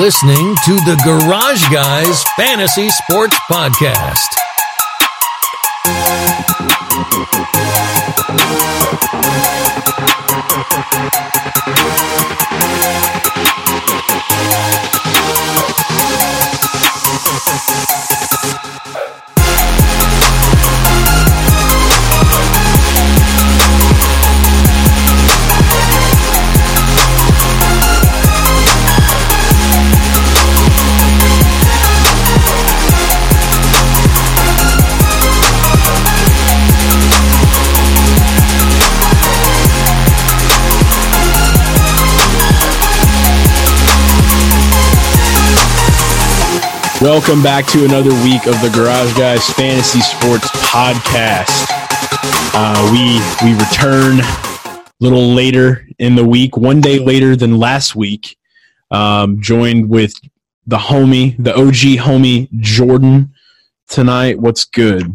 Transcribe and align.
listening 0.00 0.54
to 0.64 0.74
the 0.86 1.00
Garage 1.04 1.62
Guys 1.72 2.22
Fantasy 2.36 2.90
Sports 2.90 3.36
Podcast. 3.50 4.34
Welcome 47.04 47.42
back 47.42 47.66
to 47.66 47.84
another 47.84 48.14
week 48.24 48.46
of 48.46 48.58
the 48.62 48.72
Garage 48.74 49.12
Guys 49.12 49.46
Fantasy 49.50 50.00
Sports 50.00 50.48
Podcast. 50.70 51.66
Uh, 52.54 52.88
we 52.90 53.20
we 53.46 53.54
return 53.58 54.20
a 54.20 54.82
little 55.00 55.34
later 55.34 55.86
in 55.98 56.14
the 56.14 56.24
week, 56.24 56.56
one 56.56 56.80
day 56.80 56.98
later 56.98 57.36
than 57.36 57.58
last 57.58 57.94
week. 57.94 58.38
Um, 58.90 59.38
joined 59.42 59.90
with 59.90 60.14
the 60.66 60.78
homie, 60.78 61.36
the 61.36 61.54
OG 61.54 62.00
homie 62.02 62.50
Jordan 62.60 63.34
tonight. 63.86 64.40
What's 64.40 64.64
good? 64.64 65.14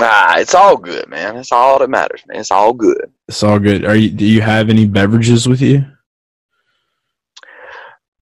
Ah, 0.00 0.38
it's 0.38 0.54
all 0.54 0.76
good, 0.76 1.08
man. 1.08 1.36
It's 1.36 1.50
all 1.50 1.80
that 1.80 1.90
matters, 1.90 2.22
man. 2.28 2.38
It's 2.38 2.52
all 2.52 2.72
good. 2.72 3.10
It's 3.26 3.42
all 3.42 3.58
good. 3.58 3.84
Are 3.84 3.96
you? 3.96 4.10
Do 4.10 4.24
you 4.24 4.40
have 4.40 4.70
any 4.70 4.86
beverages 4.86 5.48
with 5.48 5.62
you? 5.62 5.84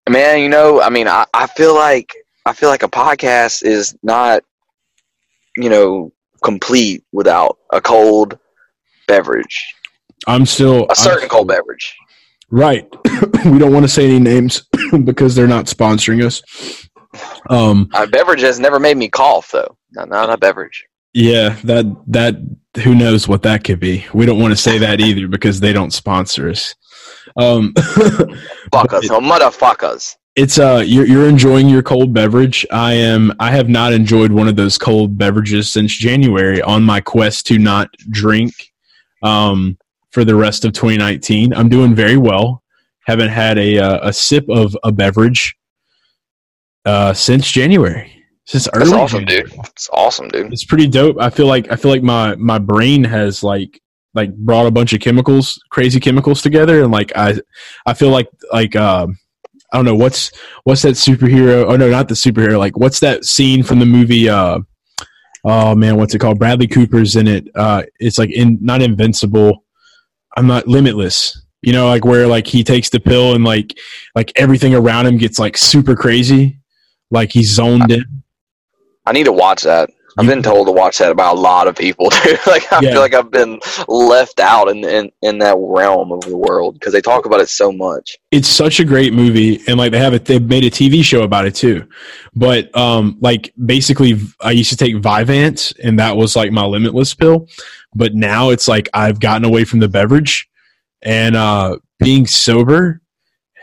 Man, 0.09 0.39
you 0.39 0.49
know, 0.49 0.81
I 0.81 0.89
mean, 0.89 1.07
I, 1.07 1.27
I 1.31 1.45
feel 1.45 1.75
like 1.75 2.11
I 2.47 2.53
feel 2.53 2.69
like 2.69 2.83
a 2.83 2.87
podcast 2.89 3.63
is 3.63 3.95
not, 4.03 4.43
you 5.57 5.69
know, 5.69 6.11
complete 6.43 7.03
without 7.11 7.57
a 7.73 7.81
cold 7.81 8.37
beverage, 9.07 9.73
I'm 10.27 10.45
still 10.45 10.85
a 10.89 10.95
certain 10.95 11.21
I'm- 11.23 11.29
cold 11.29 11.47
beverage. 11.47 11.95
Right. 12.49 12.87
we 13.45 13.59
don't 13.59 13.73
want 13.73 13.83
to 13.83 13.89
say 13.89 14.05
any 14.05 14.19
names 14.19 14.65
because 15.03 15.35
they're 15.35 15.47
not 15.47 15.65
sponsoring 15.65 16.23
us. 16.25 16.41
Um, 17.49 17.89
A 17.93 18.07
beverage 18.07 18.41
has 18.41 18.57
never 18.59 18.79
made 18.79 18.95
me 18.95 19.09
cough, 19.09 19.51
though. 19.51 19.77
Not, 19.91 20.07
not 20.09 20.29
a 20.29 20.37
beverage. 20.37 20.85
yeah, 21.13 21.57
that 21.65 21.85
that 22.07 22.35
who 22.83 22.93
knows 22.95 23.27
what 23.27 23.41
that 23.43 23.63
could 23.65 23.79
be. 23.81 24.05
We 24.13 24.25
don't 24.25 24.39
want 24.39 24.51
to 24.51 24.57
say 24.57 24.77
that 24.77 25.01
either 25.01 25.27
because 25.27 25.59
they 25.59 25.73
don't 25.73 25.91
sponsor 25.91 26.49
us. 26.49 26.75
Um, 27.37 27.73
Fuck 28.71 28.93
us, 28.93 29.09
no 29.09 29.19
motherfuckers. 29.19 30.15
It's 30.37 30.59
uh, 30.59 30.83
you're 30.85 31.07
you're 31.07 31.27
enjoying 31.27 31.67
your 31.67 31.81
cold 31.81 32.13
beverage. 32.13 32.63
I 32.71 32.93
am. 32.93 33.33
I 33.39 33.49
have 33.49 33.69
not 33.69 33.91
enjoyed 33.91 34.31
one 34.31 34.47
of 34.47 34.55
those 34.55 34.77
cold 34.77 35.17
beverages 35.17 35.71
since 35.71 35.91
January 35.91 36.61
on 36.61 36.83
my 36.83 37.01
quest 37.01 37.47
to 37.47 37.57
not 37.57 37.89
drink. 38.11 38.53
Um, 39.23 39.79
for 40.11 40.23
the 40.23 40.35
rest 40.35 40.63
of 40.63 40.73
2019, 40.73 41.53
I'm 41.53 41.69
doing 41.69 41.95
very 41.95 42.17
well. 42.17 42.63
Haven't 43.07 43.29
had 43.29 43.57
a 43.57 43.79
uh, 43.79 44.09
a 44.09 44.13
sip 44.13 44.47
of 44.47 44.77
a 44.83 44.91
beverage 44.91 45.57
uh, 46.85 47.13
since 47.13 47.49
January. 47.51 48.13
Since 48.45 48.69
early. 48.75 48.91
That's 48.91 48.93
awesome, 48.93 49.25
January. 49.25 49.49
dude. 49.49 49.59
It's 49.65 49.89
awesome, 49.91 50.27
dude. 50.27 50.53
It's 50.53 50.65
pretty 50.65 50.87
dope. 50.87 51.19
I 51.19 51.31
feel 51.31 51.47
like 51.47 51.71
I 51.71 51.75
feel 51.75 51.89
like 51.89 52.03
my 52.03 52.35
my 52.35 52.59
brain 52.59 53.03
has 53.05 53.41
like 53.41 53.81
like 54.13 54.35
brought 54.35 54.67
a 54.67 54.71
bunch 54.71 54.93
of 54.93 54.99
chemicals, 54.99 55.59
crazy 55.71 55.99
chemicals 55.99 56.43
together, 56.43 56.83
and 56.83 56.91
like 56.91 57.11
I 57.15 57.39
I 57.87 57.95
feel 57.95 58.09
like 58.09 58.27
like 58.53 58.75
um 58.75 59.17
I 59.71 59.77
don't 59.77 59.85
know 59.85 59.95
what's 59.95 60.31
what's 60.63 60.81
that 60.83 60.95
superhero? 60.95 61.65
Oh 61.67 61.75
no, 61.75 61.89
not 61.89 62.07
the 62.07 62.15
superhero. 62.15 62.57
Like 62.57 62.77
what's 62.77 62.99
that 63.01 63.25
scene 63.25 63.63
from 63.63 63.79
the 63.79 63.85
movie? 63.85 64.29
Uh, 64.29 64.59
oh 65.43 65.75
man, 65.75 65.97
what's 65.97 66.13
it 66.13 66.19
called? 66.19 66.39
Bradley 66.39 66.67
Cooper's 66.67 67.15
in 67.15 67.27
it. 67.27 67.47
Uh, 67.53 67.83
it's 67.99 68.17
like 68.17 68.31
in 68.31 68.57
not 68.61 68.81
invincible. 68.81 69.65
I'm 70.37 70.47
not 70.47 70.67
limitless. 70.67 71.43
You 71.61 71.73
know, 71.73 71.87
like 71.87 72.05
where 72.05 72.27
like 72.27 72.47
he 72.47 72.63
takes 72.63 72.89
the 72.89 72.99
pill 72.99 73.33
and 73.33 73.43
like 73.43 73.77
like 74.15 74.31
everything 74.35 74.73
around 74.73 75.07
him 75.07 75.17
gets 75.17 75.39
like 75.39 75.57
super 75.57 75.95
crazy, 75.95 76.59
like 77.11 77.31
he's 77.31 77.51
zoned 77.51 77.91
in. 77.91 78.23
I 79.05 79.11
need 79.11 79.25
to 79.25 79.33
watch 79.33 79.63
that. 79.63 79.89
I've 80.17 80.25
been 80.27 80.41
told 80.43 80.67
to 80.67 80.71
watch 80.71 80.97
that 80.97 81.15
by 81.15 81.29
a 81.29 81.33
lot 81.33 81.67
of 81.67 81.75
people, 81.75 82.09
too. 82.11 82.37
like 82.47 82.71
I 82.73 82.79
Yeah. 82.81 82.91
feel 82.93 83.01
like 83.01 83.13
I've 83.13 83.31
been 83.31 83.59
left 83.87 84.39
out 84.39 84.67
in 84.69 84.83
in, 84.83 85.11
in 85.21 85.37
that 85.39 85.55
realm 85.59 86.11
of 86.11 86.21
the 86.21 86.35
world 86.35 86.73
because 86.75 86.93
they 86.93 87.01
talk 87.01 87.25
about 87.25 87.39
it 87.39 87.49
so 87.49 87.71
much. 87.71 88.17
it's 88.31 88.47
such 88.47 88.79
a 88.79 88.85
great 88.85 89.13
movie 89.13 89.61
and 89.67 89.77
like 89.77 89.91
they 89.91 89.99
have 89.99 90.13
it 90.13 90.25
They've 90.25 90.41
made 90.41 90.63
a 90.63 90.69
tv 90.69 91.03
show 91.03 91.21
about 91.23 91.45
it 91.45 91.55
too 91.55 91.87
but 92.35 92.75
um 92.77 93.17
like 93.21 93.53
basically 93.65 94.19
i 94.41 94.51
used 94.51 94.69
to 94.69 94.77
take 94.77 94.95
Vyvanse 94.95 95.73
and 95.83 95.97
that 95.99 96.15
was 96.17 96.35
like 96.35 96.51
my 96.51 96.65
limitless 96.65 97.13
pill 97.13 97.47
but 97.95 98.13
now 98.15 98.49
it's 98.49 98.67
like 98.67 98.89
i've 98.93 99.19
gotten 99.19 99.45
away 99.45 99.63
from 99.65 99.79
the 99.79 99.87
beverage 99.87 100.47
and 101.03 101.35
uh 101.35 101.77
being 101.99 102.25
sober 102.27 103.01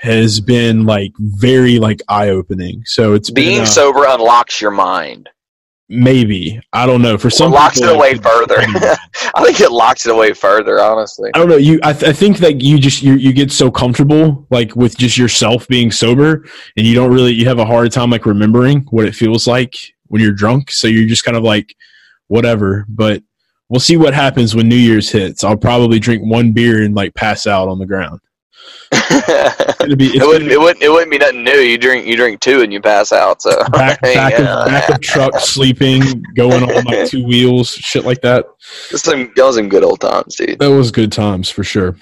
has 0.00 0.40
been 0.40 0.84
like 0.86 1.12
very 1.18 1.78
like 1.78 2.00
eye-opening 2.08 2.82
so 2.84 3.12
it's 3.14 3.30
been, 3.30 3.44
Being 3.44 3.60
uh, 3.62 3.66
sober 3.66 4.04
unlocks 4.06 4.60
your 4.60 4.70
mind. 4.70 5.28
Maybe 5.88 6.60
i 6.72 6.86
don't 6.86 7.02
know 7.02 7.18
for 7.18 7.28
Or 7.28 7.30
some 7.30 7.52
locks 7.52 7.78
people, 7.78 7.90
it 7.90 7.96
away 7.96 8.14
further. 8.14 8.56
I 9.34 9.44
think 9.44 9.60
it 9.60 9.72
locks 9.72 10.06
it 10.06 10.12
away 10.12 10.32
further, 10.32 10.80
honestly. 10.80 11.30
I 11.34 11.38
don't 11.38 11.48
know. 11.48 11.56
You, 11.56 11.80
I, 11.82 11.92
th- 11.92 12.04
I 12.04 12.12
think 12.12 12.38
that 12.38 12.60
you 12.60 12.78
just 12.78 13.02
you 13.02 13.14
you 13.14 13.32
get 13.32 13.50
so 13.50 13.70
comfortable 13.70 14.46
like 14.50 14.76
with 14.76 14.96
just 14.96 15.18
yourself 15.18 15.66
being 15.68 15.90
sober, 15.90 16.46
and 16.76 16.86
you 16.86 16.94
don't 16.94 17.12
really 17.12 17.32
you 17.32 17.46
have 17.46 17.58
a 17.58 17.64
hard 17.64 17.90
time 17.92 18.10
like 18.10 18.26
remembering 18.26 18.82
what 18.90 19.06
it 19.06 19.14
feels 19.14 19.46
like 19.46 19.76
when 20.06 20.22
you're 20.22 20.32
drunk. 20.32 20.70
So 20.70 20.86
you're 20.86 21.08
just 21.08 21.24
kind 21.24 21.36
of 21.36 21.42
like 21.42 21.74
whatever. 22.28 22.86
But 22.88 23.22
we'll 23.68 23.80
see 23.80 23.96
what 23.96 24.14
happens 24.14 24.54
when 24.54 24.68
New 24.68 24.76
Year's 24.76 25.10
hits. 25.10 25.42
I'll 25.42 25.56
probably 25.56 25.98
drink 25.98 26.22
one 26.22 26.52
beer 26.52 26.82
and 26.82 26.94
like 26.94 27.14
pass 27.14 27.46
out 27.46 27.68
on 27.68 27.78
the 27.78 27.86
ground. 27.86 28.20
It 28.92 29.98
be 29.98 30.06
it's 30.06 30.24
wouldn't. 30.24 30.50
It 30.50 30.58
wouldn't. 30.58 30.82
It 30.82 30.90
wouldn't 30.90 31.10
be 31.10 31.18
nothing 31.18 31.44
new. 31.44 31.52
You 31.52 31.78
drink. 31.78 32.06
You 32.06 32.16
drink 32.16 32.40
two 32.40 32.62
and 32.62 32.72
you 32.72 32.80
pass 32.80 33.12
out. 33.12 33.42
So 33.42 33.50
back 33.72 34.00
back 34.02 34.38
Yeah. 34.38 34.60
of 34.60 34.66
back 34.66 34.88
of 34.88 35.00
truck 35.00 35.38
sleeping, 35.38 36.02
going 36.34 36.62
on 36.62 36.84
like 36.84 37.08
two 37.08 37.24
wheels, 37.24 37.70
shit 37.70 38.04
like 38.04 38.20
that. 38.22 38.46
Some, 38.60 39.32
that 39.36 39.44
was 39.44 39.56
some 39.56 39.68
good 39.68 39.84
old 39.84 40.00
times, 40.00 40.36
dude. 40.36 40.58
That 40.58 40.70
was 40.70 40.90
good 40.90 41.12
times 41.12 41.48
for 41.50 41.64
sure. 41.64 41.96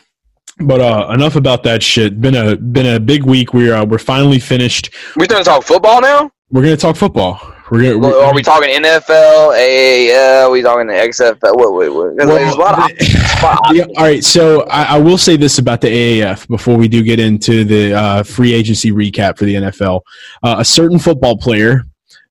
But 0.59 0.81
uh, 0.81 1.11
enough 1.13 1.37
about 1.37 1.63
that 1.65 1.83
shit. 1.83 2.21
Been 2.21 2.37
a 2.37 2.57
been 2.57 2.87
a 2.87 3.01
big 3.01 3.25
week. 3.25 3.55
We're 3.55 3.75
uh, 3.75 3.85
we're 3.85 3.99
finally 3.99 4.39
finished. 4.39 4.91
We're 5.17 5.27
to 5.27 5.45
talk 5.45 5.65
football 5.65 6.01
now. 6.01 6.31
We're 6.51 6.63
gonna 6.63 6.77
talk 6.77 6.97
football. 6.97 7.52
We're 7.73 7.99
We're, 7.99 8.23
are 8.23 8.35
we 8.35 8.43
talking 8.43 8.69
NFL, 8.69 9.57
AAF? 9.57 10.45
Are 10.45 10.51
we 10.51 10.61
talking 10.61 10.87
the 10.89 10.93
XFL? 10.93 11.57
What? 11.57 11.73
Wait, 11.73 11.89
wait. 11.89 12.19
'cause 12.19 12.27
Well, 12.27 12.37
there's 12.37 12.55
a 12.55 12.59
lot 12.59 12.79
of. 12.79 12.97
Yeah, 13.75 13.85
all 13.97 14.05
right, 14.05 14.23
so 14.23 14.63
I, 14.65 14.97
I 14.97 14.99
will 14.99 15.17
say 15.19 15.37
this 15.37 15.59
about 15.59 15.81
the 15.81 15.89
AAF 15.89 16.47
before 16.49 16.77
we 16.77 16.87
do 16.87 17.03
get 17.03 17.19
into 17.19 17.65
the 17.65 17.93
uh, 17.95 18.23
free 18.23 18.53
agency 18.53 18.93
recap 18.93 19.37
for 19.39 19.47
the 19.47 19.55
NFL. 19.55 20.03
Uh, 20.45 20.57
a 20.59 20.65
certain 20.65 20.99
football 20.99 21.37
player, 21.37 21.83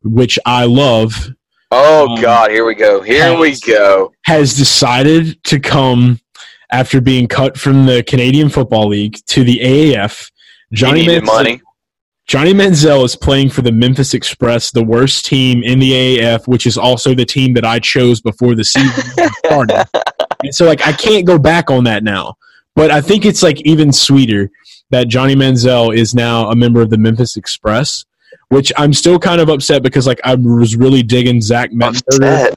which 0.03 0.37
I 0.45 0.65
love, 0.65 1.27
Oh 1.71 2.07
Um, 2.15 2.21
God! 2.21 2.51
Here 2.51 2.63
we 2.63 2.75
go. 2.75 3.01
Here 3.01 3.35
we 3.37 3.59
go. 3.61 4.13
has 4.25 4.53
decided 4.53 5.43
to 5.45 5.59
come 5.59 6.19
after 6.71 7.01
being 7.01 7.27
cut 7.27 7.57
from 7.57 7.85
the 7.87 8.03
Canadian 8.03 8.47
Football 8.49 8.89
League 8.89 9.17
to 9.27 9.43
the 9.43 9.57
AAF. 9.59 10.31
Johnny 10.71 11.05
Manziel, 11.07 11.25
money. 11.25 11.61
Johnny 12.27 12.53
Manziel 12.53 13.03
is 13.03 13.15
playing 13.15 13.49
for 13.49 13.61
the 13.61 13.71
Memphis 13.71 14.13
Express, 14.13 14.71
the 14.71 14.83
worst 14.83 15.25
team 15.25 15.63
in 15.63 15.79
the 15.79 15.91
AAF, 15.91 16.47
which 16.47 16.65
is 16.65 16.77
also 16.77 17.13
the 17.13 17.25
team 17.25 17.53
that 17.55 17.65
I 17.65 17.79
chose 17.79 18.21
before 18.21 18.55
the 18.55 18.63
season 18.63 19.03
started. 19.45 19.85
And 20.43 20.53
so, 20.55 20.65
like, 20.65 20.85
I 20.87 20.93
can't 20.93 21.25
go 21.25 21.37
back 21.37 21.69
on 21.69 21.83
that 21.85 22.03
now. 22.03 22.35
But 22.75 22.89
I 22.89 23.01
think 23.01 23.25
it's 23.25 23.43
like 23.43 23.59
even 23.61 23.91
sweeter 23.91 24.49
that 24.91 25.07
Johnny 25.09 25.35
Manziel 25.35 25.95
is 25.95 26.15
now 26.15 26.49
a 26.49 26.55
member 26.55 26.81
of 26.81 26.89
the 26.89 26.97
Memphis 26.97 27.35
Express, 27.35 28.05
which 28.47 28.71
I'm 28.77 28.93
still 28.93 29.19
kind 29.19 29.41
of 29.41 29.49
upset 29.49 29.83
because, 29.83 30.07
like, 30.07 30.21
I 30.23 30.35
was 30.35 30.77
really 30.77 31.03
digging 31.03 31.41
Zach 31.41 31.71
Mettenberger. 31.71 32.53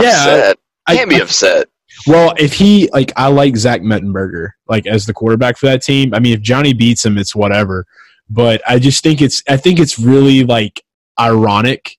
Yeah, 0.00 0.08
Upset. 0.08 0.58
I, 0.86 0.96
Can't 0.96 1.10
be 1.10 1.20
upset. 1.20 1.68
well, 2.06 2.34
if 2.38 2.52
he 2.54 2.88
like, 2.92 3.12
I 3.16 3.28
like 3.28 3.56
Zach 3.56 3.80
Mettenberger 3.82 4.48
like 4.68 4.86
as 4.86 5.06
the 5.06 5.12
quarterback 5.12 5.56
for 5.56 5.66
that 5.66 5.82
team. 5.82 6.14
I 6.14 6.18
mean, 6.18 6.34
if 6.34 6.40
Johnny 6.40 6.72
beats 6.72 7.04
him, 7.04 7.16
it's 7.18 7.34
whatever. 7.34 7.86
But 8.30 8.62
I 8.66 8.78
just 8.78 9.02
think 9.02 9.20
it's 9.22 9.42
I 9.48 9.56
think 9.56 9.78
it's 9.78 9.98
really 9.98 10.44
like 10.44 10.82
ironic 11.20 11.96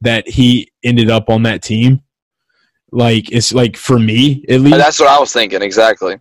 that 0.00 0.28
he 0.28 0.72
ended 0.84 1.10
up 1.10 1.28
on 1.30 1.42
that 1.44 1.62
team. 1.62 2.02
Like 2.90 3.30
it's 3.30 3.52
like 3.52 3.76
for 3.76 3.98
me 3.98 4.44
at 4.48 4.60
least. 4.60 4.78
That's 4.78 4.98
what 5.00 5.08
I 5.08 5.18
was 5.18 5.32
thinking 5.32 5.62
exactly. 5.62 6.18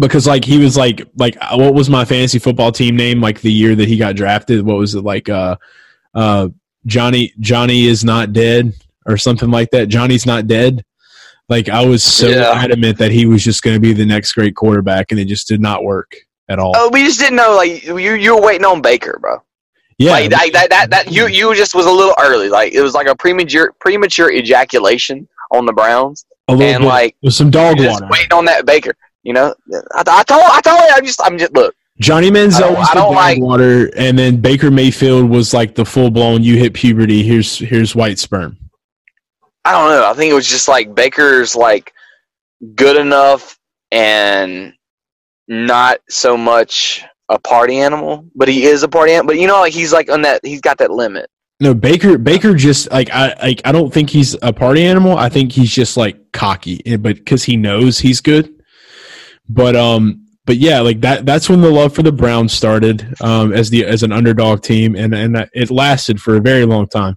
because 0.00 0.26
like 0.26 0.44
he 0.44 0.58
was 0.58 0.76
like 0.76 1.06
like 1.16 1.36
uh, 1.40 1.56
what 1.56 1.74
was 1.74 1.88
my 1.88 2.04
fantasy 2.04 2.38
football 2.38 2.72
team 2.72 2.96
name 2.96 3.20
like 3.20 3.40
the 3.40 3.52
year 3.52 3.74
that 3.76 3.88
he 3.88 3.96
got 3.96 4.16
drafted? 4.16 4.64
What 4.64 4.78
was 4.78 4.94
it 4.94 5.02
like? 5.04 5.28
Uh, 5.28 5.56
uh, 6.14 6.48
Johnny 6.86 7.32
Johnny 7.40 7.86
is 7.86 8.04
not 8.04 8.32
dead 8.32 8.72
or 9.06 9.16
something 9.16 9.50
like 9.50 9.70
that. 9.70 9.86
Johnny's 9.88 10.26
not 10.26 10.46
dead. 10.46 10.84
Like 11.48 11.68
I 11.68 11.84
was 11.86 12.02
so 12.02 12.28
Yeah. 12.28 12.52
adamant 12.54 12.98
that 12.98 13.10
he 13.12 13.26
was 13.26 13.44
just 13.44 13.62
going 13.62 13.74
to 13.76 13.80
be 13.80 13.92
the 13.92 14.06
next 14.06 14.32
great 14.32 14.56
quarterback, 14.56 15.10
and 15.12 15.20
it 15.20 15.26
just 15.26 15.48
did 15.48 15.60
not 15.60 15.84
work 15.84 16.16
at 16.48 16.58
all. 16.58 16.72
Oh, 16.76 16.90
we 16.92 17.04
just 17.04 17.20
didn't 17.20 17.36
know. 17.36 17.54
Like 17.56 17.84
you, 17.84 17.96
you 17.98 18.34
were 18.36 18.42
waiting 18.42 18.64
on 18.64 18.80
Baker, 18.82 19.18
bro. 19.20 19.38
yeah, 19.98 20.12
Like 20.12 20.30
that, 20.30 20.50
that, 20.52 20.70
that, 20.70 20.90
that, 20.90 21.12
you, 21.12 21.26
you 21.28 21.54
just 21.54 21.74
was 21.74 21.86
a 21.86 21.90
little 21.90 22.14
early. 22.20 22.48
Like 22.48 22.72
it 22.72 22.82
was 22.82 22.94
like 22.94 23.06
a 23.06 23.14
premature, 23.16 23.72
premature 23.80 24.30
ejaculation 24.32 25.28
on 25.50 25.66
the 25.66 25.72
Browns, 25.72 26.24
a 26.48 26.52
little 26.54 26.66
and 26.74 26.82
bit 26.82 26.88
like 26.88 27.16
with 27.22 27.34
some 27.34 27.50
dog 27.50 27.78
water. 27.78 28.06
waiting 28.10 28.32
on 28.32 28.44
that 28.46 28.66
Baker. 28.66 28.94
You 29.22 29.32
know, 29.34 29.54
I, 29.94 30.02
I 30.06 30.22
told, 30.24 30.42
I 30.42 30.60
told 30.60 30.78
you, 30.80 30.88
I 30.94 31.00
just, 31.00 31.20
I'm 31.22 31.38
just 31.38 31.52
look. 31.54 31.74
Johnny 32.00 32.30
Manziel 32.30 32.74
was 32.74 32.88
the 32.88 32.94
dog 32.94 33.14
like- 33.14 33.38
water, 33.40 33.90
and 33.96 34.18
then 34.18 34.40
Baker 34.40 34.70
Mayfield 34.70 35.28
was 35.28 35.54
like 35.54 35.74
the 35.74 35.84
full 35.84 36.10
blown. 36.10 36.42
You 36.42 36.56
hit 36.56 36.74
puberty. 36.74 37.22
Here's 37.22 37.58
here's 37.58 37.94
white 37.94 38.18
sperm. 38.18 38.56
I 39.64 39.70
don't 39.72 39.90
know. 39.90 40.10
I 40.10 40.14
think 40.14 40.32
it 40.32 40.34
was 40.34 40.48
just 40.48 40.66
like 40.66 40.92
Baker's 40.94 41.54
like 41.54 41.92
good 42.74 42.96
enough 42.96 43.56
and 43.92 44.72
not 45.48 45.98
so 46.08 46.36
much 46.36 47.04
a 47.28 47.38
party 47.38 47.78
animal, 47.78 48.26
but 48.34 48.48
he 48.48 48.64
is 48.64 48.82
a 48.82 48.88
party 48.88 49.12
animal. 49.12 49.34
But 49.34 49.40
you 49.40 49.46
know, 49.46 49.60
like 49.60 49.72
he's 49.72 49.92
like 49.92 50.10
on 50.10 50.22
that. 50.22 50.44
He's 50.44 50.60
got 50.60 50.78
that 50.78 50.90
limit. 50.90 51.28
No, 51.60 51.74
Baker. 51.74 52.18
Baker 52.18 52.54
just 52.54 52.90
like 52.90 53.10
I 53.10 53.34
like. 53.42 53.60
I 53.64 53.72
don't 53.72 53.92
think 53.92 54.10
he's 54.10 54.36
a 54.42 54.52
party 54.52 54.84
animal. 54.84 55.16
I 55.16 55.28
think 55.28 55.52
he's 55.52 55.72
just 55.72 55.96
like 55.96 56.32
cocky, 56.32 56.82
eh, 56.86 56.96
but 56.96 57.16
because 57.16 57.44
he 57.44 57.56
knows 57.56 57.98
he's 57.98 58.20
good. 58.20 58.52
But 59.48 59.76
um, 59.76 60.26
but 60.44 60.56
yeah, 60.56 60.80
like 60.80 61.00
that. 61.02 61.24
That's 61.24 61.48
when 61.48 61.60
the 61.60 61.70
love 61.70 61.94
for 61.94 62.02
the 62.02 62.12
Browns 62.12 62.52
started. 62.52 63.14
Um, 63.20 63.52
as 63.52 63.70
the 63.70 63.84
as 63.84 64.02
an 64.02 64.12
underdog 64.12 64.62
team, 64.62 64.96
and 64.96 65.14
and 65.14 65.48
it 65.52 65.70
lasted 65.70 66.20
for 66.20 66.36
a 66.36 66.40
very 66.40 66.64
long 66.64 66.88
time. 66.88 67.16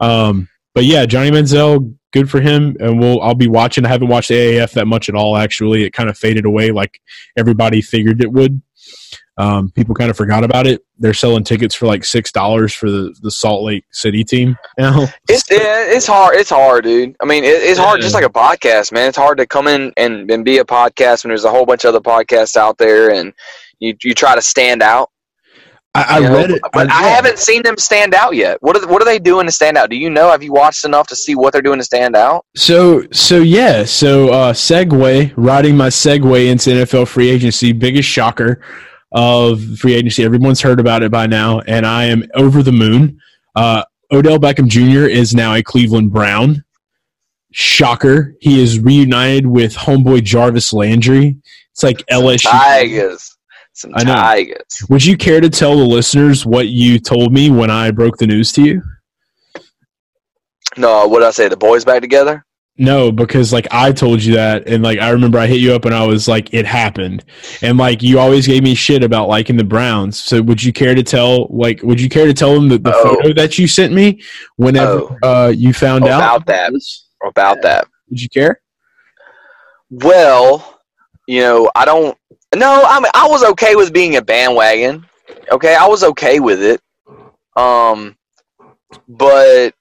Um, 0.00 0.48
but 0.74 0.84
yeah, 0.84 1.06
Johnny 1.06 1.30
Manziel, 1.30 1.96
good 2.12 2.30
for 2.30 2.40
him, 2.40 2.76
and 2.80 2.98
we'll 2.98 3.20
I'll 3.20 3.34
be 3.34 3.48
watching. 3.48 3.84
I 3.84 3.88
haven't 3.88 4.08
watched 4.08 4.30
AAF 4.30 4.72
that 4.72 4.86
much 4.86 5.08
at 5.08 5.14
all. 5.14 5.36
Actually, 5.36 5.84
it 5.84 5.92
kind 5.92 6.08
of 6.08 6.18
faded 6.18 6.44
away, 6.44 6.70
like 6.70 7.00
everybody 7.36 7.80
figured 7.80 8.22
it 8.22 8.32
would. 8.32 8.60
Um, 9.38 9.70
people 9.70 9.94
kind 9.94 10.10
of 10.10 10.16
forgot 10.16 10.42
about 10.42 10.66
it. 10.66 10.84
They're 10.98 11.14
selling 11.14 11.44
tickets 11.44 11.72
for 11.72 11.86
like 11.86 12.04
six 12.04 12.32
dollars 12.32 12.74
for 12.74 12.90
the, 12.90 13.14
the 13.22 13.30
Salt 13.30 13.62
Lake 13.62 13.84
City 13.92 14.24
team 14.24 14.56
now. 14.76 15.06
It's 15.28 15.48
yeah, 15.50 15.84
it's 15.86 16.06
hard. 16.06 16.34
It's 16.36 16.50
hard, 16.50 16.84
dude. 16.84 17.14
I 17.20 17.24
mean, 17.26 17.44
it, 17.44 17.62
it's 17.62 17.78
hard 17.78 18.00
just 18.00 18.14
like 18.14 18.24
a 18.24 18.30
podcast, 18.30 18.92
man. 18.92 19.08
It's 19.08 19.16
hard 19.16 19.38
to 19.38 19.46
come 19.46 19.68
in 19.68 19.92
and, 19.96 20.28
and 20.30 20.44
be 20.44 20.58
a 20.58 20.64
podcast 20.64 21.22
when 21.22 21.28
there's 21.28 21.44
a 21.44 21.50
whole 21.50 21.66
bunch 21.66 21.84
of 21.84 21.94
other 21.94 22.00
podcasts 22.00 22.56
out 22.56 22.78
there, 22.78 23.10
and 23.12 23.32
you 23.78 23.94
you 24.02 24.14
try 24.14 24.34
to 24.34 24.42
stand 24.42 24.82
out. 24.82 25.10
I, 26.06 26.16
I 26.16 26.20
know? 26.20 26.34
read 26.34 26.50
it, 26.50 26.62
but 26.72 26.90
I, 26.90 27.08
haven't 27.08 27.38
seen 27.38 27.62
them 27.62 27.76
stand 27.76 28.14
out 28.14 28.34
yet. 28.34 28.58
What 28.62 28.76
are 28.76 28.86
what 28.86 29.02
are 29.02 29.04
they 29.04 29.18
doing 29.18 29.46
to 29.46 29.52
stand 29.52 29.76
out? 29.76 29.90
Do 29.90 29.96
you 29.96 30.10
know? 30.10 30.30
Have 30.30 30.42
you 30.42 30.52
watched 30.52 30.84
enough 30.84 31.06
to 31.08 31.16
see 31.16 31.34
what 31.34 31.52
they're 31.52 31.62
doing 31.62 31.78
to 31.78 31.84
stand 31.84 32.16
out? 32.16 32.44
So 32.56 33.04
so 33.12 33.38
yeah, 33.38 33.84
so 33.84 34.30
uh, 34.30 34.52
segue, 34.52 35.32
riding 35.36 35.76
my 35.76 35.88
segue 35.88 36.50
into 36.50 36.70
NFL 36.70 37.08
free 37.08 37.30
agency, 37.30 37.72
biggest 37.72 38.08
shocker 38.08 38.60
of 39.12 39.78
free 39.78 39.94
agency. 39.94 40.24
Everyone's 40.24 40.60
heard 40.60 40.80
about 40.80 41.02
it 41.02 41.10
by 41.10 41.26
now, 41.26 41.60
and 41.60 41.86
I 41.86 42.04
am 42.04 42.24
over 42.34 42.62
the 42.62 42.72
moon. 42.72 43.20
Uh, 43.54 43.82
Odell 44.10 44.38
Beckham 44.38 44.68
Jr. 44.68 45.08
is 45.08 45.34
now 45.34 45.54
a 45.54 45.62
Cleveland 45.62 46.12
Brown. 46.12 46.64
Shocker! 47.52 48.34
He 48.40 48.62
is 48.62 48.78
reunited 48.78 49.46
with 49.46 49.74
homeboy 49.74 50.22
Jarvis 50.24 50.72
Landry. 50.72 51.36
It's 51.72 51.82
like 51.82 51.98
LSU. 52.10 52.50
Tigers, 52.50 53.37
some 53.78 53.92
I 53.94 54.04
know. 54.04 54.14
tigers. 54.14 54.82
Would 54.88 55.04
you 55.04 55.16
care 55.16 55.40
to 55.40 55.48
tell 55.50 55.76
the 55.76 55.84
listeners 55.84 56.44
what 56.44 56.68
you 56.68 56.98
told 56.98 57.32
me 57.32 57.50
when 57.50 57.70
I 57.70 57.90
broke 57.90 58.16
the 58.18 58.26
news 58.26 58.52
to 58.52 58.62
you? 58.62 58.82
No, 60.76 61.06
what 61.06 61.20
did 61.20 61.28
I 61.28 61.30
say? 61.32 61.48
The 61.48 61.56
boys 61.56 61.84
back 61.84 62.00
together? 62.00 62.44
No, 62.80 63.10
because 63.10 63.52
like 63.52 63.66
I 63.72 63.90
told 63.90 64.22
you 64.22 64.34
that, 64.34 64.68
and 64.68 64.84
like 64.84 65.00
I 65.00 65.10
remember 65.10 65.38
I 65.38 65.46
hit 65.48 65.60
you 65.60 65.72
up 65.72 65.84
and 65.84 65.92
I 65.94 66.06
was 66.06 66.28
like, 66.28 66.54
it 66.54 66.64
happened, 66.64 67.24
and 67.60 67.76
like 67.76 68.02
you 68.04 68.20
always 68.20 68.46
gave 68.46 68.62
me 68.62 68.76
shit 68.76 69.02
about 69.02 69.26
liking 69.28 69.56
the 69.56 69.64
Browns. 69.64 70.22
So 70.22 70.40
would 70.42 70.62
you 70.62 70.72
care 70.72 70.94
to 70.94 71.02
tell, 71.02 71.48
like, 71.50 71.82
would 71.82 72.00
you 72.00 72.08
care 72.08 72.26
to 72.26 72.32
tell 72.34 72.54
them 72.54 72.68
the, 72.68 72.78
the 72.78 72.94
Oh. 72.94 73.02
photo 73.16 73.32
that 73.34 73.58
you 73.58 73.66
sent 73.66 73.92
me 73.92 74.20
whenever 74.56 75.08
uh, 75.24 75.48
you 75.48 75.72
found 75.72 76.04
out 76.04 76.18
About 76.20 76.46
that. 76.46 76.72
About 77.24 77.62
that. 77.62 77.88
Would 78.10 78.22
you 78.22 78.28
care? 78.28 78.60
Well, 79.90 80.80
you 81.26 81.40
know, 81.40 81.70
I 81.74 81.84
don't. 81.84 82.16
No, 82.54 82.82
I 82.86 83.00
mean, 83.00 83.10
I 83.14 83.28
was 83.28 83.44
okay 83.44 83.76
with 83.76 83.92
being 83.92 84.16
a 84.16 84.22
bandwagon. 84.22 85.04
Okay, 85.52 85.74
I 85.74 85.86
was 85.86 86.02
okay 86.02 86.40
with 86.40 86.62
it. 86.62 86.80
Um, 87.56 88.16
but 89.08 89.74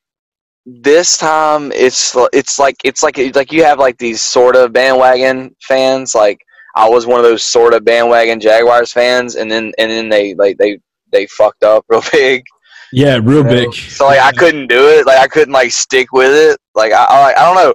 this 0.66 1.18
time 1.18 1.72
it's 1.72 2.14
it's 2.34 2.60
like 2.60 2.76
it's 2.84 3.02
like 3.02 3.18
it's 3.18 3.38
like 3.38 3.54
you 3.54 3.64
have 3.64 3.80
like 3.80 3.98
these 3.98 4.22
sort 4.22 4.56
of 4.56 4.74
bandwagon 4.74 5.56
fans. 5.62 6.14
Like 6.14 6.40
I 6.76 6.90
was 6.90 7.06
one 7.06 7.20
of 7.20 7.24
those 7.24 7.44
sort 7.44 7.74
of 7.74 7.86
bandwagon 7.86 8.40
Jaguars 8.40 8.92
fans, 8.92 9.36
and 9.36 9.50
then 9.50 9.72
and 9.78 9.90
then 9.90 10.10
they 10.10 10.34
like 10.36 10.58
they 10.58 10.80
they 11.12 11.26
fucked 11.28 11.64
up 11.64 11.86
real 11.90 12.04
big. 12.12 12.44
Yeah, 12.92 13.20
real 13.22 13.38
you 13.38 13.44
know? 13.44 13.50
big. 13.50 13.74
So 13.74 14.06
like 14.06 14.20
I 14.20 14.32
couldn't 14.34 14.68
do 14.68 14.90
it. 14.90 15.06
Like 15.06 15.20
I 15.20 15.28
couldn't 15.28 15.54
like 15.54 15.72
stick 15.72 16.12
with 16.12 16.34
it. 16.34 16.60
Like 16.76 16.92
I 16.92 17.06
I, 17.06 17.34
I 17.38 17.46
don't 17.46 17.56
know. 17.56 17.74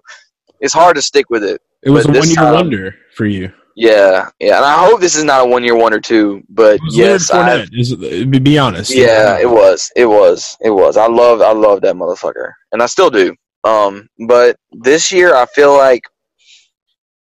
It's 0.61 0.75
hard 0.75 0.97
to 0.97 1.03
stick 1.03 1.31
with 1.31 1.45
it. 1.45 1.61
It 1.83 1.91
was 1.91 2.07
a 2.07 2.13
one 2.13 2.29
year 2.29 2.53
wonder 2.53 2.95
for 3.15 3.27
you. 3.27 3.53
Yeah, 3.75 4.29
yeah, 4.39 4.57
and 4.57 4.65
I 4.65 4.85
hope 4.87 5.01
this 5.01 5.17
is 5.17 5.25
not 5.25 5.47
a 5.47 5.49
one 5.49 5.65
year 5.65 5.77
wonder 5.77 6.01
too. 6.01 6.43
But 6.49 6.75
It 6.77 6.81
yes, 6.93 7.31
I. 7.31 7.65
Is- 7.73 7.95
be- 7.95 8.59
honest. 8.59 8.95
yeah, 8.95 9.39
it 9.39 9.49
was, 9.49 9.91
it 9.97 10.07
was, 10.07 10.57
it 10.61 10.71
was. 10.71 10.97
I 10.97 11.07
love, 11.07 11.41
I 11.41 11.53
love 11.53 11.81
that 11.83 11.95
motherfucker, 11.97 12.53
and 12.73 12.83
I 12.83 12.87
still 12.87 13.11
do. 13.11 13.35
Um, 13.65 14.09
but 14.27 14.57
this 14.73 15.11
year 15.13 15.35
I 15.35 15.47
feel 15.47 15.77
like 15.77 16.03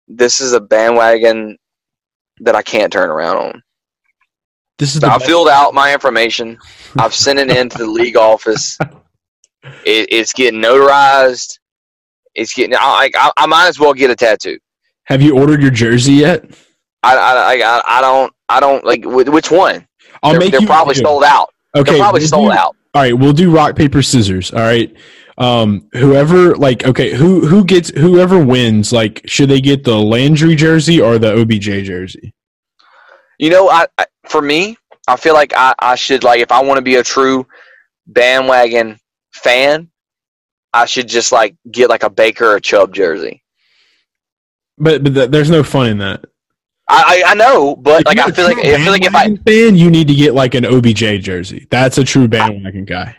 this 0.09 0.41
is 0.41 0.53
a 0.53 0.61
bandwagon 0.61 1.57
that 2.41 2.55
I 2.57 2.63
can't 2.63 2.93
turn 2.93 3.11
around 3.11 3.37
on. 3.37 3.63
this 4.79 4.97
is 4.97 5.05
I 5.05 5.19
filled 5.19 5.49
out 5.49 5.75
my 5.75 5.93
information. 5.93 6.59
I've 6.99 7.15
sent 7.15 7.39
it 7.39 7.51
in 7.51 7.69
to 7.69 7.79
the 7.79 7.87
league 7.87 8.17
office. 8.17 8.79
It, 9.87 10.09
it's 10.11 10.33
getting 10.33 10.61
notarized. 10.61 11.61
It's 12.35 12.53
getting. 12.53 12.75
I, 12.75 13.09
I, 13.15 13.31
I 13.37 13.47
might 13.47 13.69
as 13.69 13.79
well 13.79 13.95
get 13.95 14.11
a 14.11 14.17
tattoo. 14.17 14.59
Have 15.05 15.23
you 15.23 15.37
ordered 15.37 15.61
your 15.63 15.71
jersey 15.71 16.15
yet? 16.15 16.45
I, 17.03 17.17
I, 17.17 17.55
I, 17.55 17.99
I 17.99 18.01
don't. 18.01 18.33
I 18.49 18.61
don't 18.61 18.85
like 18.85 19.05
which 19.05 19.51
one. 19.51 19.87
I'll 20.23 20.33
they're 20.33 20.41
make 20.41 20.53
they're 20.53 20.61
you 20.61 20.67
probably 20.67 20.95
do. 20.95 21.01
sold 21.01 21.25
out. 21.25 21.53
Okay, 21.75 21.93
they're 21.93 22.01
probably 22.01 22.21
we'll 22.21 22.29
sold 22.29 22.53
do- 22.53 22.59
out. 22.59 22.77
All 22.95 23.03
right, 23.03 23.15
we'll 23.15 23.33
do 23.33 23.51
rock 23.51 23.77
paper 23.77 24.03
scissors. 24.03 24.53
All 24.53 24.61
right. 24.61 24.95
Um, 25.39 25.89
whoever 25.93 26.55
like 26.57 26.85
okay, 26.85 27.13
who 27.13 27.47
who 27.47 27.65
gets 27.65 27.89
whoever 27.91 28.45
wins, 28.45 28.93
like 28.93 29.23
should 29.25 29.49
they 29.49 29.61
get 29.61 29.83
the 29.83 29.99
Landry 29.99 30.55
jersey 30.55 31.01
or 31.01 31.19
the 31.19 31.41
OBJ 31.41 31.85
jersey? 31.85 32.35
You 33.39 33.51
know, 33.51 33.71
I, 33.71 33.87
I 33.97 34.07
for 34.27 34.43
me, 34.43 34.77
I 35.09 35.17
feel 35.17 35.35
like 35.35 35.53
I, 35.57 35.75
I 35.79 35.95
should 35.95 36.23
like 36.23 36.41
if 36.41 36.53
I 36.53 36.63
want 36.63 36.79
to 36.79 36.83
be 36.83 36.97
a 36.97 37.03
true 37.03 37.47
bandwagon 38.07 38.99
fan, 39.33 39.91
I 40.73 40.85
should 40.85 41.09
just 41.09 41.33
like 41.33 41.57
get 41.71 41.89
like 41.89 42.03
a 42.03 42.11
Baker 42.11 42.55
or 42.55 42.61
Chubb 42.61 42.93
jersey. 42.95 43.42
But 44.79 45.05
but 45.05 45.15
th- 45.15 45.31
there's 45.31 45.51
no 45.51 45.63
fun 45.63 45.89
in 45.89 45.99
that. 45.99 46.25
I, 46.89 47.23
I, 47.27 47.31
I 47.31 47.35
know, 47.35 47.77
but 47.77 48.05
like 48.05 48.17
you're 48.17 48.27
I 48.27 48.31
feel 48.33 48.45
like 48.45 48.59
I 48.59 48.77
feel 48.83 48.93
like 48.93 49.05
if 49.05 49.15
I 49.15 49.35
fan, 49.37 49.77
you 49.77 49.91
need 49.91 50.09
to 50.09 50.15
get 50.15 50.35
like 50.35 50.55
an 50.55 50.65
OBJ 50.65 51.21
jersey. 51.23 51.67
That's 51.71 51.99
a 51.99 52.05
true 52.05 52.29
bandwagon 52.29 52.85
guy. 52.85 53.17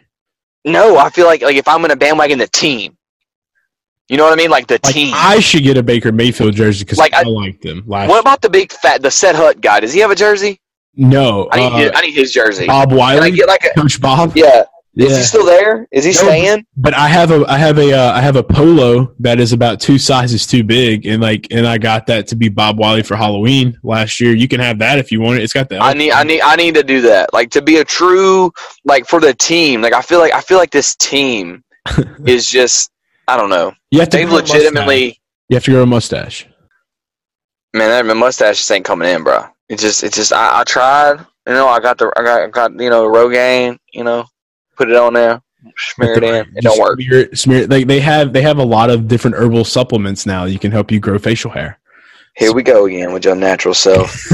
no, 0.65 0.97
I 0.97 1.09
feel 1.09 1.25
like 1.25 1.41
like 1.41 1.55
if 1.55 1.67
I'm 1.67 1.81
gonna 1.81 1.95
bandwagon 1.95 2.37
the 2.39 2.47
team, 2.47 2.97
you 4.09 4.17
know 4.17 4.25
what 4.25 4.33
I 4.33 4.35
mean, 4.35 4.49
like 4.51 4.67
the 4.67 4.79
Like 4.83 4.93
team. 4.93 5.13
I 5.15 5.39
should 5.39 5.63
get 5.63 5.77
a 5.77 5.83
Baker 5.83 6.11
Mayfield 6.11 6.55
jersey 6.55 6.83
because 6.83 6.97
Like, 6.97 7.13
I, 7.13 7.21
I- 7.21 7.23
liked 7.23 7.63
him 7.65 7.83
last. 7.87 8.09
what 8.09 8.19
about 8.19 8.41
the 8.41 8.49
big 8.49 8.71
fat 8.73 9.01
the 9.01 9.09
Set 9.09 9.35
Hut 9.35 9.61
guy? 9.61 9.79
Does 9.79 9.93
he 9.93 10.01
have 10.01 10.11
a 10.11 10.15
jersey? 10.15 10.59
no, 10.95 11.47
I 11.51 11.57
need 11.59 11.65
uh, 11.65 11.77
his, 11.77 11.91
I 11.95 12.01
need 12.01 12.13
his 12.13 12.31
jersey. 12.33 12.67
Bob 12.67 12.89
Can 12.89 12.97
I 12.97 12.99
Wiley, 12.99 13.31
get 13.31 13.47
like 13.47 13.63
a 13.65 13.79
Coach 13.79 13.99
Bob. 13.99 14.33
yeah? 14.35 14.65
Is 14.95 15.17
he 15.17 15.23
still 15.23 15.45
there? 15.45 15.87
Is 15.91 16.03
he 16.05 16.11
No, 16.11 16.17
staying? 16.17 16.65
But 16.77 16.93
I 16.93 17.07
have 17.07 17.31
a 17.31 17.43
I 17.47 17.57
have 17.57 17.79
a 17.79 17.91
uh, 17.93 18.11
I 18.13 18.21
have 18.21 18.35
a 18.35 18.43
polo 18.43 19.15
that 19.19 19.39
is 19.39 19.51
about 19.51 19.81
two 19.81 19.97
sizes 19.97 20.45
too 20.45 20.63
big, 20.63 21.07
and 21.07 21.19
like 21.21 21.47
and 21.49 21.65
I 21.65 21.79
got 21.79 22.05
that 22.07 22.27
to 22.27 22.35
be 22.35 22.47
Bob 22.47 22.77
Wiley 22.77 23.01
for 23.01 23.15
Halloween 23.15 23.79
last 23.81 24.19
year. 24.19 24.35
You 24.35 24.47
can 24.47 24.59
have 24.59 24.77
that 24.79 24.99
if 24.99 25.11
you 25.11 25.19
want 25.19 25.39
it. 25.39 25.43
It's 25.43 25.53
got 25.53 25.67
the 25.69 25.79
I 25.79 25.93
need 25.93 26.11
I 26.11 26.23
need 26.23 26.41
I 26.41 26.55
need 26.55 26.75
to 26.75 26.83
do 26.83 27.01
that. 27.01 27.33
Like 27.33 27.49
to 27.51 27.61
be 27.61 27.77
a 27.77 27.83
true 27.85 28.51
like 28.85 29.07
for 29.07 29.19
the 29.19 29.33
team. 29.33 29.81
Like 29.81 29.93
I 29.93 30.01
feel 30.03 30.19
like 30.19 30.33
I 30.33 30.41
feel 30.41 30.59
like 30.59 30.71
this 30.71 30.95
team 30.95 31.63
is 32.27 32.45
just 32.47 32.91
I 33.27 33.35
don't 33.35 33.49
know. 33.49 33.73
you 33.89 33.99
have 33.99 34.09
to 34.09 34.21
a 34.21 34.25
legitimately 34.27 35.19
you 35.49 35.55
have 35.55 35.63
to 35.63 35.71
grow 35.71 35.83
a 35.83 35.85
mustache. 35.87 36.47
man, 37.73 37.89
that 37.89 38.05
my 38.05 38.13
mustache 38.13 38.57
just 38.57 38.71
ain't 38.71 38.85
coming 38.85 39.09
in, 39.09 39.23
bro. 39.23 39.45
It 39.69 39.79
just 39.79 40.03
it 40.03 40.13
just 40.13 40.31
I, 40.33 40.59
I 40.61 40.63
tried. 40.65 41.25
You 41.47 41.53
know, 41.53 41.67
I 41.67 41.79
got 41.79 41.97
the 41.97 42.11
I 42.15 42.23
got 42.23 42.41
I 42.43 42.47
got 42.47 42.71
you 42.79 42.89
know 42.89 43.03
the 43.03 43.17
Rogaine. 43.17 43.77
You 43.91 44.03
know, 44.03 44.25
put 44.75 44.89
it 44.89 44.95
on 44.95 45.13
there, 45.13 45.41
smear 45.77 46.13
it 46.13 46.23
in. 46.23 46.45
It 46.55 46.63
don't 46.63 46.79
work. 46.79 47.01
Smear, 47.01 47.35
smear. 47.35 47.67
Like 47.67 47.87
they 47.87 47.99
have 47.99 48.33
they 48.33 48.41
have 48.41 48.57
a 48.57 48.63
lot 48.63 48.89
of 48.89 49.07
different 49.07 49.35
herbal 49.35 49.65
supplements 49.65 50.25
now. 50.25 50.45
You 50.45 50.59
can 50.59 50.71
help 50.71 50.91
you 50.91 50.99
grow 50.99 51.17
facial 51.17 51.51
hair. 51.51 51.79
Here 52.35 52.51
we 52.51 52.63
go 52.63 52.85
again 52.87 53.13
with 53.13 53.25
your 53.25 53.35
natural 53.35 53.75
self. 53.75 54.25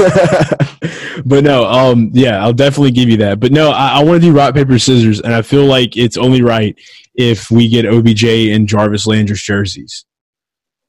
but 1.25 1.43
no, 1.43 1.65
um, 1.65 2.11
yeah, 2.13 2.41
I'll 2.41 2.53
definitely 2.53 2.91
give 2.91 3.09
you 3.09 3.17
that. 3.17 3.41
But 3.41 3.51
no, 3.51 3.71
I, 3.71 3.99
I 3.99 4.03
want 4.03 4.21
to 4.21 4.27
do 4.27 4.33
rock 4.33 4.53
paper 4.53 4.79
scissors, 4.79 5.19
and 5.19 5.33
I 5.33 5.41
feel 5.41 5.65
like 5.65 5.97
it's 5.97 6.15
only 6.15 6.41
right 6.41 6.79
if 7.15 7.51
we 7.51 7.67
get 7.67 7.85
OBJ 7.85 8.23
and 8.23 8.69
Jarvis 8.69 9.05
Landry's 9.05 9.41
jerseys. 9.41 10.05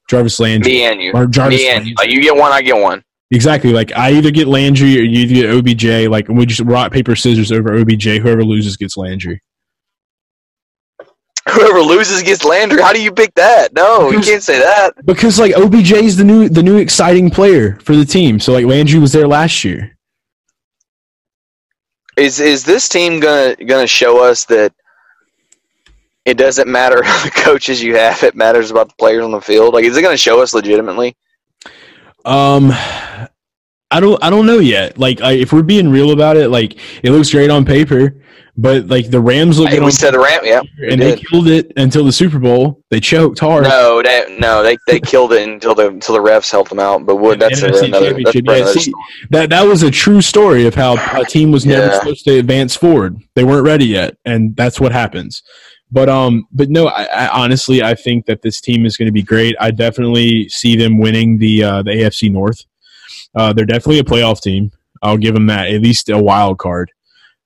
Jarvis 0.09 0.39
Landry, 0.39 0.71
Me 0.71 0.83
and 0.83 1.01
you. 1.01 1.11
or 1.13 1.25
Jarvis 1.25 1.59
Me 1.59 1.69
and 1.69 1.85
you. 1.85 1.95
You 2.03 2.21
get 2.21 2.35
one, 2.35 2.53
I 2.53 2.61
get 2.61 2.77
one. 2.77 3.03
Exactly. 3.31 3.71
Like 3.71 3.93
I 3.95 4.11
either 4.11 4.29
get 4.29 4.47
Landry 4.47 4.97
or 4.99 5.03
you 5.03 5.25
get 5.25 5.49
OBJ. 5.49 6.09
Like 6.09 6.27
we 6.27 6.45
just 6.45 6.59
rock 6.61 6.91
paper 6.91 7.15
scissors 7.15 7.51
over 7.51 7.73
OBJ. 7.77 8.03
Whoever 8.03 8.43
loses 8.43 8.75
gets 8.75 8.97
Landry. 8.97 9.41
Whoever 11.49 11.81
loses 11.81 12.21
gets 12.23 12.43
Landry. 12.43 12.81
How 12.81 12.91
do 12.91 13.01
you 13.01 13.11
pick 13.11 13.33
that? 13.35 13.73
No, 13.73 14.11
you 14.11 14.19
can't 14.19 14.43
say 14.43 14.59
that. 14.59 14.93
Because 15.05 15.39
like 15.39 15.55
OBJ 15.55 15.93
is 15.93 16.17
the 16.17 16.25
new 16.25 16.49
the 16.49 16.61
new 16.61 16.77
exciting 16.77 17.29
player 17.29 17.79
for 17.79 17.95
the 17.95 18.05
team. 18.05 18.37
So 18.39 18.51
like 18.51 18.65
Landry 18.65 18.99
was 18.99 19.13
there 19.13 19.27
last 19.27 19.63
year. 19.63 19.97
Is 22.17 22.41
is 22.41 22.65
this 22.65 22.89
team 22.89 23.21
gonna 23.21 23.55
gonna 23.55 23.87
show 23.87 24.21
us 24.21 24.43
that 24.45 24.73
it 26.25 26.37
doesn't 26.37 26.67
matter 26.67 26.97
the 27.23 27.31
coaches 27.33 27.81
you 27.81 27.95
have, 27.95 28.23
it 28.23 28.35
matters 28.35 28.71
about 28.71 28.89
the 28.89 28.95
players 28.99 29.23
on 29.23 29.31
the 29.31 29.39
field? 29.39 29.73
Like 29.73 29.85
is 29.85 29.95
it 29.95 30.01
gonna 30.01 30.17
show 30.17 30.41
us 30.41 30.53
legitimately? 30.53 31.15
Um, 32.25 32.71
I 33.91 33.99
don't 33.99 34.23
I 34.23 34.29
don't 34.29 34.45
know 34.45 34.59
yet. 34.59 34.97
Like 34.97 35.21
I, 35.21 35.33
if 35.33 35.51
we're 35.51 35.63
being 35.63 35.89
real 35.89 36.11
about 36.11 36.37
it, 36.37 36.49
like 36.49 36.77
it 37.03 37.11
looks 37.11 37.29
great 37.31 37.49
on 37.49 37.65
paper, 37.65 38.15
but 38.55 38.87
like 38.87 39.09
the 39.09 39.19
Rams 39.19 39.59
look 39.59 39.69
Hey, 39.69 39.81
we 39.81 39.91
said 39.91 40.13
the 40.13 40.19
ramp, 40.19 40.43
yeah. 40.45 40.61
and 40.89 41.01
they 41.01 41.17
killed 41.17 41.49
it 41.49 41.73
until 41.75 42.05
the 42.05 42.11
Super 42.11 42.39
Bowl. 42.39 42.81
They 42.89 43.01
choked 43.01 43.39
hard. 43.39 43.63
No, 43.63 44.01
they, 44.01 44.37
no, 44.39 44.63
they 44.63 44.77
they 44.87 45.01
killed 45.01 45.33
it 45.33 45.47
until 45.47 45.75
the 45.75 45.89
until 45.89 46.15
the 46.15 46.21
refs 46.21 46.49
helped 46.49 46.69
them 46.69 46.79
out. 46.79 47.05
But 47.05 47.17
would 47.17 47.41
that's 47.41 47.61
another, 47.63 48.13
that's 48.13 48.35
Yeah, 48.35 48.65
see, 48.65 48.93
that 49.31 49.49
that 49.49 49.63
was 49.63 49.83
a 49.83 49.91
true 49.91 50.21
story 50.21 50.65
of 50.65 50.73
how 50.73 50.95
a 51.19 51.25
team 51.25 51.51
was 51.51 51.65
never 51.65 51.87
Yeah. 51.87 51.99
supposed 51.99 52.23
to 52.25 52.39
advance 52.39 52.75
forward. 52.77 53.17
They 53.35 53.43
weren't 53.43 53.65
ready 53.65 53.87
yet, 53.87 54.15
and 54.23 54.55
that's 54.55 54.79
what 54.79 54.93
happens. 54.93 55.43
But 55.91 56.09
um, 56.09 56.47
but 56.51 56.69
no, 56.69 56.87
I, 56.87 57.03
I 57.03 57.27
honestly 57.27 57.83
I 57.83 57.95
think 57.95 58.25
that 58.25 58.41
this 58.41 58.61
team 58.61 58.85
is 58.85 58.95
going 58.95 59.07
to 59.07 59.11
be 59.11 59.23
great. 59.23 59.55
I 59.59 59.71
definitely 59.71 60.47
see 60.49 60.75
them 60.75 60.97
winning 60.97 61.37
the 61.37 61.63
uh, 61.63 61.81
the 61.83 61.91
AFC 61.91 62.31
North. 62.31 62.65
Uh, 63.35 63.53
they're 63.53 63.65
definitely 63.65 63.99
a 63.99 64.03
playoff 64.03 64.41
team. 64.41 64.71
I'll 65.01 65.17
give 65.17 65.33
them 65.33 65.47
that. 65.47 65.69
At 65.69 65.81
least 65.81 66.09
a 66.09 66.17
wild 66.17 66.59
card. 66.59 66.91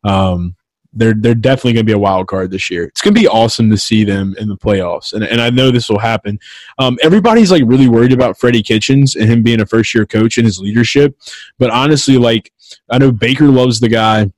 Um, 0.03 0.55
they're 0.95 1.13
they're 1.13 1.35
definitely 1.35 1.73
going 1.73 1.85
to 1.85 1.89
be 1.89 1.95
a 1.95 1.99
wild 1.99 2.27
card 2.27 2.51
this 2.51 2.69
year. 2.69 2.85
It's 2.85 3.01
going 3.01 3.13
to 3.13 3.19
be 3.19 3.27
awesome 3.27 3.69
to 3.69 3.77
see 3.77 4.03
them 4.03 4.35
in 4.39 4.47
the 4.47 4.57
playoffs, 4.57 5.13
and 5.13 5.23
and 5.23 5.41
I 5.41 5.49
know 5.49 5.69
this 5.69 5.89
will 5.89 5.99
happen. 5.99 6.39
Um, 6.79 6.97
everybody's 7.03 7.51
like 7.51 7.63
really 7.65 7.89
worried 7.89 8.13
about 8.13 8.39
Freddie 8.39 8.63
Kitchens 8.63 9.15
and 9.15 9.29
him 9.29 9.43
being 9.43 9.59
a 9.59 9.65
first 9.65 9.93
year 9.93 10.05
coach 10.05 10.37
and 10.37 10.45
his 10.45 10.59
leadership, 10.59 11.17
but 11.59 11.69
honestly, 11.69 12.17
like 12.17 12.53
I 12.89 12.97
know 12.97 13.11
Baker 13.11 13.47
loves 13.47 13.79
the 13.79 13.89
guy, 13.89 14.31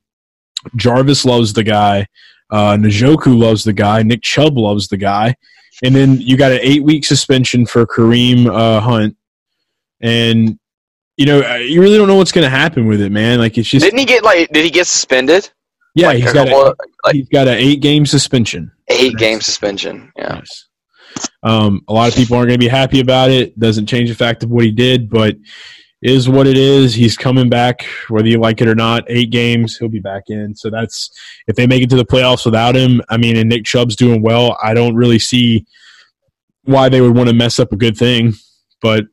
Jarvis 0.74 1.24
loves 1.24 1.52
the 1.52 1.64
guy, 1.64 2.08
uh, 2.50 2.76
Njoku 2.76 3.38
loves 3.38 3.64
the 3.64 3.72
guy, 3.72 4.02
Nick 4.02 4.22
Chubb 4.22 4.56
loves 4.56 4.88
the 4.88 4.96
guy, 4.96 5.36
and 5.82 5.94
then 5.94 6.20
you 6.20 6.36
got 6.36 6.52
an 6.52 6.60
eight 6.62 6.82
week 6.82 7.04
suspension 7.04 7.66
for 7.66 7.86
Kareem 7.86 8.46
uh, 8.46 8.80
Hunt, 8.80 9.16
and 10.00 10.58
you 11.16 11.26
know 11.26 11.56
you 11.56 11.80
really 11.80 11.96
don't 11.96 12.08
know 12.08 12.16
what's 12.16 12.32
going 12.32 12.44
to 12.44 12.50
happen 12.50 12.86
with 12.86 13.00
it, 13.00 13.10
man. 13.12 13.38
Like 13.38 13.58
it's 13.58 13.68
just 13.68 13.84
Didn't 13.84 13.98
he 13.98 14.04
get 14.04 14.22
like? 14.22 14.48
Did 14.50 14.64
he 14.64 14.70
get 14.70 14.86
suspended? 14.86 15.50
yeah, 15.94 16.08
like 16.08 16.22
he's 16.22 16.32
got 16.32 16.48
a, 16.48 16.76
like 17.04 17.14
he's 17.14 17.28
got 17.28 17.48
an 17.48 17.54
eight 17.54 17.80
game 17.80 18.06
suspension. 18.06 18.70
eight 18.88 19.16
game 19.16 19.40
suspension. 19.40 20.12
Yeah. 20.16 20.36
Yes. 20.36 20.64
Um, 21.42 21.82
a 21.88 21.92
lot 21.92 22.08
of 22.08 22.14
people 22.14 22.36
aren't 22.36 22.48
going 22.48 22.60
to 22.60 22.64
be 22.64 22.68
happy 22.68 23.00
about 23.00 23.30
it. 23.30 23.58
Doesn't 23.58 23.86
change 23.86 24.08
the 24.08 24.14
fact 24.14 24.44
of 24.44 24.50
what 24.50 24.64
he 24.64 24.70
did, 24.70 25.10
but 25.10 25.36
is 26.02 26.28
what 26.28 26.46
it 26.46 26.56
is. 26.56 26.94
He's 26.94 27.16
coming 27.16 27.48
back, 27.48 27.84
whether 28.08 28.28
you 28.28 28.38
like 28.38 28.60
it 28.60 28.68
or 28.68 28.74
not. 28.74 29.04
Eight 29.08 29.30
games, 29.30 29.76
he'll 29.76 29.88
be 29.88 30.00
back 30.00 30.24
in. 30.28 30.54
So 30.54 30.70
that's 30.70 31.10
if 31.46 31.56
they 31.56 31.66
make 31.66 31.82
it 31.82 31.90
to 31.90 31.96
the 31.96 32.04
playoffs 32.04 32.44
without 32.44 32.76
him. 32.76 33.02
I 33.08 33.16
mean, 33.16 33.36
and 33.36 33.48
Nick 33.48 33.64
Chubb's 33.64 33.96
doing 33.96 34.22
well. 34.22 34.56
I 34.62 34.74
don't 34.74 34.94
really 34.94 35.18
see 35.18 35.66
why 36.64 36.88
they 36.88 37.00
would 37.00 37.16
want 37.16 37.28
to 37.28 37.34
mess 37.34 37.58
up 37.58 37.72
a 37.72 37.76
good 37.76 37.96
thing. 37.96 38.34
But 38.80 39.06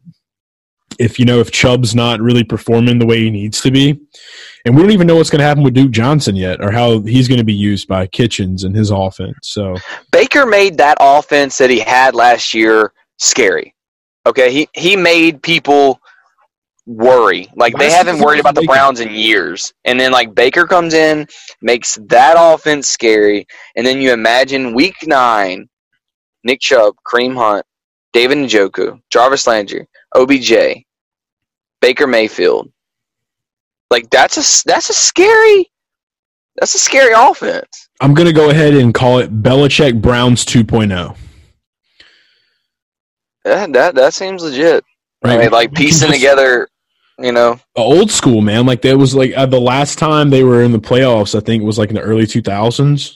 if 0.99 1.19
you 1.19 1.25
know 1.25 1.39
if 1.39 1.51
Chubb's 1.51 1.95
not 1.95 2.21
really 2.21 2.43
performing 2.43 2.99
the 2.99 3.05
way 3.05 3.19
he 3.21 3.31
needs 3.31 3.61
to 3.61 3.71
be, 3.71 3.99
and 4.65 4.75
we 4.75 4.81
don't 4.81 4.91
even 4.91 5.07
know 5.07 5.15
what's 5.15 5.29
going 5.29 5.39
to 5.39 5.45
happen 5.45 5.63
with 5.63 5.73
Duke 5.73 5.91
Johnson 5.91 6.35
yet, 6.35 6.63
or 6.63 6.71
how 6.71 6.99
he's 7.01 7.27
going 7.27 7.39
to 7.39 7.45
be 7.45 7.53
used 7.53 7.87
by 7.87 8.07
Kitchens 8.07 8.63
and 8.63 8.75
his 8.75 8.91
offense. 8.91 9.37
So 9.43 9.75
Baker 10.11 10.45
made 10.45 10.77
that 10.77 10.97
offense 10.99 11.57
that 11.57 11.69
he 11.69 11.79
had 11.79 12.15
last 12.15 12.53
year 12.53 12.93
scary. 13.17 13.75
Okay, 14.27 14.51
he 14.51 14.69
he 14.73 14.95
made 14.95 15.41
people 15.41 15.99
worry. 16.85 17.47
Like 17.55 17.77
they 17.77 17.91
haven't 17.91 18.19
worried 18.19 18.39
about 18.39 18.55
the 18.55 18.63
Browns 18.63 18.99
in 18.99 19.13
years. 19.13 19.73
And 19.85 19.99
then 19.99 20.11
like 20.11 20.35
Baker 20.35 20.65
comes 20.65 20.93
in, 20.93 21.27
makes 21.61 21.97
that 22.07 22.35
offense 22.37 22.87
scary, 22.87 23.45
and 23.75 23.85
then 23.85 24.01
you 24.01 24.13
imagine 24.13 24.73
week 24.73 24.95
9 25.03 25.67
Nick 26.43 26.59
Chubb, 26.61 26.95
Kareem 27.05 27.35
Hunt, 27.35 27.65
David 28.13 28.37
Njoku, 28.37 29.01
Jarvis 29.09 29.47
Landry, 29.47 29.87
OBJ, 30.15 30.83
Baker 31.81 32.07
Mayfield. 32.07 32.71
Like 33.89 34.09
that's 34.09 34.37
a 34.37 34.67
that's 34.67 34.89
a 34.89 34.93
scary 34.93 35.69
that's 36.55 36.75
a 36.75 36.79
scary 36.79 37.13
offense. 37.15 37.89
I'm 38.01 38.13
going 38.13 38.27
to 38.27 38.33
go 38.33 38.49
ahead 38.49 38.73
and 38.73 38.93
call 38.93 39.19
it 39.19 39.43
Belichick 39.43 40.01
Browns 40.01 40.45
oh. 40.47 40.59
2.0. 40.59 41.17
That 43.43 43.73
that, 43.73 43.95
that 43.95 44.13
seems 44.13 44.43
legit. 44.43 44.83
I 45.23 45.37
mean, 45.37 45.51
like 45.51 45.73
piecing 45.73 46.11
together, 46.13 46.67
you 47.19 47.31
know. 47.31 47.59
old 47.75 48.11
school, 48.11 48.41
man. 48.41 48.65
Like 48.65 48.81
that 48.83 48.97
was 48.97 49.15
like 49.15 49.33
uh, 49.35 49.45
the 49.45 49.59
last 49.59 49.97
time 49.99 50.29
they 50.29 50.43
were 50.43 50.63
in 50.63 50.71
the 50.71 50.79
playoffs. 50.79 51.35
I 51.35 51.39
think 51.39 51.63
was 51.63 51.77
like 51.77 51.89
in 51.89 51.95
the 51.95 52.01
early 52.01 52.25
2000s. 52.25 53.13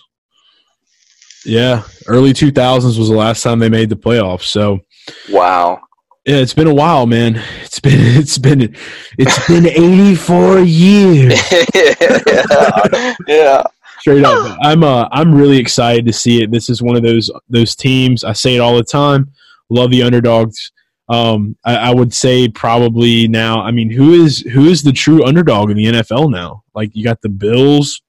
Yeah, 1.46 1.84
early 2.08 2.34
2000s 2.34 2.98
was 2.98 3.10
the 3.10 3.15
last 3.15 3.44
time 3.44 3.60
they 3.60 3.70
made 3.70 3.89
the 3.89 3.96
playoffs. 3.96 4.44
So 4.44 4.82
Wow. 5.29 5.79
yeah, 6.25 6.36
it's 6.38 6.53
been 6.53 6.68
a 6.68 6.74
while, 6.74 7.06
man. 7.08 7.41
It's 7.62 7.79
been 7.79 7.94
it's 8.18 8.38
been 8.38 8.75
it's 9.18 9.48
been 9.48 9.65
84 9.65 10.60
years. 10.60 11.34
yeah. 11.75 13.15
yeah. 13.27 13.63
Straight 14.00 14.24
up, 14.24 14.58
I'm 14.62 14.84
uh 14.84 15.08
I'm 15.12 15.34
really 15.34 15.58
excited 15.58 16.06
to 16.06 16.13
see 16.13 16.41
it. 16.41 16.51
This 16.51 16.70
is 16.70 16.82
one 16.82 16.96
of 16.96 17.03
those 17.03 17.29
those 17.50 17.75
teams. 17.75 18.24
I 18.24 18.34
say 18.34 18.56
it 18.56 18.60
all 18.60 18.75
the 18.77 18.84
time. 18.84 19.32
Love 19.70 19.91
the 19.91 20.03
underdogs. 20.03 20.72
Um, 21.10 21.58
I, 21.66 21.75
I 21.75 21.94
would 21.94 22.13
say 22.13 22.48
probably 22.48 23.28
now. 23.28 23.62
I 23.62 23.72
mean, 23.72 23.89
who 23.89 24.13
is 24.13 24.39
who 24.39 24.66
is 24.66 24.84
the 24.84 24.92
true 24.92 25.25
underdog 25.25 25.72
in 25.72 25.78
the 25.78 25.86
NFL 25.86 26.32
now? 26.32 26.63
Like 26.75 26.96
you 26.96 27.04
got 27.04 27.22
the 27.22 27.30
Bills. 27.30 28.01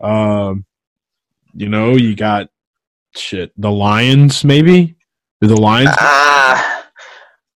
Um, 0.00 0.66
you 1.54 1.70
know, 1.70 1.96
you 1.96 2.14
got 2.14 2.50
shit. 3.16 3.52
The 3.56 3.70
Lions, 3.70 4.44
maybe. 4.44 4.96
Do 5.40 5.48
the 5.48 5.60
Lions? 5.60 5.90
Ah, 5.92 6.86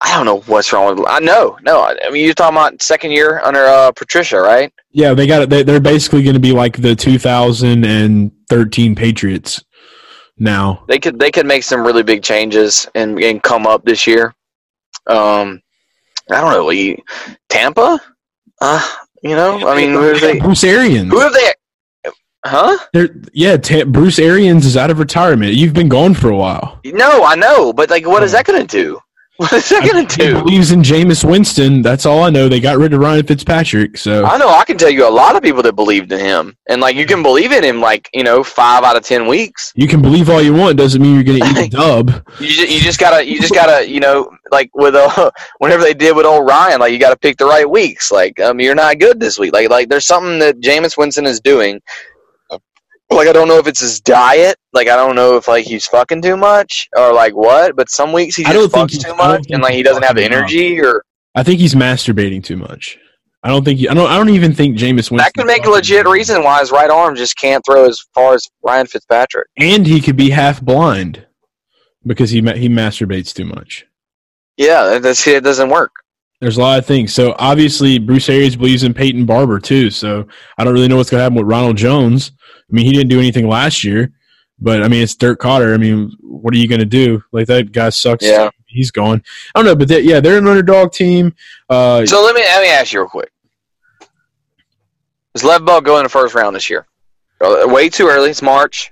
I 0.02 0.16
don't 0.16 0.26
know 0.26 0.40
what's 0.52 0.72
wrong 0.72 0.96
with. 0.96 1.06
I 1.08 1.20
know. 1.20 1.58
No. 1.62 1.84
I 1.84 2.10
mean, 2.10 2.24
you're 2.24 2.34
talking 2.34 2.58
about 2.58 2.82
second 2.82 3.12
year 3.12 3.42
under 3.44 3.66
uh, 3.66 3.92
Patricia, 3.92 4.40
right? 4.40 4.72
Yeah, 4.92 5.14
they 5.14 5.28
got 5.28 5.42
it. 5.42 5.50
They, 5.50 5.64
they're 5.64 5.82
basically 5.82 6.24
going 6.24 6.36
to 6.36 6.40
be 6.40 6.54
like 6.54 6.82
the 6.82 6.96
2013 6.96 8.96
Patriots 8.96 9.64
now. 10.38 10.86
They 10.88 11.00
could 11.00 11.20
they 11.20 11.32
could 11.32 11.46
make 11.46 11.64
some 11.64 11.86
really 11.86 12.04
big 12.04 12.24
changes 12.24 12.88
and 12.96 13.22
and 13.22 13.44
come 13.44 13.68
up 13.68 13.84
this 13.84 14.08
year. 14.08 14.34
Um, 15.08 15.62
I 16.32 16.41
don't 16.41 16.51
know. 16.51 16.65
Lee, 16.65 17.03
Tampa. 17.50 18.00
Uh, 18.62 18.96
you 19.24 19.36
know. 19.36 19.68
I 19.68 19.75
mean, 19.75 19.91
who 19.91 20.20
they? 20.20 20.39
Bruce 20.39 20.63
Arians. 20.63 21.12
Who 21.12 21.20
are 21.20 21.32
they? 21.32 22.12
Huh? 22.46 22.77
They're, 22.94 23.10
yeah, 23.34 23.58
Ta 23.58 23.84
Bruce 23.84 24.18
Arians 24.18 24.65
is 24.65 24.77
out 24.77 24.89
of 24.89 25.00
retirement. 25.00 25.53
You've 25.56 25.74
been 25.74 25.89
gone 25.89 26.13
for 26.13 26.29
a 26.29 26.36
while. 26.38 26.79
No, 26.86 27.25
I 27.25 27.36
know, 27.36 27.74
but 27.74 27.89
like, 27.89 28.08
what 28.08 28.24
is 28.24 28.32
that 28.32 28.46
going 28.46 28.65
to 28.65 28.68
do? 28.68 29.00
What 29.43 29.53
is 29.53 29.69
that 29.69 29.89
going 29.89 30.05
to 30.05 30.22
He 30.22 30.31
do? 30.34 30.41
believes 30.43 30.72
in 30.72 30.81
Jameis 30.81 31.24
Winston. 31.24 31.81
That's 31.81 32.05
all 32.05 32.24
I 32.24 32.29
know. 32.29 32.50
They 32.50 32.60
got 32.60 32.77
rid 32.77 32.93
of 32.93 33.00
Ryan 33.00 33.25
Fitzpatrick. 33.25 33.98
So 33.98 34.25
I 34.25 34.38
know. 34.38 34.50
I 34.50 34.65
can 34.65 34.77
tell 34.77 34.89
you 34.89 35.08
a 35.08 35.10
lot 35.10 35.38
of 35.38 35.41
people 35.41 35.63
that 35.63 35.77
believed 35.77 36.12
in 36.12 36.19
him, 36.19 36.58
and 36.67 36.81
like 36.81 36.98
you 36.98 37.05
can 37.05 37.24
believe 37.24 37.53
in 37.53 37.63
him, 37.63 37.79
like 37.79 38.10
you 38.13 38.24
know, 38.24 38.43
five 38.43 38.84
out 38.84 38.98
of 38.98 39.03
ten 39.03 39.27
weeks. 39.27 39.72
you 39.75 39.88
can 39.88 40.01
believe 40.01 40.29
all 40.29 40.41
you 40.41 40.53
want. 40.53 40.77
Doesn't 40.77 41.01
mean 41.01 41.15
you're 41.15 41.24
going 41.24 41.39
to 41.41 41.48
eat 41.48 41.67
a 41.67 41.69
dub. 41.77 42.10
You 42.41 42.48
just, 42.48 42.69
you 42.69 42.79
just 42.81 43.00
gotta, 43.00 43.25
you 43.25 43.39
just 43.39 43.53
gotta, 43.53 43.89
you 43.89 44.01
know, 44.01 44.29
like 44.51 44.69
with 44.75 44.96
uh, 44.96 45.31
whenever 45.60 45.84
they 45.84 45.93
did 45.93 46.15
with 46.17 46.25
old 46.25 46.46
Ryan, 46.46 46.81
like 46.81 46.91
you 46.91 47.00
got 47.00 47.12
to 47.12 47.17
pick 47.17 47.38
the 47.38 47.46
right 47.46 47.69
weeks. 47.69 48.12
Like, 48.12 48.38
um, 48.41 48.60
you're 48.60 48.75
not 48.75 49.00
good 49.00 49.22
this 49.22 49.39
week. 49.39 49.53
Like, 49.53 49.69
like 49.69 49.88
there's 49.88 50.05
something 50.05 50.38
that 50.39 50.60
Jameis 50.60 50.98
Winston 50.98 51.25
is 51.25 51.39
doing. 51.39 51.79
Like, 53.12 53.28
I 53.28 53.34
don't 53.34 53.48
know 53.48 53.58
if 53.58 53.68
it's 53.68 53.80
his 53.80 54.00
diet. 54.00 54.58
Like, 54.72 54.88
I 54.88 54.96
don't 54.96 55.16
know 55.16 55.36
if 55.36 55.48
like 55.48 55.66
he's 55.66 55.86
fucking 55.88 56.22
too 56.22 56.38
much 56.38 56.88
or 56.96 57.13
like 57.13 57.36
what. 57.36 57.75
But 57.75 57.89
some 57.89 58.13
weeks 58.13 58.36
he 58.36 58.44
just 58.44 58.72
fucks 58.72 59.04
too 59.04 59.16
much, 59.16 59.48
and 59.50 59.63
like 59.63 59.74
he 59.74 59.84
doesn't 59.84 60.04
have 60.04 60.16
the 60.16 60.24
fucking 60.24 60.38
enough. 60.38 60.50
energy 60.50 60.80
or. 60.80 61.04
I 61.36 61.44
think 61.44 61.60
he's 61.60 61.75
masturbating 61.75 62.44
too 62.44 62.58
much. 62.58 62.98
I 63.42 63.50
don't 63.50 63.63
think. 63.63 63.80
He, 63.80 63.88
I 63.88 63.94
don't. 63.94 64.10
I 64.10 64.18
don't 64.18 64.30
even 64.30 64.54
think 64.54 64.78
Jameis 64.78 65.10
Winston. 65.12 65.18
That 65.18 65.34
could 65.34 65.48
make 65.48 65.66
a 65.66 65.70
legit 65.70 66.08
reason 66.08 66.44
why 66.44 66.60
his 66.60 66.72
right 66.72 66.89
arm 66.89 67.16
just 67.16 67.38
can't 67.38 67.63
throw 67.66 67.86
as 67.86 68.00
far 68.13 68.34
as 68.34 68.48
Ryan 68.63 68.86
Fitzpatrick. 68.86 69.48
And 69.58 69.88
he 69.88 70.01
could 70.01 70.18
be 70.18 70.30
half 70.30 70.62
blind 70.62 71.25
because 72.06 72.32
he 72.32 72.39
he 72.42 72.70
masturbates 72.70 73.34
too 73.34 73.46
much. 73.46 73.86
Yeah, 74.58 75.00
that's 75.00 75.25
it. 75.25 75.44
Doesn't 75.44 75.70
work. 75.70 75.92
There's 76.41 76.58
a 76.58 76.62
lot 76.62 76.79
of 76.79 76.86
things. 76.86 77.13
So 77.13 77.36
obviously, 77.38 78.00
Bruce 78.00 78.29
Arians 78.29 78.55
believes 78.55 78.84
in 78.84 78.93
Peyton 78.93 79.25
Barber 79.25 79.60
too. 79.60 79.89
So 79.89 80.25
I 80.58 80.63
don't 80.63 80.74
really 80.74 80.88
know 80.88 80.96
what's 80.98 81.10
going 81.10 81.19
to 81.19 81.24
happen 81.24 81.38
with 81.38 81.48
Ronald 81.48 81.75
Jones. 81.77 82.31
I 82.39 82.74
mean, 82.74 82.86
he 82.86 82.93
didn't 82.93 83.10
do 83.10 83.19
anything 83.19 83.48
last 83.48 83.84
year, 83.84 84.13
but 84.60 84.81
I 84.84 84.88
mean, 84.88 85.03
it's 85.03 85.15
Dirk 85.15 85.39
Koetter. 85.41 85.74
I 85.74 85.77
mean, 85.77 86.12
what 86.22 86.53
are 86.53 86.58
you 86.58 86.67
going 86.67 86.79
to 86.79 86.86
do? 86.86 87.22
Like 87.31 87.48
that 87.48 87.72
guy 87.74 87.89
sucks. 87.89 88.25
Yeah. 88.25 88.50
he's 88.67 88.91
gone. 88.91 89.22
I 89.53 89.60
don't 89.60 89.65
know, 89.65 89.75
but 89.75 89.88
they, 89.89 90.01
yeah, 90.01 90.19
they're 90.22 90.38
an 90.38 90.48
underdog 90.48 90.93
team. 90.93 91.36
Uh, 91.69 92.05
So 92.05 92.24
let 92.24 92.36
me 92.36 92.41
let 92.41 92.62
me 92.62 92.69
ask 92.69 92.93
you 92.93 93.00
real 93.01 93.10
quick. 93.10 93.31
Does 95.34 95.43
Lev 95.43 95.65
Bell 95.65 95.81
go 95.81 95.98
in 95.98 96.03
the 96.03 96.10
first 96.10 96.36
round 96.36 96.55
this 96.55 96.69
year? 96.69 96.88
Uh, 97.41 97.63
Way 97.65 97.89
too 97.89 98.08
early. 98.08 98.29
It's 98.29 98.41
March. 98.41 98.91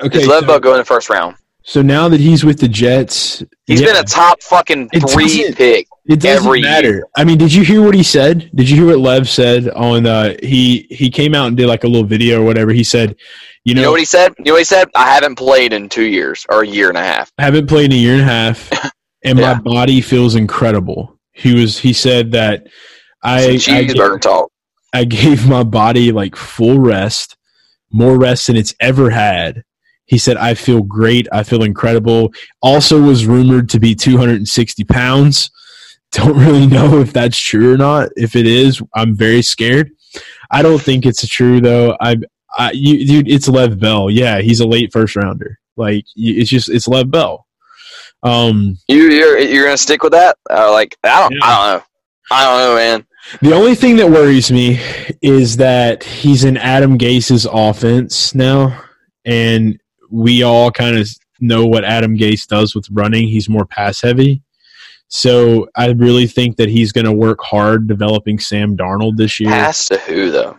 okay, 0.00 0.18
Does 0.18 0.26
Lev 0.28 0.40
so, 0.40 0.46
Bell 0.46 0.60
go 0.60 0.72
in 0.72 0.78
the 0.78 0.84
first 0.84 1.08
round? 1.08 1.36
So 1.64 1.82
now 1.82 2.08
that 2.08 2.20
he's 2.20 2.44
with 2.44 2.60
the 2.60 2.68
Jets, 2.68 3.42
He's 3.66 3.80
yeah, 3.80 3.88
been 3.88 3.96
a 3.96 4.04
top 4.04 4.42
fucking 4.42 4.90
three 4.90 5.24
doesn't- 5.38 5.56
pick. 5.56 5.88
It 6.06 6.20
doesn't 6.20 6.44
every 6.46 6.60
matter. 6.60 6.88
year. 6.90 7.04
I 7.16 7.24
mean, 7.24 7.38
did 7.38 7.50
you 7.54 7.64
hear 7.64 7.80
what 7.80 7.94
he 7.94 8.02
said? 8.02 8.50
Did 8.54 8.68
you 8.68 8.76
hear 8.76 8.86
what 8.88 8.98
Lev 8.98 9.26
said 9.26 9.70
on? 9.70 10.04
Uh, 10.06 10.34
he 10.42 10.86
he 10.90 11.08
came 11.10 11.34
out 11.34 11.46
and 11.46 11.56
did 11.56 11.66
like 11.66 11.84
a 11.84 11.88
little 11.88 12.06
video 12.06 12.42
or 12.42 12.44
whatever. 12.44 12.72
He 12.72 12.84
said, 12.84 13.10
you 13.64 13.70
You 13.70 13.74
know, 13.76 13.82
know 13.84 13.90
what 13.92 14.00
he 14.00 14.04
said? 14.04 14.34
You 14.38 14.44
know 14.44 14.52
what 14.52 14.58
he 14.58 14.64
said? 14.64 14.90
I 14.94 15.10
haven't 15.14 15.36
played 15.36 15.72
in 15.72 15.88
two 15.88 16.02
years 16.04 16.44
or 16.50 16.62
a 16.62 16.66
year 16.66 16.90
and 16.90 16.98
a 16.98 17.02
half. 17.02 17.32
I 17.38 17.44
haven't 17.44 17.68
played 17.68 17.86
in 17.86 17.92
a 17.92 17.96
year 17.96 18.12
and 18.12 18.20
a 18.20 18.24
half, 18.26 18.70
and 19.24 19.38
Yeah. 19.38 19.54
my 19.54 19.60
body 19.60 20.02
feels 20.02 20.34
incredible. 20.34 21.18
He 21.32 21.54
was. 21.54 21.78
He 21.78 21.94
said 21.94 22.32
that 22.32 22.66
I, 23.22 23.46
cheeseburger 23.56 24.20
talk. 24.20 24.50
I 24.92 25.04
gave 25.04 25.48
my 25.48 25.64
body 25.64 26.12
like 26.12 26.36
full 26.36 26.80
rest, 26.80 27.38
more 27.90 28.18
rest 28.18 28.48
than 28.48 28.56
it's 28.56 28.74
ever 28.78 29.08
had. 29.08 29.64
He 30.06 30.18
said, 30.18 30.36
I 30.36 30.54
feel 30.54 30.82
great. 30.82 31.26
I 31.32 31.42
feel 31.42 31.62
incredible. 31.62 32.32
Also, 32.60 33.00
was 33.00 33.26
rumored 33.26 33.68
to 33.70 33.80
be 33.80 33.94
260 33.94 34.84
pounds. 34.84 35.50
Don't 36.12 36.36
really 36.36 36.66
know 36.66 37.00
if 37.00 37.12
that's 37.12 37.38
true 37.38 37.74
or 37.74 37.76
not. 37.76 38.10
If 38.16 38.36
it 38.36 38.46
is, 38.46 38.80
I'm 38.94 39.16
very 39.16 39.42
scared. 39.42 39.90
I 40.50 40.62
don't 40.62 40.80
think 40.80 41.06
it's 41.06 41.26
true 41.26 41.60
though. 41.60 41.96
I, 42.00 42.16
I 42.56 42.70
you, 42.70 43.04
dude, 43.04 43.28
it's 43.28 43.48
Lev 43.48 43.80
Bell. 43.80 44.10
Yeah, 44.10 44.40
he's 44.40 44.60
a 44.60 44.66
late 44.66 44.92
first 44.92 45.16
rounder. 45.16 45.58
Like 45.76 46.04
it's 46.14 46.50
just 46.50 46.68
it's 46.68 46.86
Lev 46.86 47.10
Bell. 47.10 47.46
Um, 48.22 48.78
You 48.88 49.10
you're 49.10 49.38
you're 49.38 49.64
gonna 49.64 49.76
stick 49.76 50.02
with 50.02 50.12
that? 50.12 50.38
Uh, 50.48 50.70
like 50.70 50.96
I 51.02 51.20
don't 51.20 51.32
Yeah. 51.32 51.40
I 51.42 51.56
don't 51.56 51.78
know. 51.78 51.84
I 52.30 52.44
don't 52.44 52.58
know, 52.58 52.74
man. 52.76 53.06
The 53.42 53.54
only 53.54 53.74
thing 53.74 53.96
that 53.96 54.08
worries 54.08 54.52
me 54.52 54.80
is 55.20 55.56
that 55.56 56.04
he's 56.04 56.44
in 56.44 56.56
Adam 56.56 56.96
Gase's 56.96 57.46
offense 57.50 58.34
now, 58.34 58.82
and 59.24 59.80
we 60.14 60.42
all 60.44 60.70
kind 60.70 60.96
of 60.96 61.08
know 61.40 61.66
what 61.66 61.84
Adam 61.84 62.16
Gase 62.16 62.46
does 62.46 62.74
with 62.74 62.86
running. 62.90 63.26
He's 63.26 63.48
more 63.48 63.66
pass 63.66 64.00
heavy. 64.00 64.42
So 65.08 65.68
I 65.76 65.90
really 65.92 66.26
think 66.26 66.56
that 66.56 66.68
he's 66.68 66.92
going 66.92 67.04
to 67.04 67.12
work 67.12 67.40
hard 67.42 67.86
developing 67.88 68.38
Sam 68.38 68.76
Darnold 68.76 69.16
this 69.16 69.38
year. 69.40 69.50
Pass 69.50 69.88
to 69.88 69.98
who 69.98 70.30
though? 70.30 70.56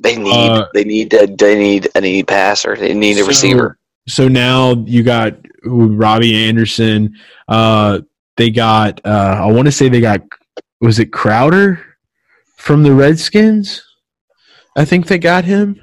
They 0.00 0.16
need 0.16 0.50
Uh, 0.50 0.66
they 0.74 0.84
need 0.84 1.14
a, 1.14 1.26
they 1.26 1.56
need 1.58 1.88
a 1.94 2.00
need 2.00 2.26
passer. 2.26 2.76
They 2.76 2.92
need 2.94 3.16
a 3.16 3.20
So- 3.22 3.26
receiver. 3.28 3.78
So 4.08 4.28
now 4.28 4.74
you 4.86 5.02
got 5.02 5.34
Robby 5.64 6.48
Anderson. 6.48 7.14
Uh, 7.48 8.00
they 8.36 8.50
got. 8.50 9.00
Uh, 9.04 9.40
I 9.42 9.50
want 9.50 9.66
to 9.66 9.72
say 9.72 9.88
they 9.88 10.00
got. 10.00 10.20
Was 10.80 10.98
it 10.98 11.12
Crowder 11.12 11.80
from 12.58 12.82
the 12.84 12.92
Redskins? 12.92 13.82
I 14.76 14.84
think 14.84 15.06
they 15.06 15.18
got 15.18 15.44
him. 15.44 15.80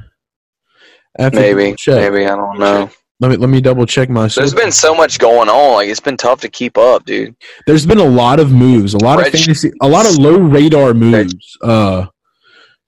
I 1.20 1.30
Maybe 1.30 1.76
maybe 1.88 2.26
I 2.26 2.36
don't 2.36 2.60
know. 2.60 2.90
Let 3.24 3.32
me 3.32 3.38
let 3.38 3.50
me 3.50 3.62
double 3.62 3.86
check 3.86 4.10
my. 4.10 4.28
There's 4.28 4.54
been 4.54 4.70
so 4.70 4.94
much 4.94 5.18
going 5.18 5.48
on. 5.48 5.76
Like 5.76 5.88
it's 5.88 6.02
been 6.02 6.18
tough 6.18 6.42
to 6.42 6.50
keep 6.50 6.78
up, 6.78 7.06
dude. 7.06 7.34
There's 7.66 7.86
been 7.86 8.00
a 8.00 8.04
lot 8.04 8.38
of 8.38 8.52
moves, 8.52 8.96
a 8.96 8.98
lot 8.98 9.18
Red- 9.18 9.28
of 9.28 9.34
fantasy, 9.40 9.72
a 9.82 9.88
lot 9.88 10.06
of 10.06 10.18
low 10.18 10.38
radar 10.38 10.94
moves. 10.94 11.58
Uh, 11.62 12.08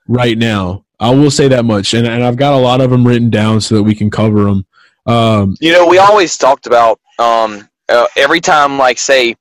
right 0.10 0.38
now, 0.38 0.84
I 1.00 1.12
will 1.12 1.32
say 1.32 1.48
that 1.48 1.63
much, 1.63 1.93
and 1.93 2.06
and 2.06 2.21
I've 2.21 2.36
got 2.36 2.54
a 2.54 2.58
lot 2.58 2.82
of 2.82 2.89
them 2.89 3.08
written 3.08 3.30
down 3.30 3.62
so 3.62 3.76
that 3.76 3.84
we 3.84 3.95
can 3.95 4.12
cover 4.12 4.43
them. 4.43 4.65
Um, 5.06 5.56
You 5.62 5.71
know, 5.71 5.88
we 5.88 6.00
always 6.00 6.38
talked 6.38 6.67
about 6.67 7.00
um 7.17 7.69
uh, 7.88 8.08
every 8.17 8.41
time, 8.41 8.78
like 8.78 8.98
say, 8.98 9.38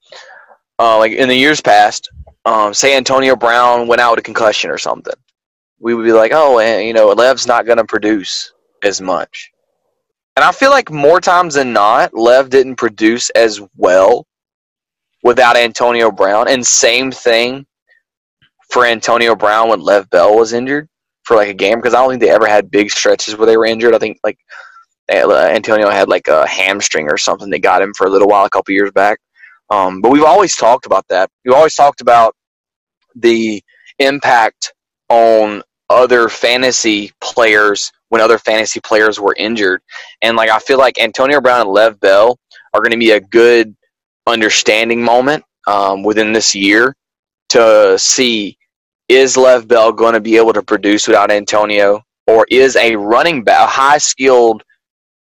uh, 0.78 0.98
like 0.98 1.10
in 1.10 1.26
the 1.26 1.34
years 1.34 1.60
past, 1.60 2.08
um, 2.44 2.72
say 2.72 2.96
Antonio 2.96 3.34
Brown 3.34 3.88
went 3.88 4.00
out 4.00 4.12
with 4.12 4.20
a 4.20 4.22
concussion 4.22 4.70
or 4.70 4.78
something, 4.78 5.14
we 5.80 5.92
would 5.92 6.04
be 6.04 6.12
like, 6.12 6.30
oh, 6.32 6.60
and 6.60 6.86
you 6.86 6.92
know, 6.92 7.08
Lev's 7.08 7.48
not 7.48 7.66
going 7.66 7.78
to 7.78 7.84
produce 7.84 8.52
as 8.84 9.00
much. 9.00 9.50
And 10.36 10.44
I 10.44 10.50
feel 10.52 10.70
like 10.70 10.90
more 10.90 11.20
times 11.20 11.54
than 11.54 11.72
not, 11.72 12.12
Lev 12.12 12.50
didn't 12.50 12.76
produce 12.76 13.30
as 13.30 13.60
well 13.76 14.26
without 15.22 15.56
Antonio 15.56 16.10
Brown. 16.10 16.48
And 16.48 16.66
same 16.66 17.12
thing 17.12 17.66
for 18.70 18.84
Antonio 18.84 19.36
Brown 19.36 19.68
when 19.68 19.80
Lev 19.80 20.10
Bell 20.10 20.36
was 20.36 20.52
injured 20.52 20.88
for 21.24 21.36
like 21.36 21.48
a 21.48 21.54
game 21.54 21.76
because 21.78 21.94
I 21.94 22.00
don't 22.00 22.10
think 22.10 22.20
they 22.20 22.30
ever 22.30 22.46
had 22.46 22.70
big 22.70 22.90
stretches 22.90 23.36
where 23.36 23.46
they 23.46 23.56
were 23.56 23.64
injured. 23.64 23.94
I 23.94 23.98
think 23.98 24.18
like 24.24 24.38
uh, 25.10 25.48
Antonio 25.50 25.88
had 25.88 26.08
like 26.08 26.28
a 26.28 26.46
hamstring 26.46 27.08
or 27.08 27.16
something 27.16 27.50
that 27.50 27.60
got 27.60 27.82
him 27.82 27.94
for 27.94 28.06
a 28.06 28.10
little 28.10 28.28
while 28.28 28.44
a 28.44 28.50
couple 28.50 28.74
years 28.74 28.90
back. 28.90 29.18
Um, 29.70 30.00
but 30.00 30.10
we've 30.10 30.24
always 30.24 30.56
talked 30.56 30.86
about 30.86 31.06
that. 31.08 31.30
We've 31.44 31.54
always 31.54 31.74
talked 31.74 32.00
about 32.00 32.34
the 33.14 33.62
impact 33.98 34.72
on 35.08 35.62
other 35.88 36.28
fantasy 36.28 37.12
players 37.20 37.92
when 38.14 38.20
other 38.20 38.38
fantasy 38.38 38.78
players 38.78 39.18
were 39.18 39.34
injured. 39.36 39.82
And 40.22 40.36
like 40.36 40.48
I 40.48 40.60
feel 40.60 40.78
like 40.78 41.00
Antonio 41.00 41.40
Brown 41.40 41.62
and 41.62 41.70
Lev 41.70 41.98
Bell 41.98 42.38
are 42.72 42.80
going 42.80 42.92
to 42.92 42.96
be 42.96 43.10
a 43.10 43.20
good 43.20 43.74
understanding 44.28 45.02
moment 45.02 45.42
um, 45.66 46.04
within 46.04 46.32
this 46.32 46.54
year 46.54 46.94
to 47.48 47.98
see 47.98 48.56
is 49.08 49.36
Lev 49.36 49.66
Bell 49.66 49.90
going 49.90 50.12
to 50.12 50.20
be 50.20 50.36
able 50.36 50.52
to 50.52 50.62
produce 50.62 51.08
without 51.08 51.32
Antonio, 51.32 52.02
or 52.28 52.46
is 52.52 52.76
a 52.76 52.94
running 52.94 53.42
back, 53.42 53.64
a 53.64 53.66
high 53.66 53.98
skilled, 53.98 54.62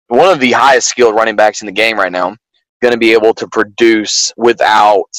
one 0.06 0.32
of 0.32 0.40
the 0.40 0.52
highest 0.52 0.88
skilled 0.88 1.14
running 1.14 1.36
backs 1.36 1.60
in 1.60 1.66
the 1.66 1.72
game 1.72 1.98
right 1.98 2.10
now, 2.10 2.34
going 2.80 2.92
to 2.92 2.98
be 2.98 3.12
able 3.12 3.34
to 3.34 3.46
produce 3.48 4.32
without 4.38 5.10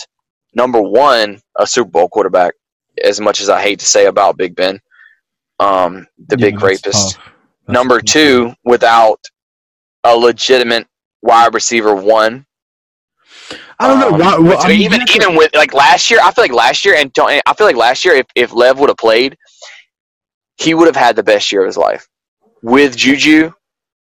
number 0.55 0.82
one 0.82 1.39
a 1.60 1.67
Super 1.67 1.91
Bowl 1.91 2.10
quarterback? 2.10 2.55
As 3.03 3.21
much 3.21 3.41
as 3.41 3.47
I 3.47 3.62
hate 3.62 3.77
to 3.77 3.86
say 3.86 4.08
about 4.08 4.38
Big 4.38 4.55
Ben, 4.55 4.79
um, 5.60 6.08
the 6.27 6.36
yeah, 6.36 6.47
big 6.47 6.62
rapist. 6.63 7.15
tough. 7.15 7.28
Number 7.69 7.99
two, 8.01 8.53
without 8.63 9.19
a 10.03 10.15
legitimate 10.15 10.88
wide 11.21 11.53
receiver 11.53 11.93
one. 11.93 12.45
I 13.79 13.88
don't 13.88 13.99
know. 13.99 14.10
Um, 14.10 14.19
Why, 14.19 14.38
well, 14.39 14.60
so 14.60 14.65
I 14.67 14.69
mean, 14.69 14.82
even 14.82 15.01
even 15.15 15.36
with 15.36 15.55
like 15.55 15.73
last 15.73 16.10
year, 16.10 16.19
I 16.23 16.32
feel 16.32 16.43
like 16.43 16.51
last 16.51 16.84
year 16.84 16.95
and 16.95 17.13
don't- 17.13 17.41
I 17.45 17.53
feel 17.53 17.67
like 17.67 17.75
last 17.75 18.03
year 18.03 18.15
if 18.15 18.25
if 18.36 18.51
Lev 18.53 18.79
would 18.79 18.89
have 18.89 18.97
played, 18.97 19.38
he 20.58 20.73
would 20.73 20.88
have 20.88 20.95
had 20.95 21.15
the 21.15 21.23
best 21.23 21.51
year 21.51 21.62
of 21.62 21.67
his 21.67 21.77
life 21.77 22.08
with 22.62 22.97
Juju, 22.97 23.51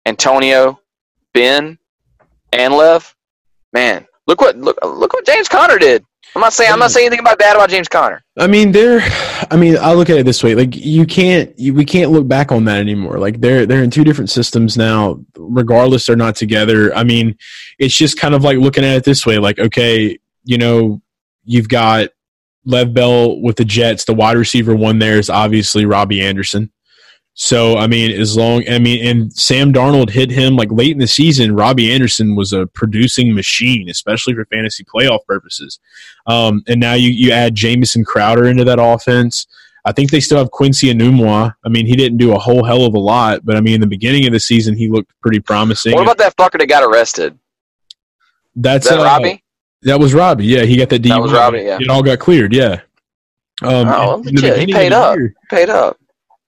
Antonio, 0.05 0.79
Ben, 1.33 1.77
and 2.53 2.73
Lev. 2.73 3.13
Man, 3.73 4.07
look 4.27 4.41
what 4.41 4.57
look 4.57 4.77
look 4.83 5.13
what 5.13 5.25
James 5.25 5.47
Conner 5.47 5.77
did. 5.77 6.03
I'm 6.37 6.41
not 6.41 6.53
saying 6.53 6.71
I'm 6.71 6.77
not 6.77 6.85
um, 6.85 6.91
saying 6.91 7.07
anything 7.07 7.21
about 7.21 7.39
bad 7.39 7.55
about 7.55 7.67
James 7.71 7.87
Conner. 7.87 8.23
I 8.37 8.45
mean, 8.45 8.71
they're. 8.71 9.01
I 9.49 9.57
mean, 9.57 9.75
I 9.75 9.93
look 9.93 10.11
at 10.11 10.19
it 10.19 10.25
this 10.27 10.43
way: 10.43 10.53
like 10.53 10.75
you 10.75 11.07
can't, 11.07 11.51
you, 11.57 11.73
we 11.73 11.83
can't 11.83 12.11
look 12.11 12.27
back 12.27 12.51
on 12.51 12.65
that 12.65 12.77
anymore. 12.77 13.17
Like 13.17 13.41
they're 13.41 13.65
they're 13.65 13.81
in 13.81 13.89
two 13.89 14.03
different 14.03 14.29
systems 14.29 14.77
now. 14.77 15.19
Regardless, 15.35 16.05
they're 16.05 16.15
not 16.15 16.35
together. 16.35 16.93
I 16.95 17.03
mean, 17.03 17.35
it's 17.79 17.95
just 17.95 18.19
kind 18.19 18.35
of 18.35 18.43
like 18.43 18.59
looking 18.59 18.83
at 18.83 18.97
it 18.97 19.03
this 19.03 19.25
way: 19.25 19.39
like, 19.39 19.57
okay, 19.57 20.19
you 20.43 20.59
know, 20.59 21.01
you've 21.43 21.69
got 21.69 22.09
Lev 22.65 22.93
Bell 22.93 23.41
with 23.41 23.55
the 23.55 23.65
Jets. 23.65 24.05
The 24.05 24.13
wide 24.13 24.37
receiver 24.37 24.75
one 24.75 24.99
there 24.99 25.17
is 25.17 25.31
obviously 25.31 25.85
Robby 25.85 26.21
Anderson. 26.21 26.71
So 27.39 27.77
I 27.77 27.85
mean, 27.85 28.19
as 28.19 28.35
long 28.35 28.63
I 28.67 28.79
mean, 28.79 29.05
and 29.05 29.31
Sam 29.31 29.71
Darnold 29.71 30.09
hit 30.09 30.31
him 30.31 30.55
like 30.55 30.71
late 30.71 30.91
in 30.91 30.97
the 30.97 31.05
season. 31.07 31.55
Robby 31.55 31.93
Anderson 31.93 32.35
was 32.35 32.51
a 32.51 32.65
producing 32.65 33.31
machine, 33.35 33.89
especially 33.89 34.33
for 34.33 34.43
fantasy 34.45 34.83
playoff 34.83 35.23
purposes. 35.27 35.79
Um, 36.25 36.63
and 36.67 36.79
now 36.79 36.93
you, 36.95 37.09
you 37.11 37.31
add 37.31 37.53
Jamison 37.53 38.03
Crowder 38.03 38.45
into 38.45 38.63
that 38.63 38.79
offense. 38.81 39.45
I 39.85 39.91
think 39.91 40.09
they 40.09 40.19
still 40.19 40.39
have 40.39 40.49
Quincy 40.49 40.91
Enunwa. 40.91 41.53
I 41.63 41.69
mean, 41.69 41.85
he 41.85 41.95
didn't 41.95 42.17
do 42.17 42.33
a 42.33 42.39
whole 42.39 42.63
hell 42.63 42.85
of 42.85 42.95
a 42.95 42.99
lot, 42.99 43.45
but 43.45 43.55
I 43.55 43.61
mean, 43.61 43.75
in 43.75 43.81
the 43.81 43.87
beginning 43.87 44.25
of 44.25 44.33
the 44.33 44.39
season, 44.39 44.75
he 44.75 44.89
looked 44.89 45.11
pretty 45.21 45.39
promising. 45.39 45.93
What 45.93 46.01
about 46.01 46.17
that 46.17 46.35
fucker 46.37 46.57
that 46.57 46.67
got 46.67 46.83
arrested? 46.83 47.37
That's 48.55 48.89
that 48.89 48.99
uh, 48.99 49.03
Robbie? 49.03 49.43
That 49.83 49.99
was 49.99 50.15
Robbie. 50.15 50.45
Yeah, 50.47 50.63
he 50.63 50.75
got 50.75 50.89
that 50.89 51.03
DUI. 51.03 51.09
That 51.09 51.21
was 51.21 51.31
Robbie, 51.33 51.59
yeah. 51.61 51.77
It 51.79 51.87
all 51.89 52.01
got 52.01 52.17
cleared. 52.17 52.51
Yeah. 52.51 52.81
Um, 53.61 53.87
Oh, 53.87 54.21
legit. 54.25 54.67
He 54.67 54.73
paid 54.73 54.91
up. 54.91 55.15
year- 55.17 55.35
Paid 55.51 55.69
up. 55.69 55.97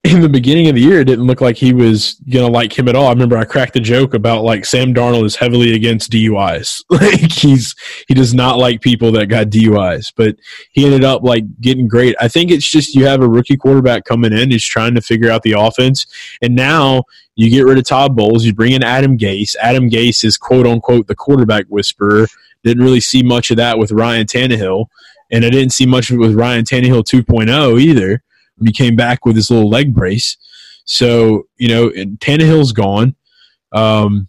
In 0.05 0.21
the 0.21 0.29
beginning 0.29 0.69
of 0.69 0.75
the 0.75 0.81
year, 0.81 1.01
it 1.01 1.05
didn't 1.05 1.27
look 1.27 1.41
like 1.41 1.57
he 1.57 1.73
was 1.73 2.13
gonna 2.29 2.47
like 2.47 2.77
him 2.77 2.88
at 2.88 2.95
all. 2.95 3.07
I 3.07 3.12
remember 3.12 3.38
I 3.38 3.43
cracked 3.43 3.73
the 3.73 3.81
joke 3.81 4.13
about 4.13 4.43
like 4.43 4.63
Sam 4.63 4.93
Darnold 4.93 5.25
is 5.25 5.35
heavily 5.35 5.73
against 5.73 6.12
DUIs. 6.12 6.81
like 6.89 7.31
he's 7.31 7.75
he 8.07 8.13
does 8.13 8.33
not 8.33 8.57
like 8.57 8.79
people 8.79 9.12
that 9.13 9.25
got 9.27 9.47
DUIs, 9.47 10.13
but 10.15 10.38
he 10.71 10.85
ended 10.85 11.03
up 11.03 11.23
like 11.23 11.43
getting 11.59 11.89
great. 11.89 12.15
I 12.21 12.29
think 12.29 12.49
it's 12.49 12.69
just 12.69 12.95
you 12.95 13.05
have 13.07 13.21
a 13.21 13.29
rookie 13.29 13.57
quarterback 13.57 14.05
coming 14.05 14.31
in 14.31 14.51
who's 14.51 14.65
trying 14.65 14.95
to 14.95 15.01
figure 15.01 15.29
out 15.29 15.43
the 15.43 15.55
offense, 15.57 16.07
and 16.41 16.55
now 16.55 17.03
you 17.35 17.49
get 17.49 17.65
rid 17.65 17.77
of 17.77 17.83
Todd 17.83 18.15
Bowles, 18.15 18.45
you 18.45 18.53
bring 18.53 18.71
in 18.71 18.83
Adam 18.83 19.17
Gase. 19.17 19.55
Adam 19.62 19.89
Gase 19.89 20.23
is 20.23 20.38
quote 20.38 20.65
unquote 20.65 21.07
the 21.07 21.15
quarterback 21.15 21.65
whisperer. 21.67 22.27
Didn't 22.63 22.83
really 22.83 23.01
see 23.01 23.21
much 23.21 23.51
of 23.51 23.57
that 23.57 23.77
with 23.77 23.91
Ryan 23.91 24.25
Tannehill. 24.25 24.85
and 25.31 25.43
I 25.43 25.49
didn't 25.49 25.73
see 25.73 25.85
much 25.85 26.09
of 26.09 26.15
it 26.15 26.19
with 26.19 26.35
Ryan 26.35 26.63
Tannehill 26.63 27.03
2.0 27.03 27.81
either. 27.81 28.23
He 28.63 28.71
came 28.71 28.95
back 28.95 29.25
with 29.25 29.35
his 29.35 29.49
little 29.49 29.69
leg 29.69 29.93
brace, 29.93 30.37
so 30.85 31.47
you 31.57 31.67
know 31.67 31.89
Tannehill's 31.89 32.71
gone, 32.71 33.15
um, 33.71 34.27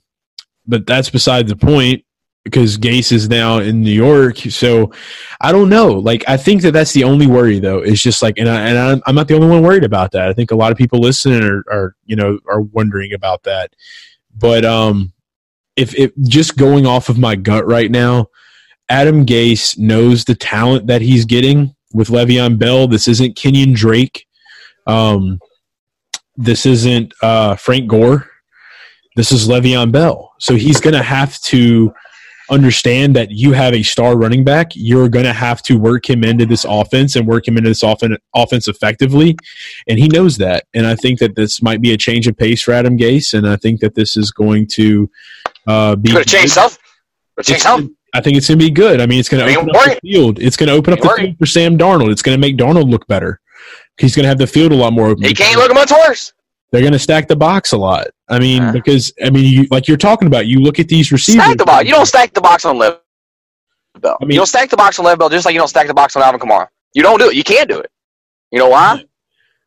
but 0.66 0.86
that's 0.86 1.10
beside 1.10 1.48
the 1.48 1.56
point 1.56 2.04
because 2.44 2.78
Gase 2.78 3.12
is 3.12 3.28
now 3.28 3.58
in 3.58 3.82
New 3.82 3.92
York. 3.92 4.38
So 4.38 4.92
I 5.40 5.52
don't 5.52 5.68
know. 5.68 5.88
Like 5.88 6.24
I 6.28 6.36
think 6.36 6.62
that 6.62 6.72
that's 6.72 6.92
the 6.92 7.04
only 7.04 7.26
worry 7.26 7.58
though. 7.58 7.80
Is 7.80 8.02
just 8.02 8.22
like, 8.22 8.38
and 8.38 8.48
I, 8.48 8.60
and 8.68 9.02
I'm 9.06 9.14
not 9.14 9.28
the 9.28 9.34
only 9.34 9.48
one 9.48 9.62
worried 9.62 9.84
about 9.84 10.12
that. 10.12 10.28
I 10.28 10.32
think 10.32 10.50
a 10.50 10.56
lot 10.56 10.72
of 10.72 10.78
people 10.78 11.00
listening 11.00 11.42
are, 11.42 11.64
are 11.70 11.96
you 12.06 12.16
know 12.16 12.38
are 12.48 12.60
wondering 12.60 13.12
about 13.12 13.42
that. 13.44 13.74
But 14.36 14.64
um, 14.64 15.12
if 15.76 15.94
if 15.94 16.12
just 16.22 16.56
going 16.56 16.86
off 16.86 17.08
of 17.08 17.18
my 17.18 17.36
gut 17.36 17.66
right 17.66 17.90
now, 17.90 18.26
Adam 18.88 19.26
Gase 19.26 19.78
knows 19.78 20.24
the 20.24 20.34
talent 20.34 20.86
that 20.86 21.02
he's 21.02 21.24
getting 21.24 21.74
with 21.92 22.08
Le'Veon 22.08 22.58
Bell. 22.58 22.86
This 22.88 23.08
isn't 23.08 23.36
Kenyan 23.36 23.74
Drake. 23.74 24.26
Um, 24.86 25.38
this 26.36 26.66
isn't 26.66 27.12
uh, 27.22 27.56
Frank 27.56 27.88
Gore. 27.88 28.30
This 29.16 29.32
is 29.32 29.48
Le'Veon 29.48 29.92
Bell. 29.92 30.32
So 30.38 30.54
he's 30.54 30.80
going 30.80 30.94
to 30.94 31.02
have 31.02 31.38
to 31.42 31.92
understand 32.50 33.14
that 33.14 33.30
you 33.30 33.52
have 33.52 33.74
a 33.74 33.82
star 33.82 34.16
running 34.16 34.44
back. 34.44 34.72
You're 34.74 35.08
going 35.08 35.24
to 35.24 35.32
have 35.32 35.62
to 35.62 35.78
work 35.78 36.08
him 36.08 36.24
into 36.24 36.46
this 36.46 36.64
offense 36.68 37.14
and 37.16 37.26
work 37.26 37.46
him 37.46 37.56
into 37.56 37.70
this 37.70 37.84
offen- 37.84 38.18
offense 38.34 38.66
effectively. 38.68 39.36
And 39.88 39.98
he 39.98 40.08
knows 40.08 40.36
that. 40.38 40.64
And 40.74 40.86
I 40.86 40.96
think 40.96 41.20
that 41.20 41.36
this 41.36 41.62
might 41.62 41.80
be 41.80 41.92
a 41.92 41.96
change 41.96 42.26
of 42.26 42.36
pace 42.36 42.62
for 42.62 42.72
Adam 42.72 42.98
Gase. 42.98 43.34
And 43.34 43.48
I 43.48 43.56
think 43.56 43.80
that 43.80 43.94
this 43.94 44.16
is 44.16 44.30
going 44.30 44.66
to 44.72 45.10
uh, 45.66 45.96
be. 45.96 46.12
Going 46.12 46.24
to 46.24 46.28
change 46.28 46.50
stuff? 46.50 46.78
Change 47.42 47.60
something? 47.60 47.96
I 48.14 48.20
think 48.20 48.36
it's 48.36 48.48
going 48.48 48.58
to 48.58 48.64
be 48.64 48.70
good. 48.70 49.00
I 49.00 49.06
mean, 49.06 49.20
it's 49.20 49.28
going 49.28 49.46
to 49.46 49.56
open 49.56 49.70
up 49.70 49.84
the 49.84 50.00
field. 50.02 50.38
It's 50.40 50.56
going 50.56 50.68
to 50.68 50.74
open 50.74 50.92
up 50.92 51.00
the 51.00 51.14
field 51.16 51.38
for 51.38 51.46
Sam 51.46 51.78
Darnold. 51.78 52.10
It's 52.10 52.22
going 52.22 52.36
to 52.36 52.40
make 52.40 52.56
Darnold 52.56 52.90
look 52.90 53.06
better. 53.06 53.40
He's 53.98 54.16
going 54.16 54.24
to 54.24 54.28
have 54.28 54.38
the 54.38 54.46
field 54.46 54.72
a 54.72 54.74
lot 54.74 54.92
more 54.92 55.08
open. 55.08 55.24
He 55.24 55.34
can't 55.34 55.58
look 55.58 55.72
much 55.74 55.90
worse. 55.90 56.32
They're 56.72 56.80
going 56.80 56.92
to 56.92 56.98
stack 56.98 57.28
the 57.28 57.36
box 57.36 57.72
a 57.72 57.76
lot. 57.78 58.08
I 58.28 58.38
mean, 58.38 58.62
uh, 58.62 58.72
because 58.72 59.12
I 59.24 59.30
mean, 59.30 59.44
you, 59.44 59.66
like 59.70 59.88
you're 59.88 59.96
talking 59.96 60.26
about, 60.26 60.46
you 60.46 60.60
look 60.60 60.78
at 60.78 60.88
these 60.88 61.10
receivers. 61.10 61.44
Stack 61.44 61.58
the 61.58 61.64
box. 61.64 61.84
You 61.84 61.92
don't 61.92 62.06
stack 62.06 62.32
the 62.32 62.40
box 62.40 62.64
on 62.64 62.78
Lev 62.78 63.00
Bell. 64.00 64.16
I 64.20 64.24
mean, 64.24 64.34
you 64.34 64.40
don't 64.40 64.46
stack 64.46 64.70
the 64.70 64.76
box 64.76 64.98
on 64.98 65.04
Lev 65.04 65.18
Bell 65.18 65.28
just 65.28 65.44
like 65.44 65.52
you 65.52 65.60
don't 65.60 65.68
stack 65.68 65.88
the 65.88 65.94
box 65.94 66.14
on 66.16 66.22
Alvin 66.22 66.40
Kamara. 66.40 66.68
You 66.94 67.02
don't 67.02 67.18
do 67.18 67.28
it. 67.28 67.34
You 67.34 67.44
can't 67.44 67.68
do 67.68 67.78
it. 67.78 67.90
You 68.52 68.60
know 68.60 68.68
why? 68.68 69.04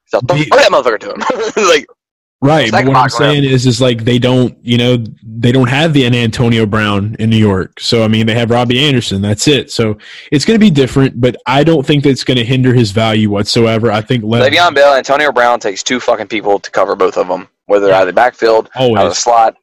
So 0.06 0.20
throw 0.22 0.38
that 0.38 0.70
motherfucker 0.72 1.00
to 1.00 1.14
him. 1.14 1.66
like 1.68 1.86
Right, 2.44 2.70
but 2.70 2.86
what 2.86 2.98
I'm 2.98 3.10
saying 3.10 3.46
is, 3.46 3.66
is 3.66 3.80
like 3.80 4.04
they 4.04 4.20
don't, 4.20 4.58
you 4.62 4.78
know, 4.78 4.98
they 5.24 5.54
don't 5.54 5.70
have 5.70 5.94
the 5.94 6.06
Antonio 6.06 6.66
Brown 6.66 7.16
in 7.18 7.30
New 7.30 7.38
York. 7.38 7.80
So 7.80 8.04
I 8.04 8.10
mean, 8.10 8.26
they 8.26 8.34
have 8.34 8.50
Robby 8.50 8.86
Anderson. 8.86 9.22
That's 9.22 9.48
it. 9.48 9.72
So 9.72 9.98
it's 10.30 10.44
going 10.44 10.56
to 10.56 10.60
be 10.60 10.70
different, 10.70 11.22
but 11.22 11.38
I 11.46 11.64
don't 11.64 11.86
think 11.86 12.04
that's 12.04 12.26
going 12.26 12.38
to 12.38 12.44
hinder 12.44 12.74
his 12.74 12.92
value 12.92 13.30
whatsoever. 13.30 13.90
I 13.90 14.02
think 14.02 14.26
Le- 14.26 14.42
Le'Veon 14.42 14.76
Bell, 14.76 14.94
Antonio 14.94 15.32
Brown 15.32 15.62
takes 15.62 15.84
two 15.84 16.02
fucking 16.02 16.28
people 16.28 16.60
to 16.60 16.70
cover 16.70 16.98
both 16.98 17.18
of 17.18 17.30
them, 17.30 17.48
whether 17.68 17.86
they're 17.86 17.96
out 17.96 18.02
of 18.02 18.08
the 18.08 18.14
backfield, 18.14 18.70
Always. 18.76 19.00
out 19.00 19.06
of 19.06 19.12
the 19.12 19.16
slot, 19.16 19.56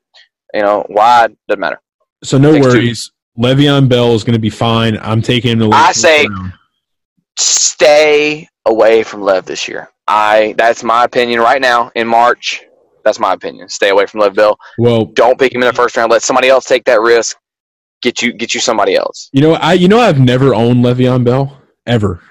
you 0.54 0.62
know, 0.62 0.86
wide 0.88 1.36
doesn't 1.48 1.60
matter. 1.60 1.82
So 2.24 2.38
no 2.38 2.58
worries. 2.58 3.10
Two. 3.36 3.42
Le'Veon 3.42 3.90
Bell 3.90 4.14
is 4.14 4.24
going 4.24 4.34
to 4.34 4.40
be 4.40 4.50
fine. 4.50 4.96
I'm 5.02 5.20
taking 5.20 5.52
him 5.52 5.70
to. 5.70 5.70
I 5.76 5.92
say, 5.92 6.26
Brown. 6.26 6.54
stay 7.38 8.48
away 8.64 9.02
from 9.02 9.20
Lev 9.20 9.44
this 9.44 9.68
year. 9.68 9.90
I 10.08 10.54
that's 10.56 10.82
my 10.82 11.04
opinion 11.04 11.40
right 11.40 11.60
now 11.60 11.92
in 11.94 12.08
March. 12.08 12.64
That's 13.04 13.18
my 13.18 13.32
opinion. 13.32 13.68
Stay 13.68 13.90
away 13.90 14.06
from 14.06 14.20
Lev 14.20 14.34
Bell. 14.34 14.58
Well, 14.78 15.06
don't 15.06 15.38
pick 15.38 15.54
him 15.54 15.62
in 15.62 15.68
the 15.68 15.74
first 15.74 15.96
round. 15.96 16.10
Let 16.10 16.22
somebody 16.22 16.48
else 16.48 16.64
take 16.64 16.84
that 16.84 17.00
risk. 17.00 17.36
Get 18.02 18.22
you 18.22 18.32
get 18.32 18.54
you 18.54 18.60
somebody 18.60 18.96
else. 18.96 19.28
You 19.32 19.42
know, 19.42 19.52
I 19.54 19.74
you 19.74 19.88
know 19.88 20.00
I've 20.00 20.18
never 20.18 20.54
owned 20.54 20.84
Le'Veon 20.84 21.24
Bell 21.24 21.60
ever 21.86 22.22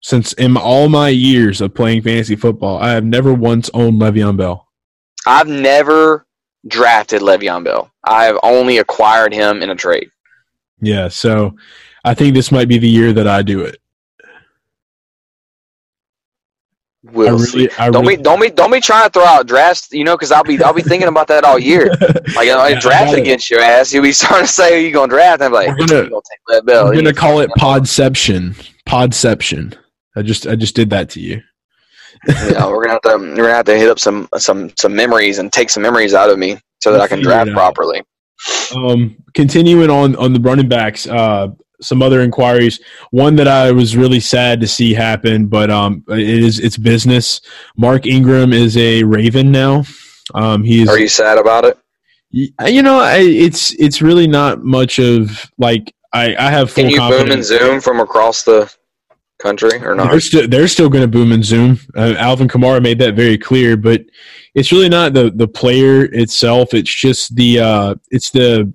since 0.00 0.32
in 0.34 0.56
all 0.56 0.88
my 0.88 1.08
years 1.08 1.60
of 1.60 1.74
playing 1.74 2.02
fantasy 2.02 2.36
football. 2.36 2.78
I 2.78 2.92
have 2.92 3.04
never 3.04 3.34
once 3.34 3.70
owned 3.74 4.00
Le'Veon 4.00 4.36
Bell. 4.36 4.66
I've 5.26 5.48
never 5.48 6.26
drafted 6.66 7.22
Le'Veon 7.22 7.64
Bell. 7.64 7.90
I've 8.04 8.38
only 8.42 8.78
acquired 8.78 9.32
him 9.32 9.62
in 9.62 9.70
a 9.70 9.74
trade. 9.74 10.08
Yeah, 10.80 11.08
so 11.08 11.56
I 12.04 12.14
think 12.14 12.34
this 12.34 12.52
might 12.52 12.68
be 12.68 12.78
the 12.78 12.88
year 12.88 13.12
that 13.12 13.26
I 13.26 13.42
do 13.42 13.60
it. 13.60 13.78
We'll 17.12 17.32
really, 17.32 17.46
see. 17.46 17.66
don't 17.78 17.92
really, 17.92 18.16
be 18.16 18.22
don't 18.22 18.40
be 18.40 18.50
don't 18.50 18.70
be 18.70 18.80
trying 18.80 19.06
to 19.06 19.10
throw 19.10 19.24
out 19.24 19.46
drafts, 19.46 19.88
you 19.90 20.04
know, 20.04 20.16
because 20.16 20.30
I'll 20.30 20.44
be 20.44 20.62
I'll 20.62 20.74
be 20.74 20.82
thinking 20.82 21.08
about 21.08 21.26
that 21.28 21.44
all 21.44 21.58
year. 21.58 21.90
Like 22.34 22.46
you 22.46 22.54
know, 22.54 22.66
yeah, 22.66 22.78
draft 22.78 23.14
against 23.14 23.48
your 23.50 23.60
ass, 23.60 23.92
you'll 23.92 24.02
be 24.02 24.12
starting 24.12 24.46
to 24.46 24.52
say 24.52 24.84
you 24.84 24.92
gonna 24.92 25.08
draft. 25.08 25.40
I'm 25.42 25.50
like, 25.50 25.68
we're 25.68 25.86
gonna, 25.86 26.08
gonna 26.08 26.22
take 26.30 26.40
that 26.48 26.66
bell. 26.66 26.88
I'm 26.88 26.94
gonna 26.94 27.12
call 27.12 27.40
it 27.40 27.50
podception. 27.58 28.54
Podception. 28.86 29.76
I 30.14 30.22
just 30.22 30.46
I 30.46 30.54
just 30.54 30.76
did 30.76 30.90
that 30.90 31.08
to 31.10 31.20
you. 31.20 31.40
yeah, 32.28 32.66
we're 32.70 32.84
gonna 32.84 32.92
have 32.92 33.02
to 33.02 33.16
we're 33.18 33.36
gonna 33.36 33.54
have 33.54 33.64
to 33.66 33.76
hit 33.76 33.88
up 33.88 33.98
some 33.98 34.28
some 34.36 34.70
some 34.76 34.94
memories 34.94 35.38
and 35.38 35.52
take 35.52 35.70
some 35.70 35.82
memories 35.82 36.12
out 36.12 36.28
of 36.30 36.38
me 36.38 36.58
so 36.80 36.92
that 36.92 37.00
I 37.00 37.08
can 37.08 37.22
draft 37.22 37.50
properly. 37.52 38.02
Um, 38.76 39.16
continuing 39.34 39.90
on 39.90 40.14
on 40.16 40.32
the 40.32 40.40
running 40.40 40.68
backs, 40.68 41.06
uh, 41.06 41.48
some 41.80 42.02
other 42.02 42.20
inquiries. 42.20 42.80
One 43.10 43.36
that 43.36 43.48
I 43.48 43.70
was 43.70 43.96
really 43.96 44.20
sad 44.20 44.60
to 44.60 44.66
see 44.66 44.94
happen, 44.94 45.46
but 45.46 45.70
um, 45.70 46.04
it 46.08 46.20
is 46.20 46.58
it's 46.58 46.76
business. 46.76 47.40
Mark 47.76 48.06
Ingram 48.06 48.52
is 48.52 48.76
a 48.76 49.02
Raven 49.04 49.50
now. 49.50 49.84
Um, 50.34 50.62
he's. 50.62 50.88
Are 50.88 50.98
you 50.98 51.08
sad 51.08 51.38
about 51.38 51.64
it? 51.64 51.78
You 52.30 52.82
know, 52.82 53.00
I, 53.00 53.18
it's 53.18 53.72
it's 53.74 54.02
really 54.02 54.26
not 54.26 54.62
much 54.62 54.98
of 54.98 55.50
like 55.56 55.94
I 56.12 56.36
I 56.36 56.50
have 56.50 56.70
full. 56.70 56.84
Can 56.84 56.90
you 56.90 56.98
boom 56.98 57.30
and 57.30 57.44
zoom 57.44 57.80
from 57.80 58.00
across 58.00 58.42
the 58.42 58.72
country 59.38 59.82
or 59.82 59.94
not? 59.94 60.10
They're 60.10 60.20
still 60.20 60.48
they're 60.48 60.68
still 60.68 60.90
going 60.90 61.02
to 61.02 61.08
boom 61.08 61.32
and 61.32 61.44
zoom. 61.44 61.78
Uh, 61.96 62.14
Alvin 62.18 62.48
Kamara 62.48 62.82
made 62.82 62.98
that 62.98 63.14
very 63.14 63.38
clear, 63.38 63.78
but 63.78 64.02
it's 64.54 64.72
really 64.72 64.90
not 64.90 65.14
the 65.14 65.30
the 65.30 65.48
player 65.48 66.04
itself. 66.04 66.74
It's 66.74 66.94
just 66.94 67.34
the 67.34 67.60
uh, 67.60 67.94
it's 68.10 68.30
the 68.30 68.72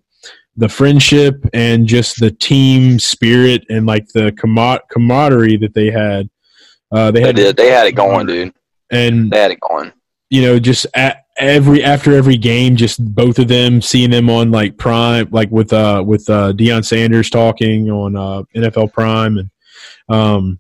the 0.56 0.70
friendship 0.70 1.44
and 1.54 1.88
just 1.88 2.20
the 2.20 2.32
team 2.32 3.00
spirit 3.00 3.66
and 3.70 3.86
like 3.86 4.08
the 4.10 4.32
camaraderie 4.90 5.58
that 5.58 5.74
they 5.74 5.90
had. 5.90 6.30
Uh, 6.92 7.10
they, 7.12 7.22
had 7.22 7.36
they 7.36 7.44
did. 7.44 7.58
They 7.58 7.72
had 7.72 7.88
it 7.88 7.94
going, 7.94 8.28
dude. 8.28 8.54
And 8.92 9.32
they 9.32 9.40
had 9.40 9.52
it 9.52 9.60
going. 9.60 9.92
You 10.30 10.44
know, 10.44 10.60
just 10.60 10.86
at 10.94 11.26
every 11.38 11.84
after 11.84 12.16
every 12.16 12.38
game, 12.38 12.76
just 12.76 13.04
both 13.16 13.40
of 13.40 13.48
them 13.48 13.82
seeing 13.82 14.12
them 14.12 14.30
on 14.30 14.52
like 14.52 14.78
Prime, 14.78 15.28
like 15.32 15.50
with 15.52 15.74
uh 15.74 16.04
with 16.06 16.30
uh 16.30 16.54
Deion 16.54 16.86
Sanders 16.86 17.30
talking 17.30 17.90
on 17.90 18.16
uh 18.16 18.44
NFL 18.56 18.94
Prime, 18.94 19.38
and 19.38 19.50
um, 20.10 20.60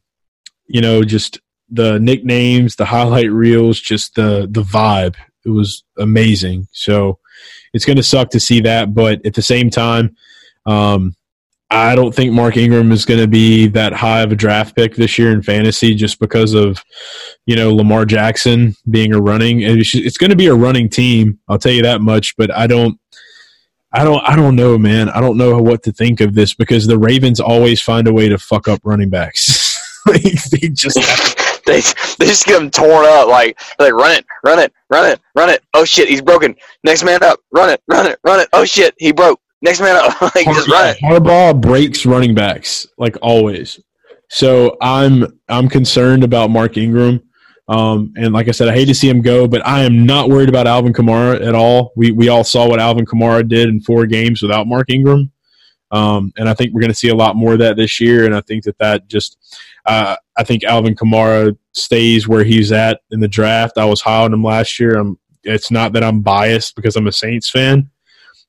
you 0.67 0.81
know, 0.81 1.03
just 1.03 1.39
the 1.69 1.99
nicknames, 1.99 2.75
the 2.75 2.85
highlight 2.85 3.31
reels, 3.31 3.79
just 3.79 4.15
the 4.15 4.47
the 4.49 4.63
vibe. 4.63 5.15
It 5.45 5.49
was 5.49 5.83
amazing. 5.97 6.67
So 6.71 7.19
it's 7.73 7.85
going 7.85 7.97
to 7.97 8.03
suck 8.03 8.29
to 8.31 8.39
see 8.39 8.61
that, 8.61 8.93
but 8.93 9.25
at 9.25 9.33
the 9.33 9.41
same 9.41 9.69
time, 9.69 10.15
um, 10.65 11.15
I 11.73 11.95
don't 11.95 12.13
think 12.13 12.31
Mark 12.33 12.55
Ingram 12.55 12.91
is 12.91 13.03
going 13.03 13.19
to 13.19 13.27
be 13.27 13.67
that 13.69 13.93
high 13.93 14.21
of 14.21 14.31
a 14.31 14.35
draft 14.35 14.75
pick 14.75 14.95
this 14.95 15.17
year 15.17 15.31
in 15.31 15.41
fantasy 15.41 15.95
just 15.95 16.19
because 16.19 16.53
of, 16.53 16.83
you 17.47 17.55
know, 17.55 17.73
Lamar 17.73 18.05
Jackson 18.05 18.75
being 18.91 19.11
a 19.11 19.19
running. 19.19 19.61
It's 19.61 20.17
going 20.17 20.29
to 20.29 20.35
be 20.35 20.45
a 20.47 20.53
running 20.53 20.87
team. 20.87 21.39
I'll 21.47 21.57
tell 21.57 21.71
you 21.71 21.81
that 21.81 22.01
much. 22.01 22.37
But 22.37 22.55
I 22.55 22.67
don't, 22.67 22.99
I 23.91 24.03
don't, 24.03 24.21
I 24.23 24.35
don't 24.35 24.55
know, 24.55 24.77
man. 24.77 25.09
I 25.09 25.19
don't 25.19 25.37
know 25.37 25.59
what 25.59 25.81
to 25.83 25.91
think 25.91 26.21
of 26.21 26.35
this 26.35 26.53
because 26.53 26.85
the 26.85 26.99
Ravens 26.99 27.39
always 27.39 27.81
find 27.81 28.07
a 28.07 28.13
way 28.13 28.29
to 28.29 28.37
fuck 28.37 28.67
up 28.67 28.81
running 28.83 29.09
backs. 29.09 30.03
like, 30.05 30.21
they 30.21 30.69
just 30.69 30.99
they 31.65 31.81
they 32.19 32.25
just 32.25 32.45
get 32.45 32.61
him 32.61 32.69
torn 32.69 33.05
up. 33.05 33.27
Like 33.27 33.59
like 33.79 33.93
run 33.93 34.11
it, 34.11 34.25
run 34.43 34.59
it, 34.59 34.73
run 34.89 35.11
it, 35.11 35.19
run 35.35 35.49
it. 35.49 35.63
Oh 35.73 35.85
shit, 35.85 36.09
he's 36.09 36.21
broken. 36.21 36.55
Next 36.83 37.03
man 37.03 37.23
up. 37.23 37.39
Run 37.51 37.69
it, 37.69 37.81
run 37.87 38.05
it, 38.05 38.19
run 38.23 38.39
it. 38.39 38.49
Oh 38.53 38.65
shit, 38.65 38.93
he 38.97 39.11
broke. 39.11 39.39
Next 39.61 39.79
man 39.79 39.95
up. 39.95 40.21
like 40.35 40.45
just 40.45 40.67
run 40.67 40.89
it. 40.89 40.97
Harbaugh 40.97 41.59
breaks 41.59 42.05
running 42.05 42.35
backs 42.35 42.85
like 42.97 43.17
always. 43.21 43.79
So 44.29 44.77
I'm 44.81 45.39
I'm 45.47 45.69
concerned 45.69 46.23
about 46.23 46.49
Mark 46.49 46.77
Ingram. 46.77 47.21
Um, 47.69 48.13
and 48.17 48.33
like 48.33 48.47
I 48.49 48.51
said, 48.51 48.67
I 48.67 48.73
hate 48.73 48.85
to 48.85 48.95
see 48.95 49.09
him 49.09 49.21
go, 49.21 49.47
but 49.47 49.65
I 49.65 49.83
am 49.83 50.05
not 50.05 50.29
worried 50.29 50.49
about 50.49 50.67
Alvin 50.67 50.91
Kamara 50.91 51.45
at 51.45 51.55
all. 51.55 51.93
We 51.95 52.11
we 52.11 52.29
all 52.29 52.43
saw 52.43 52.67
what 52.67 52.79
Alvin 52.79 53.05
Kamara 53.05 53.47
did 53.47 53.69
in 53.69 53.79
four 53.81 54.05
games 54.05 54.41
without 54.41 54.67
Mark 54.67 54.89
Ingram. 54.89 55.31
Um, 55.93 56.33
and 56.37 56.49
I 56.49 56.55
think 56.55 56.73
we're 56.73 56.81
going 56.81 56.91
to 56.91 56.97
see 56.97 57.09
a 57.09 57.15
lot 57.15 57.35
more 57.35 57.53
of 57.53 57.59
that 57.59 57.77
this 57.77 58.01
year. 58.01 58.25
And 58.25 58.35
I 58.35 58.41
think 58.41 58.63
that 58.63 58.77
that 58.79 59.07
just, 59.07 59.37
uh, 59.85 60.15
I 60.35 60.43
think 60.43 60.63
Alvin 60.63 60.95
Kamara 60.95 61.55
stays 61.73 62.27
where 62.27 62.43
he's 62.43 62.71
at 62.71 63.01
in 63.11 63.19
the 63.19 63.27
draft. 63.27 63.77
I 63.77 63.85
was 63.85 64.01
high 64.01 64.23
on 64.23 64.33
him 64.33 64.43
last 64.43 64.79
year. 64.79 64.97
I'm, 64.97 65.19
it's 65.43 65.69
not 65.69 65.93
that 65.93 66.03
I'm 66.03 66.21
biased 66.21 66.75
because 66.75 66.95
I'm 66.95 67.05
a 67.05 67.11
Saints 67.11 67.47
fan. 67.47 67.91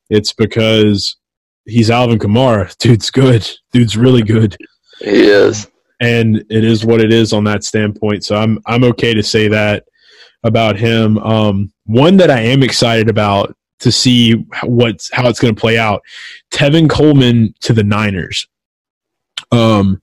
It's 0.09 0.33
because 0.33 1.17
he's 1.65 1.91
Alvin 1.91 2.17
Kamara. 2.17 2.75
Dude's 2.79 3.11
good. 3.11 3.47
Dude's 3.71 3.95
really 3.95 4.23
good. 4.23 4.57
He 4.99 5.05
is. 5.05 5.69
And 5.99 6.37
it 6.49 6.63
is 6.63 6.83
what 6.83 6.99
it 6.99 7.13
is 7.13 7.31
on 7.31 7.43
that 7.43 7.63
standpoint. 7.63 8.25
So 8.25 8.35
I'm 8.35 8.59
I'm 8.65 8.83
okay 8.83 9.13
to 9.13 9.23
say 9.23 9.47
that 9.47 9.85
about 10.43 10.77
him. 10.77 11.17
Um, 11.19 11.71
one 11.85 12.17
that 12.17 12.29
I 12.29 12.41
am 12.41 12.63
excited 12.63 13.09
about 13.09 13.55
to 13.85 13.91
see 13.91 14.33
what's 14.63 15.09
how 15.13 15.27
it's 15.29 15.39
going 15.39 15.55
to 15.55 15.59
play 15.59 15.77
out. 15.79 16.01
Tevin 16.51 16.89
Coleman 16.89 17.55
to 17.61 17.71
the 17.73 17.83
Niners. 17.83 18.45
Um, 19.51 20.01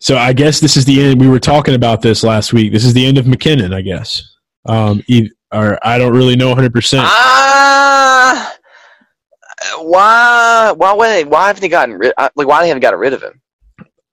So 0.00 0.16
I 0.16 0.32
guess 0.32 0.60
this 0.60 0.76
is 0.76 0.84
the 0.84 1.00
end. 1.02 1.20
We 1.20 1.28
were 1.28 1.40
talking 1.40 1.74
about 1.74 2.02
this 2.02 2.22
last 2.22 2.52
week. 2.52 2.72
This 2.72 2.84
is 2.84 2.94
the 2.94 3.04
end 3.06 3.18
of 3.18 3.24
McKinnon, 3.26 3.74
I 3.74 3.80
guess. 3.82 4.22
Um, 4.66 5.02
e- 5.08 5.30
or 5.52 5.78
I 5.86 5.98
don't 5.98 6.12
really 6.12 6.36
know 6.36 6.48
100. 6.48 6.72
percent 6.72 7.02
Ah, 7.06 8.54
why? 9.78 10.72
Why? 10.76 10.92
Why? 10.92 11.22
Why 11.24 11.46
haven't 11.48 11.60
they 11.62 11.68
gotten 11.68 11.96
rid? 11.96 12.12
uh, 12.16 12.28
Like, 12.36 12.46
why 12.46 12.62
they 12.62 12.68
haven't 12.68 12.82
gotten 12.82 13.00
rid 13.00 13.12
of 13.12 13.22
him? 13.22 13.40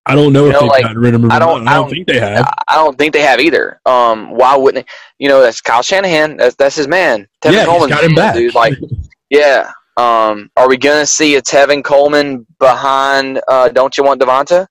I 0.07 0.15
don't 0.15 0.33
know 0.33 0.45
you 0.45 0.51
if 0.51 0.59
they've 0.59 0.69
like, 0.69 0.83
gotten 0.83 0.99
rid 0.99 1.13
of 1.15 1.23
him. 1.23 1.31
I 1.31 1.39
don't- 1.39 1.67
I 1.67 1.71
I 1.71 1.73
don't 1.75 1.83
don't- 1.85 1.91
think 1.91 2.07
they 2.07 2.19
have. 2.19 2.53
I 2.67 2.75
don't 2.75 2.97
think 2.97 3.13
they 3.13 3.21
have 3.21 3.39
either. 3.39 3.79
Um, 3.85 4.31
why 4.31 4.55
wouldn't 4.55 4.85
they? 4.85 4.93
You 5.17 5.29
know, 5.29 5.41
that's 5.41 5.61
Kyle 5.61 5.81
Shanahan. 5.81 6.37
That's 6.37 6.55
that's 6.55 6.75
his 6.75 6.87
man. 6.87 7.27
Tevin 7.43 7.53
yeah, 7.53 7.59
he's 7.59 7.65
Coleman's 7.67 7.91
got 7.91 8.03
him 8.03 8.15
back. 8.15 8.35
Dude, 8.35 8.53
like, 8.55 8.73
yeah. 9.29 9.71
Um, 9.97 10.51
are 10.57 10.67
we 10.67 10.77
gonna 10.77 11.05
see 11.05 11.35
a 11.35 11.41
Tevin 11.41 11.83
Coleman 11.83 12.45
behind? 12.59 13.41
Uh, 13.47 13.69
don't 13.69 13.97
you 13.97 14.03
want 14.03 14.21
Devonta 14.21 14.67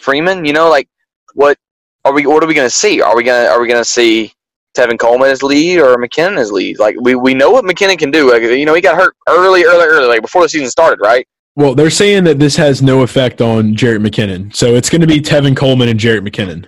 Freeman? 0.00 0.44
You 0.44 0.52
know, 0.52 0.70
like 0.70 0.88
what 1.34 1.58
are 2.04 2.12
we? 2.12 2.24
What 2.26 2.42
are 2.42 2.46
we 2.46 2.54
gonna 2.54 2.70
see? 2.70 3.02
Are 3.02 3.16
we 3.16 3.22
gonna 3.24 3.48
Are 3.48 3.60
we 3.60 3.66
gonna 3.68 3.84
see 3.84 4.32
Tevin 4.76 4.98
Coleman 4.98 5.28
as 5.30 5.42
lead 5.42 5.78
or 5.80 5.96
McKinnon 5.96 6.38
as 6.38 6.52
lead? 6.52 6.78
Like 6.78 6.94
we, 7.00 7.16
we 7.16 7.34
know 7.34 7.50
what 7.50 7.64
McKinnon 7.64 7.98
can 7.98 8.10
do. 8.12 8.30
Like, 8.30 8.42
you 8.42 8.64
know, 8.64 8.74
he 8.74 8.80
got 8.80 8.96
hurt 8.96 9.16
early, 9.28 9.64
early, 9.64 9.84
early, 9.86 10.06
like 10.06 10.22
before 10.22 10.42
the 10.42 10.48
season 10.48 10.70
started, 10.70 11.00
right? 11.02 11.26
Well, 11.56 11.74
they're 11.74 11.90
saying 11.90 12.24
that 12.24 12.38
this 12.38 12.56
has 12.56 12.80
no 12.80 13.02
effect 13.02 13.40
on 13.40 13.74
Jerick 13.74 14.06
McKinnon, 14.06 14.54
so 14.54 14.74
it's 14.74 14.88
going 14.88 15.00
to 15.00 15.06
be 15.06 15.20
Tevin 15.20 15.56
Coleman 15.56 15.88
and 15.88 15.98
Jerick 15.98 16.26
McKinnon. 16.26 16.66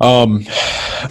Um, 0.00 0.44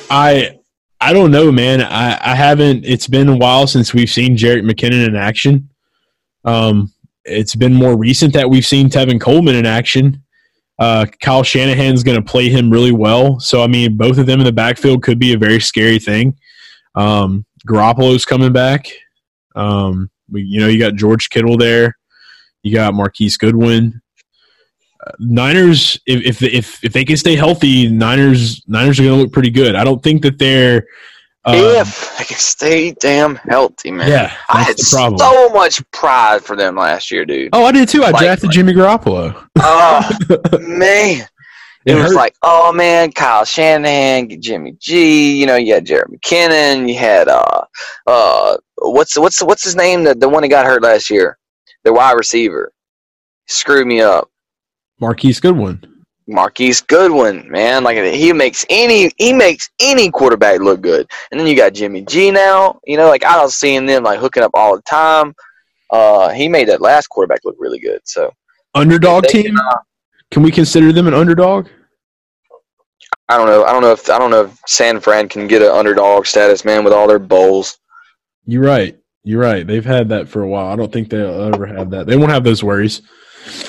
I 0.09 0.57
I 0.99 1.13
don't 1.13 1.31
know, 1.31 1.51
man. 1.51 1.81
I 1.81 2.17
I 2.21 2.35
haven't. 2.35 2.85
It's 2.85 3.07
been 3.07 3.27
a 3.27 3.35
while 3.35 3.67
since 3.67 3.93
we've 3.93 4.09
seen 4.09 4.37
Jerick 4.37 4.63
McKinnon 4.63 5.07
in 5.07 5.15
action. 5.15 5.69
Um, 6.45 6.93
it's 7.25 7.55
been 7.55 7.73
more 7.73 7.97
recent 7.97 8.33
that 8.33 8.49
we've 8.49 8.65
seen 8.65 8.89
Tevin 8.89 9.19
Coleman 9.19 9.55
in 9.55 9.65
action. 9.65 10.23
Uh, 10.79 11.05
Kyle 11.21 11.43
Shanahan's 11.43 12.03
going 12.03 12.21
to 12.21 12.31
play 12.31 12.49
him 12.49 12.69
really 12.69 12.91
well, 12.93 13.39
so 13.39 13.61
I 13.61 13.67
mean, 13.67 13.97
both 13.97 14.17
of 14.17 14.25
them 14.25 14.39
in 14.39 14.45
the 14.45 14.53
backfield 14.53 15.03
could 15.03 15.19
be 15.19 15.33
a 15.33 15.37
very 15.37 15.59
scary 15.59 15.99
thing. 15.99 16.37
Um, 16.95 17.45
Garoppolo's 17.67 18.25
coming 18.25 18.53
back. 18.53 18.87
Um, 19.55 20.09
we, 20.31 20.43
you 20.43 20.59
know, 20.59 20.67
you 20.67 20.79
got 20.79 20.95
George 20.95 21.29
Kittle 21.29 21.57
there. 21.57 21.97
You 22.63 22.73
got 22.73 22.93
Marquise 22.93 23.37
Goodwin. 23.37 24.01
Uh, 25.05 25.11
Niners, 25.19 25.99
if, 26.05 26.41
if 26.41 26.41
if 26.43 26.83
if 26.83 26.93
they 26.93 27.05
can 27.05 27.17
stay 27.17 27.35
healthy, 27.35 27.87
Niners 27.89 28.61
Niners 28.67 28.99
are 28.99 29.03
going 29.03 29.15
to 29.17 29.21
look 29.23 29.31
pretty 29.33 29.51
good. 29.51 29.75
I 29.75 29.83
don't 29.83 30.01
think 30.01 30.21
that 30.23 30.37
they're. 30.39 30.85
Um, 31.45 31.55
if 31.55 32.17
they 32.17 32.25
can 32.25 32.37
stay 32.37 32.91
damn 32.99 33.35
healthy, 33.35 33.89
man. 33.91 34.09
yeah, 34.09 34.35
I 34.49 34.63
had 34.63 34.69
that's 34.75 34.91
the 34.91 34.97
problem. 34.97 35.19
so 35.19 35.47
much 35.49 35.81
pride 35.91 36.43
for 36.43 36.57
them 36.57 36.75
last 36.75 37.09
year, 37.09 37.23
dude. 37.25 37.51
oh, 37.53 37.63
I 37.63 37.71
did 37.71 37.87
too. 37.87 38.03
I 38.03 38.09
Like- 38.09 38.23
drafted 38.23 38.51
Jimmy 38.51 38.73
Garoppolo. 38.73 39.47
Oh 39.59 40.09
man, 40.59 41.21
it, 41.85 41.95
It 41.95 41.95
was 41.95 42.13
like, 42.13 42.35
oh 42.43 42.73
man, 42.73 43.13
Kyle 43.13 43.45
Shanahan, 43.45 44.41
Jimmy 44.41 44.73
G. 44.77 45.39
You 45.39 45.45
know, 45.45 45.55
you 45.55 45.73
had 45.73 45.85
Jerick 45.85 46.07
McKinnon. 46.13 46.89
You 46.89 46.97
had 46.97 47.29
uh, 47.29 47.61
uh, 48.07 48.57
what's 48.79 49.17
what's 49.17 49.41
what's 49.41 49.63
his 49.63 49.75
name? 49.77 50.03
The 50.03 50.15
the 50.15 50.27
one 50.27 50.41
that 50.41 50.49
got 50.49 50.65
hurt 50.65 50.81
last 50.83 51.09
year, 51.09 51.37
the 51.87 51.93
wide 51.93 52.13
receiver, 52.13 52.71
screwed 53.47 53.87
me 53.87 54.01
up. 54.01 54.29
Marquise 54.99 55.39
Goodwin. 55.39 55.81
Marquise 56.27 56.81
Goodwin, 56.81 57.49
man, 57.49 57.83
like 57.83 57.97
he 57.97 58.33
makes 58.33 58.65
any 58.69 59.09
he 59.17 59.31
makes 59.31 59.69
any 59.79 60.11
quarterback 60.11 60.59
look 60.59 60.81
good. 60.81 61.09
And 61.31 61.39
then 61.39 61.47
you 61.47 61.55
got 61.55 61.73
Jimmy 61.73 62.01
G 62.01 62.29
now. 62.31 62.79
You 62.85 62.97
know, 62.97 63.07
like 63.07 63.23
I 63.23 63.41
was 63.41 63.55
seeing 63.55 63.85
them 63.85 64.03
like 64.03 64.19
hooking 64.19 64.43
up 64.43 64.51
all 64.53 64.75
the 64.75 64.81
time. 64.81 65.33
Uh, 65.89 66.29
he 66.29 66.49
made 66.49 66.67
that 66.67 66.81
last 66.81 67.07
quarterback 67.07 67.45
look 67.45 67.55
really 67.57 67.79
good. 67.79 68.01
So 68.03 68.29
Underdog 68.75 69.23
They 69.23 69.43
team. 69.43 69.57
Can 70.31 70.43
we 70.43 70.51
consider 70.51 70.91
them 70.91 71.07
an 71.07 71.13
underdog? 71.13 71.69
I 73.29 73.37
don't 73.37 73.47
know. 73.47 73.63
I 73.63 73.71
don't 73.71 73.81
know 73.81 73.93
if 73.93 74.09
I 74.09 74.19
don't 74.19 74.31
know 74.31 74.43
if 74.43 74.59
San 74.67 74.99
Fran 74.99 75.29
can 75.29 75.47
get 75.47 75.61
an 75.61 75.69
underdog 75.69 76.25
status, 76.25 76.65
man, 76.65 76.83
with 76.83 76.91
all 76.91 77.07
their 77.07 77.19
bowls. 77.19 77.79
You're 78.45 78.63
right. 78.63 78.97
You're 79.23 79.41
right. 79.41 79.65
They've 79.67 79.85
had 79.85 80.09
that 80.09 80.29
for 80.29 80.41
a 80.43 80.47
while. 80.47 80.67
I 80.67 80.75
don't 80.75 80.91
think 80.91 81.09
they'll 81.09 81.53
ever 81.53 81.65
have 81.65 81.89
that. 81.91 82.07
They 82.07 82.15
won't 82.15 82.31
have 82.31 82.43
those 82.43 82.63
worries. 82.63 83.01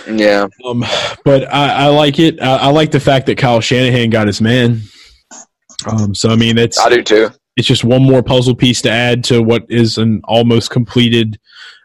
Yeah, 0.08 0.46
Um, 0.64 0.84
but 1.24 1.52
I, 1.52 1.84
I 1.84 1.86
like 1.86 2.18
it. 2.18 2.40
I, 2.42 2.56
I 2.56 2.68
like 2.70 2.90
the 2.90 2.98
fact 3.00 3.26
that 3.26 3.38
Kyle 3.38 3.60
Shanahan 3.60 4.10
got 4.10 4.26
his 4.26 4.40
man. 4.40 4.80
Um, 5.88 6.14
so 6.14 6.30
I 6.30 6.36
mean, 6.36 6.58
it's 6.58 6.78
I 6.78 6.88
do 6.88 7.02
too. 7.02 7.30
it's 7.56 7.66
just 7.68 7.84
one 7.84 8.02
more 8.02 8.22
puzzle 8.22 8.56
piece 8.56 8.82
to 8.82 8.90
add 8.90 9.22
to 9.24 9.40
what 9.40 9.64
is 9.68 9.96
an 9.98 10.20
almost 10.24 10.70
completed 10.70 11.38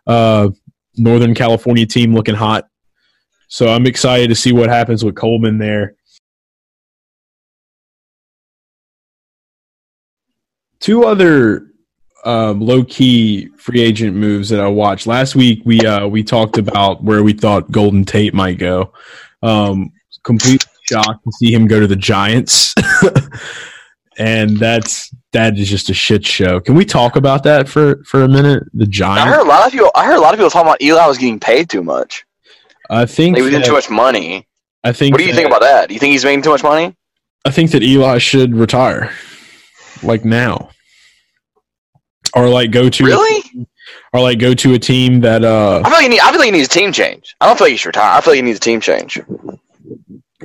uh, 0.08 0.49
Northern 0.97 1.36
California 1.36 1.86
team 1.86 2.15
looking 2.15 2.34
hot. 2.36 2.67
So 3.47 3.67
I'm 3.67 3.86
excited 3.86 4.30
to 4.30 4.36
see 4.36 4.52
what 4.54 4.69
happens 4.69 5.06
with 5.06 5.13
Coleman 5.15 5.60
there. 5.60 5.93
Two 10.80 11.06
other 11.06 11.67
um, 12.26 12.62
low 12.62 12.84
key 12.84 13.48
free 13.58 13.82
agent 13.82 14.16
moves 14.16 14.50
that 14.50 14.60
I 14.60 14.68
watched 14.68 15.08
last 15.08 15.36
week. 15.36 15.62
We 15.66 15.80
uh, 15.86 16.08
we 16.08 16.24
talked 16.24 16.58
about 16.58 17.04
where 17.04 17.24
we 17.24 17.34
thought 17.34 17.72
Golden 17.72 18.06
Tate 18.06 18.34
might 18.34 18.58
go. 18.58 18.94
Um, 19.42 19.92
completely 20.24 20.66
shocked 20.90 21.24
to 21.26 21.32
see 21.34 21.54
him 21.54 21.68
go 21.68 21.80
to 21.80 21.88
the 21.88 21.96
Giants, 21.98 22.74
and 24.18 24.58
that's 24.58 25.14
that 25.32 25.58
is 25.58 25.68
just 25.70 25.90
a 25.90 25.94
shit 25.94 26.26
show. 26.26 26.60
Can 26.60 26.76
we 26.76 26.86
talk 26.86 27.16
about 27.16 27.44
that 27.44 27.68
for 27.68 28.04
for 28.06 28.24
a 28.24 28.28
minute? 28.28 28.64
The 28.74 28.86
Giants. 28.86 29.24
I 29.24 29.28
heard 29.30 29.42
a 29.46 29.50
lot 29.50 29.66
of 29.66 29.72
people. 29.72 29.92
I 29.96 30.06
heard 30.06 30.16
a 30.18 30.22
lot 30.22 30.34
of 30.34 30.40
people 30.40 30.50
talking 30.50 30.68
about 30.68 30.82
Eli 30.82 31.06
was 31.08 31.18
getting 31.18 31.40
paid 31.40 31.70
too 31.70 31.84
much. 31.84 32.26
I 32.90 33.06
think 33.06 33.36
he 33.38 33.42
was 33.42 33.52
getting 33.52 33.66
too 33.66 33.74
much 33.74 33.90
money. 33.90 34.48
I 34.84 34.92
think 34.92 35.14
What 35.14 35.20
do 35.20 35.24
you 35.26 35.32
that- 35.32 35.38
think 35.38 35.48
about 35.48 35.62
that? 35.62 35.88
Do 35.88 35.94
you 35.94 36.00
think 36.00 36.12
he's 36.12 36.26
making 36.26 36.44
too 36.44 36.50
much 36.52 36.64
money? 36.64 36.96
I 37.46 37.52
think 37.52 37.72
that 37.72 37.82
Eli 37.84 38.18
should 38.20 38.56
retire, 38.56 39.12
like 40.04 40.24
now, 40.24 40.70
or 42.36 42.50
like 42.50 42.72
go 42.72 42.89
to 42.89 43.04
Really? 43.06 43.67
or 44.13 44.22
like 44.22 44.39
go 44.39 44.54
to 44.54 44.74
a 44.74 44.80
team 44.80 45.19
that 45.22 45.43
uh, 45.43 45.82
I 45.84 45.89
feel 45.89 45.91
like 45.93 46.04
he 46.04 46.08
need, 46.10 46.19
I 46.19 46.30
feel 46.32 46.39
like 46.39 46.46
he 46.46 46.52
needs 46.52 46.67
a 46.67 46.69
team 46.69 46.91
change. 46.91 47.36
I 47.41 47.48
don't 47.48 47.58
feel 47.58 47.65
like 47.65 47.72
he 47.72 47.78
should 47.78 47.88
retire. 47.89 48.17
I 48.17 48.22
feel 48.22 48.32
like 48.34 48.38
he 48.38 48.41
needs 48.43 48.58
a 48.58 48.62
team 48.62 48.80
change. 48.82 49.19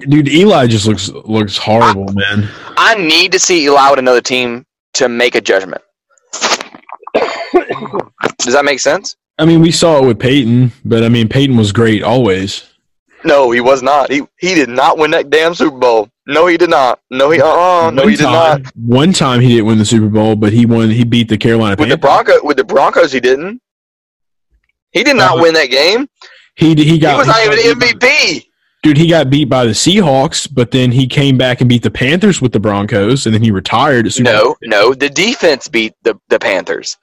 dude. 0.08 0.28
Eli 0.28 0.66
just 0.66 0.86
looks 0.86 1.08
looks 1.08 1.56
horrible, 1.56 2.12
man. 2.12 2.48
I 2.76 2.94
need 2.96 3.32
to 3.32 3.38
see 3.38 3.64
Eli 3.64 3.90
with 3.90 3.98
another 3.98 4.20
team 4.20 4.64
to 4.94 5.08
make 5.08 5.34
a 5.34 5.40
judgment. 5.40 5.82
Does 8.38 8.54
that 8.54 8.64
make 8.64 8.80
sense? 8.80 9.16
I 9.38 9.44
mean, 9.44 9.60
we 9.60 9.70
saw 9.70 9.98
it 10.02 10.06
with 10.06 10.18
Peyton, 10.18 10.72
but 10.84 11.04
I 11.04 11.08
mean, 11.08 11.28
Peyton 11.28 11.56
was 11.56 11.72
great 11.72 12.02
always. 12.02 12.64
No, 13.24 13.50
he 13.50 13.60
was 13.60 13.82
not. 13.82 14.10
He 14.10 14.22
he 14.38 14.54
did 14.54 14.68
not 14.68 14.98
win 14.98 15.10
that 15.12 15.30
damn 15.30 15.54
Super 15.54 15.76
Bowl. 15.78 16.08
No, 16.28 16.46
he 16.46 16.56
did 16.58 16.70
not. 16.70 17.00
No, 17.10 17.30
he 17.30 17.40
uh 17.40 17.46
uh 17.48 17.90
no 17.90 18.06
he 18.06 18.14
did 18.16 18.24
time- 18.24 18.62
not. 18.62 18.72
One 18.76 19.12
time 19.12 19.40
he 19.40 19.48
didn't 19.48 19.66
win 19.66 19.78
the 19.78 19.84
Super 19.84 20.08
Bowl, 20.08 20.36
but 20.36 20.52
he 20.52 20.66
won. 20.66 20.90
He 20.90 21.02
beat 21.04 21.28
the 21.28 21.38
Carolina 21.38 21.74
With 21.78 21.88
the 21.88 21.96
Panthers. 21.98 22.26
Bronco 22.26 22.46
with 22.46 22.56
the 22.58 22.64
Broncos, 22.64 23.12
he 23.12 23.18
didn't. 23.20 23.60
He 24.92 25.02
did 25.04 25.16
not 25.16 25.38
Uh, 25.38 25.42
win 25.42 25.54
that 25.54 25.70
game. 25.70 26.08
He 26.56 26.74
he 26.74 26.98
got 26.98 27.12
he 27.12 27.18
was 27.18 27.26
not 27.26 27.36
he 27.38 27.68
even 27.68 27.78
by- 27.78 27.86
MVP. 27.86 28.44
Dude, 28.84 28.96
he 28.96 29.08
got 29.08 29.28
beat 29.28 29.46
by 29.48 29.64
the 29.64 29.72
Seahawks, 29.72 30.46
but 30.52 30.70
then 30.70 30.92
he 30.92 31.06
came 31.08 31.36
back 31.36 31.60
and 31.60 31.68
beat 31.68 31.82
the 31.82 31.90
Panthers 31.90 32.40
with 32.40 32.52
the 32.52 32.60
Broncos, 32.60 33.26
and 33.26 33.34
then 33.34 33.42
he 33.42 33.50
retired. 33.50 34.06
At 34.06 34.12
Super 34.12 34.30
No, 34.30 34.56
no, 34.62 34.94
the 34.94 35.08
defense 35.10 35.66
beat 35.66 35.94
the, 36.04 36.14
the 36.28 36.38
Panthers. 36.38 36.96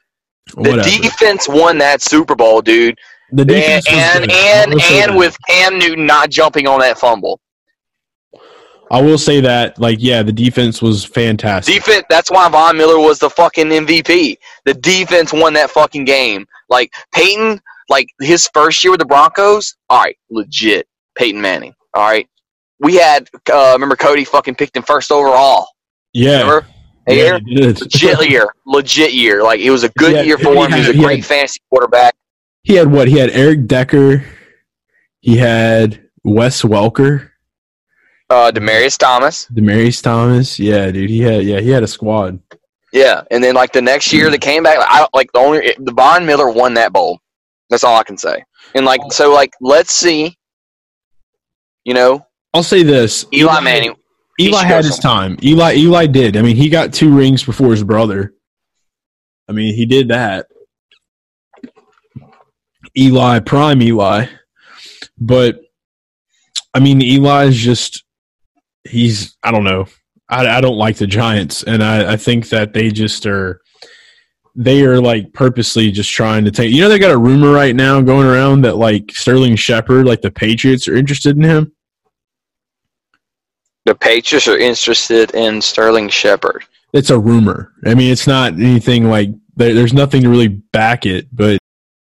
The 0.56 0.62
Whatever. 0.70 0.84
defense 0.84 1.50
won 1.50 1.78
that 1.80 2.02
Super 2.02 2.34
Bowl, 2.36 2.62
dude. 2.62 2.98
the 3.34 3.42
And 3.42 3.50
defense 3.50 3.88
and. 3.90 4.32
I 4.32 4.62
and, 4.64 4.82
and 4.82 5.18
with 5.18 5.36
Cam 5.50 5.78
Newton 5.78 6.06
not 6.06 6.30
jumping 6.30 6.66
on 6.68 6.80
that 6.80 6.98
fumble. 6.98 7.42
I 8.96 9.02
will 9.02 9.18
say 9.18 9.42
that, 9.42 9.78
like, 9.80 9.98
yeah, 10.00 10.24
the 10.24 10.32
defense 10.32 10.82
was 10.82 11.04
fantastic. 11.04 11.76
Defense. 11.76 12.06
That's 12.10 12.32
why 12.32 12.48
Von 12.50 12.78
Miller 12.78 12.98
was 13.00 13.20
the 13.20 13.30
fucking 13.30 13.68
MVP. 13.68 14.38
The 14.66 14.74
defense 14.76 15.34
won 15.34 15.54
that 15.54 15.70
fucking 15.70 16.06
game. 16.06 16.46
Like 16.70 16.92
Peyton, 17.14 17.60
like 17.90 18.08
his 18.22 18.50
first 18.54 18.84
year 18.84 18.92
with 18.92 19.00
the 19.02 19.06
Broncos. 19.06 19.76
All 19.90 20.02
right, 20.02 20.18
legit. 20.30 20.88
Peyton 21.18 21.42
Manning. 21.42 21.74
All 21.94 22.08
right. 22.08 22.28
We 22.80 22.96
had 22.96 23.28
uh, 23.52 23.72
remember 23.74 23.96
Cody 23.96 24.24
fucking 24.24 24.56
picked 24.56 24.76
him 24.78 24.84
first 24.84 25.12
overall. 25.12 25.68
yeah, 26.14 26.40
Remember? 26.42 26.68
yeah, 27.08 27.40
Year? 27.46 27.74
Legit 27.74 28.30
year. 28.30 28.48
Legit 28.66 29.14
year. 29.14 29.44
Like 29.44 29.60
it 29.60 29.72
was 29.72 29.84
a 29.84 29.90
good 29.98 30.14
Yeah, 30.14 30.22
year 30.24 30.38
for 30.38 30.54
he 30.54 30.60
him. 30.62 30.72
He 30.72 30.78
was 30.80 30.90
a 30.90 30.94
he 30.94 31.00
great 31.04 31.16
had- 31.20 31.26
fantasy 31.26 31.60
quarterback. 31.70 32.16
he 32.64 32.74
had 32.76 32.92
what? 32.92 33.08
He 33.08 33.18
had 33.18 33.30
Eric 33.32 33.68
Decker. 33.68 34.26
He 35.22 35.38
had 35.38 36.02
Wes 36.24 36.62
Welker, 36.64 37.30
Uh, 38.30 38.52
Demaryius 38.52 38.98
Thomas. 38.98 39.48
Demaryius 39.54 40.02
Thomas. 40.02 40.60
Yeah, 40.60 40.90
dude. 40.92 41.10
He 41.10 41.22
had 41.22 41.44
yeah, 41.44 41.60
he 41.60 41.70
had 41.70 41.84
a 41.84 41.88
squad. 41.88 42.40
Yeah, 42.92 43.24
and 43.30 43.44
then 43.44 43.56
like 43.56 43.74
the 43.74 43.82
next 43.82 44.12
year 44.14 44.30
they 44.30 44.38
came 44.38 44.64
back. 44.64 44.80
Like, 44.80 44.88
I 44.90 45.08
like 45.14 45.32
the 45.34 45.40
only 45.40 45.76
the 45.78 45.92
Von 45.92 46.26
Miller 46.26 46.50
won 46.50 46.74
that 46.76 46.94
bowl. 46.94 47.20
That's 47.70 47.84
all 47.84 47.98
I 47.98 48.04
can 48.04 48.18
say. 48.18 48.44
And 48.74 48.86
like 48.86 49.02
so, 49.12 49.34
like 49.34 49.54
let's 49.62 49.92
see. 49.92 50.38
You 51.84 51.94
know, 51.94 52.26
I'll 52.54 52.64
say 52.64 52.84
this: 52.84 53.26
Eli 53.34 53.60
Manning. 53.60 53.96
Eli 54.40 54.64
had 54.64 54.86
his 54.86 54.98
time. 54.98 55.38
Eli 55.44 55.76
Eli 55.76 56.08
did. 56.08 56.36
I 56.36 56.42
mean, 56.42 56.56
he 56.56 56.70
got 56.70 56.94
two 56.94 57.14
rings 57.14 57.44
before 57.44 57.72
his 57.72 57.84
brother. 57.84 58.34
I 59.48 59.52
mean, 59.52 59.76
he 59.76 59.86
did 59.86 60.08
that. 60.08 60.48
Eli, 62.98 63.40
prime 63.40 63.82
Eli. 63.82 64.28
But 65.18 65.60
I 66.74 66.80
mean, 66.80 67.02
Eli 67.02 67.46
is 67.46 67.58
just 67.58 68.05
he's 68.86 69.38
I 69.44 69.52
don't 69.52 69.64
know. 69.64 69.88
I, 70.30 70.58
I 70.58 70.62
don't 70.62 70.78
like 70.78 70.98
the 70.98 71.08
Giants, 71.08 71.64
and 71.64 71.84
I, 71.84 72.14
I 72.14 72.18
think 72.18 72.50
that 72.50 72.74
they 72.74 72.90
just 72.90 73.26
are. 73.26 73.62
They 74.56 74.86
are 74.86 75.02
like 75.02 75.34
purposely 75.34 75.92
just 75.92 76.12
trying 76.12 76.46
to 76.46 76.52
take. 76.52 76.72
You 76.72 76.82
know, 76.82 76.90
they 76.90 76.98
got 76.98 77.12
a 77.12 77.18
rumor 77.18 77.52
right 77.52 77.76
now 77.76 78.00
going 78.02 78.26
around 78.26 78.62
that 78.62 78.78
like 78.78 79.12
Sterling 79.12 79.58
Shepard, 79.58 80.06
like 80.06 80.22
the 80.22 80.32
Patriots, 80.32 80.88
are 80.88 80.96
interested 80.96 81.36
in 81.36 81.44
him. 81.44 81.74
The 83.84 83.96
Patriots 83.96 84.48
are 84.48 84.58
interested 84.58 85.36
in 85.36 85.62
Sterling 85.62 86.10
Shepard. 86.10 86.64
It's 86.94 87.10
a 87.10 87.20
rumor. 87.20 87.74
I 87.86 87.94
mean, 87.94 88.12
it's 88.12 88.28
not 88.28 88.54
anything 88.54 89.10
like 89.10 89.30
there, 89.58 89.74
there's 89.74 89.94
nothing 89.94 90.24
to 90.24 90.30
really 90.30 90.48
back 90.48 91.06
it, 91.06 91.28
but 91.34 91.60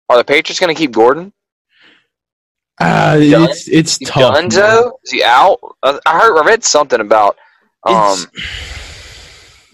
Are 0.10 0.18
the 0.18 0.24
Patriots 0.24 0.60
going 0.60 0.74
to 0.74 0.80
keep 0.80 0.92
Gordon? 0.92 1.34
Uh, 2.80 3.16
Done? 3.20 3.50
it's 3.50 3.68
it's 3.68 3.98
tough. 4.00 4.34
man. 4.84 4.92
Is 5.04 5.12
he 5.12 5.24
out? 5.24 5.60
I 5.84 6.00
I 6.06 6.20
heard. 6.20 6.38
I 6.40 6.46
read 6.46 6.64
something 6.64 7.00
about 7.00 7.38
um 7.86 8.14
It's- 8.14 8.28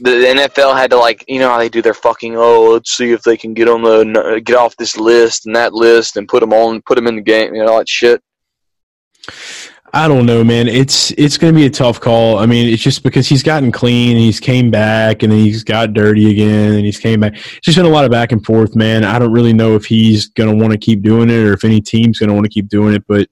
the 0.02 0.12
NFL 0.12 0.78
had 0.78 0.92
to 0.92 0.98
like 0.98 1.26
you 1.28 1.40
know 1.40 1.50
how 1.50 1.58
they 1.58 1.68
do 1.68 1.82
their 1.82 1.94
fucking 1.94 2.36
oh 2.38 2.72
let's 2.72 2.96
see 2.96 3.12
if 3.12 3.22
they 3.24 3.36
can 3.36 3.54
get 3.54 3.68
on 3.68 3.82
the 3.82 4.42
get 4.46 4.56
off 4.56 4.76
this 4.78 4.96
list 4.96 5.46
and 5.46 5.54
that 5.56 5.74
list 5.74 6.16
and 6.16 6.26
put 6.28 6.40
them 6.40 6.54
on 6.54 6.82
put 6.84 6.96
them 6.96 7.06
in 7.08 7.18
the 7.18 7.22
game 7.22 7.54
you 7.54 7.62
know 7.64 7.74
all 7.74 7.78
that 7.80 7.90
shit. 7.90 8.22
I 9.92 10.08
don't 10.08 10.26
know, 10.26 10.44
man. 10.44 10.68
It's 10.68 11.12
it's 11.12 11.38
going 11.38 11.54
to 11.54 11.60
be 11.60 11.66
a 11.66 11.70
tough 11.70 12.00
call. 12.00 12.38
I 12.38 12.46
mean, 12.46 12.72
it's 12.72 12.84
just 12.84 13.02
because 13.02 13.28
he's 13.28 13.42
gotten 13.42 13.72
clean, 13.72 14.18
he's 14.18 14.40
came 14.40 14.70
back, 14.70 15.24
and 15.24 15.32
then 15.32 15.40
he's 15.40 15.64
got 15.64 15.94
dirty 15.94 16.30
again, 16.30 16.74
and 16.74 16.86
he's 16.86 17.00
came 17.00 17.22
back. 17.22 17.36
It's 17.36 17.62
just 17.62 17.78
been 17.78 17.88
a 17.88 17.90
lot 17.90 18.06
of 18.06 18.12
back 18.12 18.32
and 18.32 18.46
forth, 18.46 18.76
man. 18.76 19.04
I 19.04 19.18
don't 19.18 19.32
really 19.32 19.54
know 19.54 19.76
if 19.76 19.86
he's 19.86 20.28
going 20.30 20.50
to 20.50 20.56
want 20.56 20.74
to 20.74 20.78
keep 20.78 21.02
doing 21.02 21.30
it, 21.30 21.44
or 21.44 21.54
if 21.54 21.64
any 21.64 21.82
team's 21.82 22.20
going 22.20 22.28
to 22.28 22.36
want 22.36 22.46
to 22.46 22.52
keep 22.52 22.68
doing 22.68 22.94
it. 22.94 23.04
But, 23.08 23.30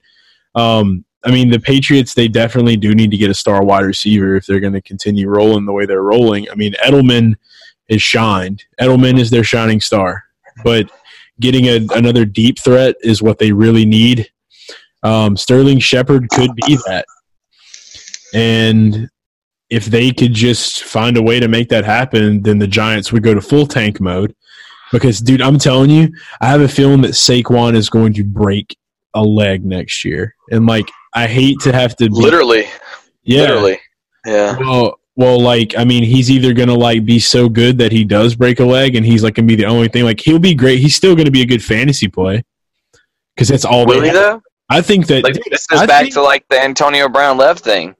um, 0.56 1.06
I 1.24 1.30
mean, 1.30 1.52
the 1.52 1.60
Patriots 1.60 2.16
they 2.16 2.28
definitely 2.28 2.78
do 2.78 2.96
need 2.96 3.12
to 3.12 3.18
get 3.18 3.30
a 3.30 3.36
star 3.36 3.64
wide 3.64 3.86
receiver 3.86 4.36
if 4.36 4.48
they're 4.48 4.60
going 4.60 4.74
to 4.74 4.82
continue 4.82 5.30
rolling 5.30 5.66
the 5.66 5.74
way 5.74 5.86
they're 5.86 6.02
rolling. 6.02 6.50
I 6.50 6.56
mean, 6.56 6.74
Edelman 6.84 7.36
is 7.88 8.02
shined. 8.02 8.64
Edelman 8.82 9.20
is 9.20 9.30
their 9.30 9.44
shining 9.44 9.80
star, 9.80 10.24
but 10.64 10.90
getting 11.40 11.66
a, 11.66 11.86
another 11.96 12.26
deep 12.26 12.58
threat 12.58 12.96
is 13.02 13.22
what 13.22 13.38
they 13.38 13.52
really 13.52 13.86
need. 13.86 14.32
Um, 15.08 15.38
Sterling 15.38 15.80
Shepard 15.80 16.30
could 16.30 16.54
be 16.56 16.78
that. 16.88 17.06
And 18.34 19.10
if 19.70 19.86
they 19.86 20.12
could 20.12 20.34
just 20.34 20.84
find 20.84 21.16
a 21.16 21.22
way 21.22 21.40
to 21.40 21.48
make 21.48 21.70
that 21.70 21.86
happen, 21.86 22.42
then 22.42 22.60
the 22.60 22.68
Giants 22.68 23.12
would 23.14 23.24
go 23.24 23.34
to 23.34 23.42
full 23.42 23.66
tank 23.66 24.02
mode. 24.02 24.36
Because, 24.92 25.20
dude, 25.20 25.42
I'm 25.42 25.60
telling 25.60 25.90
you, 25.90 26.10
I 26.42 26.48
have 26.48 26.62
a 26.62 26.68
feeling 26.68 27.02
that 27.02 27.12
Saquon 27.12 27.76
is 27.76 27.90
going 27.90 28.14
to 28.14 28.24
break 28.24 28.78
a 29.14 29.24
leg 29.24 29.66
next 29.66 30.04
year. 30.04 30.36
And, 30.52 30.66
like, 30.66 30.90
I 31.14 31.28
hate 31.28 31.60
to 31.62 31.74
have 31.74 31.96
to 31.98 32.10
be. 32.10 32.16
Literally, 32.16 32.66
yeah. 33.24 33.42
literally, 33.42 33.80
yeah. 34.26 34.58
Well, 34.58 35.00
well, 35.16 35.40
like 35.40 35.74
I 35.78 35.84
mean, 35.84 36.04
he's 36.04 36.30
either 36.30 36.54
gonna 36.54 36.76
like 36.76 37.04
be 37.04 37.20
so 37.20 37.50
good 37.50 37.80
that 37.80 37.92
he 37.92 38.04
does 38.04 38.36
break 38.36 38.60
a 38.60 38.66
leg, 38.66 38.96
and 38.96 39.06
he's 39.06 39.24
like 39.24 39.34
gonna 39.34 39.48
be 39.48 39.56
the 39.56 39.66
only 39.66 39.88
thing. 39.88 40.04
Like 40.04 40.20
he'll 40.20 40.38
be 40.38 40.54
great. 40.54 40.80
He's 40.80 40.96
still 40.96 41.16
gonna 41.16 41.32
be 41.32 41.42
a 41.42 41.46
good 41.46 41.64
fantasy 41.64 42.08
play 42.08 42.44
because 43.36 43.48
that's 43.48 43.66
all. 43.66 43.86
Will 43.88 44.00
they 44.00 44.10
he 44.10 44.16
have. 44.16 44.42
I 44.70 44.82
think 44.82 45.08
that 45.08 45.24
Like 45.24 45.36
this 45.50 45.66
is 45.72 45.80
I 45.82 45.86
back 45.86 46.04
think- 46.04 46.14
to 46.16 46.22
like 46.22 46.46
the 46.50 46.62
Antonio 46.62 47.08
Brown 47.10 47.38
left 47.38 47.64
thing. 47.64 47.96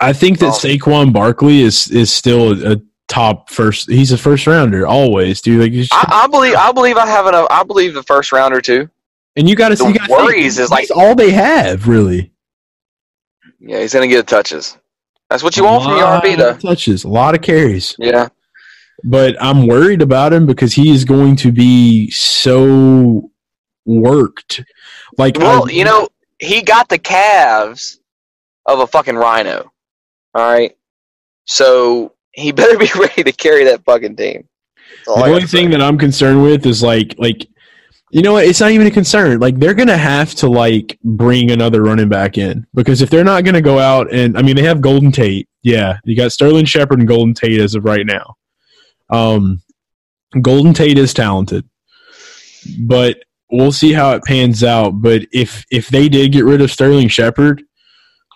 I 0.00 0.12
think 0.12 0.38
that 0.38 0.46
Oh. 0.48 0.50
Saquon 0.52 1.12
Barkley 1.12 1.60
is 1.62 1.88
is 1.88 2.12
still 2.12 2.52
a, 2.64 2.72
a 2.74 2.76
top 3.08 3.50
first. 3.50 3.90
He's 3.90 4.12
a 4.12 4.18
first 4.18 4.46
rounder 4.46 4.86
always, 4.86 5.40
dude. 5.40 5.60
Like, 5.60 5.72
just- 5.72 5.92
I, 5.92 6.22
I 6.24 6.26
believe. 6.28 6.54
I 6.54 6.72
believe 6.72 6.96
I 6.96 7.06
have 7.06 7.26
enough. 7.26 7.48
I 7.50 7.62
believe 7.64 7.92
the 7.94 8.02
first 8.04 8.32
rounder 8.32 8.60
too. 8.60 8.88
and 9.36 9.48
you 9.48 9.56
got 9.56 9.70
to 9.70 9.76
the 9.76 9.84
worries 10.08 10.56
think, 10.56 10.64
is, 10.64 10.70
like- 10.70 10.88
all 10.96 11.14
they 11.14 11.30
have 11.32 11.86
really. 11.88 12.32
Yeah, 13.58 13.80
he's 13.80 13.92
gonna 13.92 14.06
get 14.08 14.26
touches. 14.26 14.78
That's 15.28 15.42
what 15.42 15.56
you 15.56 15.64
want 15.64 15.84
from 15.84 15.96
your 15.96 16.06
A 16.06 16.20
RB 16.20 16.36
though. 16.36 16.56
touches, 16.56 17.04
a 17.04 17.08
lot 17.08 17.34
of 17.34 17.42
carries. 17.42 17.94
Yeah. 17.98 18.28
but 19.04 19.36
I'm 19.42 19.66
worried 19.66 20.02
about 20.02 20.32
him 20.32 20.46
because 20.46 20.72
he 20.72 20.90
is 20.90 21.04
going 21.04 21.36
to 21.36 21.52
be 21.52 22.10
so 22.10 23.30
worked. 23.84 24.62
Like, 25.18 25.38
Well, 25.38 25.68
I- 25.68 25.72
you 25.72 25.84
know, 25.84 26.08
he 26.38 26.62
got 26.62 26.88
the 26.88 26.98
calves 26.98 28.00
of 28.66 28.80
a 28.80 28.86
fucking 28.86 29.16
rhino. 29.16 29.70
All 30.34 30.50
right. 30.52 30.76
So 31.44 32.14
he 32.32 32.52
better 32.52 32.78
be 32.78 32.90
ready 32.98 33.24
to 33.24 33.32
carry 33.32 33.64
that 33.64 33.84
fucking 33.84 34.16
team. 34.16 34.46
The 35.06 35.12
only 35.12 35.46
thing 35.46 35.70
that 35.70 35.80
I'm 35.82 35.98
concerned 35.98 36.42
with 36.42 36.66
is 36.66 36.82
like, 36.82 37.14
like, 37.18 37.46
you 38.10 38.22
know 38.22 38.32
what? 38.34 38.44
It's 38.44 38.60
not 38.60 38.72
even 38.72 38.86
a 38.86 38.90
concern. 38.90 39.38
Like, 39.38 39.58
they're 39.58 39.74
gonna 39.74 39.96
have 39.96 40.34
to 40.36 40.48
like 40.48 40.98
bring 41.04 41.50
another 41.52 41.82
running 41.82 42.08
back 42.08 42.38
in 42.38 42.66
because 42.74 43.02
if 43.02 43.10
they're 43.10 43.24
not 43.24 43.44
gonna 43.44 43.60
go 43.62 43.78
out 43.78 44.12
and, 44.12 44.36
I 44.36 44.42
mean, 44.42 44.56
they 44.56 44.62
have 44.64 44.80
Golden 44.80 45.12
Tate. 45.12 45.48
Yeah, 45.62 45.98
you 46.04 46.16
got 46.16 46.32
Sterling 46.32 46.64
Shepard 46.64 46.98
and 46.98 47.08
Golden 47.08 47.34
Tate 47.34 47.60
as 47.60 47.74
of 47.76 47.84
right 47.84 48.04
now. 48.04 48.34
Um, 49.10 49.62
Golden 50.40 50.74
Tate 50.74 50.98
is 50.98 51.14
talented, 51.14 51.68
but 52.80 53.22
we'll 53.50 53.72
see 53.72 53.92
how 53.92 54.12
it 54.12 54.24
pans 54.24 54.62
out. 54.64 55.02
But 55.02 55.22
if 55.32 55.64
if 55.70 55.88
they 55.88 56.08
did 56.08 56.32
get 56.32 56.44
rid 56.44 56.60
of 56.60 56.70
Sterling 56.70 57.08
Shepard, 57.08 57.62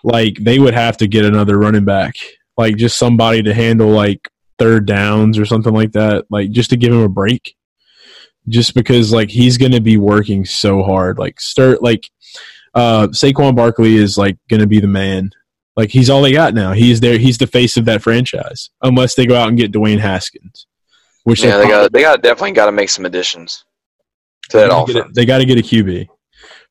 like 0.03 0.37
they 0.39 0.59
would 0.59 0.73
have 0.73 0.97
to 0.97 1.07
get 1.07 1.25
another 1.25 1.57
running 1.57 1.85
back, 1.85 2.15
like 2.57 2.77
just 2.77 2.97
somebody 2.97 3.43
to 3.43 3.53
handle 3.53 3.89
like 3.89 4.29
third 4.57 4.85
downs 4.85 5.37
or 5.37 5.45
something 5.45 5.73
like 5.73 5.91
that, 5.93 6.25
like 6.29 6.51
just 6.51 6.69
to 6.71 6.77
give 6.77 6.93
him 6.93 7.01
a 7.01 7.09
break. 7.09 7.55
Just 8.47 8.75
because 8.75 9.11
like 9.11 9.31
he's 9.31 9.57
gonna 9.57 9.81
be 9.81 9.97
working 9.97 10.45
so 10.45 10.83
hard, 10.83 11.17
like 11.17 11.39
start 11.41 11.81
like 11.81 12.09
uh 12.75 13.07
Saquon 13.07 13.55
Barkley 13.55 13.95
is 13.95 14.17
like 14.17 14.37
gonna 14.49 14.67
be 14.67 14.79
the 14.79 14.87
man. 14.87 15.31
Like 15.75 15.89
he's 15.89 16.09
all 16.09 16.21
they 16.21 16.31
got 16.31 16.53
now. 16.53 16.71
He's 16.71 16.99
there. 16.99 17.17
He's 17.17 17.39
the 17.39 17.47
face 17.47 17.75
of 17.75 17.85
that 17.85 18.03
franchise, 18.03 18.69
unless 18.83 19.15
they 19.15 19.25
go 19.25 19.35
out 19.35 19.49
and 19.49 19.57
get 19.57 19.71
Dwayne 19.71 19.99
Haskins, 19.99 20.67
which 21.23 21.43
yeah, 21.43 21.57
they 21.57 21.63
they 21.63 21.69
got 21.69 21.91
they 21.91 22.01
got 22.01 22.21
definitely 22.21 22.51
got 22.51 22.67
to 22.67 22.71
make 22.71 22.89
some 22.89 23.05
additions 23.05 23.65
to 24.49 24.57
that 24.57 24.63
they 24.63 24.67
gotta 24.67 24.85
get 24.85 24.95
a- 24.95 24.99
offense. 24.99 25.15
They 25.15 25.25
got 25.25 25.37
to 25.39 25.45
get 25.45 25.57
a 25.59 25.61
QB 25.61 26.07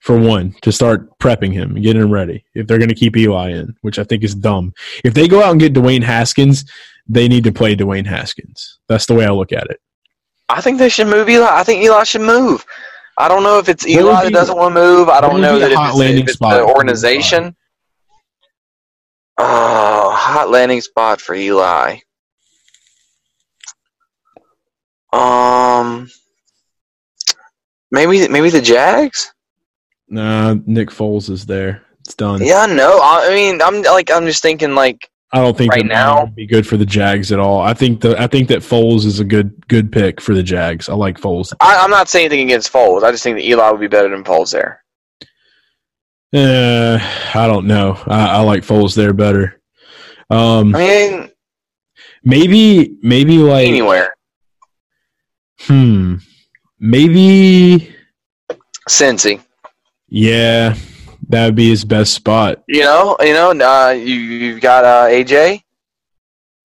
for 0.01 0.19
one 0.19 0.55
to 0.63 0.71
start 0.71 1.19
prepping 1.19 1.53
him, 1.53 1.75
getting 1.75 2.03
him 2.03 2.11
ready. 2.11 2.45
If 2.55 2.67
they're 2.67 2.79
going 2.79 2.91
to 2.91 2.95
keep 2.95 3.17
Eli 3.17 3.53
in, 3.53 3.75
which 3.81 3.99
I 3.99 4.05
think 4.05 4.23
is 4.23 4.35
dumb. 4.35 4.75
If 5.03 5.15
they 5.15 5.29
go 5.29 5.43
out 5.43 5.53
and 5.53 5.61
get 5.61 5.73
Dwayne 5.73 6.03
Haskins, 6.03 6.65
they 7.09 7.27
need 7.27 7.45
to 7.45 7.53
play 7.53 7.75
Dwayne 7.75 8.07
Haskins. 8.07 8.81
That's 8.89 9.07
the 9.07 9.15
way 9.15 9.25
I 9.25 9.31
look 9.31 9.53
at 9.53 9.71
it. 9.71 9.81
I 10.49 10.61
think 10.61 10.79
they 10.79 10.91
should 10.91 11.07
move 11.07 11.29
Eli. 11.29 11.49
I 11.51 11.65
think 11.65 11.83
Eli 11.83 12.05
should 12.05 12.21
move. 12.21 12.67
I 13.17 13.29
don't 13.29 13.43
know 13.43 13.59
if 13.59 13.69
it's 13.69 13.87
Eli 13.87 14.25
that 14.25 14.33
doesn't 14.33 14.57
want 14.57 14.75
to 14.75 14.81
move. 14.81 15.09
I 15.09 15.21
don't 15.21 15.41
know 15.41 15.59
that 15.59 15.73
if 15.73 15.79
it's, 15.79 15.97
landing 15.97 16.25
if 16.25 16.29
it's 16.29 16.35
spot 16.35 16.55
the 16.59 16.65
organization. 16.65 17.57
Oh, 19.39 20.11
hot 20.15 20.51
landing 20.51 20.81
spot 20.81 21.21
for 21.21 21.35
Eli. 21.35 21.99
Um, 25.13 26.11
maybe 27.95 28.29
maybe 28.29 28.51
the 28.51 28.61
Jags. 28.61 29.33
Nah, 30.09 30.55
Nick 30.67 30.91
Foles 30.91 31.31
is 31.31 31.47
there. 31.47 31.83
It's 32.01 32.15
done. 32.15 32.43
Yeah, 32.45 32.67
no. 32.67 32.99
I 33.01 33.29
I 33.31 33.35
mean, 33.35 33.63
I'm 33.63 33.83
like 33.83 34.11
I'm 34.11 34.27
just 34.27 34.43
thinking 34.43 34.75
like 34.75 35.09
I 35.33 35.39
don't 35.39 35.57
think 35.57 35.73
Right 35.73 35.85
now- 35.87 36.23
would 36.25 36.37
be 36.37 36.47
good 36.47 36.67
for 36.67 36.77
the 36.77 36.85
Jags 36.87 37.33
at 37.33 37.41
all. 37.41 37.61
I 37.61 37.73
think 37.75 38.01
the 38.03 38.21
I 38.21 38.27
think 38.27 38.49
that 38.49 38.59
Foles 38.61 39.05
is 39.07 39.19
a 39.21 39.25
good 39.25 39.67
good 39.69 39.91
pick 39.91 40.21
for 40.21 40.35
the 40.35 40.43
Jags. 40.43 40.89
I 40.89 40.95
like 40.95 41.19
Foles. 41.19 41.53
I, 41.61 41.77
I'm 41.83 41.91
not 41.91 42.09
saying 42.09 42.27
anything 42.27 42.47
against 42.47 42.73
Foles. 42.73 43.03
I 43.03 43.11
just 43.11 43.23
think 43.25 43.39
that 43.39 43.45
Eli 43.45 43.71
would 43.71 43.81
be 43.81 43.89
better 43.89 44.11
than 44.11 44.23
Foles 44.23 44.53
there. 44.53 44.83
Uh, 46.33 46.99
I 47.35 47.47
don't 47.47 47.67
know. 47.67 47.97
I, 48.07 48.37
I 48.37 48.41
like 48.41 48.63
Foles 48.65 48.95
there 48.97 49.13
better. 49.13 49.61
Um, 50.31 50.75
I 50.75 50.79
mean, 50.79 51.31
maybe 52.25 52.97
maybe 53.03 53.39
like 53.39 53.69
anywhere. 53.69 54.15
hmm, 55.61 56.17
maybe 56.85 57.95
Cincy. 58.89 59.41
yeah, 60.09 60.77
that 61.29 61.47
would 61.47 61.55
be 61.55 61.71
his 61.71 61.85
best 61.85 62.13
spot. 62.13 62.63
You 62.69 62.83
know, 62.83 63.17
you 63.21 63.33
know, 63.33 63.51
uh, 63.51 63.91
you 63.91 64.15
you've 64.15 64.61
got 64.61 64.85
uh, 64.85 65.07
AJ. 65.09 65.63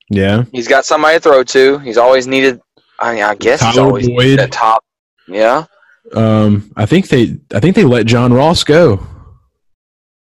Yeah, 0.10 0.44
He's 0.52 0.68
got 0.68 0.86
somebody 0.86 1.18
to 1.18 1.22
throw 1.22 1.44
to. 1.44 1.78
He's 1.80 1.98
always 1.98 2.28
needed. 2.28 2.60
I, 3.00 3.14
mean, 3.14 3.24
I 3.24 3.36
guess 3.36 3.62
he's 3.62 3.78
always 3.78 4.08
Boyd. 4.10 4.52
top. 4.52 4.84
Yeah, 5.28 5.66
um, 6.14 6.72
I 6.76 6.86
think 6.86 7.08
they 7.08 7.38
I 7.54 7.60
think 7.60 7.76
they 7.76 7.86
let 7.86 8.06
John 8.06 8.34
Ross 8.34 8.64
go. 8.64 9.06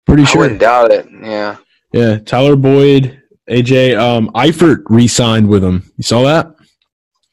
Pretty 0.07 0.23
I 0.23 0.27
sure. 0.27 0.41
wouldn't 0.43 0.61
doubt 0.61 0.93
it. 0.93 1.09
Yeah, 1.11 1.57
Yeah, 1.93 2.19
Tyler 2.19 2.57
Boyd, 2.57 3.23
AJ, 3.49 3.99
um, 3.99 4.29
Eifert 4.35 4.83
re-signed 4.89 5.49
with 5.49 5.63
him. 5.65 5.91
You 5.97 6.03
saw 6.03 6.23
that? 6.25 6.55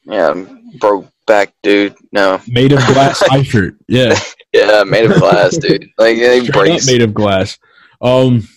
yeah, 0.04 0.32
broke 0.78 1.06
back, 1.28 1.52
dude. 1.62 1.94
No, 2.10 2.40
Made 2.48 2.72
of 2.72 2.78
glass 2.86 3.22
Eifert. 3.30 3.76
Yeah. 3.86 4.18
yeah, 4.52 4.82
made 4.84 5.08
of 5.10 5.18
glass, 5.18 5.56
dude. 5.58 5.88
Like 5.98 6.18
up 6.18 6.46
brace. 6.52 6.86
made 6.86 7.02
of 7.02 7.14
glass. 7.14 7.56
Um, 8.00 8.48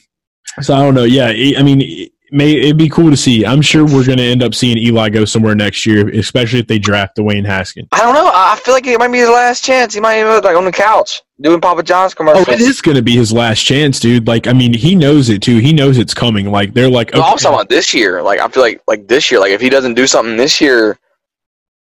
so 0.62 0.74
I 0.74 0.80
don't 0.80 0.96
know. 0.96 1.04
Yeah, 1.04 1.28
I 1.28 1.54
I 1.60 1.64
mean, 1.64 2.10
may 2.32 2.52
it'd 2.54 2.78
be 2.78 2.90
cool 2.90 3.10
to 3.12 3.18
see. 3.18 3.46
I'm 3.46 3.62
sure 3.62 3.86
we're 3.86 4.06
going 4.06 4.18
to 4.18 4.24
end 4.24 4.42
up 4.44 4.54
seeing 4.56 4.78
Eli 4.78 5.10
go 5.10 5.26
somewhere 5.26 5.56
next 5.56 5.86
year, 5.86 6.10
especially 6.10 6.60
if 6.60 6.68
they 6.68 6.80
draft 6.80 7.18
Dwayne 7.18 7.46
Haskins. 7.46 7.88
I 7.92 8.00
don't 8.00 8.14
know. 8.14 8.30
I 8.34 8.60
feel 8.64 8.74
like 8.74 8.86
it 8.88 8.98
might 9.00 9.12
be 9.12 9.20
his 9.20 9.30
last 9.30 9.64
chance. 9.64 9.94
He 9.94 10.00
might 10.00 10.20
even 10.20 10.42
like 10.42 10.56
on 10.56 10.66
the 10.66 10.72
couch 10.72 11.22
doing 11.42 11.60
Papa 11.60 11.82
John's 11.84 12.14
Oh, 12.14 12.18
commercials. 12.18 12.48
it 12.50 12.62
is 12.62 12.82
going 12.82 12.96
to 12.98 13.02
be 13.02 13.16
his 13.16 13.34
last 13.34 13.62
chance, 13.64 14.00
dude. 14.00 14.28
Like, 14.28 14.46
I 14.48 14.54
mean, 14.54 14.74
he 14.74 14.94
knows 14.96 15.30
it 15.30 15.42
too. 15.42 15.58
He 15.58 15.74
knows 15.74 15.98
it's 15.98 16.14
coming. 16.14 16.52
Like, 16.52 16.74
they're 16.74 16.90
like, 16.90 17.14
No, 17.14 17.22
I'm 17.22 17.38
talking 17.38 17.56
about 17.56 17.70
this 17.70 17.94
year. 17.94 18.22
Like 18.22 18.40
I 18.40 18.48
feel 18.50 18.62
like 18.64 18.82
like 18.88 19.08
this 19.08 19.32
year. 19.32 19.40
Like 19.40 19.52
if 19.52 19.62
he 19.62 19.70
doesn't 19.70 19.96
do 19.96 20.06
something 20.06 20.38
this 20.38 20.62
year, 20.62 21.00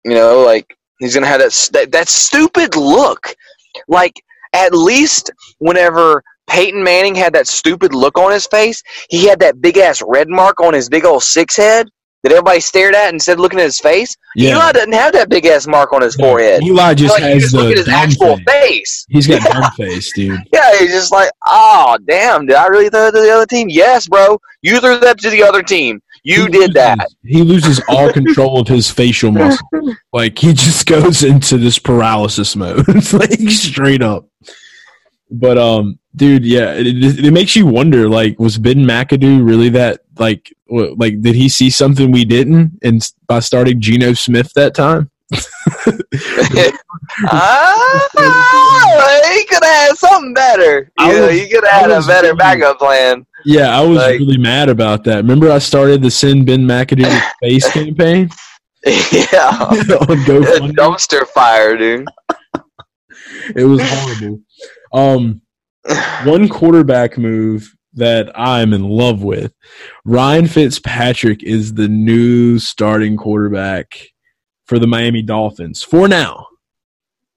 you 0.04 0.14
know, 0.14 0.40
like 0.42 0.76
he's 0.98 1.14
gonna 1.14 1.26
have 1.26 1.40
that 1.40 1.68
that, 1.72 1.92
that 1.92 2.08
stupid 2.08 2.76
look. 2.76 3.34
Like 3.88 4.14
at 4.52 4.72
least 4.74 5.30
whenever 5.58 6.22
Peyton 6.46 6.82
Manning 6.84 7.14
had 7.14 7.32
that 7.34 7.46
stupid 7.48 7.94
look 7.94 8.18
on 8.18 8.30
his 8.32 8.46
face, 8.46 8.82
he 9.08 9.26
had 9.26 9.40
that 9.40 9.60
big 9.60 9.78
ass 9.78 10.02
red 10.06 10.28
mark 10.28 10.60
on 10.60 10.74
his 10.74 10.88
big 10.88 11.04
old 11.04 11.22
six 11.22 11.56
head 11.56 11.88
that 12.22 12.32
everybody 12.32 12.60
stared 12.60 12.94
at 12.94 13.12
instead 13.12 13.34
of 13.34 13.40
looking 13.40 13.58
at 13.60 13.66
his 13.66 13.78
face. 13.80 14.16
yeah. 14.34 14.52
Eli 14.54 14.72
doesn't 14.72 14.92
have 14.94 15.12
that 15.12 15.28
big 15.28 15.44
ass 15.44 15.66
mark 15.66 15.92
on 15.92 16.00
his 16.00 16.16
No, 16.18 16.24
forehead. 16.28 16.62
Eli 16.62 16.94
just 16.94 17.12
like 17.14 17.22
has 17.22 17.42
just 17.42 17.54
the 17.54 17.60
look 17.62 17.70
at 17.72 17.76
his 17.78 17.88
actual 17.88 18.36
face. 18.38 18.44
face. 18.48 19.06
He's 19.10 19.26
got 19.26 19.42
dumb 19.52 19.70
face, 19.72 20.10
dude. 20.14 20.40
Yeah, 20.52 20.78
he's 20.78 20.92
just 20.92 21.12
like, 21.12 21.30
oh 21.46 21.98
damn, 22.06 22.46
did 22.46 22.56
I 22.56 22.66
really 22.68 22.88
throw 22.88 23.06
that 23.10 23.14
to 23.14 23.20
the 23.20 23.30
other 23.30 23.44
team? 23.46 23.68
Yes, 23.68 24.06
bro. 24.08 24.38
You 24.62 24.80
threw 24.80 24.98
that 25.00 25.18
to 25.18 25.28
the 25.30 25.42
other 25.42 25.62
team. 25.62 26.00
You 26.24 26.46
He 26.46 26.48
did 26.48 26.72
that. 26.72 27.06
He 27.22 27.42
loses 27.42 27.80
all 27.86 28.10
control 28.10 28.60
of 28.60 28.66
his 28.66 28.90
facial 28.90 29.30
muscle. 29.30 29.68
Like 30.12 30.38
he 30.38 30.52
just 30.52 30.86
goes 30.86 31.24
into 31.24 31.58
this 31.58 31.78
paralysis 31.78 32.54
mode, 32.54 32.86
like 33.12 33.40
straight 33.50 34.00
up. 34.00 34.28
But 35.28 35.58
um, 35.58 35.98
dude, 36.14 36.44
yeah, 36.44 36.72
it, 36.72 36.86
it, 36.86 37.24
it 37.26 37.30
makes 37.32 37.56
you 37.56 37.66
wonder. 37.66 38.08
Like, 38.08 38.38
was 38.38 38.56
Ben 38.56 38.78
McAdoo 38.78 39.44
really 39.44 39.70
that? 39.70 40.02
Like, 40.16 40.54
what, 40.66 40.96
like 40.98 41.20
did 41.20 41.34
he 41.34 41.48
see 41.48 41.68
something 41.68 42.12
we 42.12 42.24
didn't? 42.24 42.78
And 42.82 43.02
by 43.26 43.40
starting 43.40 43.80
Geno 43.80 44.12
Smith 44.12 44.52
that 44.54 44.74
time, 44.74 45.10
ah, 47.26 49.20
he 49.32 49.44
could 49.46 49.62
have 49.64 49.88
had 49.88 49.96
something 49.96 50.34
better. 50.34 50.90
You 50.98 51.04
I 51.04 51.12
know, 51.12 51.22
was- 51.26 51.32
he 51.40 51.48
could 51.48 51.64
have 51.66 51.82
had 51.82 51.90
a 51.90 52.02
better 52.06 52.26
really- 52.28 52.36
backup 52.38 52.78
plan. 52.78 53.26
yeah, 53.44 53.76
I 53.76 53.80
was 53.84 53.98
Like- 53.98 54.18
really 54.20 54.38
mad 54.38 54.68
about 54.68 55.04
that. 55.04 55.16
Remember, 55.18 55.50
I 55.50 55.58
started 55.58 56.02
the 56.02 56.10
send 56.10 56.46
Ben 56.46 56.62
McAdoo 56.66 57.04
to 57.04 57.22
space 57.36 57.70
campaign 57.72 58.28
yeah, 58.86 59.48
on 59.70 59.76
GoFundMe. 59.78 60.72
dumpster 60.76 61.26
fire, 61.28 61.76
dude. 61.76 62.06
It 63.56 63.64
was 63.64 63.80
horrible. 63.82 64.40
Um, 64.92 65.40
one 66.24 66.48
quarterback 66.48 67.18
move 67.18 67.70
that 67.94 68.30
I'm 68.38 68.72
in 68.72 68.82
love 68.88 69.22
with. 69.22 69.52
Ryan 70.04 70.46
Fitzpatrick 70.48 71.42
is 71.42 71.74
the 71.74 71.88
new 71.88 72.58
starting 72.58 73.16
quarterback 73.16 73.88
for 74.64 74.78
the 74.78 74.86
Miami 74.86 75.22
Dolphins. 75.22 75.82
For 75.82 76.08
now. 76.08 76.46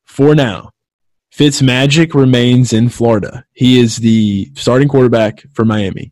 For 0.05 0.35
now. 0.35 0.71
Fitzmagic 1.33 2.13
remains 2.13 2.73
in 2.73 2.89
Florida. 2.89 3.45
He 3.53 3.79
is 3.79 3.97
the 3.97 4.51
starting 4.55 4.87
quarterback 4.87 5.43
for 5.53 5.65
Miami. 5.65 6.11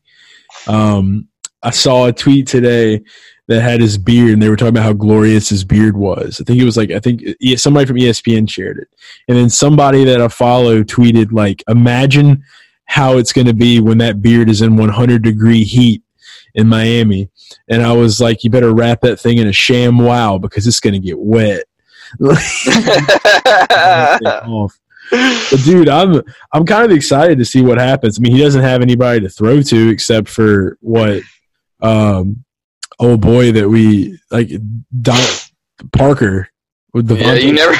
Um, 0.67 1.27
I 1.63 1.71
saw 1.71 2.05
a 2.05 2.13
tweet 2.13 2.47
today 2.47 3.01
that 3.47 3.61
had 3.61 3.81
his 3.81 3.97
beard, 3.97 4.33
and 4.33 4.41
they 4.41 4.49
were 4.49 4.55
talking 4.55 4.69
about 4.69 4.83
how 4.83 4.93
glorious 4.93 5.49
his 5.49 5.63
beard 5.63 5.97
was. 5.97 6.39
I 6.39 6.43
think 6.43 6.61
it 6.61 6.65
was 6.65 6.77
like 6.77 6.91
I 6.91 6.99
think 6.99 7.23
somebody 7.57 7.85
from 7.85 7.97
ESPN 7.97 8.49
shared 8.49 8.77
it, 8.77 8.87
and 9.27 9.37
then 9.37 9.49
somebody 9.49 10.03
that 10.03 10.21
I 10.21 10.27
follow 10.27 10.83
tweeted 10.83 11.31
like, 11.31 11.63
"Imagine 11.67 12.43
how 12.85 13.17
it's 13.17 13.33
going 13.33 13.47
to 13.47 13.53
be 13.53 13.79
when 13.79 13.97
that 13.97 14.21
beard 14.21 14.49
is 14.49 14.61
in 14.61 14.77
100 14.77 15.23
degree 15.23 15.63
heat 15.63 16.03
in 16.55 16.67
Miami." 16.67 17.29
And 17.67 17.83
I 17.83 17.93
was 17.93 18.19
like, 18.19 18.43
"You 18.43 18.49
better 18.49 18.73
wrap 18.73 19.01
that 19.01 19.19
thing 19.19 19.37
in 19.37 19.47
a 19.47 19.53
sham 19.53 19.99
wow 19.99 20.39
because 20.39 20.65
it's 20.65 20.79
going 20.79 20.93
to 20.93 20.99
get 20.99 21.19
wet." 21.19 21.65
But 25.11 25.61
dude, 25.63 25.89
I'm 25.89 26.21
I'm 26.51 26.65
kind 26.65 26.83
of 26.83 26.91
excited 26.91 27.37
to 27.37 27.45
see 27.45 27.61
what 27.61 27.77
happens. 27.77 28.17
I 28.17 28.21
mean, 28.21 28.33
he 28.33 28.41
doesn't 28.41 28.63
have 28.63 28.81
anybody 28.81 29.19
to 29.21 29.29
throw 29.29 29.61
to 29.61 29.89
except 29.89 30.27
for 30.27 30.77
what 30.81 31.21
um 31.81 32.43
oh 32.99 33.17
boy 33.17 33.51
that 33.51 33.69
we 33.69 34.17
like 34.31 34.49
Don 35.01 35.19
Parker 35.91 36.49
with 36.93 37.07
the 37.07 37.17
yeah, 37.17 37.33
you 37.33 37.53
never. 37.53 37.73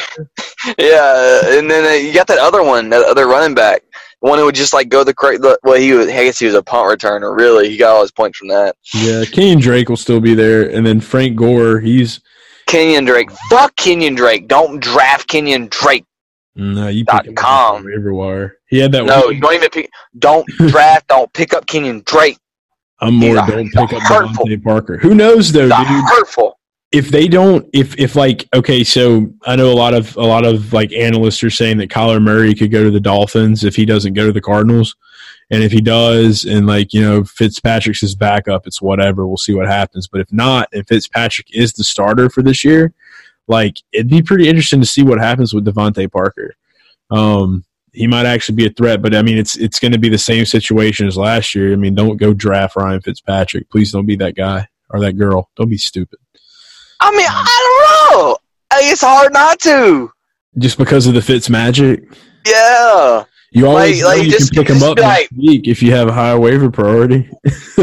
yeah, 0.77 1.57
and 1.57 1.71
then 1.71 1.85
uh, 1.85 1.93
you 1.93 2.13
got 2.13 2.27
that 2.27 2.37
other 2.37 2.63
one, 2.63 2.89
that 2.89 3.05
other 3.05 3.27
running 3.27 3.55
back, 3.55 3.83
one 4.25 4.39
who 4.39 4.45
would 4.45 4.55
just 4.55 4.73
like 4.73 4.89
go 4.89 5.03
the 5.03 5.13
cra- 5.13 5.37
well, 5.63 5.79
he 5.79 5.93
was. 5.93 6.07
I 6.07 6.25
guess 6.25 6.39
he 6.39 6.45
was 6.45 6.55
a 6.55 6.63
punt 6.63 6.87
returner. 6.99 7.35
Really, 7.37 7.69
he 7.69 7.77
got 7.77 7.95
all 7.95 8.01
his 8.01 8.11
points 8.11 8.37
from 8.37 8.47
that. 8.49 8.75
yeah 8.93 9.23
Kenyan 9.23 9.61
Drake 9.61 9.89
will 9.89 9.97
still 9.97 10.19
be 10.19 10.33
there, 10.33 10.69
and 10.69 10.85
then 10.85 10.99
Frank 10.99 11.35
Gore 11.35 11.79
he's 11.79 12.19
Kenyan 12.67 13.05
Drake. 13.05 13.29
Fuck 13.49 13.75
Kenyan 13.75 14.15
Drake. 14.15 14.47
Don't 14.47 14.79
draft 14.79 15.29
Kenyan 15.29 15.69
Drake. 15.69 16.05
no 16.55 16.87
you 16.87 17.05
pick 17.05 17.25
him 17.25 17.35
com. 17.35 17.75
up 17.77 17.85
on 17.85 18.03
the 18.03 18.13
wire. 18.13 18.57
He 18.69 18.79
had 18.79 18.91
that. 18.93 19.05
No, 19.05 19.21
one- 19.27 19.39
don't 19.39 19.53
even 19.53 19.69
pick. 19.69 19.89
Don't 20.19 20.47
draft. 20.67 21.07
Don't 21.07 21.31
pick 21.33 21.53
up 21.53 21.65
Kenyan 21.67 22.03
Drake. 22.05 22.37
I'm 23.01 23.13
more 23.15 23.35
he's 23.37 23.47
don't 23.47 23.67
a 23.67 23.87
pick 23.87 23.93
up 23.93 24.01
hurtful- 24.03 24.45
DeVante 24.45 24.63
Parker. 24.63 24.97
Who 24.97 25.13
knows 25.15 25.51
though, 25.51 25.67
dude? 25.67 25.73
hurtful. 25.87 26.57
If 26.95 27.09
they 27.09 27.27
don't 27.27 27.67
if 27.73 27.99
if 27.99 28.15
like 28.15 28.47
okay 28.55 28.81
so 28.85 29.29
i 29.45 29.57
know 29.57 29.69
a 29.69 29.75
lot 29.75 29.93
of 29.93 30.15
a 30.15 30.21
lot 30.21 30.45
of 30.45 30.71
like 30.71 30.93
analysts 30.93 31.43
are 31.43 31.49
saying 31.49 31.77
that 31.79 31.89
Kyler 31.89 32.23
murray 32.23 32.55
could 32.55 32.71
go 32.71 32.85
to 32.85 32.89
the 32.89 33.01
dolphins 33.01 33.65
if 33.65 33.75
he 33.75 33.83
doesn't 33.83 34.13
go 34.13 34.25
to 34.25 34.31
the 34.31 34.39
cardinals. 34.39 34.95
And 35.51 35.61
if 35.61 35.73
he 35.73 35.81
does 35.81 36.45
and 36.45 36.65
like 36.65 36.93
you 36.93 37.01
know 37.01 37.25
fitzpatrick's 37.25 37.99
his 37.99 38.15
backup 38.15 38.65
it's 38.65 38.81
whatever 38.81 39.27
we'll 39.27 39.35
see 39.35 39.53
what 39.53 39.67
happens. 39.67 40.07
But 40.07 40.21
if 40.21 40.31
not 40.31 40.69
and 40.71 40.87
fitzpatrick 40.87 41.53
is 41.53 41.73
the 41.73 41.83
starter 41.83 42.29
for 42.29 42.41
this 42.41 42.63
year 42.63 42.93
like 43.49 43.75
it'd 43.91 44.07
be 44.07 44.21
pretty 44.21 44.47
interesting 44.47 44.79
to 44.79 44.87
see 44.87 45.03
what 45.03 45.19
happens 45.19 45.53
with 45.53 45.65
DeVante 45.65 46.09
Parker. 46.09 46.55
Um 47.11 47.65
he 47.91 48.07
might 48.07 48.25
actually 48.25 48.55
be 48.55 48.67
a 48.67 48.71
threat 48.71 49.01
but 49.01 49.13
i 49.13 49.21
mean 49.21 49.37
it's 49.37 49.57
it's 49.57 49.79
going 49.81 49.91
to 49.91 49.99
be 49.99 50.09
the 50.09 50.17
same 50.17 50.45
situation 50.45 51.07
as 51.07 51.17
last 51.17 51.55
year. 51.55 51.73
I 51.73 51.75
mean 51.75 51.93
don't 51.93 52.15
go 52.15 52.33
draft 52.33 52.77
ryan 52.77 53.01
fitzpatrick. 53.01 53.69
Please 53.69 53.91
don't 53.91 54.05
be 54.05 54.15
that 54.15 54.35
guy 54.35 54.69
or 54.89 55.01
that 55.01 55.17
girl. 55.17 55.49
Don't 55.57 55.69
be 55.69 55.77
stupid 55.77 56.19
I 57.01 57.11
mean, 57.11 57.27
I 57.29 58.09
don't 58.11 58.19
know. 58.21 58.37
It's 58.89 59.01
hard 59.01 59.33
not 59.33 59.59
to. 59.61 60.11
just 60.57 60.77
because 60.77 61.07
of 61.07 61.13
the 61.13 61.21
Fitz 61.21 61.49
magic. 61.49 62.03
Yeah. 62.47 63.23
You 63.51 63.67
always 63.67 64.03
Like- 64.03 64.17
like, 64.17 64.25
you 64.25 64.31
just- 64.31 64.53
can 64.53 64.63
pick 64.65 64.73
them 64.73 64.83
up 64.83 64.97
like- 64.99 65.29
week 65.35 65.67
if 65.67 65.81
you 65.83 65.91
have 65.93 66.07
a 66.07 66.13
higher 66.13 66.39
waiver 66.39 66.69
priority. 66.71 67.29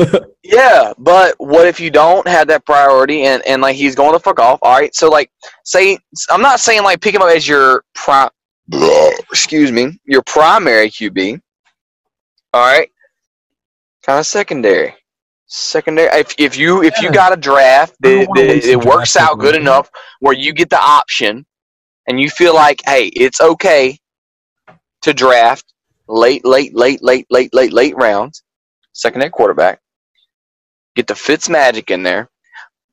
Yeah, 0.45 0.93
but 0.99 1.35
what 1.39 1.67
if 1.67 1.79
you 1.81 1.89
don't 1.89 2.27
have 2.27 2.49
that 2.49 2.67
priority 2.67 3.23
and, 3.23 3.43
and 3.47 3.63
like 3.63 3.77
he's 3.77 3.95
going 3.95 4.13
to 4.13 4.19
fuck 4.19 4.39
off? 4.41 4.59
All 4.61 4.77
right, 4.77 4.95
so 4.95 5.09
like 5.09 5.31
say 5.65 5.97
I'm 6.31 6.43
not 6.43 6.59
saying 6.61 6.83
like 6.83 7.01
pick 7.01 7.15
him 7.15 7.23
up 7.23 7.29
as 7.31 7.47
your 7.49 7.85
prime, 7.95 8.29
excuse 9.31 9.71
me, 9.73 9.99
your 10.05 10.21
primary 10.23 10.91
QB. 10.91 11.41
All 12.53 12.61
right, 12.67 12.91
kind 14.05 14.19
of 14.19 14.27
secondary, 14.27 14.95
secondary. 15.53 16.09
If 16.19 16.35
if 16.39 16.57
you 16.57 16.83
if 16.83 17.01
you 17.01 17.13
got 17.13 17.33
a 17.33 17.37
draft 17.37 17.95
that, 18.01 18.27
that 18.35 18.65
it 18.65 18.85
works 18.85 19.17
out 19.17 19.39
good 19.39 19.55
enough 19.55 19.91
where 20.21 20.35
you 20.35 20.53
get 20.53 20.71
the 20.71 20.81
option, 20.81 21.45
and 22.09 22.19
you 22.19 22.31
feel 22.31 22.55
like 22.55 22.81
hey, 22.87 23.07
it's 23.09 23.41
okay 23.41 23.99
to 25.03 25.13
draft 25.13 25.73
late, 26.09 26.45
late, 26.45 26.75
late, 26.75 27.03
late, 27.03 27.27
late, 27.31 27.53
late, 27.53 27.73
late 27.73 27.97
rounds, 27.97 28.43
secondary 28.93 29.31
quarterback. 29.31 29.81
Get 30.95 31.07
the 31.07 31.15
Fitz 31.15 31.49
magic 31.49 31.91
in 31.91 32.03
there. 32.03 32.29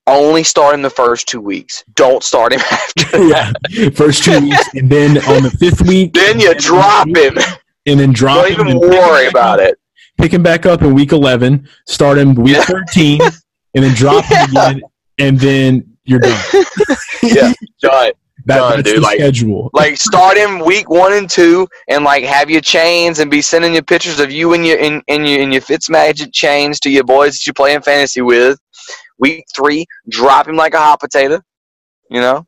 Only 0.07 0.43
start 0.43 0.73
him 0.73 0.81
the 0.81 0.89
first 0.89 1.27
two 1.27 1.41
weeks. 1.41 1.83
Don't 1.93 2.23
start 2.23 2.51
him 2.53 2.59
after 2.71 3.23
yeah, 3.27 3.51
first 3.93 4.23
two 4.23 4.39
weeks, 4.41 4.73
and 4.73 4.89
then 4.89 5.17
on 5.29 5.43
the 5.43 5.51
fifth 5.51 5.81
week, 5.87 6.13
Then 6.13 6.39
you 6.39 6.53
drop 6.55 7.07
him. 7.07 7.37
and 7.85 7.99
then 7.99 8.11
drop 8.11 8.45
Don't 8.45 8.51
even 8.51 8.67
him 8.67 8.79
worry 8.79 9.27
about 9.27 9.59
it. 9.59 9.77
Pick 10.19 10.33
him 10.33 10.43
back 10.43 10.65
up 10.65 10.81
in 10.81 10.93
week 10.93 11.11
eleven. 11.13 11.67
Start 11.87 12.17
him 12.17 12.35
week 12.35 12.55
Yeah. 12.57 12.63
thirteen, 12.63 13.21
and 13.73 13.83
then 13.83 13.93
drop 13.95 14.25
him 14.25 14.49
again, 14.51 14.81
and 15.17 15.39
then 15.39 15.97
you're 16.05 16.19
done. 16.19 16.39
Yeah, 17.21 17.51
done. 17.81 18.11
That, 18.45 18.57
Done, 18.57 18.71
that's 18.77 18.83
dude, 18.83 18.97
the 18.97 19.01
like- 19.01 19.19
schedule. 19.19 19.69
Like 19.73 19.97
start 19.97 20.37
him 20.37 20.59
week 20.59 20.89
one 20.89 21.13
and 21.13 21.29
two, 21.29 21.67
and 21.89 22.03
like 22.05 22.23
have 22.23 22.49
your 22.49 22.61
chains 22.61 23.19
and 23.19 23.29
be 23.29 23.41
sending 23.41 23.75
you 23.75 23.81
pictures 23.83 24.19
of 24.21 24.31
you 24.31 24.53
and 24.53 24.65
your 24.65 24.77
in, 24.77 25.01
in 25.07 25.25
your 25.25 25.39
in 25.41 25.51
your 25.51 25.61
Fitzmagic 25.61 26.31
chains 26.33 26.79
to 26.81 26.89
your 26.89 27.03
boys 27.03 27.33
that 27.33 27.45
you 27.47 27.53
play 27.53 27.73
in 27.73 27.81
fantasy 27.81 28.21
with. 28.21 28.57
Week 29.19 29.43
three, 29.53 29.85
drop 30.09 30.47
him 30.47 30.55
like 30.55 30.73
a 30.73 30.77
hot 30.79 30.99
potato. 31.01 31.41
You 32.09 32.21
know, 32.21 32.47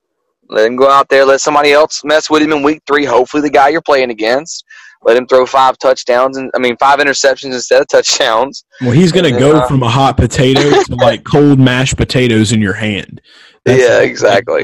let 0.49 0.65
him 0.65 0.77
go 0.77 0.89
out 0.89 1.09
there. 1.09 1.25
Let 1.25 1.41
somebody 1.41 1.73
else 1.73 2.01
mess 2.05 2.29
with 2.29 2.41
him 2.41 2.53
in 2.53 2.63
week 2.63 2.81
three. 2.87 3.03
Hopefully, 3.05 3.41
the 3.43 3.49
guy 3.51 3.69
you're 3.69 3.81
playing 3.81 4.09
against. 4.09 4.63
Let 5.03 5.17
him 5.17 5.27
throw 5.27 5.45
five 5.45 5.77
touchdowns 5.79 6.37
and 6.37 6.51
I 6.55 6.59
mean 6.59 6.77
five 6.77 6.99
interceptions 6.99 7.53
instead 7.53 7.81
of 7.81 7.87
touchdowns. 7.87 8.63
Well, 8.81 8.91
he's 8.91 9.11
going 9.11 9.31
to 9.31 9.39
go 9.39 9.57
uh, 9.57 9.67
from 9.67 9.83
a 9.83 9.89
hot 9.89 10.17
potato 10.17 10.61
to 10.83 10.95
like 11.01 11.23
cold 11.23 11.59
mashed 11.59 11.97
potatoes 11.97 12.51
in 12.51 12.61
your 12.61 12.73
hand. 12.73 13.21
Yeah, 13.65 14.01
exactly. 14.01 14.63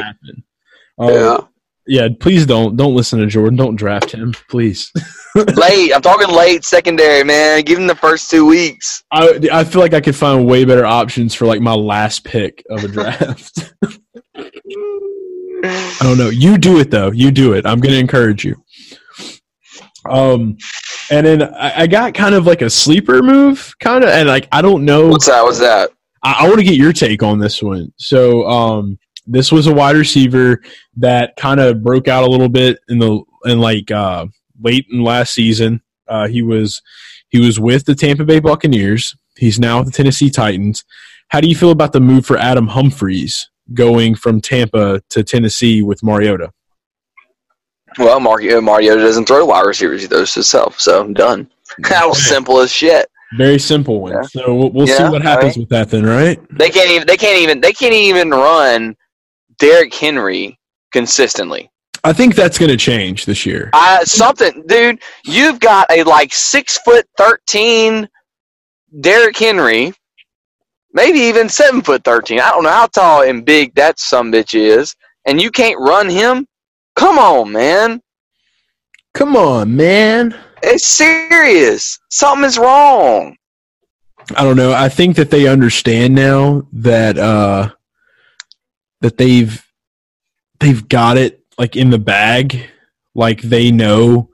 Um, 0.97 1.09
Yeah. 1.09 1.37
Yeah, 1.89 2.09
please 2.19 2.45
don't 2.45 2.75
don't 2.75 2.93
listen 2.95 3.19
to 3.19 3.27
Jordan. 3.27 3.55
Don't 3.55 3.77
draft 3.77 4.11
him, 4.11 4.33
please. 4.49 4.91
late. 5.55 5.93
I'm 5.95 6.01
talking 6.01 6.27
late 6.27 6.65
secondary, 6.65 7.23
man. 7.23 7.63
Give 7.63 7.79
him 7.79 7.87
the 7.87 7.95
first 7.95 8.29
two 8.29 8.45
weeks. 8.45 9.03
I 9.09 9.39
I 9.53 9.63
feel 9.63 9.81
like 9.81 9.93
I 9.93 10.01
could 10.01 10.15
find 10.15 10.45
way 10.45 10.65
better 10.65 10.85
options 10.85 11.33
for 11.33 11.45
like 11.45 11.61
my 11.61 11.73
last 11.73 12.25
pick 12.25 12.61
of 12.69 12.83
a 12.83 12.89
draft. 12.89 13.73
I 15.63 15.99
don't 16.01 16.17
know. 16.17 16.29
You 16.29 16.57
do 16.57 16.79
it 16.79 16.91
though. 16.91 17.11
You 17.11 17.31
do 17.31 17.53
it. 17.53 17.65
I'm 17.65 17.79
going 17.79 17.93
to 17.93 17.99
encourage 17.99 18.43
you. 18.43 18.61
Um, 20.09 20.57
and 21.09 21.25
then 21.25 21.43
I, 21.43 21.81
I 21.81 21.87
got 21.87 22.13
kind 22.13 22.35
of 22.35 22.45
like 22.45 22.61
a 22.61 22.69
sleeper 22.69 23.21
move, 23.21 23.73
kind 23.79 24.03
of, 24.03 24.09
and 24.09 24.27
like 24.27 24.47
I 24.51 24.61
don't 24.61 24.85
know. 24.85 25.07
What's 25.07 25.27
that? 25.27 25.43
What's 25.43 25.59
that? 25.59 25.91
I, 26.23 26.45
I 26.45 26.47
want 26.47 26.59
to 26.59 26.65
get 26.65 26.75
your 26.75 26.93
take 26.93 27.23
on 27.23 27.39
this 27.39 27.61
one. 27.61 27.91
So, 27.97 28.47
um, 28.47 28.97
this 29.25 29.51
was 29.51 29.67
a 29.67 29.73
wide 29.73 29.95
receiver 29.95 30.61
that 30.95 31.35
kind 31.35 31.59
of 31.59 31.83
broke 31.83 32.07
out 32.07 32.23
a 32.23 32.29
little 32.29 32.49
bit 32.49 32.79
in 32.87 32.97
the 32.97 33.21
in 33.45 33.59
like 33.59 33.91
uh, 33.91 34.25
late 34.61 34.87
in 34.91 35.03
last 35.03 35.33
season. 35.33 35.81
Uh, 36.07 36.27
he 36.27 36.41
was 36.41 36.81
he 37.29 37.39
was 37.39 37.59
with 37.59 37.85
the 37.85 37.95
Tampa 37.95 38.23
Bay 38.23 38.39
Buccaneers. 38.39 39.15
He's 39.37 39.59
now 39.59 39.79
with 39.79 39.87
the 39.87 39.93
Tennessee 39.93 40.29
Titans. 40.29 40.83
How 41.29 41.41
do 41.41 41.49
you 41.49 41.55
feel 41.55 41.71
about 41.71 41.91
the 41.91 41.99
move 41.99 42.25
for 42.25 42.37
Adam 42.37 42.67
Humphries 42.67 43.49
going 43.73 44.15
from 44.15 44.39
Tampa 44.39 45.01
to 45.09 45.23
Tennessee 45.23 45.81
with 45.83 46.01
Mariota? 46.01 46.51
Well, 47.97 48.17
uh, 48.17 48.19
Mario 48.19 48.61
Mariota 48.61 49.01
doesn't 49.01 49.25
throw 49.25 49.45
wide 49.45 49.65
receivers; 49.65 50.01
he 50.01 50.07
throws 50.07 50.33
himself. 50.33 50.79
So 50.79 51.01
I'm 51.01 51.13
done. 51.13 51.49
that 51.89 52.07
was 52.07 52.23
simple 52.25 52.59
as 52.59 52.71
shit. 52.71 53.09
Very 53.37 53.59
simple 53.59 53.99
one. 53.99 54.13
Yeah. 54.13 54.21
So 54.23 54.55
we'll, 54.55 54.69
we'll 54.69 54.87
see 54.87 55.03
what 55.03 55.21
happens 55.21 55.57
with 55.57 55.69
that 55.69 55.89
then, 55.89 56.05
right? 56.05 56.39
They 56.57 56.69
can't 56.69 56.91
even. 56.91 57.07
They 57.07 57.17
can't 57.17 57.39
even. 57.39 57.59
They 57.59 57.73
can't 57.73 57.93
even 57.93 58.29
run 58.31 58.95
Derrick 59.59 59.93
Henry 59.93 60.57
consistently. 60.91 61.69
I 62.03 62.13
think 62.13 62.35
that's 62.35 62.57
going 62.57 62.69
to 62.71 62.77
change 62.77 63.25
this 63.25 63.45
year. 63.45 63.69
I 63.73 64.03
something, 64.05 64.63
dude. 64.67 65.01
You've 65.25 65.59
got 65.59 65.89
a 65.91 66.03
like 66.03 66.33
six 66.33 66.77
foot 66.79 67.05
thirteen 67.17 68.07
Derrick 69.01 69.37
Henry, 69.37 69.93
maybe 70.93 71.19
even 71.19 71.49
seven 71.49 71.81
foot 71.81 72.03
thirteen. 72.03 72.39
I 72.39 72.49
don't 72.51 72.63
know 72.63 72.69
how 72.69 72.87
tall 72.87 73.23
and 73.23 73.43
big 73.43 73.75
that 73.75 73.99
some 73.99 74.31
bitch 74.31 74.57
is, 74.57 74.95
and 75.25 75.41
you 75.41 75.51
can't 75.51 75.79
run 75.79 76.09
him. 76.09 76.47
Come 76.97 77.19
on, 77.19 77.51
man. 77.51 78.01
Come 79.13 79.35
on, 79.35 79.75
man. 79.75 80.35
It's 80.63 80.85
serious. 80.85 81.99
Something 82.09 82.45
is 82.45 82.57
wrong. 82.57 83.37
I 84.35 84.43
don't 84.43 84.57
know. 84.57 84.73
I 84.73 84.89
think 84.89 85.15
that 85.15 85.29
they 85.29 85.47
understand 85.47 86.15
now 86.15 86.67
that 86.73 87.17
uh 87.19 87.69
that 89.01 89.17
they've 89.17 89.63
they've 90.59 90.89
got 90.89 91.17
it 91.17 91.43
like 91.57 91.75
in 91.75 91.91
the 91.91 91.99
bag. 91.99 92.67
Like 93.13 93.41
they 93.41 93.71
know 93.71 94.29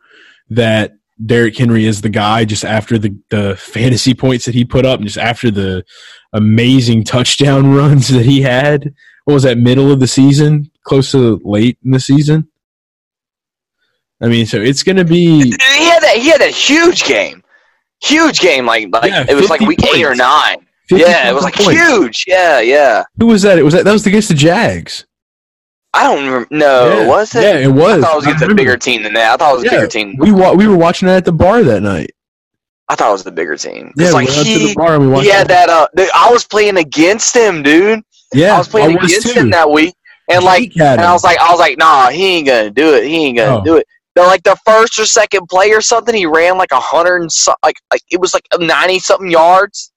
that 0.49 0.93
Derrick 1.26 1.57
Henry 1.57 1.86
is 1.86 2.01
the 2.01 2.09
guy 2.09 2.45
just 2.45 2.66
after 2.66 2.97
the, 2.97 3.16
the 3.30 3.55
fantasy 3.57 4.14
points 4.14 4.45
that 4.45 4.55
he 4.55 4.66
put 4.66 4.86
up 4.86 4.99
and 4.99 5.07
just 5.07 5.18
after 5.18 5.51
the 5.51 5.84
amazing 6.32 7.03
touchdown 7.03 7.74
runs 7.76 8.07
that 8.07 8.26
he 8.26 8.41
had. 8.41 8.93
What 9.26 9.34
was 9.36 9.43
that, 9.43 9.57
middle 9.57 9.91
of 9.91 9.99
the 9.99 10.07
season? 10.07 10.70
Close 10.84 11.11
to 11.11 11.39
late 11.43 11.78
in 11.84 11.91
the 11.91 11.99
season? 11.99 12.49
I 14.24 14.28
mean, 14.28 14.45
so 14.45 14.57
it's 14.61 14.84
gonna 14.84 15.03
be 15.03 15.41
He 15.43 15.51
had 15.86 15.99
that. 16.01 16.15
He 16.17 16.30
had 16.30 16.41
that 16.41 16.51
huge 16.51 17.03
game. 17.05 17.43
Huge 18.01 18.39
game. 18.39 18.65
Like 18.65 18.88
like 18.91 19.11
Yeah, 19.11 19.26
it 19.30 19.36
was 19.36 19.49
like 19.49 19.59
50 19.59 19.67
week 19.67 19.84
eight 19.95 20.03
or 20.03 20.15
nine. 20.15 20.65
Yeah, 20.89 21.30
it 21.30 21.34
was 21.34 21.43
like 21.43 21.55
points. 21.55 21.80
huge. 21.82 22.26
Yeah, 22.28 22.59
yeah. 22.59 23.03
Who 23.17 23.28
was 23.28 23.41
that? 23.43 23.57
It 23.57 23.63
was 23.63 23.74
that 23.74 23.86
that 23.86 23.91
was 23.91 24.05
against 24.07 24.30
the 24.30 24.36
Jags. 24.36 25.05
I 25.93 26.03
don't 26.03 26.26
remember. 26.26 26.47
No, 26.51 26.88
yeah. 27.01 27.07
Was 27.07 27.36
it? 27.36 27.43
Yeah, 27.43 27.57
it 27.59 27.67
was. 27.71 27.99
I 28.03 28.07
thought 28.07 28.13
it 28.13 28.15
was 28.15 28.26
against 28.26 28.43
a 28.43 28.55
bigger 28.55 28.78
team 28.78 29.03
than 29.03 29.13
that. 29.13 29.34
I 29.34 29.38
thought 29.38 29.53
it 29.53 29.57
was 29.57 29.65
a 29.65 29.69
bigger 29.69 29.88
team. 29.88 30.15
We 30.17 30.32
wa- 30.32 30.53
we 30.53 30.67
were 30.67 30.76
watching 30.78 31.07
that 31.07 31.17
at 31.17 31.26
the 31.26 31.32
bar 31.32 31.63
that 31.63 31.82
night. 31.84 32.11
I 32.89 32.95
thought 32.95 33.09
it 33.09 33.13
was 33.13 33.24
the 33.24 33.32
bigger 33.32 33.55
team. 33.55 33.93
Yeah, 33.95 34.09
like 34.11 34.28
we 34.28 34.36
went 34.36 34.47
to 34.47 34.59
the 34.67 34.74
bar 34.76 34.95
and 34.95 35.03
we 35.03 35.09
watched. 35.09 35.26
he 35.26 35.32
had 35.32 35.47
that. 35.49 35.69
Uh, 35.69 35.88
dude, 35.95 36.09
I 36.13 36.32
was 36.32 36.45
playing 36.45 36.78
against 36.78 37.36
him, 37.36 37.61
dude. 37.63 38.01
Yeah, 38.34 38.55
I 38.55 38.57
was 38.57 38.67
playing 38.67 38.95
was 38.95 39.05
against 39.11 39.34
too. 39.34 39.39
him 39.39 39.49
that 39.51 39.69
week, 39.69 39.93
and 40.30 40.43
like, 40.43 40.71
and 40.76 40.99
I 41.01 41.13
was 41.13 41.24
like, 41.24 41.38
I 41.39 41.51
was 41.51 41.59
like, 41.59 41.78
nah, 41.78 42.09
he 42.09 42.38
ain't 42.38 42.47
gonna 42.47 42.71
do 42.71 42.93
it. 42.95 43.05
He 43.07 43.26
ain't 43.28 43.38
gonna 43.38 43.59
Oh. 43.59 43.63
do 43.63 43.78
it. 43.78 43.88
Like 44.16 44.43
the 44.43 44.55
first 44.66 44.99
or 44.99 45.05
second 45.05 45.47
play 45.49 45.72
or 45.72 45.82
something, 45.82 46.14
he 46.14 46.26
ran 46.26 46.57
like 46.57 46.72
a 46.72 46.80
hundred 46.80 47.22
and 47.22 47.32
so, 47.32 47.53
like 47.64 47.76
like 47.91 48.01
it 48.11 48.20
was 48.20 48.34
like 48.34 48.45
ninety 48.59 48.99
something 48.99 49.30
yards 49.30 49.91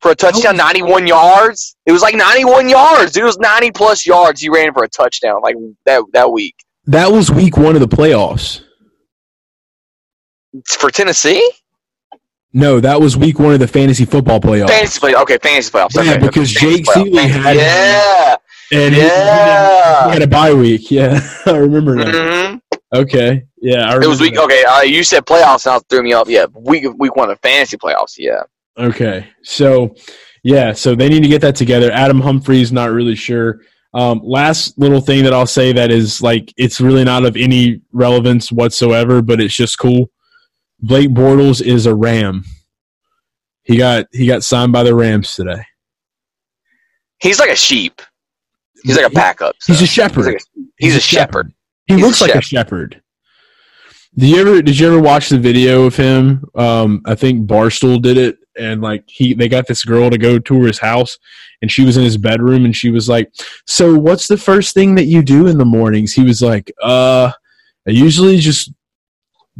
for 0.00 0.10
a 0.10 0.14
touchdown, 0.14 0.56
ninety 0.56 0.82
one 0.82 1.06
yards. 1.06 1.76
It 1.86 1.92
was 1.92 2.02
like 2.02 2.14
ninety 2.14 2.44
one 2.44 2.68
yards. 2.68 3.16
It 3.16 3.24
was 3.24 3.38
ninety 3.38 3.70
plus 3.70 4.04
yards. 4.06 4.40
He 4.42 4.48
ran 4.50 4.72
for 4.74 4.84
a 4.84 4.88
touchdown 4.88 5.40
like 5.42 5.56
that 5.86 6.02
that 6.12 6.30
week 6.30 6.54
that 6.86 7.10
was 7.12 7.30
week 7.30 7.56
one 7.58 7.74
of 7.74 7.80
the 7.80 7.88
playoffs. 7.88 8.62
for 10.66 10.90
Tennessee. 10.90 11.50
No, 12.54 12.80
that 12.80 13.00
was 13.00 13.14
week 13.16 13.38
one 13.38 13.52
of 13.52 13.60
the 13.60 13.68
fantasy 13.68 14.04
football 14.06 14.40
playoffs. 14.40 14.68
Fantasy 14.70 14.98
play, 15.00 15.14
okay, 15.14 15.36
fantasy 15.42 15.70
playoffs. 15.70 15.94
Yeah, 15.94 16.12
okay, 16.12 16.18
because 16.26 16.56
okay, 16.56 16.76
Jake 16.76 16.84
playoffs, 16.86 17.04
Seeley 17.04 17.26
had 17.28 17.56
him. 17.56 17.62
yeah, 17.62 18.36
and 18.72 18.94
he- 18.94 19.00
he, 19.02 19.06
yeah. 19.06 20.04
he 20.06 20.12
had 20.14 20.22
a 20.22 20.26
bye 20.26 20.54
week. 20.54 20.90
Yeah, 20.90 21.20
I 21.46 21.56
remember 21.56 21.94
now. 21.96 22.50
hmm 22.52 22.56
Okay, 22.94 23.44
yeah, 23.60 23.90
I 23.90 23.96
It 23.96 24.06
was 24.06 24.20
week. 24.20 24.34
that. 24.34 24.44
Okay, 24.44 24.64
uh, 24.64 24.80
you 24.80 25.04
said 25.04 25.26
playoffs, 25.26 25.66
and 25.66 25.74
I 25.74 25.78
threw 25.90 26.02
me 26.02 26.14
off. 26.14 26.28
Yeah, 26.28 26.46
week 26.54 26.86
week 26.96 27.16
one 27.16 27.30
of 27.30 27.38
fantasy 27.40 27.76
playoffs. 27.76 28.14
Yeah, 28.16 28.42
Okay, 28.78 29.28
so 29.42 29.94
yeah, 30.42 30.72
so 30.72 30.94
they 30.94 31.08
need 31.08 31.22
to 31.22 31.28
get 31.28 31.42
that 31.42 31.56
together. 31.56 31.90
Adam 31.92 32.20
Humphries, 32.20 32.72
not 32.72 32.90
really 32.90 33.14
sure. 33.14 33.60
Um, 33.94 34.20
last 34.22 34.78
little 34.78 35.00
thing 35.00 35.24
that 35.24 35.32
I'll 35.34 35.46
say 35.46 35.72
that 35.72 35.90
is 35.90 36.22
like 36.22 36.52
it's 36.56 36.80
really 36.80 37.04
not 37.04 37.24
of 37.24 37.36
any 37.36 37.80
relevance 37.92 38.52
whatsoever, 38.52 39.20
but 39.22 39.40
it's 39.40 39.54
just 39.54 39.78
cool. 39.78 40.10
Blake 40.80 41.10
Bortles 41.10 41.60
is 41.60 41.86
a 41.86 41.94
Ram. 41.94 42.44
He 43.64 43.76
got 43.76 44.06
he 44.12 44.26
got 44.26 44.44
signed 44.44 44.72
by 44.72 44.82
the 44.82 44.94
Rams 44.94 45.34
today. 45.34 45.62
he's 47.20 47.38
like 47.38 47.50
a 47.50 47.56
sheep. 47.56 48.00
He's 48.84 48.96
like 48.96 49.10
a 49.10 49.14
backup. 49.14 49.56
so. 49.58 49.72
He's 49.72 49.82
a 49.82 49.86
shepherd. 49.86 50.18
He's, 50.18 50.26
like 50.26 50.36
a, 50.36 50.60
he's 50.78 50.96
a 50.96 51.00
shepherd. 51.00 51.52
He 51.88 51.94
He's 51.94 52.02
a 52.02 52.06
looks 52.06 52.20
like 52.20 52.34
a 52.34 52.40
shepherd. 52.40 53.02
Did 54.16 54.30
you 54.30 54.40
ever 54.40 54.62
did 54.62 54.78
you 54.78 54.86
ever 54.88 55.00
watch 55.00 55.28
the 55.28 55.38
video 55.38 55.84
of 55.84 55.96
him? 55.96 56.44
Um, 56.54 57.02
I 57.04 57.14
think 57.14 57.46
Barstool 57.46 58.00
did 58.00 58.16
it, 58.16 58.38
and 58.56 58.80
like 58.80 59.04
he 59.06 59.34
they 59.34 59.48
got 59.48 59.66
this 59.66 59.84
girl 59.84 60.10
to 60.10 60.18
go 60.18 60.38
tour 60.38 60.66
his 60.66 60.78
house, 60.78 61.18
and 61.62 61.70
she 61.70 61.84
was 61.84 61.96
in 61.96 62.04
his 62.04 62.16
bedroom, 62.16 62.64
and 62.64 62.76
she 62.76 62.90
was 62.90 63.08
like, 63.08 63.30
"So 63.66 63.98
what's 63.98 64.28
the 64.28 64.38
first 64.38 64.74
thing 64.74 64.94
that 64.96 65.04
you 65.04 65.22
do 65.22 65.46
in 65.46 65.58
the 65.58 65.64
mornings?" 65.64 66.12
He 66.12 66.24
was 66.24 66.42
like, 66.42 66.72
"Uh, 66.82 67.32
I 67.86 67.90
usually 67.90 68.38
just 68.38 68.72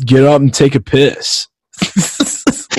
get 0.04 0.24
up 0.24 0.40
and 0.40 0.52
take 0.52 0.74
a 0.74 0.80
piss." 0.80 1.48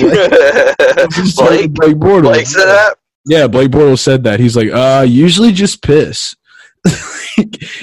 Blake, 0.00 1.72
Blake 1.72 1.96
Bortles. 1.96 2.22
Blake 2.22 2.46
said 2.46 2.66
that. 2.66 2.96
Yeah, 3.26 3.46
Blake 3.46 3.70
Bortles 3.70 3.98
said 3.98 4.24
that. 4.24 4.40
He's 4.40 4.56
like, 4.56 4.70
uh, 4.70 5.04
usually 5.06 5.52
just 5.52 5.82
piss. 5.82 6.34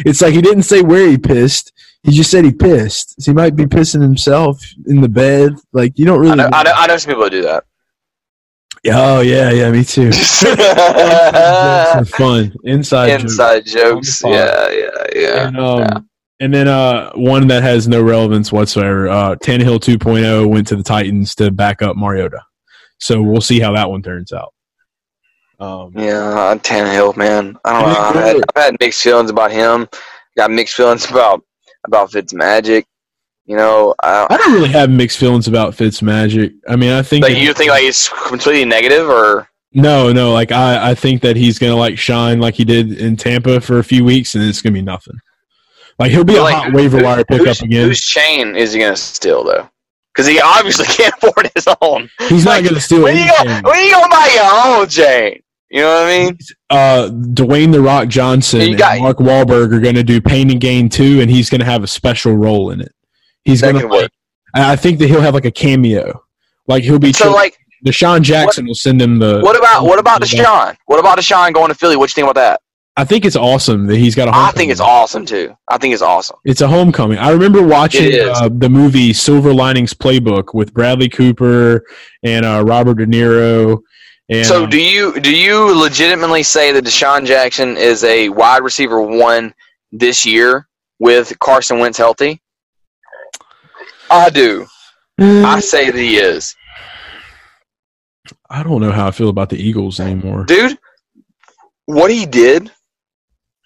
it's 0.06 0.22
like 0.22 0.34
he 0.34 0.41
didn't 0.41 0.64
say 0.64 0.82
where 0.82 1.08
he 1.10 1.18
pissed. 1.18 1.72
He 2.04 2.12
just 2.12 2.32
said 2.32 2.45
he 2.45 2.52
pissed. 2.54 3.22
So 3.22 3.32
he 3.32 3.36
might 3.36 3.56
be 3.56 3.66
pissing 3.66 4.02
himself 4.02 4.62
in 4.86 5.02
the 5.02 5.10
bed. 5.10 5.54
Like 5.74 5.98
you 5.98 6.06
don't 6.06 6.20
really. 6.20 6.32
I 6.34 6.36
know, 6.36 6.50
I 6.54 6.64
know. 6.64 6.72
I 6.76 6.88
know 6.88 6.98
some 6.98 7.10
people 7.12 7.24
who 7.26 7.30
do 7.30 7.41
that. 7.43 7.64
Oh 8.89 9.20
yeah, 9.22 9.52
yeah, 9.52 9.70
me 9.72 9.84
too. 9.84 10.12
Jokes 10.12 12.10
fun 12.16 12.54
inside. 12.64 13.10
jokes. 13.10 13.24
Inside 13.24 13.66
jokes. 13.66 14.22
The 14.22 14.30
Yeah, 14.30 14.70
yeah, 14.72 15.06
yeah. 15.22 15.48
And, 15.48 15.58
um, 15.58 15.80
Yeah. 15.80 16.00
and 16.39 16.54
then 16.54 16.68
uh, 16.68 17.12
one 17.14 17.48
that 17.48 17.64
has 17.64 17.88
no 17.88 18.02
relevance 18.02 18.52
whatsoever. 18.52 19.10
Uh, 19.10 19.36
Tannehill 19.36 19.80
2.0 19.80 20.48
went 20.50 20.68
to 20.68 20.76
the 20.76 20.84
Titans 20.84 21.36
to 21.36 21.52
back 21.52 21.82
up 21.82 21.98
Mariota. 21.98 22.41
So 23.00 23.22
we'll 23.22 23.41
see 23.41 23.60
how 23.60 23.74
that 23.74 23.89
one 23.89 24.02
turns 24.02 24.32
out. 24.32 24.54
Um, 25.60 25.91
Yeah, 25.95 26.55
Tannehill, 26.62 27.18
man. 27.18 27.58
I 27.66 27.74
don't 27.82 27.91
know. 27.93 27.99
I've 27.99 28.16
had, 28.16 28.36
I've 28.55 28.64
had 28.64 28.76
mixed 28.80 29.01
feelings 29.01 29.30
about 29.32 29.51
him. 29.51 29.88
Got 30.36 30.51
mixed 30.51 30.76
feelings 30.76 31.05
about 31.12 31.41
about 31.86 32.12
Fitzmagic. 32.12 32.84
You 33.45 33.55
know, 33.55 33.95
I, 34.03 34.28
I 34.30 34.38
don't 34.38 34.53
really 34.53 34.70
have 34.70 34.89
mixed 34.89 35.18
feelings 35.18 35.47
about 35.47 35.74
Fitzmagic. 35.74 36.53
I 36.68 36.76
mean, 36.76 36.91
I 36.91 37.01
think 37.01 37.24
like 37.24 37.38
you 37.38 37.53
think 37.53 37.72
like 37.72 37.84
he's 37.84 38.10
completely 38.28 38.66
negative, 38.66 39.08
or 39.10 39.47
No, 39.74 40.12
no. 40.12 40.32
Like 40.34 40.51
I, 40.51 40.91
I 40.91 40.95
think 40.95 41.22
that 41.22 41.36
he's 41.38 41.58
gonna 41.58 41.76
like 41.78 41.97
shine 41.97 42.39
like 42.41 42.55
he 42.55 42.66
did 42.66 42.99
in 42.99 43.16
Tampa 43.16 43.62
for 43.62 43.80
a 43.80 43.84
few 43.84 44.03
weeks, 44.03 44.36
and 44.36 44.43
it's 44.43 44.62
gonna 44.62 44.74
be 44.74 44.82
nothing. 44.82 45.16
Like 45.97 46.12
he'll 46.12 46.24
be 46.26 46.36
a 46.36 46.41
Like, 46.43 46.55
hot 46.55 46.74
waiver 46.74 47.01
wire 47.01 47.24
pickup 47.24 47.60
again. 47.62 47.88
whose 47.88 48.01
chain 48.01 48.55
is 48.55 48.74
he 48.74 48.80
gonna 48.82 48.95
steal 48.97 49.43
though? 49.45 49.68
Because 50.14 50.28
he 50.28 50.39
obviously 50.41 50.86
can't 50.89 51.16
afford 51.24 51.49
his 51.55 51.68
own. 51.82 52.10
He's 52.28 52.45
like, 52.45 52.64
not 52.64 52.70
gonna 52.70 52.82
steal 52.82 53.01
When 53.03 53.16
you 53.16 53.24
anything. 53.24 53.62
go, 53.64 53.70
when 53.70 53.84
you 53.86 53.91
go 53.91 54.08
buy 54.10 54.30
your 54.36 54.78
own 54.82 54.89
chain, 54.89 55.41
you 55.70 55.82
know 55.82 55.88
what 55.93 56.07
I 56.07 56.18
mean? 56.18 56.38
Uh, 56.70 57.09
Dwayne 57.11 57.72
the 57.72 57.82
Rock 57.82 58.07
Johnson 58.07 58.61
and 58.61 58.78
got- 58.78 58.99
Mark 58.99 59.18
Wahlberg 59.18 59.74
are 59.74 59.80
gonna 59.80 60.03
do 60.03 60.22
Pain 60.22 60.49
and 60.51 60.59
Gain 60.61 60.89
too, 60.89 61.22
and 61.22 61.30
he's 61.30 61.49
gonna 61.49 61.65
have 61.65 61.84
a 61.84 61.88
special 61.88 62.36
role 62.36 62.72
in 62.72 62.82
it. 62.82 62.91
He's 63.43 63.61
can 63.61 63.89
work. 63.89 64.11
I 64.53 64.74
I 64.74 64.76
think 64.76 64.99
that 64.99 65.07
he'll 65.07 65.22
have 65.22 65.34
like 65.34 65.45
a 65.45 65.51
cameo. 65.51 66.24
Like 66.68 66.84
he'll 66.84 66.99
be. 66.99 67.13
So 67.13 67.32
like, 67.32 67.57
DeSean 67.86 68.22
Jackson 68.22 68.65
will 68.65 68.76
send 68.76 69.01
him 69.01 69.20
the. 69.20 69.39
what 69.41 69.57
about 69.57 69.84
what 69.86 69.99
about 69.99 70.22
DeSean? 70.22 70.76
What 70.86 70.99
about 70.99 71.18
DeSean 71.18 71.53
going 71.53 71.70
to 71.70 71.76
Philly? 71.76 71.95
What 71.95 72.09
you 72.09 72.13
think 72.13 72.26
about 72.30 72.36
that? 72.41 72.61
I 72.99 73.05
think 73.05 73.26
it's 73.26 73.36
awesome 73.36 73.86
that 73.88 73.97
he's 73.97 74.15
got 74.15 74.28
a. 74.28 74.32
I 74.32 74.34
Homecoming. 74.34 74.55
think 74.57 74.72
it's 74.72 74.82
awesome 74.82 75.26
too. 75.26 75.55
I 75.70 75.78
think 75.78 75.93
it's 75.93 76.01
awesome. 76.01 76.38
It's 76.45 76.61
a 76.61 76.68
homecoming. 76.68 77.20
I 77.20 77.30
remember 77.30 77.65
watching 77.65 78.11
uh, 78.20 78.49
the 78.51 78.70
movie 78.70 79.13
Silver 79.13 79.53
Linings 79.53 79.93
Playbook 79.93 80.55
with 80.55 80.74
Bradley 80.74 81.07
Cooper 81.07 81.86
and 82.24 82.43
uh, 82.45 82.63
Robert 82.65 82.95
De 82.95 83.05
Niro. 83.05 83.80
And 84.30 84.46
so 84.46 84.66
do 84.66 84.82
you 84.82 85.20
do 85.20 85.36
you 85.36 85.80
legitimately 85.80 86.44
say 86.44 86.72
that 86.74 86.84
DeSean 86.84 87.26
Jackson 87.26 87.78
is 87.78 88.04
a 88.04 88.30
wide 88.30 88.62
receiver 88.62 89.02
one 89.02 89.54
this 89.92 90.26
year 90.26 90.68
with 91.00 91.38
Carson 91.40 91.80
Wentz 91.80 91.98
healthy? 91.98 92.42
I 94.10 94.30
do. 94.30 94.66
Mm. 95.20 95.46
I 95.46 95.60
say 95.60 95.90
that 95.90 95.98
he 95.98 96.18
is. 96.18 96.56
I 98.50 98.64
don't 98.64 98.82
know 98.82 98.92
how 98.92 99.08
I 99.08 99.12
feel 99.12 99.30
about 99.30 99.50
the 99.50 99.58
Eagles 99.58 100.00
anymore. 100.00 100.44
Dude, 100.46 100.78
what 101.86 102.12
he 102.12 102.26
did 102.26 102.72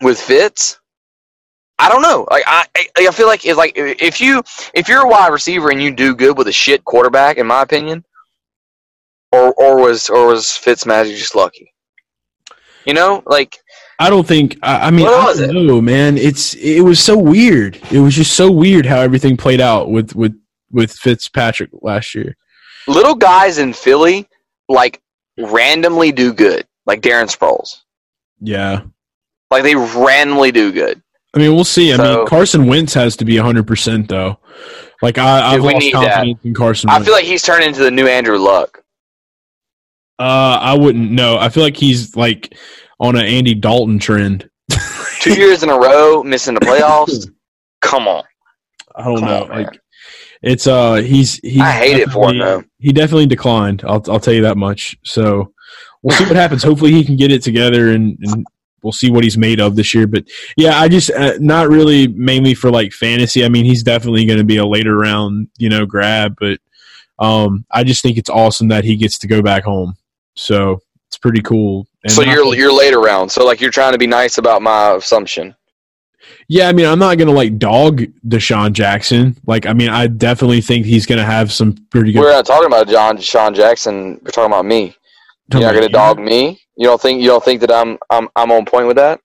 with 0.01 0.19
Fitz, 0.19 0.79
I 1.79 1.89
don't 1.89 2.01
know. 2.01 2.27
Like 2.29 2.43
I, 2.45 2.65
I, 2.75 3.07
I 3.07 3.11
feel 3.11 3.27
like 3.27 3.45
it's 3.45 3.57
like 3.57 3.73
if 3.75 4.21
you 4.21 4.43
if 4.73 4.87
you're 4.87 5.05
a 5.05 5.09
wide 5.09 5.33
receiver 5.33 5.71
and 5.71 5.81
you 5.81 5.91
do 5.91 6.15
good 6.15 6.37
with 6.37 6.47
a 6.47 6.51
shit 6.51 6.83
quarterback, 6.85 7.37
in 7.37 7.47
my 7.47 7.63
opinion, 7.63 8.05
or 9.31 9.53
or 9.53 9.81
was 9.81 10.09
or 10.09 10.27
was 10.27 10.51
Fitz 10.55 10.85
Magic 10.85 11.15
just 11.17 11.35
lucky? 11.35 11.73
You 12.85 12.93
know, 12.93 13.21
like 13.25 13.57
I 13.99 14.09
don't 14.09 14.27
think. 14.27 14.57
I, 14.63 14.87
I 14.87 14.91
mean, 14.91 15.05
I 15.07 15.33
don't 15.35 15.55
it? 15.55 15.63
know, 15.67 15.81
man. 15.81 16.17
It's 16.17 16.55
it 16.55 16.81
was 16.81 16.99
so 16.99 17.17
weird. 17.17 17.79
It 17.91 17.99
was 17.99 18.15
just 18.15 18.35
so 18.35 18.51
weird 18.51 18.85
how 18.85 18.99
everything 18.99 19.37
played 19.37 19.61
out 19.61 19.91
with 19.91 20.15
with 20.15 20.33
with 20.71 20.91
Fitzpatrick 20.93 21.69
last 21.81 22.15
year. 22.15 22.35
little 22.87 23.13
guys 23.15 23.57
in 23.59 23.73
Philly 23.73 24.27
like 24.69 25.01
randomly 25.37 26.11
do 26.11 26.33
good, 26.33 26.65
like 26.85 27.01
Darren 27.01 27.29
Sproles. 27.29 27.81
Yeah. 28.39 28.83
Like 29.51 29.63
they 29.63 29.75
randomly 29.75 30.51
do 30.51 30.71
good. 30.71 31.01
I 31.35 31.39
mean, 31.39 31.53
we'll 31.53 31.63
see. 31.65 31.93
I 31.93 31.97
So- 31.97 32.17
mean, 32.19 32.27
Carson 32.27 32.67
Wentz 32.67 32.93
has 32.95 33.15
to 33.17 33.25
be 33.25 33.35
100% 33.35 34.07
though. 34.07 34.39
Like 35.01 35.17
I, 35.17 35.51
I've 35.53 35.61
Dude, 35.61 35.73
lost 35.73 35.77
need 35.85 35.93
that. 35.93 36.13
confidence 36.13 36.39
in 36.45 36.53
Carson. 36.53 36.89
I 36.89 37.01
feel 37.03 37.13
like 37.13 37.25
he's 37.25 37.43
turned 37.43 37.63
into 37.63 37.81
the 37.83 37.91
new 37.91 38.07
Andrew 38.07 38.37
Luck. 38.37 38.80
Uh, 40.21 40.59
I 40.61 40.77
wouldn't 40.77 41.11
know. 41.11 41.37
I 41.37 41.49
feel 41.49 41.63
like 41.63 41.75
he's 41.75 42.15
like 42.15 42.55
on 42.99 43.15
an 43.15 43.25
Andy 43.25 43.55
Dalton 43.55 43.97
trend. 43.97 44.47
Two 45.19 45.33
years 45.33 45.63
in 45.63 45.69
a 45.69 45.77
row 45.77 46.23
missing 46.23 46.53
the 46.53 46.59
playoffs. 46.59 47.27
Come 47.81 48.07
on. 48.07 48.23
I 48.95 49.03
don't 49.05 49.19
Come 49.19 49.27
know. 49.27 49.43
on, 49.43 49.49
like 49.49 49.79
it's 50.43 50.67
uh 50.67 50.95
he's 50.95 51.35
he's 51.37 51.61
I 51.61 51.71
hate 51.71 51.97
it 51.97 52.09
for 52.11 52.29
him, 52.29 52.37
though. 52.37 52.63
He 52.77 52.91
definitely 52.91 53.25
declined. 53.25 53.83
I'll 53.85 54.03
I'll 54.07 54.19
tell 54.19 54.33
you 54.33 54.43
that 54.43 54.57
much. 54.57 54.95
So 55.03 55.53
we'll 56.03 56.15
see 56.15 56.25
what 56.25 56.35
happens. 56.35 56.61
Hopefully 56.63 56.91
he 56.91 57.03
can 57.03 57.15
get 57.15 57.31
it 57.31 57.41
together 57.41 57.91
and, 57.91 58.17
and 58.21 58.45
we'll 58.83 58.91
see 58.91 59.09
what 59.09 59.23
he's 59.23 59.37
made 59.37 59.59
of 59.59 59.75
this 59.75 59.93
year. 59.93 60.05
But 60.05 60.25
yeah, 60.55 60.79
I 60.79 60.87
just 60.87 61.09
uh, 61.11 61.33
not 61.39 61.69
really 61.69 62.07
mainly 62.07 62.53
for 62.53 62.69
like 62.69 62.91
fantasy. 62.91 63.43
I 63.43 63.49
mean, 63.49 63.65
he's 63.65 63.83
definitely 63.83 64.25
going 64.25 64.39
to 64.39 64.45
be 64.45 64.57
a 64.57 64.65
later 64.65 64.95
round 64.97 65.47
you 65.57 65.69
know 65.69 65.87
grab, 65.87 66.35
but 66.39 66.59
um 67.17 67.65
I 67.71 67.83
just 67.83 68.03
think 68.03 68.17
it's 68.17 68.29
awesome 68.29 68.67
that 68.67 68.83
he 68.83 68.95
gets 68.95 69.17
to 69.19 69.27
go 69.27 69.41
back 69.41 69.63
home. 69.63 69.95
So 70.35 70.79
it's 71.07 71.17
pretty 71.17 71.41
cool. 71.41 71.87
And 72.03 72.11
so 72.11 72.23
you're 72.23 72.55
you're 72.55 72.73
later 72.73 72.99
round. 72.99 73.31
So 73.31 73.45
like 73.45 73.61
you're 73.61 73.71
trying 73.71 73.93
to 73.93 73.97
be 73.97 74.07
nice 74.07 74.37
about 74.37 74.61
my 74.61 74.95
assumption. 74.95 75.55
Yeah, 76.47 76.67
I 76.67 76.73
mean, 76.73 76.85
I'm 76.85 76.99
not 76.99 77.17
gonna 77.17 77.31
like 77.31 77.57
dog 77.57 78.03
DeSean 78.27 78.73
Jackson. 78.73 79.35
Like, 79.45 79.65
I 79.65 79.73
mean, 79.73 79.89
I 79.89 80.07
definitely 80.07 80.61
think 80.61 80.85
he's 80.85 81.05
gonna 81.05 81.25
have 81.25 81.51
some 81.51 81.75
pretty 81.89 82.11
good. 82.11 82.19
We're 82.19 82.31
not 82.31 82.45
talking 82.45 82.67
about 82.67 82.87
John 82.87 83.17
Sean 83.19 83.53
Jackson. 83.53 84.19
We're 84.23 84.31
talking 84.31 84.51
about 84.51 84.65
me. 84.65 84.95
You're 85.51 85.61
not 85.63 85.73
going 85.73 85.85
to 85.85 85.89
dog 85.89 86.17
me. 86.17 86.61
You 86.77 86.87
don't 86.87 87.01
think 87.01 87.21
you 87.21 87.27
don't 87.27 87.43
think 87.43 87.59
that 87.61 87.71
I'm 87.71 87.97
I'm 88.09 88.29
I'm 88.37 88.51
on 88.51 88.65
point 88.65 88.87
with 88.87 88.95
that? 88.95 89.19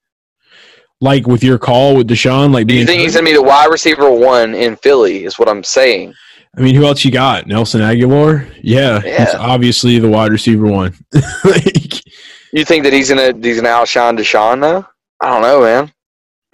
like 1.01 1.27
with 1.27 1.45
your 1.45 1.59
call 1.59 1.97
with 1.97 2.09
DeSean. 2.09 2.53
Like, 2.53 2.67
Do 2.67 2.75
you 2.75 2.87
think 2.87 3.03
he's 3.03 3.15
to 3.15 3.23
be 3.23 3.33
the 3.33 3.43
wide 3.43 3.71
receiver 3.71 4.11
one 4.11 4.55
in 4.55 4.77
Philly? 4.77 5.25
Is 5.25 5.39
what 5.39 5.49
I'm 5.49 5.63
saying. 5.63 6.15
I 6.57 6.61
mean, 6.63 6.75
who 6.75 6.85
else 6.87 7.05
you 7.05 7.11
got? 7.11 7.47
Nelson 7.47 7.81
Agholor. 7.83 8.51
Yeah, 8.63 9.01
he's 9.01 9.35
obviously 9.35 9.99
the 9.99 10.09
wide 10.09 10.33
receiver 10.33 10.67
one. 10.67 10.95
like, 11.45 12.03
You 12.53 12.65
think 12.65 12.85
that 12.85 12.93
he's 12.93 13.09
gonna 13.11 13.35
he's 13.43 13.57
gonna 13.57 13.69
outshine 13.75 14.17
DeSean 14.17 14.61
though? 14.63 14.87
I 15.21 15.31
don't 15.31 15.43
know, 15.43 15.61
man. 15.63 15.93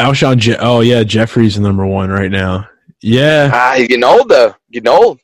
Alshon. 0.00 0.38
Je- 0.38 0.56
oh 0.58 0.80
yeah, 0.80 1.02
Jeffery's 1.04 1.54
the 1.54 1.60
number 1.60 1.86
one 1.86 2.10
right 2.10 2.30
now. 2.30 2.68
Yeah, 3.00 3.50
Ah, 3.52 3.74
he's 3.76 3.88
getting 3.88 4.04
old 4.04 4.28
though. 4.28 4.54
Getting 4.72 4.88
old. 4.88 5.20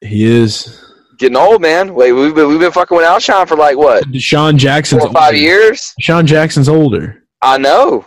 he 0.00 0.24
is. 0.24 0.82
Getting 1.18 1.36
old, 1.36 1.62
man. 1.62 1.94
Wait, 1.94 2.12
we've 2.12 2.34
been 2.34 2.48
we've 2.48 2.58
been 2.60 2.72
fucking 2.72 2.96
with 2.96 3.06
Alshon 3.06 3.46
for 3.48 3.56
like 3.56 3.76
what 3.76 4.04
DeSean 4.10 4.56
Jackson's 4.56 5.02
four 5.04 5.12
five 5.12 5.26
older. 5.28 5.38
years. 5.38 5.92
DeSean 6.02 6.24
Jackson's 6.24 6.68
older. 6.68 7.22
I 7.42 7.58
know, 7.58 8.04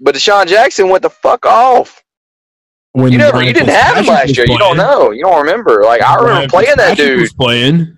but 0.00 0.14
DeSean 0.14 0.46
Jackson 0.46 0.88
went 0.90 1.02
the 1.02 1.10
fuck 1.10 1.46
off. 1.46 2.02
When 2.94 3.10
You 3.10 3.18
never, 3.18 3.42
you 3.42 3.52
didn't 3.52 3.70
have 3.70 3.96
him 3.96 4.06
last 4.06 4.36
year. 4.36 4.46
You 4.48 4.56
don't 4.56 4.76
know. 4.76 5.10
You 5.10 5.24
don't 5.24 5.40
remember. 5.40 5.82
Like 5.82 6.00
I 6.00 6.14
remember 6.14 6.48
playing 6.48 6.76
that 6.76 6.96
dude. 6.96 7.20
Was 7.20 7.32
playing. 7.32 7.96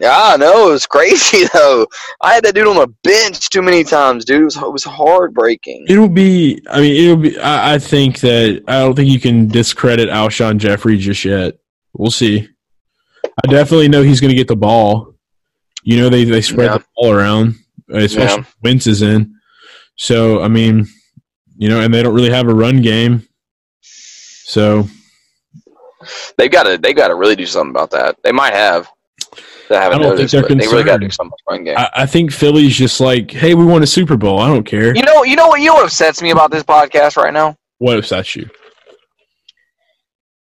Yeah, 0.00 0.16
I 0.16 0.36
know. 0.38 0.68
It 0.70 0.72
was 0.72 0.86
crazy 0.86 1.44
though. 1.52 1.86
I 2.22 2.32
had 2.34 2.42
that 2.44 2.54
dude 2.54 2.66
on 2.66 2.76
the 2.76 2.88
bench 3.04 3.50
too 3.50 3.60
many 3.60 3.84
times, 3.84 4.24
dude. 4.24 4.40
It 4.40 4.44
was, 4.44 4.56
it 4.56 4.72
was 4.72 4.84
heartbreaking. 4.84 5.84
It'll 5.90 6.08
be. 6.08 6.58
I 6.70 6.80
mean, 6.80 7.04
it'll 7.04 7.16
be. 7.16 7.38
I, 7.38 7.74
I 7.74 7.78
think 7.78 8.20
that 8.20 8.62
I 8.66 8.78
don't 8.80 8.94
think 8.94 9.10
you 9.10 9.20
can 9.20 9.46
discredit 9.48 10.08
Alshon 10.08 10.56
Jeffery 10.56 10.96
just 10.96 11.24
yet. 11.24 11.58
We'll 11.92 12.10
see. 12.10 12.48
I 13.24 13.50
definitely 13.50 13.88
know 13.88 14.02
he's 14.02 14.20
going 14.22 14.30
to 14.30 14.36
get 14.36 14.48
the 14.48 14.56
ball. 14.56 15.14
You 15.82 15.98
know, 15.98 16.08
they 16.08 16.24
they 16.24 16.40
spread 16.40 16.70
Yeah. 16.70 16.78
the 16.78 16.84
ball 16.96 17.12
around, 17.12 17.56
especially 17.92 18.24
Yeah. 18.24 18.34
when 18.36 18.46
Wentz 18.62 18.86
is 18.86 19.02
in. 19.02 19.34
So 19.96 20.40
I 20.42 20.48
mean, 20.48 20.86
you 21.58 21.68
know, 21.68 21.80
and 21.82 21.92
they 21.92 22.02
don't 22.02 22.14
really 22.14 22.30
have 22.30 22.48
a 22.48 22.54
run 22.54 22.80
game. 22.80 23.27
So 24.48 24.88
They've 26.36 26.50
got 26.50 26.64
to. 26.64 26.78
They 26.78 26.94
got 26.94 27.08
to 27.08 27.14
really 27.14 27.36
do 27.36 27.46
something 27.46 27.70
about 27.70 27.90
that. 27.90 28.16
They 28.22 28.32
might 28.32 28.54
have. 28.54 28.88
I 29.70 29.74
haven't 29.74 29.98
I 29.98 30.02
don't 30.02 30.16
think 30.16 30.30
they're 30.30 30.42
they 30.42 30.66
really 30.68 30.84
got 30.84 30.98
to 30.98 31.06
do 31.06 31.10
something 31.10 31.36
about 31.46 31.64
game. 31.64 31.76
I, 31.76 31.90
I 31.94 32.06
think 32.06 32.32
Philly's 32.32 32.74
just 32.74 33.00
like, 33.00 33.30
hey, 33.30 33.54
we 33.54 33.66
won 33.66 33.82
a 33.82 33.86
Super 33.86 34.16
Bowl. 34.16 34.38
I 34.38 34.48
don't 34.48 34.64
care. 34.64 34.96
you 34.96 35.02
know, 35.02 35.24
you 35.24 35.36
know 35.36 35.48
what? 35.48 35.60
You 35.60 35.66
know 35.66 35.74
what 35.74 35.84
upsets 35.84 36.22
me 36.22 36.30
about 36.30 36.50
this 36.50 36.62
podcast 36.62 37.16
right 37.18 37.32
now? 37.32 37.54
What 37.76 37.98
upsets 37.98 38.34
you? 38.34 38.48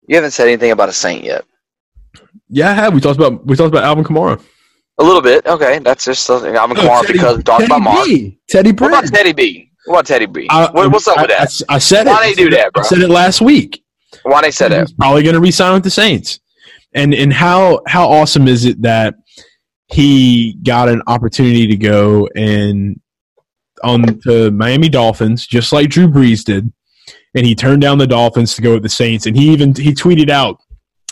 You 0.09 0.17
haven't 0.17 0.33
said 0.33 0.49
anything 0.49 0.73
about 0.73 0.89
a 0.89 0.93
Saint 0.93 1.23
yet. 1.23 1.45
Yeah, 2.49 2.71
I 2.71 2.73
have. 2.73 2.95
We 2.95 3.01
talked 3.01 3.19
about 3.19 3.47
we 3.47 3.55
talked 3.55 3.69
about 3.69 3.85
Alvin 3.85 4.05
Kamara. 4.05 4.43
A 4.99 5.05
little 5.05 5.23
bit. 5.23 5.47
Okay, 5.47 5.79
that's 5.79 6.05
just 6.05 6.25
something. 6.25 6.57
I'm 6.57 6.73
oh, 6.73 6.75
Kamara 6.75 7.03
Teddy- 7.03 7.13
because 7.13 7.37
we 7.37 7.43
talked 7.45 7.61
Teddy 7.61 7.73
about 7.73 7.83
Mark. 7.83 8.07
B. 8.07 8.41
Teddy 8.49 8.73
What 8.73 8.89
about 8.89 9.05
Teddy 9.07 9.33
B? 9.33 9.71
What 9.85 9.95
about 9.95 10.07
Teddy 10.07 10.27
B? 10.27 10.49
I- 10.51 10.71
what, 10.73 10.91
what's 10.91 11.07
up 11.07 11.19
with 11.19 11.29
that? 11.29 11.65
I, 11.69 11.77
I 11.77 11.79
said 11.79 12.09
it. 12.09 12.11
Why 12.11 12.29
they 12.29 12.35
do 12.35 12.51
that, 12.51 12.73
bro? 12.73 12.83
I 12.83 12.87
said 12.87 12.99
it 12.99 13.09
last 13.09 13.41
week. 13.41 13.82
Why 14.23 14.43
they 14.43 14.51
said? 14.51 14.73
He's 14.73 14.93
probably 14.93 15.23
going 15.23 15.35
to 15.35 15.41
resign 15.41 15.75
with 15.75 15.85
the 15.85 15.91
Saints. 15.91 16.41
And 16.95 17.15
and 17.15 17.33
how 17.33 17.81
how 17.87 18.09
awesome 18.09 18.49
is 18.49 18.65
it 18.65 18.83
that 18.83 19.15
he 19.89 20.55
got 20.63 20.89
an 20.89 21.03
opportunity 21.07 21.67
to 21.67 21.77
go 21.77 22.29
and 22.35 23.01
um, 23.83 23.93
on 23.93 24.03
the 24.25 24.51
Miami 24.55 24.89
Dolphins, 24.89 25.47
just 25.47 25.73
like 25.73 25.91
Drew 25.91 26.09
Brees 26.09 26.45
did, 26.45 26.73
and 27.35 27.47
he 27.47 27.55
turned 27.55 27.83
down 27.83 27.99
the 27.99 28.07
Dolphins 28.07 28.55
to 28.55 28.63
go 28.63 28.75
with 28.75 28.83
the 28.83 28.89
Saints. 28.89 29.27
And 29.27 29.37
he 29.37 29.51
even 29.51 29.75
he 29.75 29.93
tweeted 29.93 30.31
out 30.31 30.59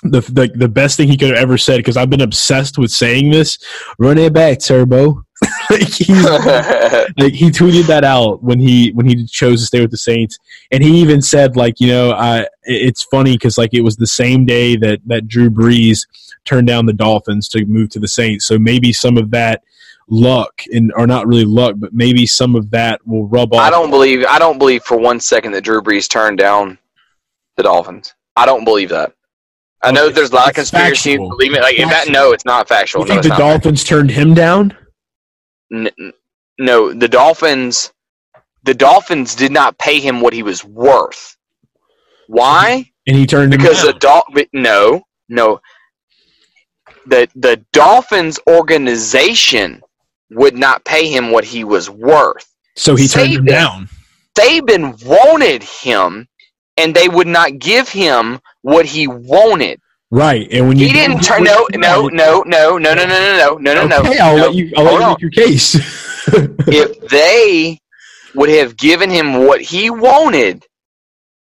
the 0.03 0.21
the, 0.21 0.51
the 0.55 0.69
best 0.69 0.97
thing 0.97 1.09
he 1.09 1.17
could 1.17 1.31
have 1.31 1.39
ever 1.39 1.59
said 1.59 1.79
because 1.79 1.97
I've 1.97 2.11
been 2.11 2.21
obsessed 2.21 2.79
with 2.79 2.91
saying 2.91 3.31
this. 3.31 3.59
Run 3.99 4.19
it 4.19 4.33
back, 4.33 4.61
Turbo. 4.61 5.25
like 5.71 5.83
he's 5.89 6.25
like 6.25 7.33
he 7.33 7.51
tweeted 7.51 7.87
that 7.87 8.05
out 8.05 8.43
when 8.43 8.59
he 8.59 8.91
when 8.93 9.07
he 9.07 9.25
chose 9.27 9.61
to 9.61 9.67
stay 9.67 9.81
with 9.81 9.91
the 9.91 9.97
Saints, 9.97 10.39
and 10.71 10.83
he 10.83 11.01
even 11.01 11.23
said 11.23 11.57
like 11.57 11.81
you 11.81 11.89
know 11.89 12.13
I 12.13 12.47
it's 12.65 13.05
funny 13.05 13.33
because 13.33 13.57
like 13.57 13.73
it 13.73 13.81
was 13.83 13.97
the 13.97 14.07
same 14.07 14.45
day 14.45 14.77
that 14.77 15.01
that 15.07 15.29
Drew 15.29 15.49
Brees 15.49 16.07
turned 16.45 16.67
down 16.67 16.87
the 16.87 16.93
Dolphins 16.93 17.49
to 17.51 17.65
move 17.65 17.91
to 17.91 17.99
the 17.99 18.09
Saints, 18.09 18.47
so 18.47 18.59
maybe 18.59 18.93
some 18.93 19.17
of 19.17 19.31
that 19.31 19.63
luck 20.11 20.63
and 20.73 20.93
or 20.97 21.07
not 21.07 21.27
really 21.27 21.45
luck, 21.45 21.77
but 21.79 21.95
maybe 21.95 22.27
some 22.27 22.55
of 22.55 22.71
that 22.71 23.01
will 23.07 23.27
rub 23.29 23.55
off. 23.55 23.61
I 23.61 23.71
don't 23.71 23.91
believe. 23.91 24.25
I 24.29 24.39
don't 24.39 24.59
believe 24.59 24.83
for 24.83 24.99
one 24.99 25.21
second 25.21 25.53
that 25.53 25.63
Drew 25.63 25.81
Brees 25.81 26.09
turned 26.09 26.39
down 26.39 26.79
the 27.57 27.63
Dolphins. 27.63 28.15
I 28.37 28.45
don't 28.45 28.65
believe 28.65 28.91
that. 28.91 29.13
I 29.83 29.93
know 29.93 30.11
there's 30.11 30.31
a 30.31 30.35
lot 30.35 30.49
of 30.49 30.55
conspiracy. 30.55 31.13
factual. 31.13 31.31
Believe 31.31 31.53
me, 31.53 31.61
like 31.61 31.79
if 31.79 31.89
that. 31.89 32.09
No, 32.09 32.33
it's 32.33 32.45
not 32.45 32.69
factual. 32.69 33.03
You 33.03 33.09
think 33.09 33.19
it's 33.21 33.29
the. 33.29 33.37
Dolphins 33.37 33.83
turned 33.83 34.11
him 34.11 34.35
down? 34.35 34.77
N- 35.73 36.13
no, 36.59 36.93
the 36.93 37.09
Dolphins. 37.09 37.93
The 38.65 38.75
Dolphins 38.75 39.35
did 39.35 39.53
not 39.53 39.79
pay 39.79 40.01
him 40.01 40.21
what 40.21 40.33
he 40.35 40.43
was 40.43 40.65
worth. 40.65 41.37
Why? 42.29 42.91
And 43.07 43.17
he 43.17 43.27
turned 43.27 43.53
him 43.55 43.59
Because 43.61 43.83
the 43.83 43.95
Dol- 43.95 44.25
No, 44.53 45.03
no. 45.29 45.61
The 47.07 47.29
the 47.35 47.65
Dolphins 47.73 48.39
organization 48.49 49.83
would 50.31 50.57
not 50.57 50.85
pay 50.85 51.09
him 51.11 51.31
what 51.31 51.45
he 51.45 51.65
was 51.65 51.91
worth. 51.91 52.47
so 52.77 52.95
he 52.95 53.09
turned 53.09 53.33
him 53.33 53.45
Saban. 53.47 53.49
down. 53.49 53.89
Saban 54.39 55.05
wanted 55.05 55.63
him, 55.63 56.29
and 56.77 56.95
they 56.95 57.09
would 57.09 57.27
not 57.27 57.59
give 57.59 57.89
him 57.89 58.41
what 58.63 58.87
he 58.87 59.07
wanted. 59.09 59.81
Right, 60.11 60.49
and 60.51 60.67
when 60.67 60.77
you 60.79 60.89
He 60.89 60.93
didn't 60.93 61.21
turn. 61.21 61.45
No, 61.45 61.69
no, 61.73 62.09
no, 62.09 62.43
no, 62.43 62.43
no, 62.43 62.79
no, 62.79 62.95
no, 62.95 62.95
no, 62.95 63.05
no, 63.05 63.57
no, 63.59 63.75
no, 63.75 63.87
no. 63.87 63.99
Okay, 64.01 64.19
I'll 64.19 64.37
no. 64.37 64.47
let 64.47 64.55
you. 64.55 64.73
I'll 64.77 64.87
Hold 64.87 65.01
let 65.01 65.01
you 65.01 65.07
on. 65.07 65.11
make 65.13 65.21
your 65.21 65.31
case. 65.31 65.75
If 66.67 67.09
they 67.09 67.79
would 68.35 68.49
have 68.51 68.77
given 68.77 69.09
him 69.11 69.47
what 69.47 69.61
he 69.61 69.91
wanted, 69.91 70.65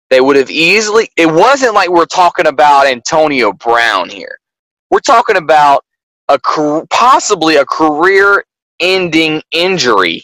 they 0.10 0.22
would 0.22 0.36
have 0.36 0.50
easily. 0.50 1.10
It 1.16 1.28
wasn't 1.28 1.74
like 1.76 1.90
we're 1.90 2.06
talking 2.06 2.48
about 2.48 2.88
Antonio 2.88 3.54
Brown 3.54 4.10
here. 4.10 4.38
We're 4.92 5.00
talking 5.00 5.38
about 5.38 5.84
a 6.30 6.38
possibly 6.90 7.56
a 7.56 7.66
career-ending 7.66 9.42
injury 9.52 10.24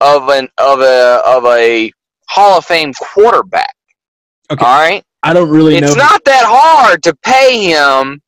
of 0.00 0.28
an 0.28 0.48
of 0.58 0.80
a 0.80 1.22
of 1.24 1.44
a 1.46 1.92
Hall 2.28 2.58
of 2.58 2.64
Fame 2.64 2.92
quarterback. 2.94 3.74
Okay. 4.50 4.64
All 4.64 4.78
right, 4.78 5.04
I 5.24 5.32
don't 5.32 5.48
really 5.50 5.80
know. 5.80 5.86
it's 5.86 5.96
not 5.96 6.24
that 6.24 6.44
hard 6.46 7.02
to 7.04 7.14
pay 7.24 7.64
him 7.70 8.20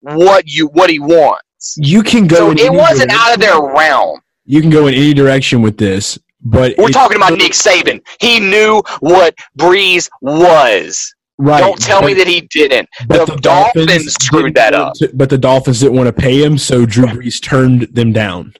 what 0.00 0.46
you 0.46 0.66
what 0.68 0.90
he 0.90 0.98
wants. 0.98 1.74
you 1.78 2.02
can 2.02 2.26
go. 2.26 2.36
So 2.36 2.50
in 2.50 2.58
it 2.58 2.72
wasn't 2.72 3.10
direction. 3.10 3.10
out 3.10 3.34
of 3.34 3.40
their 3.40 3.60
realm. 3.74 4.20
You 4.44 4.60
can 4.60 4.70
go 4.70 4.86
in 4.86 4.94
any 4.94 5.14
direction 5.14 5.62
with 5.62 5.78
this, 5.78 6.18
but 6.42 6.74
We're 6.76 6.88
talking 6.88 7.16
about 7.16 7.32
Nick 7.38 7.52
Saban. 7.52 8.00
He 8.20 8.38
knew 8.40 8.82
what 9.00 9.34
Brees 9.58 10.08
was. 10.20 11.14
Right. 11.38 11.60
Don't 11.60 11.80
tell 11.80 12.02
me 12.02 12.14
that 12.14 12.26
he 12.28 12.42
didn't. 12.42 12.88
but 13.08 13.26
the 13.26 13.36
Dolphins 13.36 14.12
screwed 14.22 14.54
that 14.54 14.72
up. 14.74 14.94
to- 14.94 15.10
but 15.14 15.30
the 15.30 15.38
Dolphins 15.38 15.80
didn't 15.80 15.96
want 15.96 16.06
to 16.06 16.12
pay 16.12 16.42
him, 16.44 16.58
so 16.58 16.86
Drew 16.86 17.06
Brees 17.06 17.42
turned 17.42 17.82
them 17.94 18.12
down. 18.12 18.54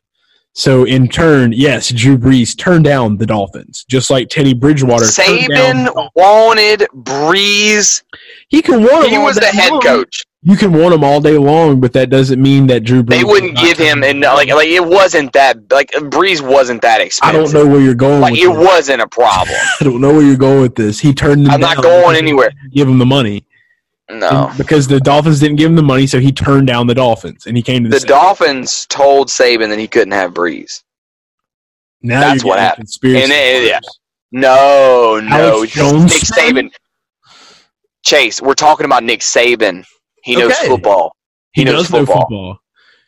So 0.55 0.84
in 0.84 1.09
turn, 1.09 1.52
yes, 1.52 1.90
Drew 1.90 2.16
Brees 2.16 2.57
turned 2.57 2.84
down 2.84 3.16
the 3.16 3.26
Dolphins, 3.26 3.84
just 3.88 4.09
like 4.09 4.28
Teddy 4.28 4.55
Bridgewater. 4.55 5.05
Saban 5.05 5.90
wanted 6.14 6.86
Brees. 6.94 8.05
he 8.48 8.62
can 8.62 8.82
want 8.82 9.07
him. 9.07 9.11
He 9.11 9.18
was 9.18 9.34
the 9.34 9.46
head 9.46 9.72
long. 9.72 9.80
coach. 9.80 10.22
You 10.42 10.57
can 10.57 10.72
want 10.72 10.94
him 10.94 11.02
all 11.02 11.20
day 11.20 11.38
long, 11.38 11.80
but 11.80 11.92
that 11.94 12.09
doesn't 12.09 12.40
mean 12.40 12.68
that 12.68 12.84
Drew 12.84 13.02
Brees. 13.02 13.18
They 13.18 13.24
wouldn't 13.24 13.57
give 13.57 13.78
him 13.78 14.05
and 14.05 14.20
like 14.20 14.48
like 14.48 14.68
it 14.68 14.84
wasn't 14.84 15.32
that 15.32 15.72
like 15.72 15.90
Brees 15.90 16.40
wasn't 16.40 16.82
that 16.82 17.00
expensive. 17.00 17.34
I 17.34 17.42
don't 17.42 17.52
know 17.52 17.68
where 17.68 17.80
you're 17.80 17.94
going. 17.94 18.20
Like 18.20 18.34
with 18.34 18.42
it 18.42 18.48
this. 18.48 18.57
wasn't 18.57 19.02
a 19.02 19.09
problem. 19.09 19.57
I 19.80 19.84
don't 19.84 20.00
know 20.00 20.12
where 20.12 20.22
you're 20.22 20.36
going 20.36 20.61
with 20.61 20.76
this. 20.76 21.00
He 21.00 21.12
turned. 21.12 21.48
I'm 21.48 21.61
not 21.61 21.82
going 21.82 22.16
anywhere. 22.16 22.50
Give 22.72 22.86
him 22.86 22.98
the 22.98 23.07
money. 23.07 23.44
No. 24.11 24.52
Because 24.59 24.86
the 24.86 25.00
Dolphins 25.00 25.40
didn't 25.40 25.57
give 25.57 25.70
him 25.70 25.76
the 25.76 25.82
money, 25.82 26.07
so 26.07 26.20
he 26.20 26.30
turned 26.30 26.66
down 26.66 26.86
the 26.86 26.94
Dolphins, 26.94 27.46
and 27.46 27.57
he 27.57 27.62
came 27.62 27.84
to 27.84 27.88
the. 27.90 27.98
The 27.98 28.07
Dolphins 28.07 28.86
told 28.86 29.28
Saban 29.28 29.68
that 29.70 29.78
he 29.78 29.88
couldn't 29.88 30.12
have 30.12 30.34
Brees. 30.34 30.82
now 32.02 32.20
that's 32.20 32.44
what 32.44 32.59
happened. 32.59 32.86
Conspiracy 32.88 33.22
And 33.22 33.32
it- 33.32 33.68
yeah. 33.68 33.80
No, 34.32 35.20
no. 35.22 35.62
Nick? 35.62 35.70
Saban. 35.70 36.70
Chase, 38.05 38.42
we're 38.42 38.55
talking 38.55 38.84
about 38.84 39.05
Nick 39.05 39.20
Saban. 39.20 39.84
He 40.22 40.36
knows 40.36 40.52
Okay. 40.52 40.68
football. 40.68 41.16
He, 41.52 41.62
He 41.62 41.64
knows 41.64 41.82
does 41.84 41.90
know 41.92 41.98
football. 42.00 42.20
football. 42.22 42.59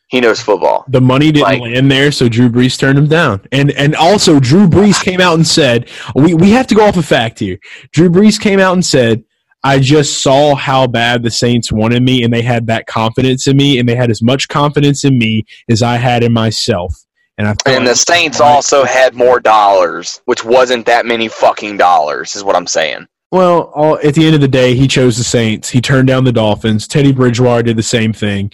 He 0.09 0.20
knows 0.20 0.40
football. 0.40 0.84
The 0.88 1.01
money 1.01 1.32
didn't 1.32 1.42
Like- 1.49 1.61
land 1.62 1.90
there, 1.90 2.12
so 2.12 2.28
Drew 2.28 2.49
Brees 2.49 2.78
turned 2.78 2.97
him 2.97 3.09
down. 3.09 3.40
And 3.51 3.72
and 3.72 3.97
also 3.97 4.38
Drew 4.38 4.68
Brees 4.68 5.03
came 5.03 5.20
out 5.20 5.34
and 5.34 5.47
said, 5.47 5.90
we, 6.14 6.32
we 6.32 6.51
have 6.53 6.68
to 6.68 6.76
go 6.76 6.86
off 6.86 6.97
a 6.97 7.03
fact 7.03 7.40
here. 7.40 7.59
Drew 7.92 8.09
Brees 8.09 8.40
came 8.40 8.61
out 8.61 8.72
and 8.74 8.84
said, 8.84 9.24
I 9.66 9.80
just 9.80 10.22
saw 10.22 10.54
how 10.54 10.86
bad 10.86 11.24
the 11.24 11.30
Saints 11.30 11.72
wanted 11.72 12.00
me, 12.00 12.22
and 12.22 12.32
they 12.32 12.40
had 12.40 12.68
that 12.68 12.86
confidence 12.86 13.48
in 13.48 13.56
me, 13.56 13.80
and 13.80 13.88
they 13.88 13.96
had 13.96 14.12
as 14.12 14.22
much 14.22 14.46
confidence 14.46 15.02
in 15.02 15.18
me 15.18 15.44
as 15.68 15.82
I 15.82 15.96
had 15.96 16.22
in 16.22 16.32
myself. 16.32 16.94
And 17.36 17.48
I 17.48 17.54
And 17.66 17.84
the 17.84 17.90
like- 17.90 17.96
Saints 17.96 18.40
also 18.40 18.84
had 18.84 19.16
more 19.16 19.40
dollars, 19.40 20.20
which 20.26 20.44
wasn't 20.44 20.86
that 20.86 21.04
many 21.04 21.26
fucking 21.26 21.78
dollars, 21.78 22.36
is 22.36 22.44
what 22.44 22.54
I'm 22.54 22.68
saying. 22.68 23.08
Well, 23.32 23.72
all, 23.74 23.98
at 24.04 24.14
the 24.14 24.24
end 24.24 24.36
of 24.36 24.40
the 24.40 24.46
day, 24.46 24.76
he 24.76 24.86
chose 24.86 25.16
the 25.18 25.24
Saints. 25.24 25.68
He 25.68 25.80
turned 25.80 26.06
down 26.06 26.22
the 26.22 26.30
Dolphins. 26.30 26.86
Teddy 26.86 27.10
Bridgewater 27.10 27.64
did 27.64 27.76
the 27.76 27.82
same 27.82 28.12
thing. 28.12 28.52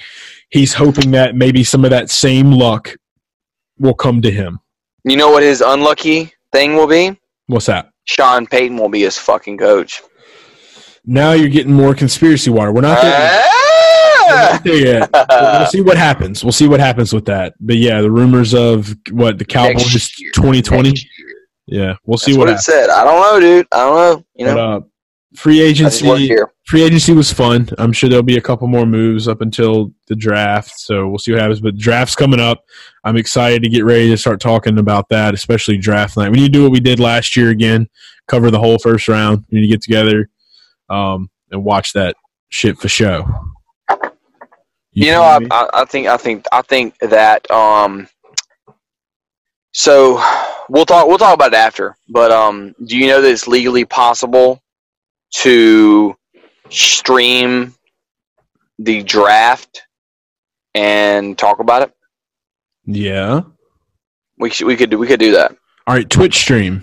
He's 0.49 0.73
hoping 0.73 1.11
that 1.11 1.37
maybe 1.37 1.63
some 1.63 1.85
of 1.85 1.91
that 1.91 2.11
same 2.11 2.51
luck 2.51 2.97
will 3.79 3.93
come 3.93 4.23
to 4.23 4.31
him. 4.31 4.61
You 5.05 5.19
know 5.19 5.31
what 5.31 5.43
his 5.43 5.61
unlucky 5.61 6.33
thing 6.53 6.75
will 6.75 6.87
be? 6.87 7.21
What's 7.49 7.67
that? 7.67 7.91
Sean 8.05 8.47
Payton 8.47 8.79
will 8.79 8.89
be 8.89 9.03
his 9.03 9.19
fucking 9.19 9.59
coach. 9.59 10.01
Now 11.05 11.33
you're 11.33 11.49
getting 11.49 11.73
more 11.73 11.95
conspiracy 11.95 12.51
water. 12.51 12.73
We're 12.73 12.81
not 12.83 13.01
there, 13.03 13.11
yet. 13.11 13.45
We're 13.45 13.49
Ah! 14.35 14.49
not 14.53 14.65
there 14.65 14.77
yet. 14.77 15.11
We'll 15.63 15.67
see 15.71 15.81
what 15.81 15.97
happens. 15.97 16.45
We'll 16.45 16.53
see 16.53 16.69
what 16.69 16.81
happens 16.81 17.13
with 17.13 17.25
that. 17.27 17.55
But 17.61 17.77
yeah, 17.77 18.01
the 18.01 18.11
rumors 18.11 18.55
of 18.55 18.95
what 19.11 19.39
the 19.39 19.45
Cowboys 19.45 20.11
2020. 20.35 20.95
Yeah, 21.67 21.95
we'll 22.05 22.19
see 22.19 22.33
That's 22.33 22.39
what, 22.39 22.49
what 22.49 22.55
it 22.57 22.61
said. 22.61 22.91
I 22.91 23.05
don't 23.05 23.21
know, 23.21 23.41
dude. 23.41 23.67
I 23.73 23.77
don't 23.79 23.95
know. 23.95 24.25
You 24.35 24.47
know, 24.47 24.55
But, 24.55 24.61
uh, 24.61 24.81
free 25.37 25.67
I 25.69 25.73
just 25.73 26.03
work 26.03 26.21
agency. 26.21 26.43
free 26.67 26.83
agency 26.83 27.13
was 27.13 27.33
fun. 27.33 27.69
I'm 27.79 27.93
sure 27.93 28.09
there'll 28.11 28.23
be 28.25 28.37
a 28.37 28.41
couple 28.43 28.67
more 28.67 28.85
moves 28.87 29.29
up 29.29 29.41
until 29.41 29.93
the 30.09 30.17
draft. 30.17 30.73
So 30.81 31.09
we'll 31.09 31.19
see 31.19 31.33
what 31.33 31.41
happens. 31.41 31.61
But 31.61 31.77
draft's 31.79 32.17
coming 32.17 32.41
up. 32.41 32.65
I'm 33.05 33.17
excited 33.17 33.63
to 33.63 33.69
get 33.69 33.85
ready 33.85 34.09
to 34.11 34.17
start 34.17 34.41
talking 34.41 34.79
about 34.79 35.09
that, 35.11 35.35
especially 35.35 35.79
draft 35.79 36.17
night. 36.17 36.31
We 36.31 36.39
need 36.39 36.47
to 36.53 36.59
do 36.59 36.63
what 36.65 36.73
we 36.73 36.81
did 36.81 37.01
last 37.01 37.37
year 37.37 37.51
again, 37.51 37.89
cover 38.29 38.51
the 38.51 38.59
whole 38.59 38.79
first 38.79 39.09
round. 39.09 39.45
We 39.51 39.61
need 39.61 39.67
to 39.69 39.73
get 39.73 39.83
together 39.83 40.29
um, 40.93 41.31
and 41.51 41.65
watch 41.65 41.93
that 41.95 42.17
shit 42.51 42.79
for 42.79 42.89
show. 42.89 43.27
You, 44.93 45.11
know, 45.11 45.23
I. 45.23 45.41
I, 45.51 45.69
I 45.73 45.85
think, 45.87 46.07
I 46.07 46.17
think, 46.17 46.45
I 46.53 46.63
think 46.63 46.99
that. 46.99 47.51
Um, 47.51 48.09
so 49.73 50.23
we'll 50.69 50.85
talk. 50.85 51.09
We'll 51.09 51.19
talk 51.19 51.35
about 51.35 51.55
it 51.55 51.57
after. 51.57 51.97
But 52.09 52.31
um, 52.31 52.75
do 52.85 52.97
you 52.97 53.07
know 53.07 53.23
that 53.23 53.31
it's 53.31 53.49
legally 53.49 53.87
possible 53.87 54.63
to 55.37 56.15
stream 56.69 57.75
the 58.79 59.03
draft 59.03 59.83
and 60.75 61.39
talk 61.39 61.59
about 61.61 61.83
it? 61.83 61.93
yeah. 62.85 63.43
We 64.39 64.51
should, 64.51 64.67
we 64.67 64.77
could 64.77 64.91
do 64.91 64.99
we 64.99 65.07
could 65.07 65.21
do 65.21 65.33
that. 65.33 65.53
All 65.87 65.95
right, 65.95 66.09
Twitch 66.09 66.37
stream. 66.37 66.83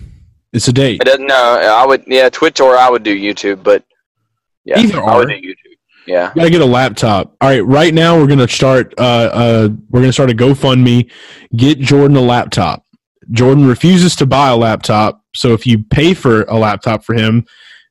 It's 0.53 0.67
a 0.67 0.73
date. 0.73 1.01
It 1.01 1.05
doesn't. 1.05 1.27
No, 1.27 1.35
I 1.35 1.85
would. 1.85 2.03
Yeah, 2.07 2.29
Twitch 2.29 2.59
or 2.59 2.77
I 2.77 2.89
would 2.89 3.03
do 3.03 3.15
YouTube, 3.15 3.63
but 3.63 3.83
yeah, 4.69 4.79
Either 4.79 5.03
I 5.03 5.15
or. 5.15 5.25
YouTube. 5.25 5.55
Yeah. 6.05 6.29
You 6.29 6.41
gotta 6.41 6.49
get 6.51 6.61
a 6.61 6.65
laptop. 6.65 7.35
All 7.41 7.49
right, 7.49 7.65
right 7.65 7.93
now 7.93 8.17
we're 8.17 8.27
gonna 8.27 8.47
start. 8.47 8.93
Uh, 8.97 9.29
uh, 9.33 9.69
we're 9.89 10.01
gonna 10.01 10.13
start 10.13 10.29
a 10.29 10.35
GoFundMe. 10.35 11.11
Get 11.55 11.79
Jordan 11.79 12.17
a 12.17 12.21
laptop. 12.21 12.85
Jordan 13.31 13.65
refuses 13.67 14.15
to 14.17 14.25
buy 14.25 14.49
a 14.49 14.55
laptop, 14.55 15.23
so 15.35 15.53
if 15.53 15.65
you 15.65 15.83
pay 15.83 16.13
for 16.13 16.43
a 16.43 16.57
laptop 16.57 17.03
for 17.03 17.13
him, 17.13 17.45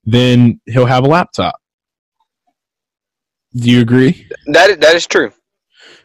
then 0.05 0.61
he'll 0.66 0.87
have 0.87 1.05
a 1.05 1.09
laptop. 1.09 1.61
Do 3.55 3.70
you 3.70 3.81
agree? 3.81 4.29
That 4.47 4.81
that 4.81 4.95
is 4.95 5.07
true. 5.07 5.33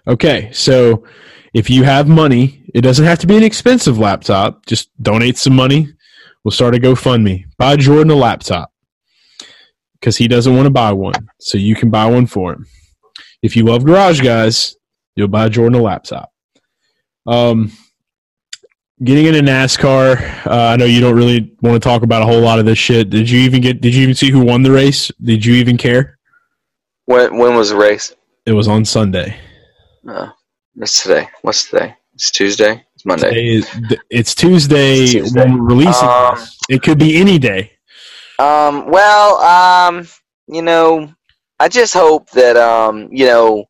Okay, 0.08 0.50
so 0.54 1.06
if 1.54 1.70
you 1.70 1.84
have 1.84 2.08
money, 2.08 2.64
it 2.74 2.82
doesn't 2.82 3.06
have 3.06 3.20
to 3.20 3.28
be 3.28 3.38
an 3.38 3.44
expensive 3.44 4.00
laptop. 4.00 4.66
Just 4.66 4.90
donate 5.02 5.38
some 5.38 5.56
money. 5.56 5.88
We'll 6.44 6.52
start 6.52 6.76
a 6.76 6.80
GoFundMe. 6.80 7.46
Buy 7.58 7.76
Jordan 7.76 8.12
a 8.12 8.16
laptop 8.16 8.73
because 10.04 10.18
he 10.18 10.28
doesn't 10.28 10.54
want 10.54 10.66
to 10.66 10.70
buy 10.70 10.92
one, 10.92 11.14
so 11.40 11.58
you 11.58 11.76
can 11.76 11.90
buy 11.90 12.06
one 12.06 12.26
for 12.28 12.52
him. 12.52 12.66
If 13.42 13.56
you 13.56 13.64
love 13.64 13.86
Garage 13.86 14.20
Guys, 14.20 14.76
you'll 15.16 15.30
buy 15.30 15.48
Jordan 15.48 15.80
a 15.80 15.82
laptop. 15.82 16.30
Um, 17.26 17.72
getting 19.02 19.28
into 19.28 19.40
NASCAR, 19.40 20.46
uh, 20.46 20.50
I 20.74 20.76
know 20.76 20.84
you 20.84 21.00
don't 21.00 21.16
really 21.16 21.56
want 21.62 21.82
to 21.82 21.90
talk 21.90 22.04
about 22.04 22.22
a 22.22 22.26
whole 22.26 22.42
lot 22.42 22.60
of 22.60 22.66
this 22.66 22.78
shit. 22.78 23.10
Did 23.10 23.30
you 23.30 23.40
even 23.40 23.62
get? 23.62 23.80
Did 23.80 23.96
you 23.96 24.04
even 24.04 24.14
see 24.14 24.30
who 24.30 24.44
won 24.44 24.62
the 24.62 24.72
race? 24.72 25.10
Did 25.24 25.46
you 25.46 25.54
even 25.56 25.78
care? 25.78 26.20
When 27.06 27.38
when 27.38 27.56
was 27.56 27.70
the 27.70 27.78
race? 27.78 28.14
It 28.46 28.52
was 28.52 28.68
on 28.68 28.84
Sunday. 28.84 29.38
Uh, 30.06 30.28
what's 30.76 31.02
today? 31.02 31.30
What's 31.44 31.70
today? 31.70 31.96
It's 32.14 32.30
Tuesday. 32.30 32.84
It's 32.94 33.06
Monday. 33.06 33.56
Is, 33.56 33.70
it's 34.10 34.36
Tuesday, 34.36 34.98
It's 35.04 35.12
Tuesday. 35.14 35.40
when 35.40 35.54
we're 35.60 35.64
releasing 35.76 36.10
Um, 36.10 36.36
this. 36.36 36.58
It 36.70 36.84
could 36.84 37.00
be 37.00 37.16
any 37.16 37.40
day. 37.40 37.72
Um. 38.40 38.90
Well. 38.90 39.38
Um. 39.38 40.08
You 40.48 40.62
know, 40.62 41.14
I 41.60 41.70
just 41.70 41.94
hope 41.94 42.30
that 42.32 42.58
um. 42.58 43.10
You 43.12 43.26
know. 43.28 43.66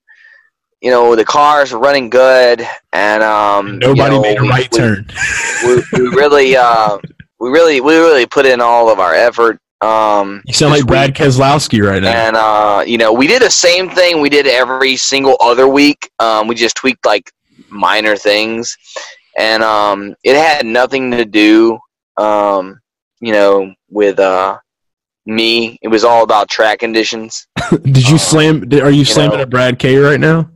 You 0.82 0.92
know 0.92 1.16
the 1.16 1.24
cars 1.24 1.72
are 1.72 1.80
running 1.80 2.10
good, 2.10 2.68
and 2.92 3.24
um. 3.24 3.80
Nobody 3.80 4.16
you 4.16 4.22
know, 4.22 4.22
made 4.22 4.38
a 4.40 4.42
we- 4.42 4.50
right 4.50 4.70
we, 4.72 4.78
turn. 4.78 5.08
We, 5.66 5.76
we 5.94 6.08
really 6.16 6.56
uh. 6.58 6.98
We 7.40 7.50
really 7.50 7.82
we 7.82 7.96
really 7.96 8.26
put 8.26 8.46
in 8.46 8.60
all 8.62 8.90
of 8.90 9.00
our 9.00 9.14
effort. 9.14 9.60
Um. 9.82 10.42
You 10.46 10.54
sound 10.54 10.74
like 10.74 10.86
Brad 10.86 11.10
week. 11.10 11.16
Keselowski 11.18 11.82
right 11.86 12.02
now. 12.02 12.12
And 12.12 12.36
uh, 12.36 12.84
you 12.86 12.98
know, 12.98 13.14
we 13.14 13.28
did 13.28 13.42
the 13.42 13.50
same 13.50 13.90
thing 13.90 14.22
we 14.22 14.30
did 14.30 14.46
every 14.48 14.98
single 14.98 15.38
other 15.40 15.68
week. 15.68 16.10
Um, 16.20 16.48
we 16.48 16.56
just 16.56 16.76
tweaked 16.76 17.06
like 17.06 17.32
minor 17.70 18.16
things, 18.16 18.78
and 19.38 19.64
um, 19.64 20.16
it 20.24 20.36
had 20.36 20.66
nothing 20.66 21.12
to 21.12 21.26
do, 21.26 21.80
um, 22.18 22.80
you 23.20 23.34
know, 23.34 23.74
with 23.94 24.20
uh, 24.20 24.58
me. 25.26 25.78
It 25.82 25.88
was 25.88 26.04
all 26.04 26.24
about 26.24 26.50
track 26.50 26.80
conditions. 26.80 27.48
Did 27.70 28.10
you 28.10 28.16
uh, 28.16 28.20
slam? 28.20 28.68
Did, 28.68 28.84
are 28.84 28.92
you, 28.92 29.00
you 29.00 29.06
slamming 29.06 29.38
know. 29.38 29.44
a 29.44 29.48
Brad 29.48 29.80
K 29.80 29.98
right 29.98 30.20
now? 30.20 30.50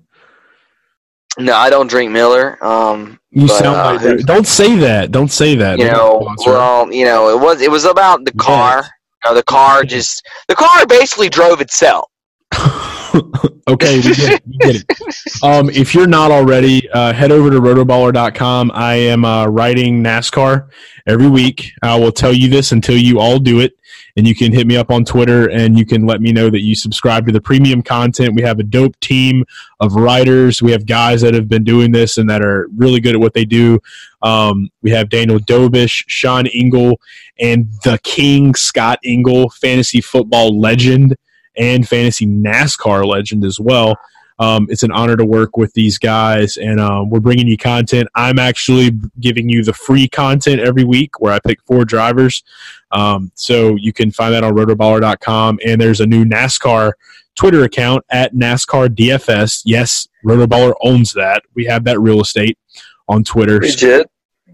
No, 1.39 1.53
I 1.53 1.69
don't 1.69 1.87
drink 1.87 2.11
Miller. 2.11 2.63
Um, 2.65 3.19
You 3.31 3.47
But, 3.47 3.59
sound 3.59 4.05
uh. 4.05 4.15
Don't 4.25 4.47
say 4.47 4.75
that. 4.77 5.11
Don't 5.11 5.31
say 5.31 5.55
that. 5.55 5.77
you 5.77 5.85
know, 5.85 6.35
well, 6.45 6.91
you 6.91 7.05
know, 7.05 7.29
it 7.29 7.39
was 7.39 7.61
it 7.61 7.69
was 7.69 7.85
about 7.85 8.25
the 8.25 8.33
car. 8.33 8.83
You 9.23 9.31
know, 9.31 9.35
the 9.35 9.43
car 9.43 9.83
just 9.95 10.27
the 10.47 10.55
car 10.55 10.85
basically 10.87 11.29
drove 11.29 11.61
itself. 11.61 12.09
okay, 13.67 13.97
we 13.97 14.03
get 14.03 14.19
it. 14.33 14.41
We 14.45 14.57
get 14.57 14.75
it. 14.75 15.43
Um, 15.43 15.69
if 15.69 15.93
you're 15.93 16.07
not 16.07 16.31
already, 16.31 16.89
uh, 16.89 17.13
head 17.13 17.31
over 17.31 17.49
to 17.49 17.59
rotoballer.com. 17.59 18.71
I 18.73 18.95
am 18.95 19.25
uh, 19.25 19.47
writing 19.47 20.03
NASCAR 20.03 20.69
every 21.05 21.29
week. 21.29 21.71
I 21.81 21.97
will 21.97 22.11
tell 22.11 22.33
you 22.33 22.49
this 22.49 22.71
until 22.71 22.97
you 22.97 23.19
all 23.19 23.39
do 23.39 23.59
it. 23.59 23.73
And 24.15 24.27
you 24.27 24.33
can 24.33 24.51
hit 24.51 24.65
me 24.65 24.75
up 24.77 24.89
on 24.89 25.05
Twitter 25.05 25.47
and 25.51 25.77
you 25.77 25.85
can 25.85 26.07
let 26.07 26.21
me 26.21 26.31
know 26.31 26.49
that 26.49 26.61
you 26.61 26.73
subscribe 26.73 27.27
to 27.27 27.31
the 27.31 27.39
premium 27.39 27.83
content. 27.83 28.33
We 28.33 28.41
have 28.41 28.59
a 28.59 28.63
dope 28.63 28.99
team 28.99 29.45
of 29.79 29.93
writers. 29.93 30.59
We 30.59 30.71
have 30.71 30.87
guys 30.87 31.21
that 31.21 31.35
have 31.35 31.47
been 31.47 31.63
doing 31.63 31.91
this 31.91 32.17
and 32.17 32.27
that 32.29 32.41
are 32.41 32.67
really 32.75 32.99
good 32.99 33.13
at 33.13 33.21
what 33.21 33.35
they 33.35 33.45
do. 33.45 33.79
Um, 34.23 34.69
we 34.81 34.89
have 34.89 35.09
Daniel 35.09 35.37
Dobish, 35.37 36.03
Sean 36.07 36.47
Engel, 36.47 36.99
and 37.39 37.69
the 37.83 37.99
King, 38.03 38.55
Scott 38.55 38.99
Engel, 39.03 39.51
fantasy 39.51 40.01
football 40.01 40.59
legend 40.59 41.15
and 41.57 41.87
fantasy 41.87 42.25
NASCAR 42.25 43.05
legend 43.05 43.43
as 43.43 43.59
well. 43.59 43.95
Um, 44.39 44.67
it's 44.69 44.83
an 44.83 44.91
honor 44.91 45.15
to 45.15 45.25
work 45.25 45.57
with 45.57 45.73
these 45.73 45.97
guys, 45.97 46.57
and 46.57 46.79
um, 46.79 47.09
we're 47.09 47.19
bringing 47.19 47.47
you 47.47 47.57
content. 47.57 48.07
I'm 48.13 48.37
actually 48.37 48.91
giving 49.19 49.49
you 49.49 49.63
the 49.63 49.73
free 49.73 50.07
content 50.07 50.61
every 50.61 50.83
week 50.83 51.19
where 51.19 51.33
I 51.33 51.39
pick 51.39 51.61
four 51.63 51.85
drivers. 51.85 52.43
Um, 52.91 53.31
so 53.33 53.75
you 53.75 53.93
can 53.93 54.11
find 54.11 54.33
that 54.33 54.43
on 54.43 54.53
rotoballer.com. 54.53 55.59
And 55.65 55.81
there's 55.81 56.01
a 56.01 56.05
new 56.05 56.23
NASCAR 56.23 56.91
Twitter 57.35 57.63
account 57.63 58.05
at 58.11 58.33
NASCAR 58.33 58.89
DFS. 58.89 59.63
Yes, 59.65 60.07
Rotoballer 60.23 60.73
owns 60.81 61.13
that. 61.13 61.43
We 61.55 61.65
have 61.65 61.83
that 61.85 61.99
real 61.99 62.21
estate 62.21 62.59
on 63.07 63.23
Twitter. 63.23 63.59
Legit. 63.59 64.09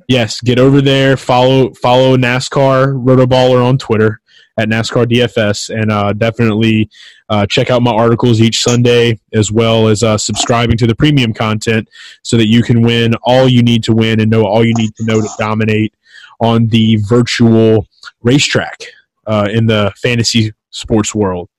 Yes, 0.07 0.41
get 0.41 0.59
over 0.59 0.81
there. 0.81 1.17
Follow 1.17 1.73
follow 1.73 2.17
NASCAR 2.17 2.93
Rotoballer 3.03 3.63
on 3.63 3.77
Twitter 3.77 4.21
at 4.57 4.69
NASCAR 4.69 5.05
DFS, 5.05 5.69
and 5.69 5.91
uh, 5.91 6.13
definitely 6.13 6.89
uh, 7.29 7.45
check 7.47 7.69
out 7.69 7.81
my 7.81 7.91
articles 7.91 8.39
each 8.39 8.61
Sunday, 8.61 9.19
as 9.33 9.51
well 9.51 9.87
as 9.87 10.03
uh, 10.03 10.17
subscribing 10.17 10.77
to 10.77 10.87
the 10.87 10.95
premium 10.95 11.33
content, 11.33 11.89
so 12.21 12.37
that 12.37 12.47
you 12.47 12.61
can 12.61 12.81
win 12.81 13.13
all 13.23 13.47
you 13.47 13.63
need 13.63 13.83
to 13.83 13.93
win 13.93 14.19
and 14.19 14.29
know 14.29 14.45
all 14.45 14.63
you 14.63 14.73
need 14.75 14.95
to 14.95 15.05
know 15.05 15.21
to 15.21 15.29
dominate 15.39 15.93
on 16.39 16.67
the 16.67 16.97
virtual 17.07 17.87
racetrack 18.21 18.77
uh, 19.27 19.47
in 19.51 19.65
the 19.65 19.91
fantasy 19.97 20.53
sports 20.69 21.15
world. 21.15 21.49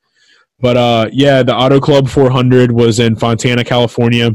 But 0.60 0.76
uh, 0.76 1.08
yeah, 1.12 1.42
the 1.42 1.54
Auto 1.54 1.80
Club 1.80 2.08
400 2.08 2.70
was 2.70 3.00
in 3.00 3.16
Fontana, 3.16 3.64
California 3.64 4.30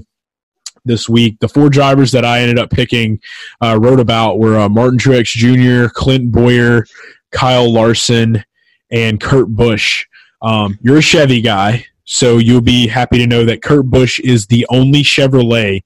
this 0.86 1.08
week. 1.08 1.40
The 1.40 1.48
four 1.48 1.70
drivers 1.70 2.12
that 2.12 2.26
I 2.26 2.42
ended 2.42 2.60
up 2.60 2.70
picking, 2.70 3.20
uh, 3.62 3.80
wrote 3.82 4.00
about 4.00 4.40
were 4.40 4.58
uh, 4.58 4.70
Martin 4.70 5.00
Truex 5.00 5.28
Jr., 5.28 5.92
Clint 5.94 6.32
Bowyer, 6.32 6.86
Kyle 7.32 7.72
Larson, 7.72 8.44
and 8.92 9.20
Kurt 9.20 9.48
Busch. 9.48 10.06
Um, 10.42 10.78
you're 10.82 10.98
a 10.98 11.02
Chevy 11.02 11.42
guy, 11.42 11.86
so 12.06 12.38
you'll 12.38 12.62
be 12.62 12.88
happy 12.88 13.18
to 13.18 13.28
know 13.28 13.46
that 13.46 13.62
Kurt 13.62 13.86
Busch 13.86 14.20
is 14.20 14.48
the 14.48 14.66
only 14.70 15.04
Chevrolet 15.04 15.82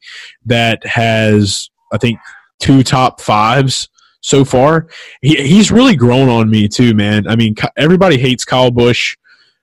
that 0.45 0.85
has, 0.85 1.69
I 1.91 1.97
think, 1.97 2.19
two 2.59 2.83
top 2.83 3.19
fives 3.19 3.89
so 4.21 4.45
far. 4.45 4.87
He, 5.21 5.35
he's 5.35 5.71
really 5.71 5.95
grown 5.95 6.29
on 6.29 6.49
me 6.49 6.67
too, 6.67 6.93
man. 6.93 7.27
I 7.27 7.35
mean, 7.35 7.55
everybody 7.77 8.17
hates 8.17 8.45
Kyle 8.45 8.71
Busch. 8.71 9.15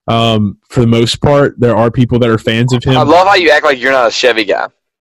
Um, 0.07 0.59
for 0.69 0.81
the 0.81 0.87
most 0.89 1.21
part, 1.23 1.59
there 1.61 1.77
are 1.77 1.91
people 1.91 2.19
that 2.19 2.29
are 2.29 2.39
fans 2.39 2.73
of 2.73 2.83
him. 2.83 2.97
I 2.97 3.03
love 3.03 3.29
how 3.29 3.35
you 3.35 3.51
act 3.51 3.65
like 3.65 3.81
you're 3.81 3.93
not 3.93 4.09
a 4.09 4.11
Chevy 4.11 4.45
guy. 4.45 4.67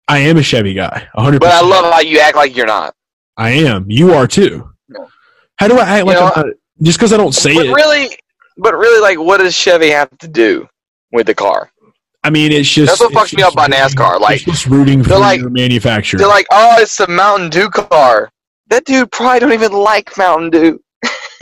I 0.10 0.20
am 0.20 0.38
a 0.38 0.44
Chevy 0.44 0.74
guy, 0.74 1.08
100%. 1.16 1.40
But 1.40 1.52
I 1.52 1.62
love 1.62 1.92
how 1.94 2.00
you 2.00 2.20
act 2.20 2.36
like 2.36 2.56
you're 2.56 2.66
not. 2.66 2.96
I 3.38 3.52
am. 3.52 3.86
You 3.88 4.14
are 4.14 4.28
too. 4.28 4.70
How 5.56 5.68
do 5.68 5.78
I 5.78 5.84
act 5.84 6.00
You 6.00 6.06
like 6.06 6.16
know, 6.16 6.32
I'm 6.36 6.48
not? 6.48 6.56
Just 6.82 6.98
because 6.98 7.14
I 7.14 7.18
don't 7.18 7.34
say 7.34 7.54
But 7.56 7.68
it. 7.68 7.74
really, 7.74 8.18
but 8.58 8.74
really, 8.78 9.02
like, 9.02 9.20
what 9.20 9.38
does 9.38 9.56
Chevy 9.56 9.90
have 9.90 10.16
to 10.20 10.28
do 10.28 10.68
with 11.12 11.28
the 11.28 11.36
car? 11.36 11.72
I 12.24 12.30
mean, 12.30 12.52
it's 12.52 12.70
just 12.70 13.00
That's 13.00 13.00
what 13.00 13.14
fucks 13.14 13.36
me 13.36 13.44
up 13.44 13.56
by 13.56 13.68
NASCAR, 13.68 14.20
like, 14.20 14.38
it's 14.38 14.46
just 14.46 14.66
rooting 14.68 15.04
for 15.04 15.18
like- 15.18 15.40
your 15.42 15.50
manufacturer. 15.50 16.18
They're 16.20 16.28
like, 16.28 16.48
oh, 16.52 16.76
it's 16.80 16.98
the 16.98 17.08
Mountain 17.08 17.50
Dew 17.50 17.70
car. 17.70 18.30
That 18.70 18.86
dude 18.86 19.12
probably 19.12 19.40
don't 19.40 19.54
even 19.54 19.72
like 19.72 20.16
Mountain 20.18 20.50
Dew. 20.52 20.84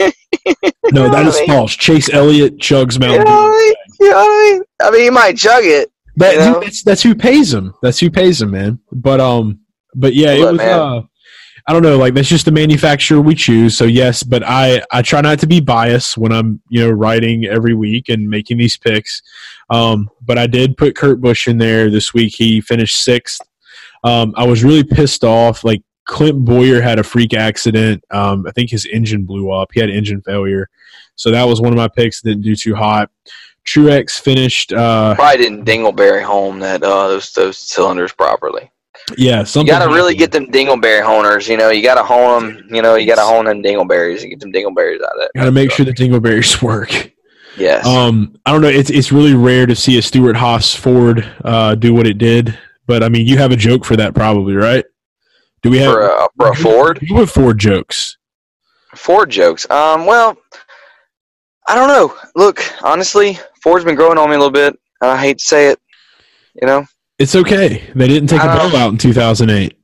no, 0.00 1.08
that 1.10 1.26
is 1.26 1.34
what 1.34 1.36
I 1.36 1.40
mean? 1.40 1.46
false. 1.48 1.74
Chase 1.74 2.08
Elliott 2.12 2.58
chugs 2.58 2.98
Mountain 2.98 3.26
Dew. 3.26 3.32
I 3.32 3.74
mean? 4.00 4.12
I 4.14 4.52
mean? 4.52 4.62
I 4.82 4.90
mean, 4.90 5.02
he 5.02 5.10
might 5.10 5.36
chug 5.36 5.64
it. 5.64 5.90
That, 6.16 6.32
you 6.34 6.38
know? 6.38 6.60
that's 6.60 6.82
that's 6.82 7.02
who 7.02 7.14
pays 7.14 7.52
him. 7.52 7.74
That's 7.82 7.98
who 7.98 8.10
pays 8.10 8.40
him, 8.42 8.50
man. 8.52 8.80
But 8.90 9.20
um, 9.20 9.60
but 9.94 10.14
yeah, 10.14 10.32
it 10.32 10.40
was. 10.44 10.56
man. 10.56 10.78
Uh, 10.80 11.02
I 11.68 11.74
don't 11.74 11.82
know. 11.82 11.98
Like 11.98 12.14
that's 12.14 12.28
just 12.28 12.46
the 12.46 12.50
manufacturer 12.50 13.20
we 13.20 13.34
choose. 13.34 13.76
So 13.76 13.84
yes, 13.84 14.22
but 14.22 14.42
I 14.42 14.82
I 14.90 15.02
try 15.02 15.20
not 15.20 15.38
to 15.40 15.46
be 15.46 15.60
biased 15.60 16.16
when 16.16 16.32
I'm 16.32 16.62
you 16.70 16.80
know 16.80 16.90
writing 16.90 17.44
every 17.44 17.74
week 17.74 18.08
and 18.08 18.26
making 18.26 18.56
these 18.56 18.78
picks. 18.78 19.20
Um, 19.68 20.08
but 20.24 20.38
I 20.38 20.46
did 20.46 20.78
put 20.78 20.96
Kurt 20.96 21.20
Busch 21.20 21.46
in 21.46 21.58
there 21.58 21.90
this 21.90 22.14
week. 22.14 22.34
He 22.34 22.62
finished 22.62 23.04
sixth. 23.04 23.42
Um, 24.02 24.32
I 24.38 24.46
was 24.46 24.64
really 24.64 24.82
pissed 24.82 25.24
off. 25.24 25.62
Like 25.62 25.82
Clint 26.06 26.42
Bowyer 26.42 26.80
had 26.80 26.98
a 26.98 27.04
freak 27.04 27.34
accident. 27.34 28.02
Um, 28.10 28.46
I 28.48 28.50
think 28.52 28.70
his 28.70 28.86
engine 28.86 29.24
blew 29.24 29.52
up. 29.52 29.68
He 29.74 29.80
had 29.80 29.90
engine 29.90 30.22
failure. 30.22 30.70
So 31.16 31.30
that 31.32 31.44
was 31.44 31.60
one 31.60 31.72
of 31.72 31.76
my 31.76 31.88
picks. 31.88 32.22
Didn't 32.22 32.44
do 32.44 32.56
too 32.56 32.76
hot. 32.76 33.10
Truex 33.66 34.18
finished. 34.18 34.72
Uh, 34.72 35.14
Probably 35.16 35.36
didn't 35.36 35.66
dingleberry 35.66 36.22
home 36.22 36.60
that 36.60 36.82
uh, 36.82 37.08
those 37.08 37.30
those 37.34 37.58
cylinders 37.58 38.12
properly. 38.12 38.70
Yeah, 39.16 39.44
You 39.54 39.66
got 39.66 39.86
to 39.86 39.94
really 39.94 40.14
get 40.14 40.32
them 40.32 40.46
dingleberry 40.46 41.02
honers. 41.02 41.48
You 41.48 41.56
know, 41.56 41.70
you 41.70 41.82
got 41.82 41.94
to 41.94 42.02
hone 42.02 42.56
them. 42.56 42.66
You 42.74 42.82
know, 42.82 42.96
you 42.96 43.06
got 43.06 43.16
to 43.16 43.22
hone 43.22 43.46
them 43.46 43.62
dingleberries 43.62 44.22
and 44.22 44.30
get 44.30 44.40
them 44.40 44.52
dingleberries 44.52 45.02
out 45.02 45.16
of 45.16 45.22
it. 45.22 45.30
Got 45.34 45.44
to 45.44 45.52
make 45.52 45.70
sure 45.70 45.86
the 45.86 45.92
dingleberries 45.92 46.60
work. 46.62 47.12
Yes. 47.56 47.86
Um, 47.86 48.38
I 48.46 48.52
don't 48.52 48.60
know. 48.60 48.68
It's 48.68 48.90
it's 48.90 49.10
really 49.10 49.34
rare 49.34 49.66
to 49.66 49.74
see 49.74 49.98
a 49.98 50.02
Stewart-Haas 50.02 50.74
Ford 50.74 51.28
uh, 51.44 51.74
do 51.74 51.92
what 51.92 52.06
it 52.06 52.18
did. 52.18 52.56
But 52.86 53.02
I 53.02 53.08
mean, 53.08 53.26
you 53.26 53.36
have 53.38 53.52
a 53.52 53.56
joke 53.56 53.84
for 53.84 53.96
that, 53.96 54.14
probably, 54.14 54.54
right? 54.54 54.84
Do 55.62 55.70
we 55.70 55.78
have 55.78 55.92
for 55.92 56.00
a, 56.00 56.28
for 56.36 56.50
a 56.50 56.54
Ford. 56.54 56.98
You 57.02 57.16
have 57.16 57.30
Ford 57.30 57.58
jokes. 57.58 58.16
Ford 58.94 59.28
jokes. 59.28 59.68
Um, 59.70 60.06
well, 60.06 60.36
I 61.66 61.74
don't 61.74 61.88
know. 61.88 62.16
Look, 62.34 62.62
honestly, 62.82 63.38
Ford's 63.62 63.84
been 63.84 63.96
growing 63.96 64.18
on 64.18 64.30
me 64.30 64.36
a 64.36 64.38
little 64.38 64.52
bit. 64.52 64.78
I 65.02 65.16
hate 65.16 65.38
to 65.38 65.44
say 65.44 65.68
it. 65.68 65.80
You 66.60 66.66
know, 66.66 66.84
It's 67.18 67.34
okay. 67.34 67.90
They 67.94 68.06
didn't 68.08 68.28
take 68.28 68.40
a 68.40 68.46
bailout 68.46 68.90
in 68.90 68.98
2008. 68.98 69.74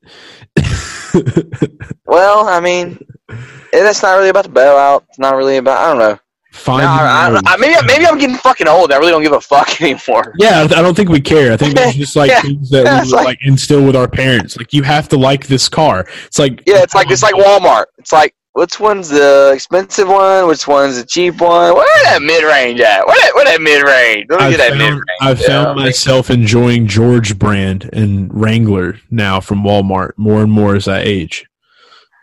well, 2.07 2.47
I 2.49 2.61
mean, 2.61 2.99
eh, 3.28 3.37
that's 3.82 4.03
not 4.03 4.14
really 4.16 4.28
about 4.28 4.45
the 4.45 4.51
bailout. 4.51 5.03
It's 5.09 5.18
not 5.18 5.35
really 5.35 5.57
about. 5.57 5.78
I 5.78 5.89
don't 5.89 5.99
know. 5.99 6.18
Fine. 6.53 6.82
No, 6.85 6.87
I, 6.87 7.41
I, 7.45 7.55
I, 7.55 7.57
maybe 7.57 7.74
maybe 7.85 8.07
I'm 8.07 8.16
getting 8.16 8.37
fucking 8.37 8.68
old. 8.68 8.93
I 8.93 8.99
really 8.99 9.11
don't 9.11 9.22
give 9.24 9.32
a 9.32 9.41
fuck 9.41 9.80
anymore. 9.82 10.35
yeah, 10.39 10.61
I 10.61 10.66
don't 10.82 10.95
think 10.95 11.09
we 11.09 11.20
care. 11.20 11.53
I 11.53 11.57
think 11.57 11.74
it's 11.76 11.97
just 11.97 12.14
like 12.14 12.30
Yeah. 12.30 12.43
things 12.43 12.70
that 12.70 12.85
Yeah, 12.85 12.95
we 12.95 12.99
it's 13.01 13.07
would, 13.11 13.16
like- 13.16 13.26
like 13.26 13.39
instill 13.43 13.85
with 13.85 13.97
our 13.97 14.07
parents. 14.07 14.57
Like 14.57 14.72
you 14.72 14.85
have 14.85 15.09
to 15.09 15.16
like 15.18 15.49
this 15.49 15.68
car. 15.68 16.07
It's 16.26 16.39
like 16.39 16.62
Yeah, 16.66 16.82
it's 16.85 16.95
like 16.95 17.11
it's 17.11 17.24
like 17.24 17.35
Walmart. 17.35 17.87
It's 17.99 18.12
like 18.12 18.37
which 18.55 18.78
one's 18.78 19.09
the 19.09 19.50
expensive 19.52 20.09
one? 20.09 20.46
Which 20.46 20.66
one's 20.66 20.96
the 20.96 21.05
cheap 21.05 21.40
one? 21.40 21.74
Where 21.74 22.05
that 22.05 22.22
mid 22.22 22.44
range 22.44 22.80
at? 22.80 23.05
Where 23.07 23.16
that 23.16 23.32
where 23.34 23.44
that 23.44 23.61
mid 23.61 23.82
range? 23.82 24.26
Let 24.30 24.40
me 24.40 24.46
I've 24.46 24.57
get 24.57 24.57
that 24.59 24.78
mid 24.78 24.88
found, 24.88 24.94
range. 24.94 25.05
I've 25.20 25.40
found 25.40 25.76
myself 25.76 26.30
enjoying 26.30 26.86
George 26.86 27.36
brand 27.38 27.90
and 27.92 28.32
Wrangler 28.32 29.00
now 29.11 29.40
from 29.40 29.64
Walmart 29.64 30.12
more 30.16 30.40
and 30.40 30.52
more 30.52 30.76
as 30.76 30.86
I 30.86 31.00
age. 31.00 31.46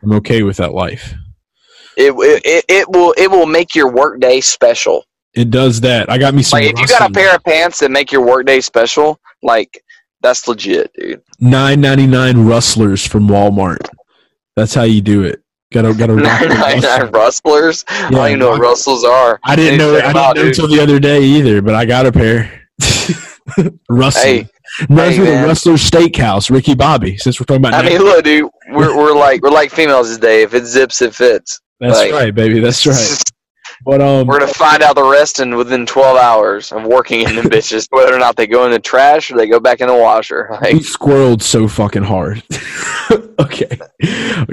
I'm 0.03 0.13
okay 0.13 0.41
with 0.43 0.57
that 0.57 0.73
life. 0.73 1.13
It, 1.97 2.13
it 2.17 2.65
it 2.69 2.89
will 2.89 3.13
it 3.17 3.29
will 3.29 3.45
make 3.45 3.75
your 3.75 3.91
workday 3.91 4.39
special. 4.39 5.05
It 5.33 5.51
does 5.51 5.81
that. 5.81 6.09
I 6.09 6.17
got 6.17 6.33
me 6.33 6.43
some. 6.43 6.61
Like 6.61 6.73
if 6.73 6.79
you 6.79 6.87
got 6.87 7.09
a 7.09 7.13
pair 7.13 7.35
of 7.35 7.43
pants 7.43 7.79
that 7.79 7.91
make 7.91 8.11
your 8.11 8.25
workday 8.25 8.61
special, 8.61 9.19
like 9.43 9.83
that's 10.21 10.47
legit, 10.47 10.93
dude. 10.93 11.21
nine 11.41 11.81
ninety 11.81 12.07
nine 12.07 12.45
rustlers 12.45 13.05
from 13.05 13.27
Walmart. 13.27 13.89
That's 14.55 14.73
how 14.73 14.83
you 14.83 15.01
do 15.01 15.23
it. 15.23 15.40
Gotta 15.71 15.93
gotta. 15.93 16.15
rock 16.15 16.23
Nine 16.23 16.49
the 16.49 16.55
ninety 16.55 16.81
nine 16.81 17.01
rustler. 17.11 17.11
rustlers. 17.11 17.85
I 17.87 18.09
don't 18.11 18.27
even 18.27 18.39
know 18.39 18.49
what 18.51 18.61
rustles 18.61 19.03
are. 19.03 19.39
I 19.43 19.55
didn't 19.55 19.77
know. 19.79 19.95
I 19.97 20.01
didn't 20.33 20.35
know 20.35 20.47
until 20.47 20.67
the 20.67 20.79
other 20.81 20.99
day 20.99 21.23
either. 21.23 21.61
But 21.61 21.75
I 21.75 21.85
got 21.85 22.05
a 22.05 22.11
pair. 22.11 22.67
Russell. 23.89 24.21
Hey, 24.23 24.47
Runs 24.89 25.15
hey, 25.15 25.23
man. 25.23 25.49
Steakhouse. 25.49 26.49
Ricky 26.49 26.75
Bobby. 26.75 27.17
Since 27.17 27.39
we're 27.39 27.45
talking 27.45 27.65
about, 27.65 27.73
I 27.73 27.87
mean, 27.87 27.99
look, 27.99 28.23
dude, 28.23 28.49
we're 28.69 28.95
we're 28.95 29.13
like 29.15 29.41
we're 29.41 29.49
like 29.49 29.71
females 29.71 30.13
today. 30.13 30.43
If 30.43 30.53
it 30.53 30.65
zips, 30.65 31.01
it 31.01 31.13
fits. 31.13 31.59
that's 31.79 31.97
like- 31.99 32.11
right, 32.11 32.33
baby. 32.33 32.59
That's 32.59 32.85
right. 32.85 33.23
But 33.83 33.99
um, 34.01 34.27
We're 34.27 34.39
gonna 34.39 34.53
find 34.53 34.83
out 34.83 34.95
the 34.95 35.03
rest 35.03 35.39
in 35.39 35.55
within 35.55 35.85
twelve 35.85 36.17
hours 36.17 36.71
of 36.71 36.83
working 36.85 37.21
in 37.21 37.35
them 37.35 37.45
bitches, 37.49 37.87
whether 37.89 38.13
or 38.15 38.19
not 38.19 38.35
they 38.35 38.47
go 38.47 38.65
in 38.65 38.71
the 38.71 38.79
trash 38.79 39.31
or 39.31 39.37
they 39.37 39.47
go 39.47 39.59
back 39.59 39.81
in 39.81 39.87
the 39.87 39.95
washer. 39.95 40.47
he 40.47 40.53
Like, 40.73 40.83
squirreled 40.83 41.41
so 41.41 41.67
fucking 41.67 42.03
hard. 42.03 42.43
okay, 43.39 43.77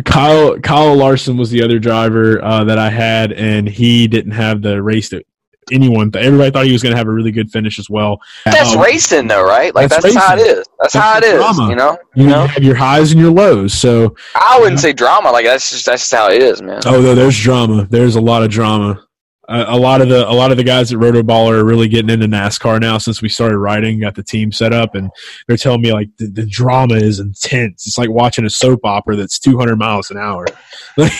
Kyle 0.05 0.59
Kyle 0.61 0.95
Larson 0.97 1.37
was 1.37 1.51
the 1.51 1.62
other 1.62 1.79
driver 1.79 2.43
uh, 2.43 2.64
that 2.64 2.79
I 2.79 2.91
had, 2.91 3.33
and 3.33 3.68
he 3.68 4.07
didn't 4.09 4.33
have 4.33 4.62
the 4.62 4.83
race 4.83 5.11
that 5.11 5.26
anyone. 5.70 6.11
Everybody 6.14 6.51
thought 6.51 6.64
he 6.64 6.72
was 6.72 6.83
going 6.83 6.93
to 6.93 6.97
have 6.97 7.09
a 7.09 7.12
really 7.12 7.31
good 7.31 7.51
finish 7.51 7.79
as 7.79 7.91
well. 7.91 8.20
that's 8.47 8.74
Um, 8.74 8.81
racing, 8.81 9.26
though, 9.29 9.45
right? 9.45 9.74
Like 9.74 9.91
that's 9.91 10.03
that's, 10.03 10.16
how 10.16 10.35
it 10.35 10.41
is. 10.41 10.64
That's, 10.81 10.95
That's 10.95 10.95
how 10.95 11.18
it 11.18 11.24
is. 11.24 11.35
drama. 11.35 11.68
You 11.68 11.76
know. 11.76 11.99
You, 12.14 12.24
You 12.24 12.31
know. 12.31 12.47
have 12.47 12.64
your 12.64 12.74
highs 12.76 13.12
and 13.12 13.20
your 13.20 13.31
lows. 13.31 13.74
So, 13.74 14.16
I 14.35 14.59
wouldn't 14.59 14.81
say 14.81 14.95
drama. 14.95 15.31
Like 15.31 15.45
that's 15.45 15.68
just 15.68 15.85
that's 15.85 16.03
just 16.03 16.14
how 16.14 16.31
it 16.31 16.43
is, 16.43 16.62
man. 16.62 16.81
oh 16.87 17.01
no, 17.03 17.14
there's 17.14 17.39
drama. 17.39 17.87
There's 17.91 18.16
a 18.16 18.20
lot 18.20 18.43
of 18.43 18.51
drama. 18.51 19.05
A, 19.49 19.64
a 19.68 19.76
lot 19.76 20.01
of 20.01 20.09
the 20.09 20.28
a 20.28 20.32
lot 20.32 20.51
of 20.51 20.57
the 20.57 20.64
guys 20.64 20.92
at 20.92 20.99
Rotoball 20.99 21.51
are 21.51 21.64
really 21.64 21.88
getting 21.88 22.11
into 22.11 22.26
NASCAR 22.26 22.80
now 22.80 22.99
since 22.99 23.22
we 23.22 23.28
started 23.28 23.59
riding, 23.59 24.01
got 24.01 24.14
the 24.14 24.22
team 24.22 24.53
set 24.53 24.72
up, 24.72 24.94
and 24.94 25.11
they're 25.46 25.57
telling 25.57 25.80
me 25.80 25.92
like 25.92 26.09
the, 26.18 26.26
the 26.26 26.46
drama 26.46 26.96
is 26.96 27.18
intense. 27.18 27.86
It's 27.86 27.99
like 27.99 28.11
watching 28.11 28.44
a 28.44 28.51
soap 28.51 28.80
opera 28.84 29.16
that's 29.16 29.38
200 29.38 29.76
miles 29.76 30.11
an 30.11 30.18
hour. 30.18 30.44
like 30.96 31.18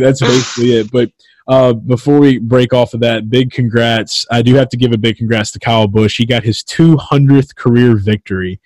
that's 0.00 0.20
basically 0.20 0.72
it. 0.78 0.90
But 0.90 1.10
uh, 1.46 1.74
before 1.74 2.18
we 2.18 2.38
break 2.38 2.72
off 2.72 2.94
of 2.94 3.00
that, 3.00 3.30
big 3.30 3.52
congrats! 3.52 4.26
I 4.30 4.42
do 4.42 4.54
have 4.56 4.68
to 4.70 4.76
give 4.76 4.92
a 4.92 4.98
big 4.98 5.16
congrats 5.18 5.52
to 5.52 5.60
Kyle 5.60 5.86
Busch. 5.86 6.18
He 6.18 6.26
got 6.26 6.42
his 6.42 6.62
200th 6.64 7.54
career 7.54 7.96
victory. 7.96 8.60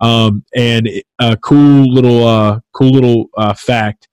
Um, 0.00 0.44
and 0.56 0.88
a 1.18 1.36
cool 1.36 1.92
little, 1.92 2.26
uh, 2.26 2.60
cool 2.72 2.90
little 2.90 3.26
uh, 3.36 3.54
fact: 3.54 4.08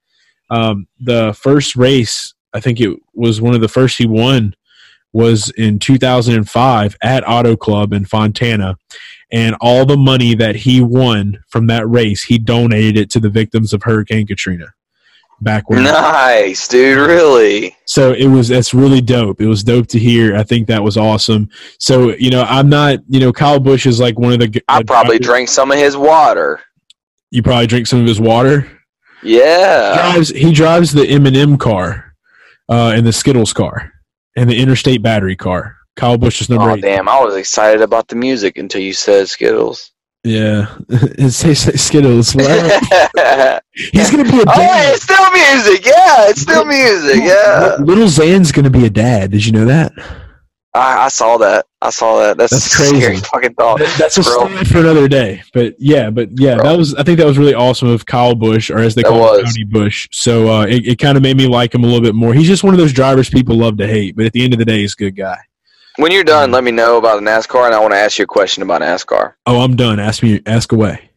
um, 0.49 0.87
the 0.99 1.33
first 1.39 1.75
race, 1.75 2.33
I 2.57 2.59
think 2.59 2.81
it 2.81 2.97
was 3.13 3.39
one 3.39 3.53
of 3.53 3.61
the 3.61 3.67
first 3.67 3.99
he 3.99 4.07
won, 4.07 4.55
was 5.13 5.51
in 5.51 5.77
2005 5.77 6.97
at 7.03 7.29
Auto 7.29 7.55
Club 7.55 7.93
in 7.93 8.03
Fontana, 8.03 8.79
and 9.31 9.55
all 9.61 9.85
the 9.85 9.95
money 9.95 10.33
that 10.33 10.55
he 10.55 10.81
won 10.81 11.37
from 11.49 11.67
that 11.67 11.87
race, 11.87 12.23
he 12.23 12.39
donated 12.39 12.97
it 12.97 13.11
to 13.11 13.19
the 13.19 13.29
victims 13.29 13.73
of 13.73 13.83
Hurricane 13.83 14.25
Katrina 14.25 14.73
back 15.39 15.69
when. 15.69 15.83
nice, 15.83 16.67
dude. 16.67 16.97
Really? 16.97 17.77
So 17.85 18.11
it 18.13 18.25
was 18.25 18.47
that's 18.47 18.73
really 18.73 19.01
dope. 19.01 19.39
It 19.39 19.47
was 19.47 19.63
dope 19.63 19.85
to 19.89 19.99
hear. 19.99 20.35
I 20.35 20.41
think 20.41 20.65
that 20.67 20.81
was 20.81 20.97
awesome. 20.97 21.49
So 21.77 22.15
you 22.15 22.31
know, 22.31 22.41
I'm 22.49 22.69
not 22.69 23.01
you 23.07 23.19
know 23.19 23.31
Kyle 23.31 23.59
Busch 23.59 23.85
is 23.85 23.99
like 23.99 24.17
one 24.17 24.33
of 24.33 24.39
the. 24.39 24.63
I 24.67 24.81
probably 24.81 25.19
drivers- 25.19 25.27
drank 25.27 25.49
some 25.49 25.71
of 25.71 25.77
his 25.77 25.95
water. 25.95 26.59
You 27.29 27.43
probably 27.43 27.67
drink 27.67 27.85
some 27.85 27.99
of 27.99 28.07
his 28.07 28.19
water. 28.19 28.67
Yeah. 29.23 29.93
drives 29.95 30.29
he 30.29 30.53
drives 30.53 30.93
the 30.93 31.05
M 31.07 31.25
and 31.25 31.35
M 31.35 31.57
car, 31.57 32.06
uh, 32.69 32.93
and 32.95 33.05
the 33.05 33.13
Skittles 33.13 33.53
car, 33.53 33.91
and 34.35 34.49
the 34.49 34.57
Interstate 34.59 35.01
Battery 35.01 35.35
car. 35.35 35.75
Kyle 35.95 36.17
Busch 36.17 36.41
is 36.41 36.49
number 36.49 36.69
Oh 36.71 36.75
eight. 36.75 36.81
damn! 36.81 37.09
I 37.09 37.19
was 37.23 37.35
excited 37.35 37.81
about 37.81 38.07
the 38.07 38.15
music 38.15 38.57
until 38.57 38.81
you 38.81 38.93
said 38.93 39.27
Skittles. 39.29 39.91
Yeah, 40.23 40.75
it 40.89 41.31
says 41.31 41.81
Skittles. 41.81 42.35
Oh, 42.37 43.59
he's 43.73 44.11
gonna 44.11 44.23
be 44.23 44.39
a 44.41 44.45
dad. 44.45 44.93
it's 44.93 45.03
still 45.03 45.31
music. 45.31 45.85
Yeah, 45.85 46.29
it's 46.29 46.41
still 46.41 46.65
music. 46.65 47.21
Yeah. 47.23 47.77
Little 47.79 48.07
Zan's 48.07 48.51
gonna 48.51 48.69
be 48.69 48.85
a 48.85 48.89
dad. 48.89 49.31
Did 49.31 49.45
you 49.45 49.51
know 49.53 49.65
that? 49.65 49.93
I, 50.73 51.05
I 51.05 51.07
saw 51.07 51.37
that. 51.37 51.65
I 51.81 51.89
saw 51.89 52.19
that. 52.19 52.37
That's, 52.37 52.51
That's 52.51 52.75
crazy. 52.75 52.99
scary 52.99 53.17
fucking 53.33 53.53
thought. 53.55 53.79
That- 53.79 53.95
That's 53.97 54.17
a 54.17 54.23
story 54.23 54.63
for 54.65 54.79
another 54.79 55.07
day. 55.07 55.41
But 55.53 55.75
yeah, 55.79 56.09
but 56.09 56.29
yeah, 56.39 56.55
Bro. 56.55 56.65
that 56.69 56.77
was. 56.77 56.93
I 56.95 57.03
think 57.03 57.17
that 57.19 57.25
was 57.25 57.37
really 57.37 57.53
awesome 57.55 57.87
of 57.87 58.05
Kyle 58.05 58.35
Busch, 58.35 58.69
or 58.69 58.77
as 58.79 58.93
they 58.93 59.01
That 59.01 59.09
call 59.09 59.35
him, 59.37 59.43
was. 59.45 59.53
Tony 59.55 59.63
Bush. 59.65 60.07
So 60.11 60.51
uh, 60.51 60.65
it, 60.65 60.85
it 60.87 60.99
kind 60.99 61.17
of 61.17 61.23
made 61.23 61.37
me 61.37 61.47
like 61.47 61.73
him 61.73 61.83
a 61.83 61.87
little 61.87 62.01
bit 62.01 62.13
more. 62.15 62.33
He's 62.33 62.47
just 62.47 62.63
one 62.63 62.73
of 62.73 62.77
those 62.79 62.93
drivers 62.93 63.29
people 63.29 63.55
love 63.55 63.77
to 63.77 63.87
hate, 63.87 64.15
but 64.15 64.25
at 64.25 64.33
the 64.33 64.43
end 64.43 64.53
of 64.53 64.59
the 64.59 64.65
day, 64.65 64.79
he's 64.79 64.93
a 64.93 64.97
good 64.97 65.15
guy. 65.15 65.37
When 65.95 66.11
you're 66.11 66.23
done, 66.23 66.51
let 66.51 66.63
me 66.63 66.69
know 66.71 66.97
about 66.97 67.15
the 67.23 67.25
NASCAR, 67.27 67.65
and 67.65 67.73
I 67.73 67.79
want 67.79 67.93
to 67.93 67.97
ask 67.97 68.19
you 68.19 68.23
a 68.23 68.27
question 68.27 68.61
about 68.61 68.81
NASCAR. 68.81 69.33
Oh, 69.47 69.61
I'm 69.61 69.75
done. 69.75 69.99
Ask 69.99 70.21
me. 70.21 70.41
Ask 70.45 70.71
away. 70.71 71.09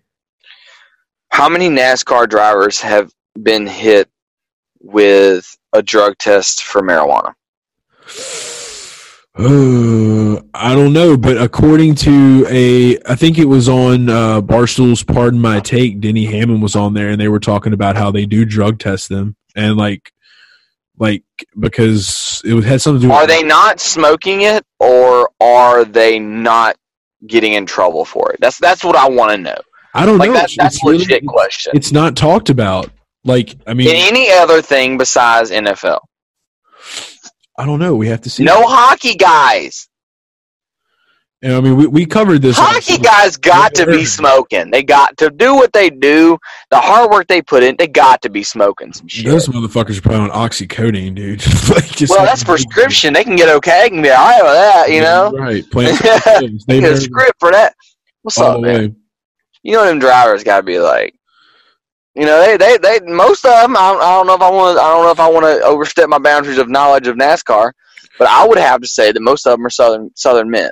How 1.32 1.51
many 1.51 1.68
NASCAR 1.68 2.28
drivers 2.28 2.80
have 2.80 3.12
been 3.42 3.66
hit 3.66 4.09
with 4.80 5.55
a 5.74 5.82
drug 5.82 6.16
test 6.16 6.62
for 6.62 6.80
marijuana? 6.80 7.34
Uh, 9.39 10.41
I 10.53 10.74
don't 10.74 10.93
know, 10.93 11.16
but 11.16 11.41
according 11.41 11.95
to 11.97 12.47
a, 12.51 12.99
I 13.07 13.14
think 13.14 13.39
it 13.39 13.45
was 13.47 13.68
on 13.68 14.09
uh, 14.09 14.41
Barstool's 14.41 15.03
"Pardon 15.05 15.41
My 15.41 15.61
Take." 15.61 16.01
Denny 16.01 16.26
Hamlin 16.26 16.61
was 16.61 16.74
on 16.76 16.95
there, 16.95 17.09
and 17.11 17.20
they 17.20 17.28
were 17.28 17.41
talking 17.41 17.72
about 17.72 17.97
how 17.97 18.11
they 18.11 18.26
do 18.26 18.45
drug 18.45 18.78
test 18.81 19.09
them, 19.09 19.37
and 19.55 19.76
like, 19.76 20.12
like 20.99 21.22
because 21.59 22.43
it 22.45 22.62
had 22.64 22.81
something 22.83 23.03
to 23.03 23.07
do. 23.07 23.12
Are 23.12 23.26
they 23.26 23.43
not 23.43 23.78
smoking 23.81 24.43
it, 24.43 24.64
or 24.81 25.31
are 25.41 25.85
they 25.85 26.18
not 26.18 26.76
getting 27.26 27.53
in 27.53 27.66
trouble 27.66 28.05
for 28.05 28.33
it? 28.33 28.41
That's 28.41 28.59
that's 28.59 28.83
what 28.83 28.97
I 28.97 29.09
want 29.09 29.31
to 29.31 29.39
know. 29.39 29.59
I 29.95 30.07
don't 30.07 30.18
Like 30.18 30.31
know. 30.31 30.35
that, 30.35 30.51
that's 30.57 30.83
a 30.83 30.87
really- 30.87 30.99
legit 30.99 31.24
question. 31.26 31.72
It's 31.76 31.93
not 31.93 32.16
talked 32.16 32.51
about. 32.51 32.91
Like, 33.24 33.55
I 33.66 33.74
mean, 33.74 33.89
In 33.89 33.97
any 33.97 34.31
other 34.33 34.62
thing 34.62 34.97
besides 34.99 35.51
NFL, 35.51 36.01
I 37.61 37.67
don't 37.67 37.79
know. 37.79 37.95
We 37.95 38.09
have 38.09 38.23
to 38.23 38.31
see. 38.31 38.43
no 38.43 38.63
hockey 38.63 39.17
guys. 39.17 39.87
And, 41.43 41.53
I 41.53 41.61
mean, 41.61 41.77
we, 41.77 41.87
we 41.87 42.07
covered 42.07 42.41
this. 42.41 42.57
Hockey 42.59 42.97
guys 42.97 43.37
got 43.37 43.75
to 43.75 43.87
be 43.87 44.07
smoking. 44.07 44.71
They 44.71 44.83
got 44.83 45.19
to 45.19 45.29
do 45.29 45.55
what 45.55 45.71
they 45.75 45.91
do. 45.91 46.39
The 46.71 46.79
hard 46.81 47.11
work 47.11 47.29
they 47.29 47.43
put 47.43 47.63
in, 47.63 47.77
they 47.77 47.87
got 47.87 48.23
to 48.23 48.31
be 48.31 48.43
smoking 48.43 48.95
some 48.95 49.09
shit. 49.09 49.27
Those 49.27 49.47
motherfuckers 49.47 49.99
are 49.99 50.01
probably 50.01 50.21
on 50.21 50.31
oxycodone, 50.31 51.15
dude. 51.15 51.47
like, 51.75 51.85
just 51.91 52.11
Well, 52.11 52.25
that's 52.25 52.45
prescription. 52.45 53.13
They 53.13 53.25
can 53.25 53.37
get 53.37 53.55
okay. 53.57 53.83
They 53.83 53.91
can 53.91 54.01
be 54.01 54.09
all 54.09 54.25
right 54.25 54.43
with 54.43 54.55
that, 54.55 54.91
you 54.91 55.03
know. 55.03 55.31
right? 55.33 55.71
Plant 55.71 55.99
they 56.41 56.59
they 56.67 56.81
get 56.81 56.93
a 56.93 57.01
script 57.01 57.39
for 57.39 57.51
that. 57.53 57.75
What's 58.23 58.39
all 58.39 58.57
up, 58.57 58.61
man? 58.63 58.81
way. 58.81 58.95
You 59.63 59.73
know 59.73 59.85
them 59.85 59.99
drivers 59.99 60.45
got 60.45 60.59
to 60.59 60.63
be 60.63 60.79
like, 60.79 61.15
you 62.15 62.25
know, 62.25 62.41
they 62.41 62.57
they 62.57 62.79
they 62.79 63.01
most 63.07 63.45
of 63.45 63.53
them. 63.53 63.77
I 63.77 63.93
don't, 63.93 64.03
I 64.03 64.11
don't 64.17 64.27
know 64.27 64.35
if 64.35 64.43
I 64.43 64.51
want. 64.51 64.79
I 64.79 64.89
don't 64.89 65.05
know 65.05 65.11
if 65.13 65.21
I 65.21 65.31
want 65.31 65.47
to 65.47 65.65
overstep 65.65 66.09
my 66.09 66.19
boundaries 66.19 66.59
of 66.59 66.69
knowledge 66.69 67.07
of 67.07 67.17
NASCAR, 67.17 67.73
but 68.19 68.29
I 68.29 68.47
would 68.47 68.59
have 68.59 68.81
to 68.81 68.89
say 68.89 69.13
that 69.13 69.21
most 69.21 69.47
of 69.47 69.53
them 69.53 69.67
are 69.67 69.71
southern 69.71 70.11
southern 70.15 70.51
men. 70.51 70.71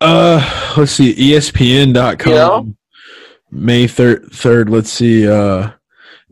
Uh, 0.00 0.74
let's 0.76 0.92
see, 0.92 1.14
ESPN.com. 1.14 2.32
You 2.32 2.38
know? 2.38 2.74
May 3.50 3.86
third, 3.86 4.30
third. 4.32 4.70
Let's 4.70 4.90
see. 4.90 5.28
Uh, 5.28 5.70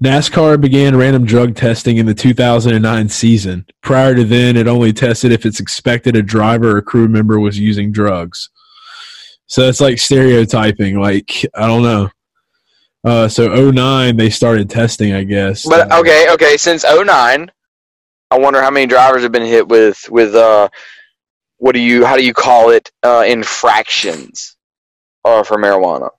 NASCAR 0.03 0.61
began 0.61 0.97
random 0.97 1.25
drug 1.25 1.55
testing 1.55 1.97
in 1.97 2.05
the 2.05 2.14
2009 2.14 3.09
season. 3.09 3.64
Prior 3.81 4.14
to 4.14 4.25
then, 4.25 4.57
it 4.57 4.69
only 4.69 4.93
tested 4.93 5.33
if 5.33 5.47
it's 5.47 5.59
expected 5.59 6.17
a 6.17 6.23
driver 6.23 6.77
or 6.77 6.83
crew 6.83 7.09
member 7.09 7.41
was 7.41 7.59
using 7.59 7.93
drugs. 7.93 8.51
So 9.47 9.62
it's 9.69 9.81
like 9.81 9.99
stereotyping. 9.99 11.01
Like 11.01 11.45
I 11.55 11.67
don't 11.67 11.83
know. 11.83 12.11
Uh, 13.07 13.28
so 13.28 13.70
09 13.70 14.16
they 14.16 14.28
started 14.28 14.68
testing, 14.68 15.12
I 15.12 15.22
guess. 15.22 15.64
But 15.64 15.92
okay, 15.92 16.28
okay. 16.32 16.57
Since 16.57 16.84
09, 16.84 17.50
I 18.32 18.38
wonder 18.38 18.61
how 18.61 18.70
many 18.70 18.86
drivers 18.86 19.22
have 19.22 19.30
been 19.30 19.46
hit 19.46 19.68
with 19.68 20.04
with 20.11 20.34
uh, 20.34 20.68
what 21.59 21.72
do 21.72 21.80
you 21.80 22.04
how 22.04 22.16
do 22.16 22.24
you 22.24 22.34
call 22.34 22.70
it 22.70 22.90
uh, 23.04 23.24
infractions, 23.26 24.57
uh, 25.24 25.44
for 25.44 25.57
marijuana. 25.57 26.11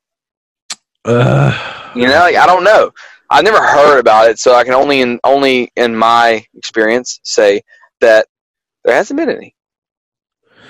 Uh, 1.03 1.91
You 1.93 2.07
know, 2.07 2.19
like, 2.19 2.35
I 2.35 2.45
don't 2.45 2.63
know. 2.63 2.91
I've 3.29 3.43
never 3.43 3.61
heard 3.61 3.99
about 3.99 4.29
it, 4.29 4.39
so 4.39 4.55
I 4.55 4.63
can 4.63 4.73
only 4.73 5.01
in 5.01 5.19
only 5.25 5.71
in 5.75 5.93
my 5.93 6.45
experience 6.55 7.19
say 7.23 7.63
that 7.99 8.27
there 8.85 8.95
hasn't 8.95 9.17
been 9.17 9.29
any. 9.29 9.53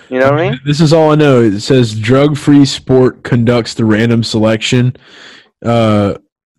You 0.09 0.19
know 0.19 0.31
what 0.31 0.39
I 0.39 0.49
mean? 0.51 0.59
This 0.65 0.79
is 0.79 0.93
all 0.93 1.11
I 1.11 1.15
know. 1.15 1.41
It 1.41 1.59
says 1.59 1.93
drug-free 1.99 2.65
sport 2.65 3.23
conducts 3.23 3.73
the 3.73 3.83
random 3.85 4.23
selection. 4.23 4.95
Uh, 5.63 6.15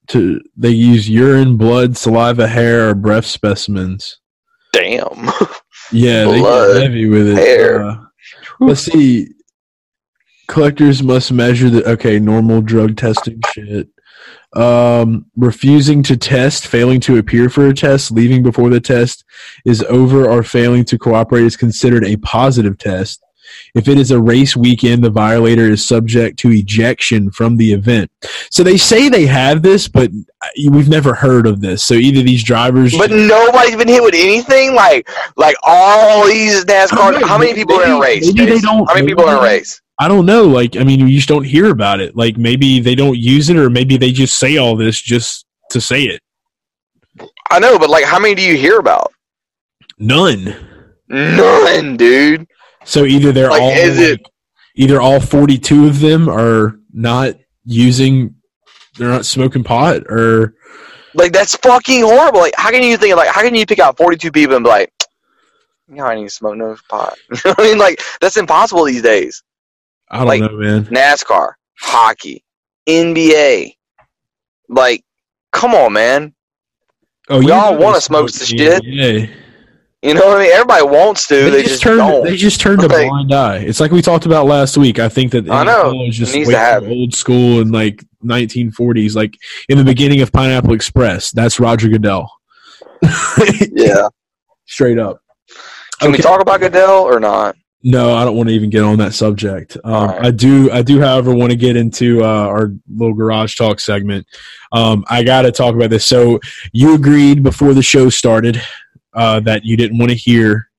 to 0.08 0.40
they 0.56 0.70
use 0.70 1.08
urine, 1.08 1.56
blood, 1.56 1.96
saliva, 1.96 2.48
hair, 2.48 2.88
or 2.88 2.94
breath 2.94 3.26
specimens. 3.26 4.18
Damn. 4.72 5.30
Yeah, 5.90 6.26
they 6.26 6.40
Blood, 6.40 6.74
get 6.74 6.82
heavy 6.82 7.08
with 7.08 7.28
it. 7.28 7.36
hair. 7.38 7.80
Uh, 7.82 7.96
let's 8.60 8.82
see. 8.82 9.28
Collectors 10.46 11.02
must 11.02 11.32
measure 11.32 11.70
the 11.70 11.82
okay 11.92 12.18
normal 12.18 12.60
drug 12.60 12.96
testing 12.98 13.40
shit. 13.54 13.88
Um, 14.54 15.26
refusing 15.36 16.02
to 16.02 16.16
test, 16.16 16.66
failing 16.66 17.00
to 17.00 17.16
appear 17.16 17.48
for 17.48 17.66
a 17.68 17.74
test, 17.74 18.10
leaving 18.10 18.42
before 18.42 18.68
the 18.68 18.80
test 18.80 19.24
is 19.64 19.82
over, 19.84 20.28
or 20.28 20.42
failing 20.42 20.84
to 20.86 20.98
cooperate 20.98 21.44
is 21.44 21.56
considered 21.56 22.04
a 22.04 22.16
positive 22.18 22.76
test. 22.76 23.22
If 23.74 23.88
it 23.88 23.98
is 23.98 24.10
a 24.10 24.20
race 24.20 24.56
weekend, 24.56 25.04
the 25.04 25.10
violator 25.10 25.70
is 25.70 25.86
subject 25.86 26.38
to 26.40 26.50
ejection 26.50 27.30
from 27.30 27.56
the 27.56 27.72
event. 27.72 28.10
So 28.50 28.62
they 28.62 28.76
say 28.76 29.08
they 29.08 29.26
have 29.26 29.62
this, 29.62 29.88
but 29.88 30.10
we've 30.70 30.88
never 30.88 31.14
heard 31.14 31.46
of 31.46 31.60
this. 31.60 31.84
So 31.84 31.94
either 31.94 32.22
these 32.22 32.42
drivers, 32.42 32.96
But 32.96 33.10
nobody's 33.10 33.76
been 33.76 33.88
hit 33.88 34.02
with 34.02 34.14
anything 34.14 34.74
like 34.74 35.08
like 35.36 35.56
all 35.62 36.26
these 36.26 36.64
NASCAR. 36.64 37.22
How 37.22 37.38
many 37.38 37.54
people 37.54 37.76
are 37.76 37.84
in 37.84 37.90
a 37.92 38.00
race? 38.00 38.26
maybe 38.34 38.50
they 38.50 38.60
don't- 38.60 38.86
How 38.88 38.94
many 38.94 39.06
maybe 39.06 39.12
people 39.12 39.24
are 39.24 39.36
in 39.38 39.40
a 39.40 39.42
race? 39.42 39.80
I 40.00 40.06
don't 40.06 40.26
know. 40.26 40.44
Like, 40.44 40.76
I 40.76 40.84
mean, 40.84 41.00
you 41.00 41.16
just 41.16 41.28
don't 41.28 41.42
hear 41.44 41.70
about 41.70 41.98
it. 42.00 42.14
Like, 42.16 42.36
maybe 42.36 42.78
they 42.78 42.94
don't 42.94 43.18
use 43.18 43.48
it, 43.50 43.56
or 43.56 43.68
maybe 43.68 43.96
they 43.96 44.12
just 44.12 44.38
say 44.38 44.56
all 44.56 44.76
this 44.76 45.00
just 45.00 45.44
to 45.70 45.80
say 45.80 46.04
it. 46.04 46.20
I 47.50 47.58
know, 47.58 47.78
but 47.78 47.90
like, 47.90 48.04
how 48.04 48.18
many 48.20 48.34
do 48.36 48.42
you 48.42 48.56
hear 48.56 48.78
about? 48.78 49.12
None. 49.98 50.54
None, 51.08 51.96
dude. 51.96 52.46
So 52.88 53.04
either 53.04 53.32
they're 53.32 53.50
Like, 53.50 53.60
all 53.60 53.70
is 53.70 53.98
it- 53.98 54.10
like, 54.22 54.32
either 54.76 54.98
all 55.00 55.20
forty-two 55.20 55.86
of 55.86 56.00
them 56.00 56.28
are 56.28 56.78
not 56.92 57.34
using, 57.66 58.34
they're 58.96 59.08
not 59.10 59.26
smoking 59.26 59.62
pot, 59.62 60.02
or 60.08 60.54
Like 61.14 61.32
that's 61.32 61.54
fucking 61.56 62.02
horrible. 62.02 62.40
Like, 62.40 62.54
how 62.56 62.70
can 62.70 62.82
you 62.82 62.96
think 62.96 63.14
like 63.16 63.28
how 63.28 63.42
can 63.42 63.54
you 63.54 63.66
pick 63.66 63.78
out 63.78 63.96
forty 63.98 64.16
two 64.16 64.32
people 64.32 64.56
and 64.56 64.64
be 64.64 64.70
like, 64.70 64.90
you 65.88 65.96
know, 65.96 66.04
I 66.04 66.14
need 66.14 66.24
to 66.24 66.30
smoke 66.30 66.56
no 66.56 66.76
pot. 66.88 67.14
You 67.30 67.36
know 67.44 67.50
what 67.50 67.60
I 67.60 67.62
mean? 67.64 67.78
Like 67.78 68.00
that's 68.22 68.36
impossible 68.38 68.84
these 68.84 69.02
days. 69.02 69.42
I 70.10 70.18
don't 70.18 70.26
Like- 70.26 70.40
know, 70.40 70.56
man. 70.56 70.84
NASCAR, 70.86 71.52
hockey, 71.80 72.42
NBA. 72.88 73.74
Like, 74.70 75.04
come 75.52 75.74
on, 75.74 75.92
man. 75.92 76.34
Oh, 77.28 77.40
we 77.40 77.50
all 77.50 77.76
wanna 77.76 78.00
smoke 78.00 78.30
smoke 78.30 78.32
the 78.32 78.46
shit. 78.46 79.30
You 80.02 80.14
know 80.14 80.26
what 80.26 80.38
I 80.38 80.44
mean? 80.44 80.52
Everybody 80.52 80.84
wants 80.84 81.26
to. 81.26 81.50
They, 81.50 81.64
just, 81.64 81.82
turned 81.82 81.98
don't. 81.98 82.22
they 82.22 82.36
just 82.36 82.60
turned 82.60 82.84
a 82.84 82.88
blind 82.88 83.34
eye. 83.34 83.58
It's 83.58 83.80
like 83.80 83.90
we 83.90 84.00
talked 84.00 84.26
about 84.26 84.46
last 84.46 84.76
week. 84.76 85.00
I 85.00 85.08
think 85.08 85.32
that 85.32 85.50
I 85.50 85.64
know. 85.64 86.04
Is 86.04 86.16
just 86.16 86.34
needs 86.34 86.46
way 86.46 86.54
to 86.54 86.60
happen. 86.60 86.92
old 86.92 87.14
school 87.14 87.60
in 87.60 87.72
like 87.72 88.04
1940s, 88.24 89.16
like 89.16 89.36
in 89.68 89.76
the 89.76 89.84
beginning 89.84 90.20
of 90.20 90.30
Pineapple 90.30 90.72
Express. 90.72 91.32
That's 91.32 91.58
Roger 91.58 91.88
Goodell, 91.88 92.30
yeah. 93.72 94.06
straight 94.66 95.00
up. 95.00 95.20
Can 95.98 96.12
we 96.12 96.18
talk 96.18 96.40
about 96.40 96.60
Goodell 96.60 97.02
or 97.02 97.18
not? 97.18 97.56
No, 97.82 98.14
I 98.14 98.24
don't 98.24 98.36
want 98.36 98.48
to 98.48 98.54
even 98.54 98.70
get 98.70 98.82
on 98.82 98.98
that 98.98 99.14
subject. 99.14 99.76
Um, 99.84 99.92
Alright. 99.94 100.26
I 100.26 100.30
do, 100.32 100.70
I 100.72 100.82
do, 100.82 101.00
however, 101.00 101.32
want 101.32 101.50
to 101.52 101.56
get 101.56 101.76
into 101.76 102.24
uh, 102.24 102.26
our 102.26 102.72
little 102.92 103.14
garage 103.14 103.54
talk 103.54 103.78
segment. 103.78 104.26
Um, 104.72 105.04
I 105.08 105.22
got 105.22 105.42
to 105.42 105.52
talk 105.52 105.76
about 105.76 105.90
this. 105.90 106.04
So 106.04 106.40
you 106.72 106.94
agreed 106.94 107.44
before 107.44 107.74
the 107.74 107.82
show 107.82 108.10
started 108.10 108.60
uh, 109.18 109.40
that 109.40 109.64
you 109.64 109.76
didn't 109.76 109.98
want 109.98 110.10
to 110.10 110.16
hear 110.16 110.70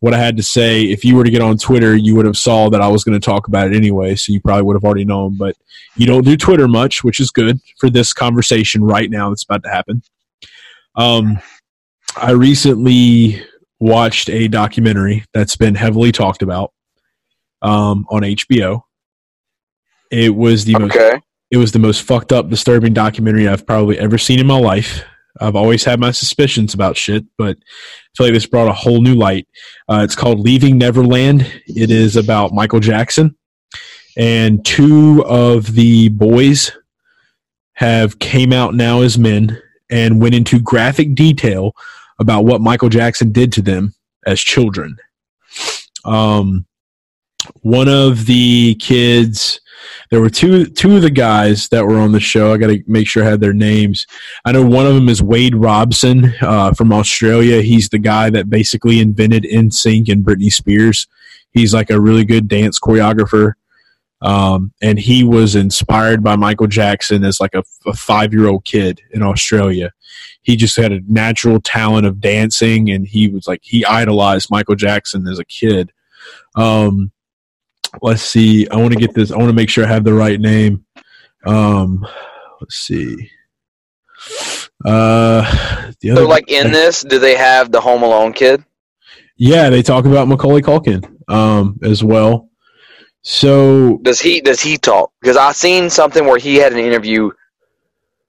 what 0.00 0.12
I 0.12 0.18
had 0.18 0.36
to 0.36 0.42
say. 0.42 0.82
If 0.82 1.04
you 1.04 1.16
were 1.16 1.24
to 1.24 1.30
get 1.30 1.40
on 1.42 1.56
Twitter, 1.56 1.96
you 1.96 2.14
would 2.16 2.26
have 2.26 2.36
saw 2.36 2.68
that 2.70 2.80
I 2.80 2.88
was 2.88 3.02
going 3.04 3.18
to 3.18 3.24
talk 3.24 3.48
about 3.48 3.68
it 3.68 3.74
anyway. 3.76 4.14
So 4.14 4.32
you 4.32 4.40
probably 4.40 4.62
would 4.64 4.76
have 4.76 4.84
already 4.84 5.04
known. 5.04 5.36
But 5.38 5.56
you 5.96 6.06
don't 6.06 6.24
do 6.24 6.36
Twitter 6.36 6.68
much, 6.68 7.02
which 7.02 7.18
is 7.20 7.30
good 7.30 7.58
for 7.78 7.88
this 7.88 8.12
conversation 8.12 8.84
right 8.84 9.10
now 9.10 9.30
that's 9.30 9.44
about 9.44 9.62
to 9.64 9.70
happen. 9.70 10.02
Um, 10.96 11.38
I 12.16 12.32
recently 12.32 13.42
watched 13.80 14.28
a 14.28 14.48
documentary 14.48 15.24
that's 15.32 15.56
been 15.56 15.74
heavily 15.74 16.12
talked 16.12 16.42
about 16.42 16.72
um, 17.62 18.06
on 18.10 18.22
HBO. 18.22 18.82
It 20.10 20.34
was 20.34 20.64
the 20.66 20.74
most 20.78 20.94
Okay. 20.94 21.20
it 21.50 21.56
was 21.56 21.72
the 21.72 21.78
most 21.78 22.02
fucked 22.02 22.32
up, 22.32 22.50
disturbing 22.50 22.92
documentary 22.92 23.48
I've 23.48 23.66
probably 23.66 23.98
ever 23.98 24.18
seen 24.18 24.40
in 24.40 24.46
my 24.46 24.58
life. 24.58 25.04
I've 25.42 25.56
always 25.56 25.84
had 25.84 25.98
my 26.00 26.12
suspicions 26.12 26.74
about 26.74 26.96
shit, 26.96 27.24
but 27.36 27.56
I 27.58 28.16
feel 28.16 28.26
like 28.26 28.34
this 28.34 28.46
brought 28.46 28.68
a 28.68 28.72
whole 28.72 29.02
new 29.02 29.14
light. 29.14 29.48
Uh, 29.88 30.02
it's 30.04 30.14
called 30.14 30.40
Leaving 30.40 30.78
Neverland. 30.78 31.42
It 31.66 31.90
is 31.90 32.16
about 32.16 32.52
Michael 32.52 32.80
Jackson, 32.80 33.36
and 34.16 34.64
two 34.64 35.24
of 35.26 35.74
the 35.74 36.08
boys 36.10 36.70
have 37.74 38.18
came 38.18 38.52
out 38.52 38.74
now 38.74 39.00
as 39.00 39.18
men 39.18 39.60
and 39.90 40.22
went 40.22 40.34
into 40.34 40.60
graphic 40.60 41.14
detail 41.14 41.74
about 42.18 42.44
what 42.44 42.60
Michael 42.60 42.88
Jackson 42.88 43.32
did 43.32 43.52
to 43.52 43.62
them 43.62 43.94
as 44.26 44.40
children. 44.40 44.96
Um, 46.04 46.66
one 47.62 47.88
of 47.88 48.26
the 48.26 48.74
kids 48.76 49.60
there 50.10 50.20
were 50.20 50.30
two 50.30 50.66
two 50.66 50.96
of 50.96 51.02
the 51.02 51.10
guys 51.10 51.68
that 51.68 51.86
were 51.86 51.98
on 51.98 52.12
the 52.12 52.20
show. 52.20 52.52
I 52.52 52.58
got 52.58 52.68
to 52.68 52.82
make 52.86 53.08
sure 53.08 53.24
I 53.24 53.30
had 53.30 53.40
their 53.40 53.54
names. 53.54 54.06
I 54.44 54.52
know 54.52 54.64
one 54.64 54.86
of 54.86 54.94
them 54.94 55.08
is 55.08 55.22
Wade 55.22 55.54
Robson 55.54 56.34
uh, 56.42 56.74
from 56.74 56.92
Australia. 56.92 57.62
He's 57.62 57.88
the 57.88 57.98
guy 57.98 58.28
that 58.28 58.50
basically 58.50 59.00
invented 59.00 59.44
NSYNC 59.44 60.10
and 60.10 60.24
Britney 60.24 60.52
Spears. 60.52 61.06
He's 61.52 61.72
like 61.72 61.88
a 61.88 62.00
really 62.00 62.26
good 62.26 62.46
dance 62.46 62.78
choreographer, 62.78 63.54
um, 64.20 64.72
and 64.82 64.98
he 64.98 65.24
was 65.24 65.54
inspired 65.54 66.22
by 66.22 66.36
Michael 66.36 66.66
Jackson 66.66 67.24
as 67.24 67.40
like 67.40 67.54
a, 67.54 67.62
a 67.86 67.94
five 67.94 68.34
year 68.34 68.48
old 68.48 68.66
kid 68.66 69.00
in 69.12 69.22
Australia. 69.22 69.92
He 70.42 70.56
just 70.56 70.76
had 70.76 70.92
a 70.92 71.00
natural 71.08 71.58
talent 71.58 72.06
of 72.06 72.20
dancing, 72.20 72.90
and 72.90 73.06
he 73.06 73.28
was 73.28 73.46
like 73.46 73.60
he 73.62 73.82
idolized 73.86 74.50
Michael 74.50 74.76
Jackson 74.76 75.26
as 75.26 75.38
a 75.38 75.44
kid. 75.46 75.90
Um, 76.54 77.12
let's 78.00 78.22
see. 78.22 78.66
I 78.68 78.76
want 78.76 78.92
to 78.92 78.98
get 78.98 79.14
this. 79.14 79.30
I 79.30 79.36
want 79.36 79.48
to 79.48 79.54
make 79.54 79.68
sure 79.68 79.84
I 79.84 79.88
have 79.88 80.04
the 80.04 80.14
right 80.14 80.40
name. 80.40 80.84
Um, 81.46 82.06
let's 82.60 82.76
see. 82.76 83.30
Uh, 84.84 85.90
the 86.00 86.10
other 86.10 86.22
So, 86.22 86.28
like 86.28 86.50
in 86.50 86.72
this, 86.72 87.02
do 87.02 87.18
they 87.18 87.36
have 87.36 87.70
the 87.70 87.80
Home 87.80 88.02
Alone 88.02 88.32
kid? 88.32 88.64
yeah, 89.36 89.70
they 89.70 89.82
talk 89.82 90.04
about 90.04 90.28
Macaulay 90.28 90.62
Culkin 90.62 91.04
um 91.28 91.78
as 91.82 92.02
well. 92.02 92.48
So 93.22 93.98
Does 94.02 94.20
he 94.20 94.40
does 94.40 94.60
he 94.60 94.76
talk? 94.76 95.12
Because 95.20 95.36
I 95.36 95.52
seen 95.52 95.88
something 95.90 96.26
where 96.26 96.38
he 96.38 96.56
had 96.56 96.72
an 96.72 96.78
interview 96.80 97.30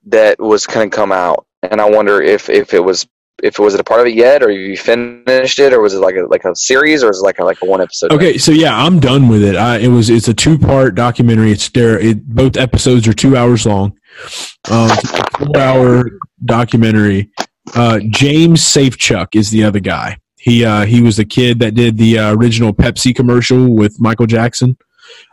that 0.05 0.39
was 0.39 0.67
going 0.67 0.89
to 0.89 0.95
come 0.95 1.11
out, 1.11 1.45
and 1.63 1.81
I 1.81 1.89
wonder 1.89 2.21
if 2.21 2.49
if 2.49 2.73
it 2.73 2.79
was 2.83 3.07
if 3.43 3.59
was 3.59 3.73
it 3.73 3.79
a 3.79 3.83
part 3.83 3.99
of 3.99 4.07
it 4.07 4.15
yet, 4.15 4.41
or 4.41 4.49
you 4.49 4.77
finished 4.77 5.59
it, 5.59 5.73
or 5.73 5.81
was 5.81 5.93
it 5.93 5.99
like 5.99 6.15
a 6.15 6.21
like 6.21 6.45
a 6.45 6.55
series, 6.55 7.03
or 7.03 7.11
is 7.11 7.19
it 7.19 7.23
like 7.23 7.39
a 7.39 7.43
like 7.43 7.61
a 7.61 7.65
one 7.65 7.81
episode? 7.81 8.11
okay, 8.13 8.37
so 8.37 8.51
yeah, 8.51 8.75
I'm 8.75 8.99
done 8.99 9.27
with 9.27 9.43
it. 9.43 9.55
I, 9.57 9.79
it 9.79 9.89
was 9.89 10.09
it's 10.09 10.29
a 10.29 10.33
two 10.33 10.57
part 10.57 10.95
documentary. 10.95 11.51
It's 11.51 11.69
there. 11.69 11.99
It, 11.99 12.25
both 12.25 12.55
episodes 12.55 13.07
are 13.07 13.13
two 13.13 13.35
hours 13.35 13.65
long. 13.65 13.97
Um, 14.71 14.89
four 15.37 15.59
hour 15.59 16.05
documentary. 16.45 17.31
Uh, 17.75 17.99
James 18.09 18.61
Safechuck 18.61 19.35
is 19.35 19.51
the 19.51 19.63
other 19.65 19.81
guy. 19.81 20.17
He 20.37 20.63
uh, 20.63 20.85
he 20.85 21.01
was 21.01 21.17
the 21.17 21.25
kid 21.25 21.59
that 21.59 21.75
did 21.75 21.97
the 21.97 22.19
uh, 22.19 22.33
original 22.35 22.73
Pepsi 22.73 23.13
commercial 23.13 23.75
with 23.75 23.99
Michael 23.99 24.25
Jackson. 24.25 24.77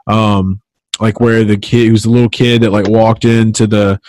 Um, 0.09 0.61
like 1.01 1.21
where 1.21 1.45
the 1.45 1.57
kid 1.57 1.85
he 1.85 1.91
was 1.91 2.03
the 2.03 2.11
little 2.11 2.29
kid 2.29 2.63
that 2.63 2.71
like 2.71 2.89
walked 2.89 3.25
into 3.25 3.67
the 3.67 4.01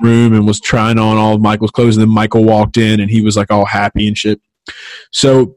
room 0.00 0.32
and 0.32 0.46
was 0.46 0.60
trying 0.60 0.98
on 0.98 1.16
all 1.16 1.34
of 1.34 1.40
Michael's 1.40 1.70
clothes, 1.70 1.96
and 1.96 2.02
then 2.02 2.14
Michael 2.14 2.44
walked 2.44 2.76
in 2.76 3.00
and 3.00 3.10
he 3.10 3.20
was 3.20 3.36
like 3.36 3.50
all 3.50 3.64
happy 3.64 4.08
and 4.08 4.16
shit. 4.16 4.40
So 5.12 5.56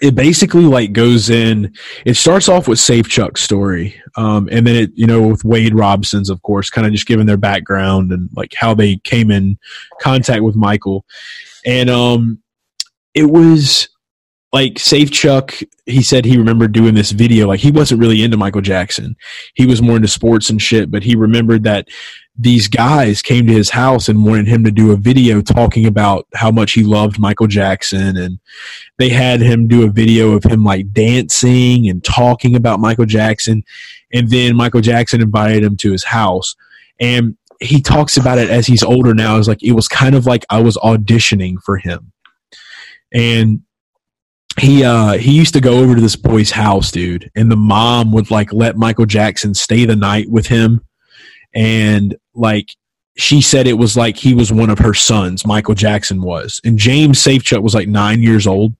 it 0.00 0.14
basically 0.14 0.64
like 0.64 0.92
goes 0.92 1.28
in. 1.28 1.74
It 2.06 2.14
starts 2.14 2.48
off 2.48 2.66
with 2.66 2.78
Safechuck's 2.78 3.42
story, 3.42 3.94
um, 4.16 4.48
and 4.50 4.66
then 4.66 4.76
it 4.76 4.90
you 4.94 5.06
know 5.06 5.26
with 5.28 5.44
Wade 5.44 5.74
Robson's, 5.74 6.30
of 6.30 6.40
course, 6.42 6.70
kind 6.70 6.86
of 6.86 6.92
just 6.92 7.06
giving 7.06 7.26
their 7.26 7.36
background 7.36 8.12
and 8.12 8.30
like 8.34 8.54
how 8.56 8.74
they 8.74 8.96
came 8.98 9.30
in 9.30 9.58
contact 10.00 10.42
with 10.42 10.56
Michael, 10.56 11.04
and 11.66 11.90
um, 11.90 12.42
it 13.14 13.26
was 13.30 13.88
like 14.52 14.74
Safechuck. 14.74 15.66
He 15.86 16.02
said 16.02 16.24
he 16.24 16.36
remembered 16.36 16.72
doing 16.72 16.94
this 16.94 17.10
video. 17.10 17.48
Like 17.48 17.60
he 17.60 17.70
wasn't 17.70 18.00
really 18.00 18.22
into 18.22 18.36
Michael 18.36 18.60
Jackson. 18.60 19.16
He 19.54 19.66
was 19.66 19.82
more 19.82 19.96
into 19.96 20.08
sports 20.08 20.50
and 20.50 20.60
shit, 20.60 20.90
but 20.90 21.02
he 21.02 21.16
remembered 21.16 21.64
that 21.64 21.88
these 22.38 22.66
guys 22.66 23.20
came 23.20 23.46
to 23.46 23.52
his 23.52 23.70
house 23.70 24.08
and 24.08 24.24
wanted 24.24 24.46
him 24.46 24.64
to 24.64 24.70
do 24.70 24.92
a 24.92 24.96
video 24.96 25.42
talking 25.42 25.86
about 25.86 26.26
how 26.34 26.50
much 26.50 26.72
he 26.72 26.82
loved 26.82 27.18
Michael 27.18 27.46
Jackson 27.46 28.16
and 28.16 28.38
they 28.98 29.10
had 29.10 29.40
him 29.40 29.68
do 29.68 29.84
a 29.84 29.90
video 29.90 30.32
of 30.32 30.44
him 30.44 30.64
like 30.64 30.92
dancing 30.92 31.88
and 31.90 32.02
talking 32.02 32.56
about 32.56 32.80
Michael 32.80 33.04
Jackson 33.04 33.62
and 34.14 34.30
then 34.30 34.56
Michael 34.56 34.80
Jackson 34.80 35.20
invited 35.20 35.62
him 35.62 35.76
to 35.78 35.92
his 35.92 36.04
house 36.04 36.56
and 36.98 37.36
he 37.60 37.82
talks 37.82 38.16
about 38.16 38.38
it 38.38 38.48
as 38.48 38.66
he's 38.66 38.82
older 38.82 39.12
now 39.12 39.36
it's 39.36 39.46
like 39.46 39.62
it 39.62 39.72
was 39.72 39.86
kind 39.86 40.14
of 40.14 40.24
like 40.24 40.46
I 40.48 40.62
was 40.62 40.78
auditioning 40.78 41.56
for 41.62 41.76
him 41.76 42.12
and 43.12 43.60
he 44.60 44.84
uh 44.84 45.12
he 45.12 45.32
used 45.32 45.54
to 45.54 45.60
go 45.60 45.78
over 45.78 45.94
to 45.94 46.00
this 46.00 46.16
boy's 46.16 46.50
house 46.50 46.90
dude 46.90 47.30
and 47.34 47.50
the 47.50 47.56
mom 47.56 48.12
would 48.12 48.30
like 48.30 48.52
let 48.52 48.76
Michael 48.76 49.06
Jackson 49.06 49.54
stay 49.54 49.84
the 49.84 49.96
night 49.96 50.28
with 50.30 50.46
him 50.46 50.80
and 51.54 52.14
like 52.34 52.74
she 53.16 53.40
said 53.40 53.66
it 53.66 53.74
was 53.74 53.96
like 53.96 54.16
he 54.16 54.34
was 54.34 54.52
one 54.52 54.70
of 54.70 54.78
her 54.78 54.94
sons 54.94 55.46
Michael 55.46 55.74
Jackson 55.74 56.20
was 56.22 56.60
and 56.64 56.78
James 56.78 57.22
Safechuck 57.22 57.62
was 57.62 57.74
like 57.74 57.88
9 57.88 58.22
years 58.22 58.46
old 58.46 58.74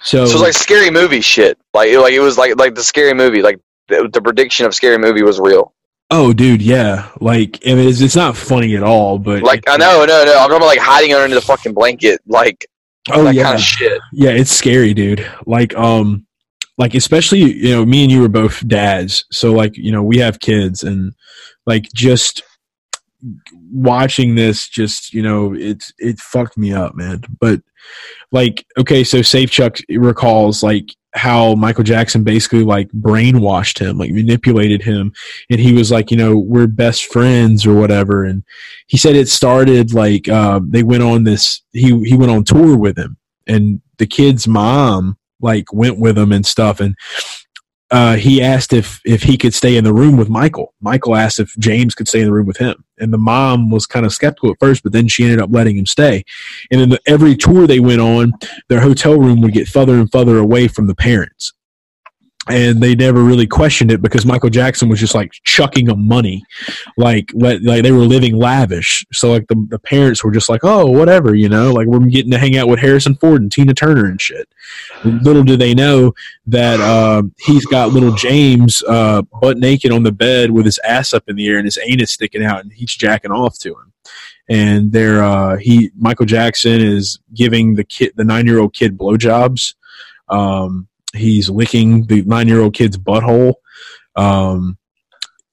so, 0.00 0.24
So 0.26 0.30
it 0.30 0.34
was 0.34 0.42
like 0.42 0.52
scary 0.52 0.90
movie 0.90 1.20
shit. 1.20 1.58
Like 1.74 1.94
like 1.96 2.12
it 2.12 2.20
was 2.20 2.38
like 2.38 2.56
like 2.56 2.74
the 2.74 2.82
scary 2.82 3.14
movie. 3.14 3.42
Like 3.42 3.58
the, 3.88 4.08
the 4.12 4.22
prediction 4.22 4.64
of 4.66 4.74
scary 4.74 4.98
movie 4.98 5.22
was 5.22 5.40
real. 5.40 5.74
oh 6.10 6.32
dude 6.32 6.62
yeah 6.62 7.10
like 7.20 7.58
I 7.66 7.74
mean, 7.74 7.88
it's, 7.88 8.00
it's 8.00 8.16
not 8.16 8.36
funny 8.36 8.76
at 8.76 8.82
all 8.82 9.18
but 9.18 9.42
Like 9.42 9.64
I 9.68 9.76
know, 9.76 10.04
no, 10.06 10.24
no. 10.24 10.32
I'm 10.32 10.48
talking 10.48 10.56
about 10.56 10.66
like 10.66 10.78
hiding 10.78 11.12
under 11.14 11.34
the 11.34 11.40
fucking 11.42 11.74
blanket, 11.74 12.20
like 12.26 12.66
oh 13.12 13.24
that 13.24 13.34
yeah 13.34 13.42
kind 13.44 13.54
of 13.56 13.60
shit. 13.60 14.00
Yeah, 14.12 14.30
it's 14.30 14.50
scary, 14.50 14.94
dude. 14.94 15.26
Like, 15.46 15.74
um, 15.76 16.26
like 16.76 16.94
especially 16.94 17.40
you 17.40 17.70
know, 17.70 17.84
me 17.84 18.04
and 18.04 18.12
you 18.12 18.20
were 18.20 18.28
both 18.28 18.66
dads, 18.68 19.24
so 19.30 19.52
like 19.52 19.76
you 19.76 19.92
know, 19.92 20.02
we 20.02 20.18
have 20.18 20.40
kids, 20.40 20.82
and 20.82 21.12
like 21.66 21.88
just 21.94 22.42
watching 23.72 24.34
this, 24.34 24.68
just 24.68 25.12
you 25.12 25.22
know, 25.22 25.54
it's 25.54 25.92
it 25.98 26.18
fucked 26.18 26.56
me 26.56 26.72
up, 26.72 26.94
man. 26.94 27.22
But 27.40 27.60
like, 28.32 28.64
okay, 28.78 29.04
so 29.04 29.18
Safechuck 29.18 29.82
recalls 29.88 30.62
like 30.62 30.88
how 31.18 31.54
Michael 31.54 31.84
Jackson 31.84 32.24
basically 32.24 32.64
like 32.64 32.88
brainwashed 32.92 33.78
him, 33.78 33.98
like 33.98 34.10
manipulated 34.10 34.82
him, 34.82 35.12
and 35.50 35.60
he 35.60 35.72
was 35.72 35.90
like, 35.90 36.10
you 36.10 36.16
know, 36.16 36.38
we're 36.38 36.66
best 36.66 37.06
friends 37.06 37.66
or 37.66 37.74
whatever, 37.74 38.24
and 38.24 38.42
he 38.86 38.96
said 38.96 39.16
it 39.16 39.28
started 39.28 39.92
like 39.92 40.28
uh, 40.28 40.60
they 40.64 40.82
went 40.82 41.02
on 41.02 41.24
this 41.24 41.62
he 41.72 42.02
he 42.04 42.16
went 42.16 42.32
on 42.32 42.44
tour 42.44 42.76
with 42.76 42.98
him. 42.98 43.16
And 43.46 43.80
the 43.98 44.06
kid's 44.06 44.46
mom 44.46 45.16
like 45.40 45.72
went 45.72 45.98
with 45.98 46.18
him 46.18 46.32
and 46.32 46.44
stuff. 46.44 46.80
And 46.80 46.96
uh, 47.90 48.16
he 48.16 48.42
asked 48.42 48.72
if 48.72 49.00
if 49.04 49.22
he 49.22 49.36
could 49.38 49.54
stay 49.54 49.76
in 49.76 49.84
the 49.84 49.94
room 49.94 50.16
with 50.16 50.28
Michael. 50.28 50.74
Michael 50.80 51.16
asked 51.16 51.40
if 51.40 51.54
James 51.58 51.94
could 51.94 52.08
stay 52.08 52.20
in 52.20 52.26
the 52.26 52.32
room 52.32 52.46
with 52.46 52.58
him, 52.58 52.84
and 53.00 53.12
the 53.12 53.18
mom 53.18 53.70
was 53.70 53.86
kind 53.86 54.06
of 54.06 54.12
skeptical 54.12 54.50
at 54.50 54.58
first, 54.60 54.82
but 54.82 54.92
then 54.92 55.08
she 55.08 55.24
ended 55.24 55.40
up 55.40 55.50
letting 55.52 55.76
him 55.76 55.86
stay. 55.86 56.24
And 56.70 56.80
then 56.80 56.90
the, 56.90 57.00
every 57.06 57.36
tour 57.36 57.66
they 57.66 57.80
went 57.80 58.00
on, 58.00 58.32
their 58.68 58.80
hotel 58.80 59.18
room 59.18 59.40
would 59.40 59.52
get 59.52 59.68
further 59.68 59.94
and 59.94 60.10
further 60.10 60.38
away 60.38 60.68
from 60.68 60.86
the 60.86 60.94
parents. 60.94 61.52
And 62.50 62.82
they 62.82 62.94
never 62.94 63.22
really 63.22 63.46
questioned 63.46 63.90
it 63.90 64.02
because 64.02 64.24
Michael 64.24 64.50
Jackson 64.50 64.88
was 64.88 65.00
just 65.00 65.14
like 65.14 65.32
chucking 65.44 65.86
them 65.86 66.06
money, 66.06 66.44
like 66.96 67.30
let, 67.34 67.62
like 67.62 67.82
they 67.82 67.92
were 67.92 67.98
living 67.98 68.36
lavish. 68.36 69.04
So 69.12 69.30
like 69.30 69.46
the 69.48 69.66
the 69.68 69.78
parents 69.78 70.22
were 70.22 70.30
just 70.30 70.48
like, 70.48 70.60
oh 70.64 70.86
whatever, 70.86 71.34
you 71.34 71.48
know, 71.48 71.72
like 71.72 71.86
we're 71.86 72.00
getting 72.00 72.30
to 72.32 72.38
hang 72.38 72.56
out 72.56 72.68
with 72.68 72.78
Harrison 72.78 73.14
Ford 73.16 73.42
and 73.42 73.52
Tina 73.52 73.74
Turner 73.74 74.06
and 74.06 74.20
shit. 74.20 74.48
Little 75.04 75.44
do 75.44 75.56
they 75.56 75.74
know 75.74 76.14
that 76.46 76.80
uh, 76.80 77.22
he's 77.38 77.66
got 77.66 77.92
little 77.92 78.12
James 78.12 78.82
uh, 78.88 79.22
butt 79.40 79.58
naked 79.58 79.92
on 79.92 80.02
the 80.02 80.12
bed 80.12 80.50
with 80.50 80.64
his 80.64 80.78
ass 80.78 81.12
up 81.12 81.28
in 81.28 81.36
the 81.36 81.46
air 81.46 81.58
and 81.58 81.66
his 81.66 81.78
anus 81.86 82.12
sticking 82.12 82.44
out, 82.44 82.62
and 82.62 82.72
he's 82.72 82.94
jacking 82.94 83.32
off 83.32 83.58
to 83.60 83.70
him. 83.70 83.92
And 84.48 84.92
there, 84.92 85.22
uh, 85.22 85.56
he 85.58 85.90
Michael 85.96 86.24
Jackson 86.26 86.80
is 86.80 87.18
giving 87.34 87.74
the 87.74 87.84
kid, 87.84 88.12
the 88.16 88.24
nine 88.24 88.46
year 88.46 88.60
old 88.60 88.74
kid, 88.74 88.96
blowjobs. 88.96 89.74
Um, 90.28 90.88
he's 91.18 91.50
licking 91.50 92.04
the 92.06 92.22
nine 92.22 92.48
year 92.48 92.60
old 92.60 92.74
kid's 92.74 92.96
butthole. 92.96 93.54
Um, 94.16 94.78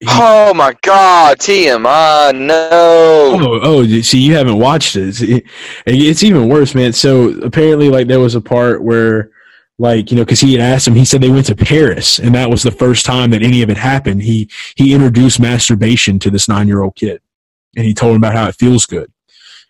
he- 0.00 0.06
Oh 0.10 0.52
my 0.54 0.74
God, 0.82 1.38
TMI, 1.38 2.32
no. 2.34 2.68
Oh, 2.70 3.60
oh, 3.62 3.86
see, 4.02 4.20
you 4.20 4.34
haven't 4.34 4.58
watched 4.58 4.96
it. 4.96 5.20
It's, 5.22 5.42
it's 5.86 6.22
even 6.22 6.48
worse, 6.48 6.74
man. 6.74 6.92
So 6.92 7.30
apparently, 7.40 7.88
like, 7.88 8.06
there 8.06 8.20
was 8.20 8.34
a 8.34 8.40
part 8.40 8.82
where, 8.82 9.30
like, 9.78 10.10
you 10.10 10.16
know, 10.16 10.24
because 10.24 10.40
he 10.40 10.52
had 10.52 10.60
asked 10.62 10.86
him, 10.86 10.94
he 10.94 11.04
said 11.04 11.20
they 11.22 11.28
went 11.30 11.46
to 11.46 11.56
Paris, 11.56 12.18
and 12.18 12.34
that 12.34 12.50
was 12.50 12.62
the 12.62 12.70
first 12.70 13.06
time 13.06 13.30
that 13.30 13.42
any 13.42 13.62
of 13.62 13.70
it 13.70 13.76
happened. 13.76 14.22
He 14.22 14.50
he 14.76 14.92
introduced 14.94 15.40
masturbation 15.40 16.18
to 16.20 16.30
this 16.30 16.48
nine 16.48 16.66
year 16.68 16.82
old 16.82 16.94
kid, 16.96 17.20
and 17.76 17.84
he 17.86 17.94
told 17.94 18.12
him 18.12 18.18
about 18.22 18.34
how 18.34 18.48
it 18.48 18.54
feels 18.56 18.84
good, 18.86 19.10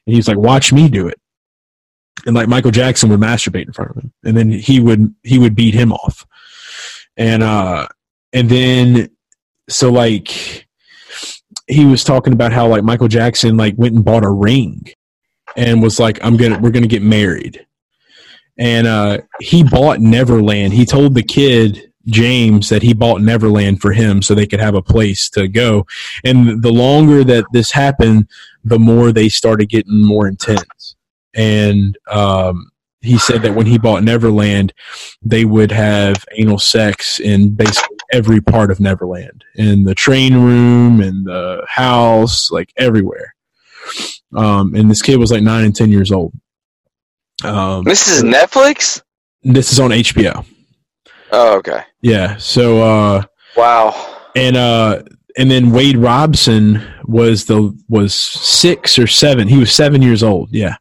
and 0.06 0.14
he's 0.16 0.26
like, 0.28 0.38
"Watch 0.38 0.72
me 0.72 0.88
do 0.88 1.06
it." 1.08 1.20
And 2.24 2.34
like 2.34 2.48
Michael 2.48 2.70
Jackson 2.70 3.10
would 3.10 3.20
masturbate 3.20 3.66
in 3.66 3.72
front 3.72 3.90
of 3.90 3.96
him, 3.98 4.12
and 4.24 4.36
then 4.36 4.50
he 4.50 4.80
would 4.80 5.14
he 5.22 5.38
would 5.38 5.54
beat 5.54 5.74
him 5.74 5.92
off, 5.92 6.26
and 7.16 7.42
uh, 7.42 7.86
and 8.32 8.48
then 8.48 9.10
so 9.68 9.90
like 9.90 10.66
he 11.66 11.84
was 11.84 12.04
talking 12.04 12.32
about 12.32 12.52
how 12.52 12.68
like 12.68 12.84
Michael 12.84 13.08
Jackson 13.08 13.56
like 13.56 13.74
went 13.76 13.94
and 13.94 14.04
bought 14.04 14.24
a 14.24 14.30
ring 14.30 14.86
and 15.56 15.82
was 15.82 15.98
like 15.98 16.18
I'm 16.22 16.36
to 16.36 16.56
we're 16.58 16.70
to 16.70 16.88
get 16.88 17.02
married. 17.02 17.66
And 18.58 18.86
uh 18.86 19.18
he 19.40 19.62
bought 19.64 20.00
Neverland. 20.00 20.72
He 20.72 20.86
told 20.86 21.14
the 21.14 21.22
kid 21.22 21.92
James 22.06 22.68
that 22.68 22.82
he 22.82 22.94
bought 22.94 23.20
Neverland 23.20 23.80
for 23.80 23.92
him 23.92 24.22
so 24.22 24.34
they 24.34 24.46
could 24.46 24.60
have 24.60 24.74
a 24.74 24.82
place 24.82 25.28
to 25.30 25.48
go. 25.48 25.86
And 26.24 26.62
the 26.62 26.72
longer 26.72 27.24
that 27.24 27.44
this 27.52 27.72
happened, 27.72 28.28
the 28.64 28.78
more 28.78 29.10
they 29.10 29.28
started 29.28 29.68
getting 29.68 30.04
more 30.04 30.28
intense. 30.28 30.95
And 31.36 31.96
um 32.10 32.70
he 33.02 33.18
said 33.18 33.42
that 33.42 33.54
when 33.54 33.66
he 33.66 33.78
bought 33.78 34.02
Neverland, 34.02 34.72
they 35.22 35.44
would 35.44 35.70
have 35.70 36.24
anal 36.36 36.58
sex 36.58 37.20
in 37.20 37.54
basically 37.54 37.96
every 38.10 38.40
part 38.40 38.70
of 38.72 38.80
Neverland, 38.80 39.44
in 39.54 39.84
the 39.84 39.94
train 39.94 40.34
room, 40.34 41.00
in 41.00 41.22
the 41.22 41.64
house, 41.68 42.50
like 42.50 42.72
everywhere. 42.76 43.34
Um, 44.34 44.74
and 44.74 44.90
this 44.90 45.02
kid 45.02 45.18
was 45.18 45.30
like 45.30 45.42
nine 45.42 45.64
and 45.64 45.76
ten 45.76 45.90
years 45.92 46.10
old. 46.10 46.32
Um, 47.44 47.84
This 47.84 48.08
is 48.08 48.24
Netflix? 48.24 49.02
this 49.44 49.70
is 49.72 49.78
on 49.78 49.90
HBO. 49.90 50.44
Oh, 51.30 51.56
okay. 51.58 51.82
Yeah. 52.00 52.36
So 52.38 52.82
uh, 52.82 53.22
Wow. 53.56 54.24
and 54.34 54.56
uh, 54.56 55.02
and 55.38 55.48
then 55.50 55.70
Wade 55.70 55.98
Robson 55.98 56.82
was 57.04 57.44
the 57.44 57.76
was 57.88 58.14
six 58.14 58.98
or 58.98 59.06
seven. 59.06 59.46
He 59.46 59.58
was 59.58 59.70
seven 59.72 60.02
years 60.02 60.22
old. 60.24 60.48
Yeah. 60.50 60.76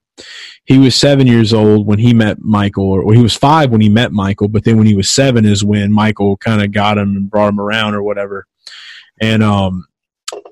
He 0.65 0.77
was 0.77 0.95
seven 0.95 1.27
years 1.27 1.53
old 1.53 1.85
when 1.85 1.99
he 1.99 2.13
met 2.13 2.39
Michael, 2.39 2.85
or 2.85 3.05
well, 3.05 3.15
he 3.15 3.21
was 3.21 3.35
five 3.35 3.69
when 3.71 3.81
he 3.81 3.89
met 3.89 4.11
Michael, 4.11 4.47
but 4.47 4.63
then 4.63 4.77
when 4.77 4.87
he 4.87 4.95
was 4.95 5.09
seven 5.09 5.45
is 5.45 5.63
when 5.63 5.91
Michael 5.91 6.37
kind 6.37 6.61
of 6.63 6.71
got 6.71 6.97
him 6.97 7.15
and 7.15 7.29
brought 7.29 7.49
him 7.49 7.59
around 7.59 7.93
or 7.93 8.01
whatever. 8.03 8.47
And 9.21 9.43
um, 9.43 9.85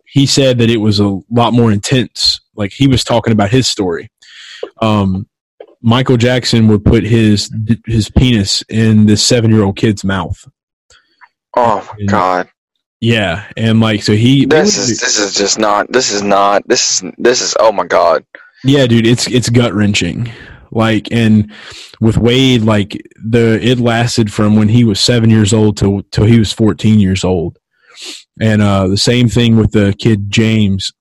he 0.05 0.25
said 0.25 0.57
that 0.59 0.69
it 0.69 0.77
was 0.77 0.99
a 0.99 1.19
lot 1.31 1.53
more 1.53 1.71
intense. 1.71 2.41
Like 2.55 2.71
he 2.71 2.87
was 2.87 3.03
talking 3.03 3.33
about 3.33 3.49
his 3.49 3.67
story. 3.67 4.09
Um, 4.81 5.27
Michael 5.81 6.17
Jackson 6.17 6.67
would 6.69 6.85
put 6.85 7.03
his 7.03 7.51
his 7.85 8.09
penis 8.09 8.63
in 8.69 9.05
this 9.05 9.25
seven 9.25 9.51
year 9.51 9.63
old 9.63 9.75
kid's 9.75 10.03
mouth. 10.03 10.37
Oh 11.55 11.85
my 11.91 11.95
And- 11.99 12.09
God. 12.09 12.49
Yeah, 13.01 13.51
and 13.57 13.81
like 13.81 14.01
so 14.01 14.13
he 14.13 14.45
This 14.45 14.77
is 14.77 15.01
this 15.01 15.19
is 15.19 15.33
just 15.35 15.59
not. 15.59 15.91
This 15.91 16.09
is 16.13 16.21
not. 16.21 16.65
This 16.69 17.01
is 17.03 17.11
this 17.17 17.41
is. 17.41 17.53
Oh 17.59 17.73
my 17.73 17.85
God. 17.85 18.23
Yeah, 18.63 18.87
dude, 18.87 19.05
it's 19.07 19.27
it's 19.27 19.49
gut 19.49 19.73
wrenching. 19.73 20.31
Like, 20.71 21.11
and 21.11 21.51
with 22.01 22.17
Wade, 22.17 22.63
like 22.63 23.01
the 23.23 23.59
it 23.61 23.79
lasted 23.79 24.31
from 24.31 24.55
when 24.55 24.69
he 24.69 24.83
was 24.83 24.99
seven 24.99 25.29
years 25.29 25.53
old 25.53 25.77
till 25.77 26.01
till 26.11 26.25
he 26.25 26.39
was 26.39 26.51
fourteen 26.51 26.99
years 26.99 27.23
old, 27.23 27.59
and 28.41 28.61
uh, 28.61 28.87
the 28.87 28.97
same 28.97 29.27
thing 29.27 29.57
with 29.57 29.71
the 29.71 29.93
kid 29.99 30.31
James, 30.31 30.91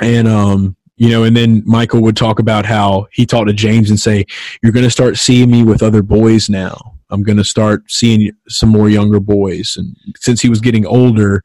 and 0.00 0.26
um, 0.28 0.76
you 0.96 1.08
know, 1.08 1.24
and 1.24 1.36
then 1.36 1.62
Michael 1.64 2.02
would 2.02 2.16
talk 2.16 2.38
about 2.38 2.66
how 2.66 3.06
he 3.12 3.26
talked 3.26 3.48
to 3.48 3.54
James 3.54 3.88
and 3.88 3.98
say, 3.98 4.26
"You're 4.62 4.72
going 4.72 4.84
to 4.84 4.90
start 4.90 5.16
seeing 5.16 5.50
me 5.50 5.62
with 5.62 5.82
other 5.82 6.02
boys 6.02 6.50
now. 6.50 6.76
I'm 7.10 7.22
going 7.22 7.38
to 7.38 7.44
start 7.44 7.84
seeing 7.90 8.30
some 8.48 8.68
more 8.68 8.90
younger 8.90 9.20
boys." 9.20 9.74
And 9.76 9.96
since 10.18 10.40
he 10.42 10.48
was 10.48 10.60
getting 10.60 10.84
older, 10.84 11.42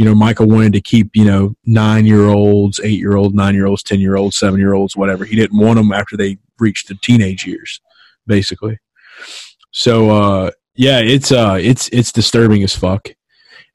you 0.00 0.06
know, 0.06 0.14
Michael 0.14 0.46
wanted 0.46 0.72
to 0.72 0.80
keep, 0.80 1.10
you 1.12 1.26
know, 1.26 1.54
nine 1.66 2.06
year 2.06 2.28
olds, 2.28 2.80
eight 2.82 2.98
year 2.98 3.16
olds, 3.16 3.34
nine 3.34 3.54
year 3.54 3.66
olds, 3.66 3.82
10 3.82 4.00
year 4.00 4.16
olds, 4.16 4.38
seven 4.38 4.58
year 4.58 4.72
olds, 4.72 4.96
whatever. 4.96 5.26
He 5.26 5.36
didn't 5.36 5.60
want 5.60 5.76
them 5.76 5.92
after 5.92 6.16
they 6.16 6.38
reached 6.58 6.88
the 6.88 6.94
teenage 6.94 7.46
years, 7.46 7.82
basically. 8.26 8.78
So, 9.72 10.08
uh, 10.08 10.50
yeah, 10.74 11.00
it's, 11.00 11.30
uh, 11.30 11.58
it's, 11.60 11.90
it's 11.92 12.12
disturbing 12.12 12.62
as 12.62 12.74
fuck. 12.74 13.10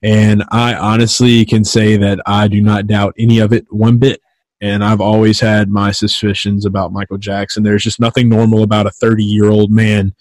And 0.01 0.43
I 0.49 0.73
honestly 0.73 1.45
can 1.45 1.63
say 1.63 1.95
that 1.97 2.19
I 2.25 2.47
do 2.47 2.59
not 2.59 2.87
doubt 2.87 3.13
any 3.19 3.37
of 3.37 3.53
it 3.53 3.67
one 3.69 3.99
bit. 3.99 4.19
And 4.59 4.83
I've 4.83 5.01
always 5.01 5.39
had 5.39 5.69
my 5.69 5.91
suspicions 5.91 6.65
about 6.65 6.91
Michael 6.91 7.19
Jackson. 7.19 7.61
There's 7.61 7.83
just 7.83 7.99
nothing 7.99 8.29
normal 8.29 8.63
about 8.63 8.87
a 8.87 8.91
30 8.91 9.23
year 9.23 9.51
old 9.51 9.69
man 9.69 10.15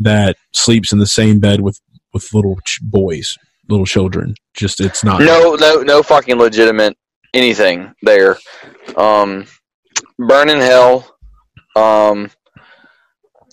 that 0.00 0.36
sleeps 0.52 0.92
in 0.92 0.98
the 0.98 1.06
same 1.06 1.40
bed 1.40 1.62
with, 1.62 1.80
with 2.12 2.34
little 2.34 2.58
ch- 2.66 2.82
boys, 2.82 3.38
little 3.68 3.86
children. 3.86 4.34
Just, 4.54 4.80
it's 4.80 5.04
not. 5.04 5.20
No, 5.20 5.54
no, 5.54 5.82
no 5.82 6.02
fucking 6.02 6.36
legitimate 6.36 6.96
anything 7.34 7.92
there. 8.02 8.36
Um, 8.96 9.46
burn 10.18 10.48
in 10.48 10.58
hell. 10.58 11.16
Um, 11.74 12.30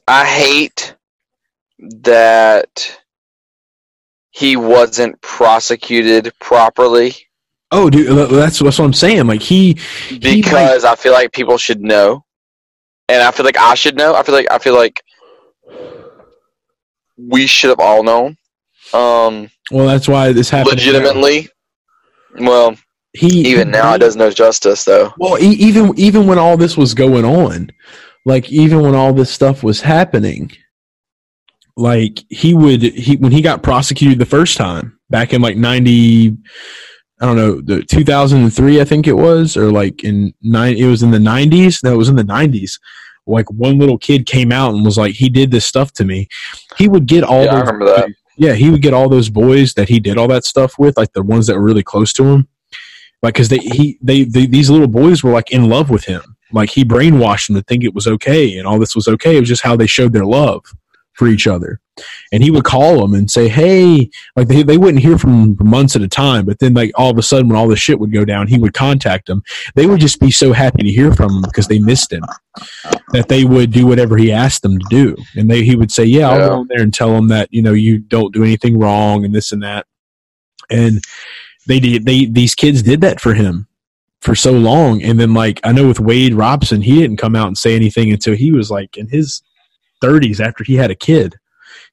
I 0.08 0.26
hate 0.26 0.96
that 1.80 3.00
he 4.32 4.56
wasn't 4.56 5.22
prosecuted 5.22 6.32
properly 6.40 7.16
Oh, 7.76 7.90
dude, 7.90 8.30
that's 8.30 8.60
that's 8.60 8.80
what 8.80 8.86
I'm 8.86 8.94
saying. 8.94 9.26
Like 9.26 9.42
he, 9.42 9.80
he 10.08 10.20
like, 10.20 10.44
because 10.44 10.86
I 10.86 10.94
feel 10.94 11.12
like 11.12 11.34
people 11.34 11.58
should 11.58 11.82
know, 11.82 12.24
and 13.10 13.24
I 13.24 13.32
feel 13.32 13.46
like 13.48 13.58
I 13.58 13.74
should 13.74 13.98
know. 13.98 14.14
I 14.14 14.22
feel 14.22 14.36
like 14.36 14.46
I 14.52 14.60
feel 14.60 14.76
like 14.76 15.02
we 17.18 17.48
should 17.48 17.72
have 17.72 17.80
all 17.80 18.04
known. 18.04 18.38
Um, 18.94 19.50
well, 19.72 19.88
that's 19.88 20.08
why 20.08 20.32
this 20.32 20.50
happened. 20.50 20.76
legitimately. 20.78 21.50
Well, 22.40 22.76
he 23.14 23.28
even 23.48 23.70
now 23.72 23.94
it 23.94 24.00
does 24.00 24.16
no 24.16 24.30
justice 24.32 24.84
though. 24.86 25.14
Well, 25.18 25.38
e- 25.42 25.48
even 25.56 25.94
even 25.98 26.26
when 26.28 26.38
all 26.40 26.58
this 26.58 26.76
was 26.78 26.94
going 26.94 27.26
on, 27.26 27.70
like 28.26 28.52
even 28.52 28.82
when 28.82 28.96
all 28.96 29.14
this 29.14 29.30
stuff 29.32 29.64
was 29.64 29.82
happening, 29.82 30.52
like 31.76 32.20
he 32.30 32.54
would 32.54 32.82
he 32.82 33.16
when 33.18 33.32
he 33.32 33.42
got 33.42 33.64
prosecuted 33.64 34.20
the 34.20 34.26
first 34.26 34.58
time 34.58 35.00
back 35.10 35.34
in 35.34 35.42
like 35.42 35.58
ninety. 35.58 36.36
I 37.22 37.26
don't 37.26 37.38
know, 37.38 37.62
the 37.62 37.84
2003, 37.84 38.82
I 38.82 38.84
think 38.84 39.08
it 39.08 39.14
was, 39.14 39.56
or 39.56 39.72
like 39.72 40.04
in 40.04 40.34
nine, 40.42 40.76
it 40.76 40.88
was 40.88 41.04
in 41.04 41.12
the 41.12 41.20
90s. 41.20 41.82
No, 41.82 41.94
it 41.94 41.98
was 41.98 42.10
in 42.10 42.18
the 42.18 42.24
90s. 42.24 42.80
Like 43.26 43.50
one 43.50 43.78
little 43.78 43.98
kid 43.98 44.26
came 44.26 44.52
out 44.52 44.74
and 44.74 44.84
was 44.84 44.98
like, 44.98 45.14
he 45.14 45.30
did 45.30 45.50
this 45.50 45.66
stuff 45.66 45.94
to 45.94 46.04
me. 46.04 46.28
He 46.76 46.90
would 46.90 47.06
get 47.06 47.24
all 47.24 47.46
Yeah, 47.46 47.52
I 47.52 47.60
those 47.60 47.68
remember 47.68 47.86
that. 47.86 48.06
boys- 48.08 48.16
yeah, 48.36 48.54
he 48.54 48.70
would 48.70 48.82
get 48.82 48.94
all 48.94 49.10
those 49.10 49.30
boys 49.30 49.74
that 49.76 49.90
he 49.90 50.00
did 50.00 50.18
all 50.18 50.28
that 50.30 50.46
stuff 50.46 50.78
with, 50.78 50.98
like 50.98 51.14
the 51.14 51.24
ones 51.24 51.48
that 51.48 51.56
were 51.56 51.64
really 51.64 51.84
close 51.84 52.14
to 52.14 52.24
him. 52.26 52.48
Like, 53.22 53.36
cause 53.36 53.50
they, 53.50 53.60
he, 53.60 53.98
they, 54.02 54.24
they, 54.26 54.46
these 54.46 54.70
little 54.70 54.88
boys 54.88 55.24
were 55.24 55.32
like 55.32 55.52
in 55.52 55.70
love 55.70 55.90
with 55.90 56.06
him. 56.06 56.22
Like 56.52 56.70
he 56.70 56.84
brainwashed 56.84 57.48
them 57.48 57.56
to 57.56 57.64
think 57.64 57.84
it 57.84 57.94
was 57.94 58.08
okay 58.08 58.58
and 58.58 58.68
all 58.68 58.80
this 58.80 58.96
was 58.96 59.08
okay. 59.08 59.38
It 59.38 59.40
was 59.40 59.50
just 59.50 59.64
how 59.64 59.76
they 59.76 59.88
showed 59.88 60.14
their 60.14 60.26
love 60.26 60.64
for 61.14 61.28
each 61.28 61.48
other. 61.48 61.80
And 62.32 62.42
he 62.42 62.50
would 62.50 62.64
call 62.64 63.00
them 63.00 63.14
and 63.14 63.30
say, 63.30 63.48
Hey, 63.48 64.10
like 64.36 64.48
they, 64.48 64.64
they 64.64 64.78
wouldn't 64.80 65.04
hear 65.04 65.18
from 65.20 65.42
him 65.44 65.56
for 65.56 65.64
months 65.64 65.96
at 65.96 66.02
a 66.02 66.08
time. 66.08 66.46
But 66.46 66.58
then 66.60 66.74
like 66.74 66.92
all 66.96 67.12
of 67.12 67.18
a 67.20 67.22
sudden 67.22 67.48
when 67.50 67.56
all 67.58 67.68
this 67.68 67.80
shit 67.80 68.00
would 68.00 68.12
go 68.12 68.26
down, 68.26 68.48
he 68.48 68.58
would 68.58 68.74
contact 68.74 69.28
them. 69.28 69.44
They 69.76 69.86
would 69.86 70.00
just 70.00 70.20
be 70.20 70.32
so 70.32 70.54
happy 70.54 70.82
to 70.84 70.92
hear 70.92 71.14
from 71.14 71.32
him 71.36 71.42
because 71.44 71.68
they 71.68 71.78
missed 71.80 72.12
him 72.12 72.24
that 73.12 73.28
they 73.30 73.44
would 73.46 73.72
do 73.72 73.86
whatever 73.86 74.18
he 74.18 74.32
asked 74.32 74.64
them 74.64 74.80
to 74.80 74.86
do. 74.90 75.16
And 75.36 75.50
they, 75.52 75.64
he 75.64 75.76
would 75.76 75.92
say, 75.92 76.04
yeah, 76.06 76.30
I'll 76.30 76.40
Yeah. 76.40 76.48
go 76.48 76.62
in 76.62 76.68
there 76.70 76.82
and 76.82 76.94
tell 76.94 77.12
them 77.14 77.28
that, 77.28 77.48
you 77.52 77.62
know, 77.62 77.74
you 77.74 78.00
don't 78.00 78.34
do 78.34 78.44
anything 78.44 78.80
wrong 78.80 79.24
and 79.24 79.34
this 79.36 79.52
and 79.52 79.62
that. 79.62 79.86
And 80.72 81.00
they 81.68 81.80
did, 81.80 82.06
they, 82.06 82.26
these 82.26 82.56
kids 82.56 82.82
did 82.82 83.02
that 83.02 83.22
for 83.22 83.36
him 83.36 83.68
for 84.22 84.34
so 84.34 84.54
long. 84.54 85.04
And 85.04 85.20
then 85.20 85.36
like, 85.36 85.60
I 85.64 85.72
know 85.74 85.88
with 85.88 86.00
Wade 86.00 86.34
Robson, 86.34 86.82
he 86.82 86.96
didn't 87.00 87.18
come 87.18 87.36
out 87.36 87.48
and 87.48 87.58
say 87.58 87.76
anything 87.76 88.12
until 88.12 88.36
he 88.36 88.52
was 88.52 88.72
like 88.72 88.98
in 88.98 89.08
his 89.10 89.44
thirties 90.04 90.40
after 90.48 90.64
he 90.64 90.76
had 90.76 90.92
a 90.92 90.96
kid. 91.10 91.30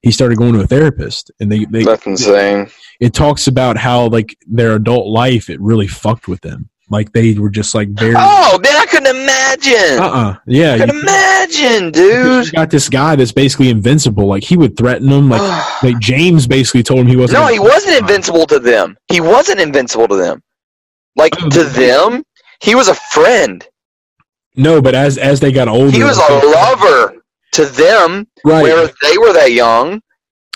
he 0.02 0.10
started 0.10 0.36
going 0.38 0.54
to 0.54 0.60
a 0.60 0.66
therapist, 0.66 1.30
and 1.40 1.50
they, 1.52 1.64
they 1.66 1.84
That's 1.84 2.06
insane. 2.06 2.70
it 3.06 3.12
talks 3.14 3.46
about 3.46 3.76
how 3.86 3.98
like 4.08 4.30
their 4.58 4.72
adult 4.80 5.06
life 5.22 5.48
it 5.50 5.60
really 5.60 5.86
fucked 5.88 6.26
with 6.28 6.40
them. 6.48 6.68
Like 6.96 7.12
they 7.12 7.34
were 7.34 7.50
just 7.60 7.72
like 7.78 7.88
very. 7.90 8.14
Oh 8.18 8.58
man, 8.64 8.76
I 8.76 8.86
couldn't 8.90 9.14
imagine. 9.16 9.98
Uh 10.04 10.10
uh 10.22 10.32
Yeah. 10.46 10.72
I 10.72 10.84
you- 10.86 11.00
imagine, 11.00 11.84
you 11.84 11.90
dude. 11.92 12.52
got 12.52 12.68
this 12.70 12.88
guy 12.88 13.14
that's 13.16 13.30
basically 13.44 13.68
invincible. 13.70 14.26
Like 14.26 14.42
he 14.50 14.56
would 14.56 14.74
threaten 14.76 15.08
them. 15.08 15.28
Like 15.30 15.46
like 15.84 15.98
James 16.00 16.48
basically 16.48 16.82
told 16.82 17.00
him 17.00 17.06
he 17.06 17.16
wasn't. 17.16 17.38
no, 17.40 17.46
he 17.46 17.60
wasn't 17.60 17.96
invincible 18.00 18.44
to 18.46 18.58
them. 18.58 18.96
He 19.08 19.20
wasn't 19.20 19.60
invincible 19.60 20.08
to 20.08 20.16
them. 20.16 20.42
Like 21.14 21.32
Oh, 21.40 21.48
to 21.48 21.62
them, 21.64 22.24
he 22.60 22.74
was 22.74 22.88
a 22.88 22.94
friend. 23.14 23.64
No, 24.56 24.82
but 24.82 24.94
as 24.96 25.16
as 25.16 25.38
they 25.38 25.52
got 25.52 25.68
older, 25.68 25.96
He 25.96 26.02
was 26.02 26.18
a 26.18 26.32
lover 26.58 27.22
to 27.52 27.64
them. 27.66 28.26
Right. 28.44 28.62
Where 28.62 28.86
they 29.02 29.18
were 29.18 29.32
that 29.32 29.52
young, 29.52 30.00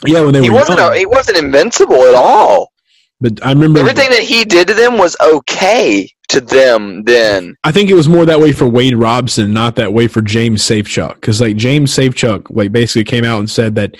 yeah, 0.06 0.20
when 0.20 0.32
they 0.34 0.42
he 0.42 0.50
were 0.50 0.56
wasn't. 0.56 0.78
young. 0.78 0.92
A, 0.92 0.96
he 0.98 1.06
wasn't 1.06 1.38
invincible 1.38 2.02
at 2.04 2.14
all. 2.14 2.72
but 3.20 3.44
I 3.44 3.50
remember 3.50 3.80
Everything 3.80 4.10
that 4.10 4.22
he 4.22 4.44
did 4.44 4.68
to 4.68 4.74
them 4.74 4.98
was 4.98 5.16
okay 5.22 6.10
to 6.28 6.40
them. 6.40 7.02
Then 7.04 7.56
I 7.64 7.72
think 7.72 7.90
it 7.90 7.94
was 7.94 8.08
more 8.08 8.24
that 8.26 8.40
way 8.40 8.52
for 8.52 8.66
Wade 8.66 8.96
Robson, 8.96 9.52
not 9.52 9.76
that 9.76 9.92
way 9.92 10.08
for 10.08 10.20
James 10.22 10.62
Safechuck. 10.62 11.16
Because 11.16 11.40
like 11.40 11.56
James 11.56 11.92
Safechuck, 11.94 12.46
like 12.50 12.72
basically 12.72 13.04
came 13.04 13.24
out 13.24 13.38
and 13.38 13.50
said 13.50 13.74
that 13.76 13.96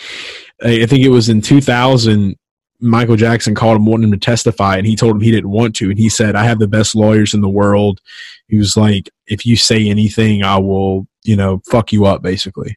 I 0.62 0.82
I 0.82 0.86
think 0.86 1.04
it 1.04 1.10
was 1.10 1.28
in 1.28 1.40
2000. 1.40 2.36
Michael 2.80 3.16
Jackson 3.16 3.54
called 3.54 3.76
him 3.76 3.86
wanting 3.86 4.08
him 4.08 4.12
to 4.12 4.18
testify, 4.18 4.76
and 4.76 4.86
he 4.86 4.94
told 4.96 5.14
him 5.14 5.20
he 5.22 5.30
didn't 5.30 5.48
want 5.50 5.74
to. 5.76 5.88
And 5.88 5.98
he 5.98 6.10
said, 6.10 6.34
"I 6.36 6.44
have 6.44 6.58
the 6.58 6.68
best 6.68 6.94
lawyers 6.94 7.32
in 7.32 7.40
the 7.40 7.48
world." 7.48 8.00
He 8.48 8.58
was 8.58 8.76
like, 8.76 9.08
"If 9.26 9.46
you 9.46 9.56
say 9.56 9.88
anything, 9.88 10.42
I 10.42 10.58
will, 10.58 11.06
you 11.22 11.34
know, 11.36 11.62
fuck 11.70 11.92
you 11.92 12.04
up." 12.04 12.20
Basically, 12.20 12.76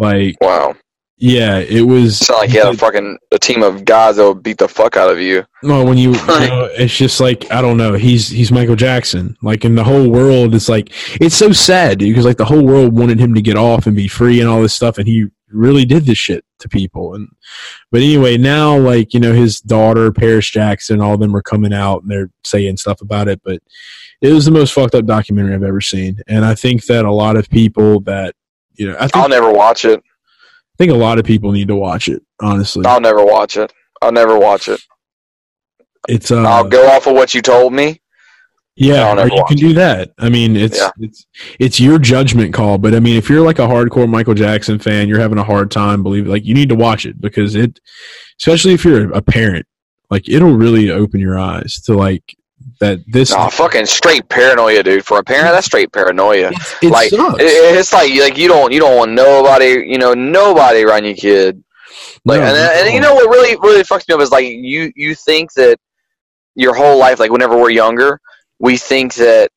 like, 0.00 0.36
wow, 0.40 0.74
yeah, 1.20 1.58
it 1.58 1.80
was. 1.82 2.20
it's 2.20 2.30
not 2.30 2.38
like 2.38 2.50
he 2.50 2.58
had 2.58 2.72
a 2.72 2.76
fucking 2.76 3.18
a 3.32 3.38
team 3.38 3.64
of 3.64 3.84
guys 3.84 4.16
that 4.16 4.24
would 4.26 4.42
beat 4.42 4.58
the 4.58 4.68
fuck 4.68 4.96
out 4.96 5.10
of 5.10 5.18
you. 5.18 5.44
No, 5.64 5.84
when 5.84 5.98
you, 5.98 6.12
you 6.14 6.26
know, 6.26 6.68
it's 6.72 6.96
just 6.96 7.18
like 7.20 7.50
I 7.50 7.60
don't 7.60 7.76
know. 7.76 7.94
He's 7.94 8.28
he's 8.28 8.52
Michael 8.52 8.76
Jackson. 8.76 9.36
Like 9.42 9.64
in 9.64 9.74
the 9.74 9.82
whole 9.82 10.08
world, 10.08 10.54
it's 10.54 10.68
like 10.68 10.92
it's 11.20 11.34
so 11.34 11.50
sad 11.50 11.98
because 11.98 12.24
like 12.24 12.36
the 12.36 12.44
whole 12.44 12.64
world 12.64 12.96
wanted 12.96 13.18
him 13.18 13.34
to 13.34 13.42
get 13.42 13.56
off 13.56 13.86
and 13.86 13.96
be 13.96 14.06
free 14.06 14.40
and 14.40 14.48
all 14.48 14.62
this 14.62 14.74
stuff, 14.74 14.96
and 14.96 15.08
he 15.08 15.26
really 15.50 15.84
did 15.84 16.04
this 16.04 16.18
shit 16.18 16.44
to 16.60 16.68
people. 16.68 17.14
And 17.14 17.28
but 17.90 18.00
anyway, 18.00 18.36
now 18.36 18.78
like 18.78 19.12
you 19.12 19.18
know 19.18 19.32
his 19.32 19.58
daughter 19.58 20.12
Paris 20.12 20.48
Jackson, 20.48 21.00
all 21.00 21.14
of 21.14 21.20
them 21.20 21.34
are 21.34 21.42
coming 21.42 21.72
out 21.72 22.02
and 22.02 22.12
they're 22.12 22.30
saying 22.44 22.76
stuff 22.76 23.00
about 23.00 23.26
it. 23.26 23.40
But 23.42 23.60
it 24.22 24.32
was 24.32 24.44
the 24.44 24.52
most 24.52 24.72
fucked 24.72 24.94
up 24.94 25.06
documentary 25.06 25.54
I've 25.54 25.64
ever 25.64 25.80
seen, 25.80 26.20
and 26.28 26.44
I 26.44 26.54
think 26.54 26.84
that 26.86 27.04
a 27.04 27.12
lot 27.12 27.36
of 27.36 27.50
people 27.50 27.98
that 28.02 28.36
you 28.78 28.88
know, 28.88 28.96
I 28.96 29.02
think 29.02 29.16
I'll 29.16 29.28
never 29.28 29.52
watch 29.52 29.84
it. 29.84 30.00
I 30.00 30.76
think 30.78 30.92
a 30.92 30.96
lot 30.96 31.18
of 31.18 31.24
people 31.24 31.52
need 31.52 31.68
to 31.68 31.76
watch 31.76 32.08
it. 32.08 32.22
Honestly, 32.40 32.84
I'll 32.86 33.00
never 33.00 33.24
watch 33.24 33.56
it. 33.56 33.72
I'll 34.00 34.12
never 34.12 34.38
watch 34.38 34.68
it. 34.68 34.80
it's 36.08 36.30
uh, 36.30 36.42
I'll 36.42 36.68
go 36.68 36.86
off 36.88 37.06
of 37.06 37.14
what 37.14 37.34
you 37.34 37.42
told 37.42 37.72
me. 37.72 38.00
Yeah, 38.80 39.24
you 39.24 39.44
can 39.48 39.56
do 39.56 39.72
that. 39.74 40.12
I 40.18 40.28
mean, 40.28 40.54
it's 40.54 40.78
Yeah. 40.78 40.90
it's 41.00 41.26
it's 41.58 41.80
your 41.80 41.98
judgment 41.98 42.54
call, 42.54 42.78
but 42.78 42.94
I 42.94 43.00
mean, 43.00 43.16
if 43.16 43.28
you're 43.28 43.44
like 43.44 43.58
a 43.58 43.66
hardcore 43.66 44.08
Michael 44.08 44.34
Jackson 44.34 44.78
fan, 44.78 45.08
you're 45.08 45.18
having 45.18 45.38
a 45.38 45.42
hard 45.42 45.72
time 45.72 46.04
believing. 46.04 46.30
Like, 46.30 46.44
you 46.44 46.54
need 46.54 46.68
to 46.68 46.76
watch 46.76 47.04
it 47.04 47.20
because 47.20 47.56
it, 47.56 47.80
especially 48.40 48.74
if 48.74 48.84
you're 48.84 49.12
a 49.12 49.20
parent, 49.20 49.66
like 50.10 50.28
it'll 50.28 50.54
really 50.56 50.92
open 50.92 51.18
your 51.18 51.36
eyes 51.36 51.80
to 51.86 51.94
like 51.94 52.22
that. 52.80 53.00
This 53.06 53.32
No, 53.32 53.48
fucking 53.50 53.86
straight 53.86 54.28
paranoia, 54.28 54.82
dude. 54.82 55.04
For 55.04 55.18
a 55.18 55.24
parent, 55.24 55.52
that's 55.52 55.66
straight 55.66 55.92
paranoia. 55.92 56.50
it 56.82 56.90
like 56.90 57.12
it- 57.12 57.76
it's 57.78 57.92
like 57.92 58.12
like 58.20 58.36
you 58.38 58.48
don't 58.48 58.72
you 58.72 58.80
don't 58.80 58.96
want 58.96 59.12
nobody 59.12 59.84
you 59.86 59.98
know 59.98 60.14
nobody 60.14 60.82
around 60.84 61.04
your 61.04 61.14
kid. 61.14 61.62
Like 62.24 62.40
No, 62.40 62.46
and, 62.46 62.56
not 62.56 62.72
and 62.76 62.94
you 62.94 63.00
know 63.00 63.14
what 63.14 63.28
really 63.30 63.56
really 63.56 63.82
fucks 63.84 64.08
me 64.08 64.14
up 64.14 64.20
is 64.20 64.30
like 64.30 64.44
you 64.46 64.92
you 64.96 65.14
think 65.14 65.52
that 65.54 65.78
your 66.54 66.74
whole 66.74 66.98
life 66.98 67.18
like 67.20 67.30
whenever 67.30 67.56
we're 67.56 67.70
younger 67.70 68.20
we 68.58 68.76
think 68.76 69.14
that 69.14 69.50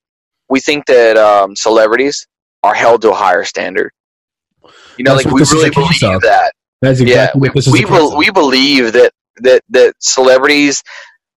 we 0.49 0.59
think 0.59 0.85
that 0.85 1.17
um, 1.17 1.55
celebrities 1.55 2.27
are 2.63 2.73
held 2.75 3.01
to 3.01 3.11
a 3.11 3.15
higher 3.15 3.43
standard. 3.43 3.91
You 4.97 5.03
know, 5.05 5.15
That's 5.15 5.25
like 5.25 5.33
we 5.33 5.41
really 5.51 5.69
believe 5.71 6.03
of. 6.03 6.21
that. 6.21 6.51
That's 6.81 6.99
exactly 6.99 7.11
yeah, 7.13 7.31
we 7.35 7.47
what 7.49 7.55
this 7.55 7.67
is. 7.67 7.73
we, 7.73 7.79
a 7.79 7.81
case 7.83 7.89
bel 7.91 8.11
of. 8.11 8.17
we 8.17 8.29
believe 8.31 8.93
that 8.93 9.11
that 9.37 9.61
that 9.69 9.93
celebrities, 9.99 10.83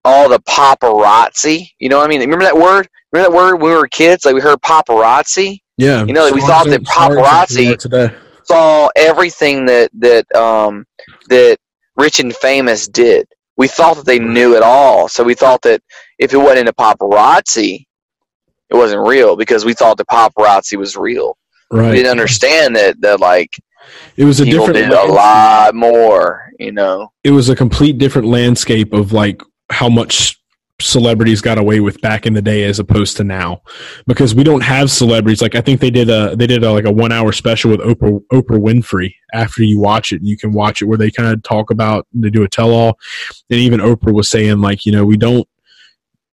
all 0.04 0.28
the 0.28 0.40
paparazzi. 0.40 1.68
You 1.78 1.88
know, 1.88 1.98
what 1.98 2.06
I 2.06 2.08
mean, 2.08 2.20
remember 2.20 2.44
that 2.44 2.56
word? 2.56 2.88
Remember 3.12 3.30
that 3.30 3.36
word 3.36 3.56
when 3.56 3.70
we 3.70 3.76
were 3.76 3.88
kids? 3.88 4.24
Like 4.24 4.34
we 4.34 4.40
heard 4.40 4.60
paparazzi. 4.60 5.60
yeah, 5.76 6.04
you 6.04 6.12
know, 6.12 6.30
we 6.32 6.40
thought 6.40 6.68
that 6.68 6.82
paparazzi- 6.82 8.14
Saw 8.44 8.90
everything 8.94 9.64
that 9.66 9.90
that 9.98 10.30
um 10.36 10.84
that 11.28 11.56
rich 11.96 12.20
and 12.20 12.34
famous 12.36 12.86
did. 12.86 13.26
We 13.56 13.68
thought 13.68 13.96
that 13.96 14.04
they 14.04 14.18
knew 14.18 14.54
it 14.54 14.62
all, 14.62 15.08
so 15.08 15.24
we 15.24 15.34
thought 15.34 15.62
that 15.62 15.80
if 16.18 16.34
it 16.34 16.36
wasn't 16.36 16.68
a 16.68 16.72
paparazzi, 16.74 17.86
it 18.68 18.74
wasn't 18.74 19.06
real 19.06 19.36
because 19.36 19.64
we 19.64 19.72
thought 19.72 19.96
the 19.96 20.04
paparazzi 20.04 20.76
was 20.76 20.96
real. 20.96 21.38
Right. 21.70 21.90
We 21.90 21.96
didn't 21.96 22.10
understand 22.10 22.76
that 22.76 23.00
that 23.00 23.20
like 23.20 23.50
It 24.16 24.24
was 24.24 24.40
a 24.40 24.44
different 24.44 24.74
did 24.74 24.90
a 24.90 25.06
lot 25.06 25.74
more. 25.74 26.50
You 26.58 26.72
know. 26.72 27.12
it 27.24 27.30
was 27.30 27.48
a 27.48 27.56
complete 27.56 27.98
different 27.98 28.28
landscape 28.28 28.92
of 28.92 29.12
like 29.12 29.42
how 29.70 29.88
much 29.88 30.40
celebrities 30.80 31.40
got 31.40 31.56
away 31.56 31.80
with 31.80 32.00
back 32.00 32.26
in 32.26 32.34
the 32.34 32.42
day 32.42 32.64
as 32.64 32.78
opposed 32.78 33.16
to 33.16 33.24
now. 33.24 33.62
Because 34.06 34.34
we 34.34 34.42
don't 34.42 34.62
have 34.62 34.90
celebrities. 34.90 35.40
Like 35.40 35.54
i 35.54 35.60
think 35.60 35.80
they 35.80 35.90
did 35.90 36.10
a 36.10 36.34
they 36.36 36.46
did 36.46 36.64
a, 36.64 36.72
like 36.72 36.84
a 36.84 36.92
one 36.92 37.12
hour 37.12 37.32
special 37.32 37.70
with 37.70 37.80
oprah 37.80 38.20
oprah 38.32 38.60
winfrey 38.60 39.14
after 39.32 39.62
you 39.62 39.78
watch 39.78 40.12
it. 40.12 40.22
You 40.22 40.36
can 40.36 40.52
watch 40.52 40.82
it 40.82 40.86
where 40.86 40.98
they 40.98 41.10
kind 41.10 41.32
of 41.32 41.42
talk 41.42 41.70
about 41.70 42.06
they 42.12 42.30
do 42.30 42.42
a 42.42 42.48
tell-all. 42.48 42.98
And 43.50 43.60
even 43.60 43.80
oprah 43.80 44.12
was 44.12 44.28
saying 44.28 44.60
like 44.60 44.84
you 44.84 44.92
know 44.92 45.04
we 45.04 45.16
don't 45.16 45.48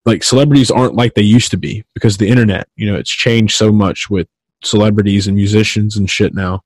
like 0.05 0.23
celebrities 0.23 0.71
aren't 0.71 0.95
like 0.95 1.13
they 1.13 1.21
used 1.21 1.51
to 1.51 1.57
be 1.57 1.83
because 1.93 2.17
the 2.17 2.27
internet 2.27 2.67
you 2.75 2.91
know 2.91 2.97
it's 2.97 3.11
changed 3.11 3.55
so 3.55 3.71
much 3.71 4.09
with 4.09 4.27
celebrities 4.63 5.27
and 5.27 5.35
musicians 5.35 5.97
and 5.97 6.09
shit 6.09 6.33
now. 6.33 6.61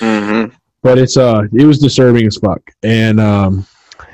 Hmm 0.00 0.46
but 0.84 0.98
it's 0.98 1.16
uh 1.16 1.42
it 1.52 1.64
was 1.64 1.80
disturbing 1.80 2.26
as 2.26 2.36
fuck. 2.36 2.60
And 2.84 3.18
um 3.18 3.66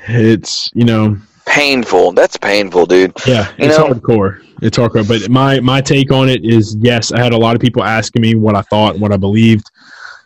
it's 0.07 0.71
you 0.73 0.85
know 0.85 1.17
Painful. 1.45 2.11
That's 2.13 2.37
painful, 2.37 2.85
dude. 2.85 3.13
yeah 3.27 3.49
You 3.57 3.67
it's 3.67 3.77
know- 3.77 3.87
hardcore 3.87 4.41
it's 4.61 4.77
hardcore 4.77 5.07
but 5.07 5.27
my 5.29 5.59
my 5.59 5.81
take 5.81 6.11
on 6.11 6.29
it 6.29 6.45
is 6.45 6.77
yes 6.81 7.11
i 7.11 7.19
had 7.19 7.33
a 7.33 7.37
lot 7.37 7.55
of 7.55 7.61
people 7.61 7.83
asking 7.83 8.21
me 8.21 8.35
what 8.35 8.55
i 8.55 8.61
thought 8.61 8.97
what 8.99 9.11
i 9.11 9.17
believed 9.17 9.65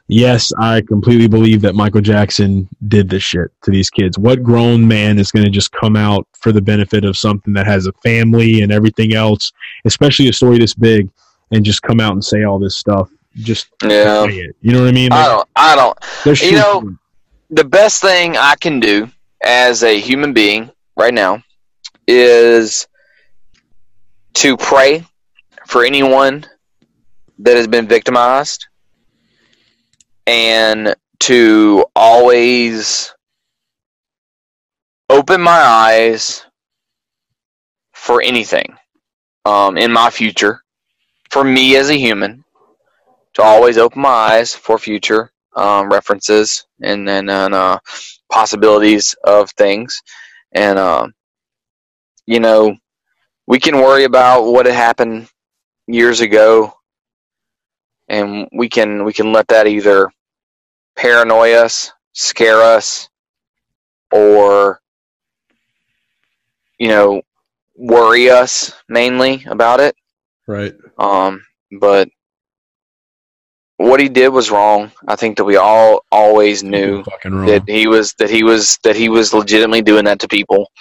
yes 0.09 0.51
i 0.59 0.81
completely 0.81 1.27
believe 1.27 1.61
that 1.61 1.73
michael 1.73 2.01
jackson 2.01 2.67
did 2.89 3.09
this 3.09 3.23
shit 3.23 3.49
to 3.63 3.71
these 3.71 3.89
kids 3.89 4.17
what 4.19 4.43
grown 4.43 4.85
man 4.85 5.17
is 5.17 5.31
going 5.31 5.45
to 5.45 5.49
just 5.49 5.71
come 5.71 5.95
out 5.95 6.27
for 6.37 6.51
the 6.51 6.61
benefit 6.61 7.05
of 7.05 7.15
something 7.17 7.53
that 7.53 7.65
has 7.65 7.87
a 7.87 7.93
family 8.03 8.61
and 8.61 8.73
everything 8.73 9.13
else 9.15 9.53
especially 9.85 10.27
a 10.27 10.33
story 10.33 10.59
this 10.59 10.73
big 10.73 11.09
and 11.51 11.63
just 11.63 11.81
come 11.81 12.01
out 12.01 12.11
and 12.11 12.23
say 12.23 12.43
all 12.43 12.59
this 12.59 12.75
stuff 12.75 13.09
just 13.37 13.67
Yeah. 13.83 14.25
it. 14.27 14.53
you 14.61 14.73
know 14.73 14.81
what 14.81 14.89
i 14.89 14.91
mean 14.91 15.13
I 15.13 15.25
don't. 15.27 15.47
I 15.55 15.75
don't. 15.77 16.41
You 16.41 16.51
know- 16.57 16.95
the 17.51 17.63
best 17.63 18.01
thing 18.01 18.35
I 18.35 18.55
can 18.59 18.79
do 18.81 19.07
as 19.41 19.83
a 19.83 19.99
human 19.99 20.33
being 20.33 20.71
right 20.95 21.13
now 21.13 21.41
is 22.07 22.87
to 24.35 24.57
pray 24.57 25.05
for 25.65 25.83
anyone 25.83 26.45
that 27.39 27.57
has 27.57 27.67
been 27.67 27.87
victimized 27.87 28.67
and 30.27 30.95
to 31.19 31.85
always 31.95 33.13
open 35.09 35.41
my 35.41 35.51
eyes 35.59 36.45
for 37.93 38.21
anything 38.21 38.75
um, 39.45 39.77
in 39.77 39.91
my 39.91 40.09
future 40.09 40.61
for 41.29 41.43
me 41.43 41.75
as 41.75 41.89
a 41.89 41.97
human 41.97 42.43
to 43.33 43.43
always 43.43 43.77
open 43.77 44.01
my 44.01 44.09
eyes 44.09 44.55
for 44.55 44.77
future 44.77 45.31
um, 45.55 45.89
references 45.89 46.65
and 46.81 47.07
then 47.07 47.29
uh, 47.29 47.79
possibilities 48.31 49.15
of 49.23 49.49
things. 49.51 50.01
And 50.55 50.79
um, 50.79 51.13
you 52.25 52.39
know, 52.39 52.75
we 53.45 53.59
can 53.59 53.75
worry 53.77 54.05
about 54.05 54.45
what 54.45 54.65
had 54.65 54.73
happened 54.73 55.27
years 55.85 56.21
ago, 56.21 56.73
and 58.07 58.47
we 58.53 58.69
can 58.69 59.03
we 59.03 59.13
can 59.13 59.31
let 59.31 59.47
that 59.49 59.67
either 59.67 60.09
paranoid 60.95 61.55
us, 61.55 61.91
scare 62.13 62.61
us, 62.61 63.09
or 64.11 64.79
you 66.79 66.87
know, 66.87 67.21
worry 67.75 68.29
us 68.29 68.73
mainly 68.89 69.43
about 69.47 69.79
it. 69.81 69.95
right 70.47 70.73
Um, 70.97 71.43
but 71.79 72.09
what 73.77 73.99
he 73.99 74.09
did 74.09 74.29
was 74.29 74.51
wrong. 74.51 74.91
I 75.07 75.15
think 75.15 75.37
that 75.37 75.43
we 75.43 75.57
all 75.57 76.05
always 76.11 76.63
knew 76.63 77.03
that 77.03 77.63
he 77.67 77.87
was 77.87 78.13
that 78.19 78.29
he 78.29 78.43
was 78.43 78.77
that 78.83 78.95
he 78.95 79.09
was 79.09 79.33
legitimately 79.33 79.81
doing 79.81 80.05
that 80.05 80.19
to 80.19 80.27
people. 80.27 80.71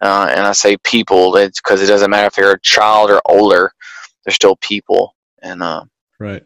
Uh, 0.00 0.28
and 0.30 0.40
I 0.40 0.52
say 0.52 0.76
people, 0.78 1.36
it's 1.36 1.60
because 1.60 1.80
it 1.80 1.86
doesn't 1.86 2.10
matter 2.10 2.26
if 2.26 2.34
they're 2.34 2.52
a 2.52 2.60
child 2.60 3.10
or 3.10 3.20
older, 3.24 3.72
they're 4.24 4.32
still 4.32 4.56
people. 4.56 5.14
And 5.40 5.62
uh, 5.62 5.84
right 6.18 6.42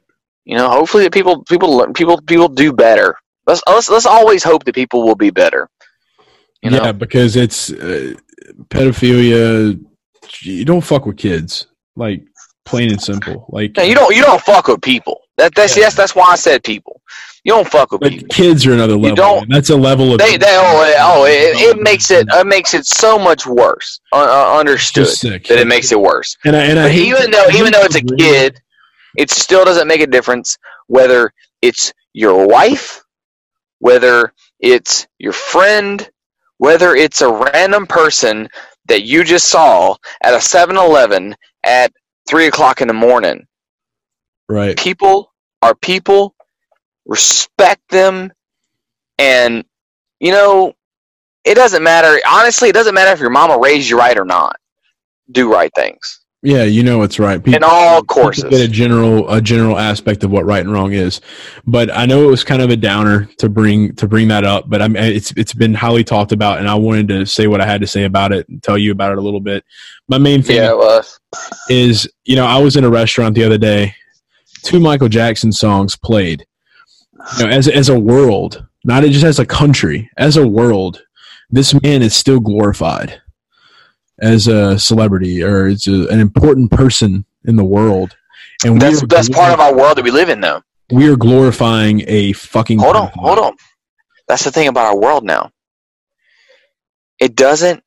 you 0.47 0.57
know, 0.57 0.71
hopefully, 0.71 1.03
that 1.03 1.13
people 1.13 1.43
people 1.43 1.77
learn- 1.77 1.93
people 1.93 2.21
people 2.23 2.49
do 2.49 2.73
better. 2.73 3.17
Let's 3.47 3.63
let's 3.67 3.91
let's 3.91 4.07
always 4.07 4.45
hope 4.45 4.65
that 4.65 4.77
people 4.77 5.03
will 5.03 5.17
be 5.17 5.31
better. 5.31 5.69
You 6.63 6.71
know? 6.71 6.85
yeah, 6.85 6.93
because 6.93 7.35
it's 7.35 7.73
uh, 7.73 8.15
pedophilia. 8.71 9.85
You 10.41 10.65
don't 10.65 10.83
fuck 10.83 11.05
with 11.05 11.17
kids, 11.17 11.67
like 11.97 12.23
plain 12.65 12.91
and 12.91 13.03
simple. 13.03 13.47
Like 13.49 13.73
No, 13.77 13.83
you 13.83 13.97
don't 13.97 14.15
you 14.15 14.23
don't 14.23 14.41
fuck 14.41 14.69
with 14.69 14.81
people. 14.83 15.21
That 15.39 15.55
that's 15.55 15.77
yes, 15.77 15.95
that's 15.95 16.15
why 16.15 16.25
I 16.29 16.37
said 16.37 16.65
people. 16.65 17.01
You 17.45 17.53
don't 17.53 17.69
fuck 17.69 17.93
with 17.93 18.01
But 18.01 18.11
people. 18.13 18.29
kids 18.29 18.67
are 18.67 18.73
another 18.73 18.97
level. 18.97 19.15
don't- 19.17 19.49
That's 19.51 19.71
a 19.71 19.77
level 19.77 20.13
of 20.13 20.19
They 20.19 20.37
they 20.37 20.57
oh, 20.59 20.83
it- 20.85 20.97
oh 20.99 21.25
it, 21.27 21.77
it 21.77 21.83
makes 21.83 22.11
it 22.11 22.27
it 22.31 22.47
makes 22.47 22.75
it 22.75 22.87
so 22.87 23.19
much 23.19 23.47
worse. 23.47 24.01
Uh, 24.13 24.17
uh, 24.17 24.59
understood 24.59 25.07
that 25.07 25.51
it 25.59 25.67
makes 25.67 25.93
it 25.93 26.01
worse. 26.01 26.37
And 26.45 26.57
I, 26.57 26.65
and 26.65 26.79
I 26.79 26.91
even 26.93 27.31
though 27.31 27.47
even 27.55 27.73
though 27.73 27.83
it's 27.83 27.97
a 27.97 28.03
kid, 28.03 28.61
it 29.17 29.31
still 29.31 29.65
doesn't 29.65 29.87
make 29.89 30.01
a 30.01 30.07
difference 30.07 30.57
whether 30.89 31.33
it's 31.63 31.93
your 32.15 32.47
wife, 32.49 33.03
whether 33.79 34.33
it's 34.61 35.07
your 35.19 35.33
friend, 35.33 36.09
whether 36.59 36.95
it's 36.95 37.21
a 37.21 37.31
random 37.31 37.87
person 37.87 38.49
that 38.87 39.03
you 39.03 39.25
just 39.25 39.49
saw 39.49 39.95
at 40.23 40.33
a 40.33 40.39
7-Eleven 40.39 41.35
at 41.65 41.93
three 42.29 42.47
o'clock 42.47 42.81
in 42.81 42.89
the 42.89 42.95
morning. 42.95 43.47
Right? 44.49 44.77
People 44.77 45.33
are 45.63 45.75
people. 45.75 46.35
Respect 47.07 47.89
them, 47.91 48.33
and 49.19 49.65
you 50.21 50.33
know 50.33 50.73
it 51.45 51.55
doesn't 51.55 51.83
matter. 51.83 52.21
Honestly, 52.29 52.69
it 52.69 52.75
doesn't 52.75 52.95
matter 52.95 53.13
if 53.13 53.21
your 53.21 53.31
mama 53.31 53.59
raised 53.59 53.89
you 53.89 53.99
right 53.99 54.19
or 54.19 54.25
not. 54.25 54.57
Do 55.31 55.53
right 55.53 55.71
things 55.75 56.21
Yeah, 56.43 56.65
you 56.65 56.83
know 56.83 57.03
it's 57.03 57.19
right. 57.19 57.43
People, 57.43 57.57
in 57.57 57.65
all 57.65 58.03
courses. 58.03 58.45
get 58.45 58.61
a 58.61 58.69
general 58.69 59.29
a 59.33 59.41
general 59.41 59.79
aspect 59.79 60.25
of 60.25 60.31
what 60.33 60.45
right 60.45 60.61
and 60.61 60.73
wrong 60.73 60.93
is, 60.93 61.21
but 61.67 61.95
I 61.97 62.07
know 62.07 62.25
it 62.25 62.31
was 62.31 62.45
kind 62.45 62.63
of 62.63 62.71
a 62.71 62.77
downer 62.77 63.27
to 63.39 63.49
bring 63.49 63.95
to 63.97 64.09
bring 64.09 64.29
that 64.29 64.45
up. 64.45 64.69
But 64.69 64.83
I 64.83 64.89
mean, 64.89 65.03
it's 65.03 65.33
it's 65.37 65.55
been 65.55 65.75
highly 65.75 66.05
talked 66.05 66.33
about, 66.33 66.59
and 66.59 66.69
I 66.69 66.75
wanted 66.75 67.09
to 67.09 67.27
say 67.27 67.47
what 67.47 67.61
I 67.61 67.67
had 67.67 67.81
to 67.83 67.87
say 67.87 68.05
about 68.05 68.33
it 68.33 68.49
and 68.49 68.63
tell 68.63 68.79
you 68.79 68.93
about 68.93 69.13
it 69.13 69.19
a 69.19 69.21
little 69.23 69.41
bit. 69.41 69.65
My 70.09 70.19
main 70.19 70.43
thing 70.43 70.57
Yeah, 70.57 71.03
is, 71.69 72.09
you 72.25 72.37
know, 72.37 72.47
I 72.47 72.59
was 72.59 72.77
in 72.77 72.85
a 72.85 72.91
restaurant 72.91 73.35
the 73.35 73.45
other 73.45 73.59
day. 73.59 73.95
Two 74.67 74.81
Michael 74.81 75.09
Jackson 75.09 75.53
songs 75.53 75.97
played. 75.97 76.45
You 77.39 77.45
know, 77.47 77.51
as 77.51 77.69
as 77.69 77.89
a 77.89 77.99
world, 77.99 78.67
not 78.85 79.05
just 79.05 79.25
as 79.25 79.39
a 79.39 79.47
country, 79.47 80.11
as 80.17 80.37
a 80.37 80.47
world, 80.47 81.03
this 81.51 81.73
man 81.83 82.03
is 82.03 82.17
still 82.17 82.41
glorified 82.41 83.23
as 84.19 84.49
a 84.49 84.77
celebrity 84.79 85.43
or 85.43 85.67
as 85.67 85.87
a, 85.87 86.09
an 86.09 86.19
important 86.19 86.71
person 86.73 87.25
in 87.45 87.55
the 87.55 87.65
world. 87.65 88.17
And 88.65 88.81
That's 88.83 89.03
that's 89.07 89.29
part 89.29 89.53
of 89.53 89.61
our 89.61 89.75
world 89.75 89.99
that 89.99 90.05
we 90.05 90.11
live 90.11 90.29
in, 90.31 90.41
though. 90.41 90.63
we 90.91 91.09
are 91.09 91.17
glorifying 91.17 92.03
a 92.09 92.33
fucking. 92.33 92.81
Hold 92.81 92.97
on, 92.97 93.11
hold 93.15 93.39
on. 93.39 93.57
That's 94.27 94.43
the 94.43 94.51
thing 94.51 94.67
about 94.67 94.87
our 94.87 94.97
world 94.97 95.23
now. 95.25 95.53
It 97.21 97.37
doesn't 97.37 97.85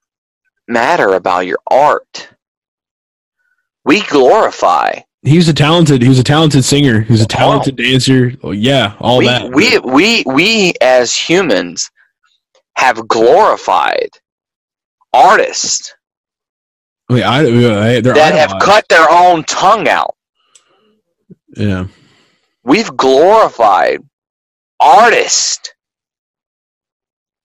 matter 0.68 1.10
about 1.14 1.46
your 1.46 1.60
art. 1.70 2.30
We 3.84 4.02
glorify. 4.02 5.02
He 5.24 5.38
was 5.38 5.50
a 5.50 5.54
talented. 5.54 6.02
He 6.02 6.10
was 6.10 6.20
a 6.20 6.24
talented 6.24 6.64
singer. 6.64 7.02
He 7.02 7.12
was 7.12 7.22
a 7.22 7.26
on. 7.26 7.28
talented 7.28 7.76
dancer. 7.76 8.34
Oh, 8.44 8.52
yeah, 8.52 8.96
all 9.00 9.18
we, 9.18 9.26
that. 9.26 9.52
we 9.54 9.80
we 9.80 10.24
we 10.26 10.74
as 10.82 11.16
humans 11.16 11.90
have 12.78 13.08
glorified 13.08 14.10
artists 15.14 15.94
I, 17.10 17.24
I, 17.24 18.02
that 18.02 18.34
have 18.36 18.62
cut 18.62 18.88
their 18.90 19.10
own 19.10 19.44
tongue 19.44 19.88
out. 19.88 20.16
Yeah, 21.56 21.88
We've 22.64 22.96
glorified 22.96 24.00
artists 24.80 25.72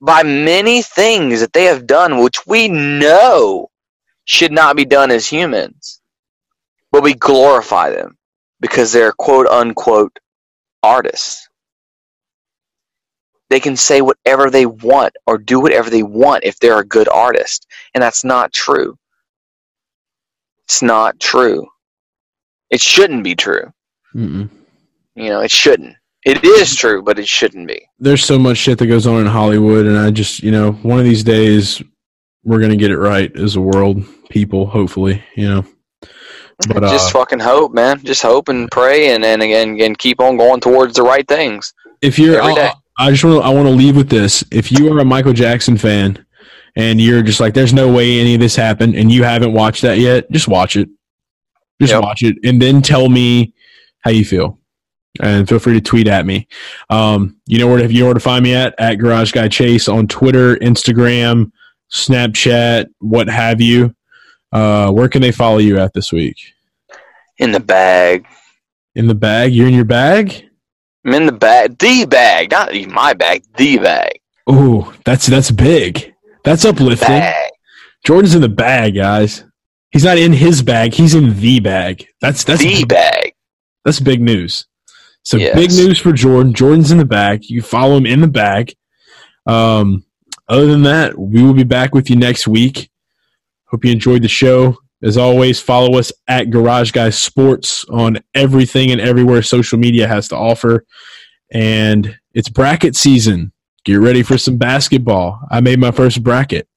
by 0.01 0.23
many 0.23 0.83
things 0.83 1.41
that 1.41 1.53
they 1.55 1.65
have 1.65 1.87
done, 1.87 2.23
which 2.23 2.47
we 2.47 2.69
know 2.69 3.71
should 4.27 4.53
not 4.53 4.77
be 4.77 4.85
done 4.85 5.11
as 5.11 5.27
humans. 5.27 6.01
But 6.95 7.03
we 7.03 7.15
glorify 7.15 7.91
them 7.91 8.17
because 8.61 8.93
they're 8.93 9.11
quote 9.11 9.49
unquote 9.49 10.17
artists. 10.81 11.49
They 13.51 13.59
can 13.59 13.77
say 13.77 14.01
whatever 14.01 14.49
they 14.49 14.65
want 14.65 15.13
or 15.27 15.37
do 15.37 15.59
whatever 15.59 15.91
they 15.91 16.05
want 16.05 16.45
if 16.45 16.61
they're 16.61 16.79
a 16.79 16.87
good 16.87 17.09
artist. 17.09 17.67
And 17.95 18.01
that's 18.01 18.23
not 18.23 18.53
true. 18.53 18.97
It's 20.67 20.83
not 20.83 21.19
true. 21.19 21.67
It 22.71 22.81
shouldn't 22.81 23.25
be 23.25 23.35
true. 23.35 23.73
Mm-mm. 24.15 24.49
You 25.17 25.31
know, 25.31 25.41
it 25.41 25.51
shouldn't. 25.51 25.97
It 26.25 26.45
is 26.45 26.77
true, 26.77 27.03
but 27.03 27.19
it 27.19 27.27
shouldn't 27.27 27.67
be. 27.67 27.89
there's 27.99 28.25
so 28.25 28.39
much 28.39 28.59
shit 28.59 28.79
that 28.79 28.87
goes 28.87 29.09
on 29.09 29.21
in 29.21 29.27
Hollywood, 29.27 29.87
and 29.87 29.99
I 29.99 30.13
just, 30.13 30.45
you 30.45 30.53
know, 30.53 30.71
one 30.71 31.01
of 31.01 31.05
these 31.05 31.25
days 31.25 31.83
we're 32.45 32.61
gonna 32.61 32.77
get 32.77 32.93
it 32.93 32.99
right 32.99 33.37
as 33.37 33.57
a 33.57 33.61
world, 33.61 34.05
people. 34.31 34.67
Hopefully, 34.69 35.25
you 35.35 35.49
know. 35.49 35.67
But 36.69 36.85
uh, 36.85 36.91
just 36.91 37.13
fucking 37.13 37.41
hope, 37.41 37.73
man. 37.75 38.03
Just 38.05 38.23
hope 38.23 38.49
and 38.49 38.71
pray, 38.71 39.15
and 39.15 39.25
and 39.25 39.43
again, 39.43 39.81
and 39.81 39.99
keep 39.99 40.21
on 40.21 40.37
going 40.37 40.61
towards 40.61 40.95
the 40.95 41.03
right 41.03 41.27
things. 41.27 41.73
if 42.01 42.19
you're, 42.19 42.41
day. 42.41 42.71
I, 42.99 43.07
I 43.07 43.11
just 43.11 43.25
want 43.25 43.43
to, 43.43 43.47
I 43.47 43.51
want 43.51 43.67
to 43.67 43.75
leave 43.75 43.97
with 43.97 44.09
this. 44.09 44.45
If 44.53 44.71
you 44.71 44.93
are 44.93 45.01
a 45.01 45.05
Michael 45.05 45.33
Jackson 45.33 45.77
fan 45.77 46.25
and 46.77 47.01
you're 47.01 47.23
just 47.23 47.41
like, 47.41 47.55
there's 47.55 47.73
no 47.73 47.93
way 47.93 48.21
any 48.21 48.35
of 48.35 48.41
this 48.41 48.57
happened, 48.57 48.95
and 48.95 49.11
you 49.11 49.25
haven't 49.25 49.53
watched 49.53 49.83
that 49.83 49.99
yet, 49.99 50.31
just 50.31 50.49
watch 50.49 50.77
it. 50.77 50.89
Just 51.81 51.93
Yep. 51.93 52.03
watch 52.03 52.23
it, 52.23 52.37
and 52.45 52.63
then 52.63 52.83
tell 52.83 53.09
me 53.09 53.53
how 54.01 54.11
you 54.11 54.25
feel. 54.25 54.59
And 55.21 55.49
feel 55.49 55.59
free 55.61 55.75
to 55.75 55.81
tweet 55.81 56.09
at 56.09 56.27
me. 56.27 56.49
Um, 56.91 57.37
you 57.47 57.59
know 57.59 57.69
where 57.69 57.79
to, 57.79 57.93
you 57.93 58.01
know 58.01 58.07
where 58.07 58.15
to 58.15 58.21
find 58.21 58.43
me 58.43 58.55
at 58.55 58.75
at 58.79 58.97
Garage 58.97 59.33
Guy 59.33 59.49
Chase 59.49 59.89
on 59.89 60.09
Twitter, 60.09 60.57
Instagram, 60.57 61.51
Snapchat, 61.93 62.87
what 62.99 63.29
have 63.29 63.61
you. 63.61 63.95
Uh, 64.55 64.91
where 64.91 65.09
can 65.09 65.21
they 65.21 65.33
follow 65.33 65.59
you 65.59 65.79
at 65.79 65.93
this 65.93 66.13
week? 66.13 66.55
In 67.39 67.51
the 67.53 67.61
bag. 67.61 68.25
In 68.95 69.09
the 69.09 69.15
bag? 69.15 69.53
You're 69.53 69.67
in 69.69 69.75
your 69.75 69.85
bag? 69.85 70.49
I'm 71.05 71.13
in 71.15 71.27
the 71.27 71.33
bag. 71.33 71.77
The 71.79 72.07
bag, 72.07 72.51
not 72.53 72.73
even 72.73 72.95
my 72.95 73.13
bag. 73.13 73.43
The 73.57 73.79
bag. 73.79 74.21
Ooh, 74.51 74.93
that's 75.05 75.27
that's 75.27 75.51
big. 75.51 76.15
That's 76.45 76.65
uplifting. 76.65 77.09
Bag. 77.09 77.51
Jordan's 78.07 78.35
in 78.35 78.41
the 78.43 78.49
bag, 78.49 78.95
guys. 78.95 79.45
He's 79.91 80.05
not 80.05 80.19
in 80.19 80.33
his 80.33 80.63
bag. 80.63 80.95
He's 80.95 81.15
in 81.15 81.39
the 81.39 81.61
bag. 81.61 82.07
That's 82.21 82.45
that's 82.45 82.63
The 82.63 82.85
bag. 82.85 83.33
that's 83.85 84.01
big 84.01 84.21
news. 84.21 84.67
So 85.25 85.37
Yes. 85.39 85.55
big 85.57 85.71
news 85.71 85.99
for 85.99 86.13
Jordan. 86.13 86.53
Jordan's 86.55 86.91
in 86.93 86.99
the 86.99 87.05
bag. 87.05 87.45
You 87.47 87.61
follow 87.63 87.97
him 87.97 88.07
in 88.07 88.21
the 88.21 88.29
bag. 88.29 88.75
Um, 89.47 90.05
other 90.49 90.67
than 90.67 90.83
that, 90.83 91.19
we 91.19 91.43
will 91.43 91.55
be 91.55 91.65
back 91.65 91.95
with 91.95 92.09
you 92.11 92.17
next 92.17 92.47
week. 92.47 92.91
Hope 93.75 93.85
you 93.85 93.91
enjoyed 93.91 94.23
the 94.23 94.29
show. 94.29 94.79
As 95.03 95.17
always, 95.17 95.59
follow 95.59 95.99
us 95.99 96.13
at 96.29 96.51
Garage 96.51 96.93
Guys 96.93 97.21
Sports 97.21 97.85
on 97.87 98.21
everything 98.33 98.93
and 98.93 99.01
everywhere 99.01 99.43
social 99.43 99.81
media 99.81 100.07
has 100.07 100.29
to 100.29 100.37
offer. 100.37 100.85
And 101.51 102.17
it's 102.35 102.49
bracket 102.49 102.95
season. 102.95 103.51
Get 103.85 103.97
ready 103.97 104.23
for 104.23 104.39
some 104.39 104.59
basketball. 104.59 105.41
I 105.51 105.61
made 105.61 105.81
my 105.81 105.91
first 105.91 106.23
bracket. 106.23 106.69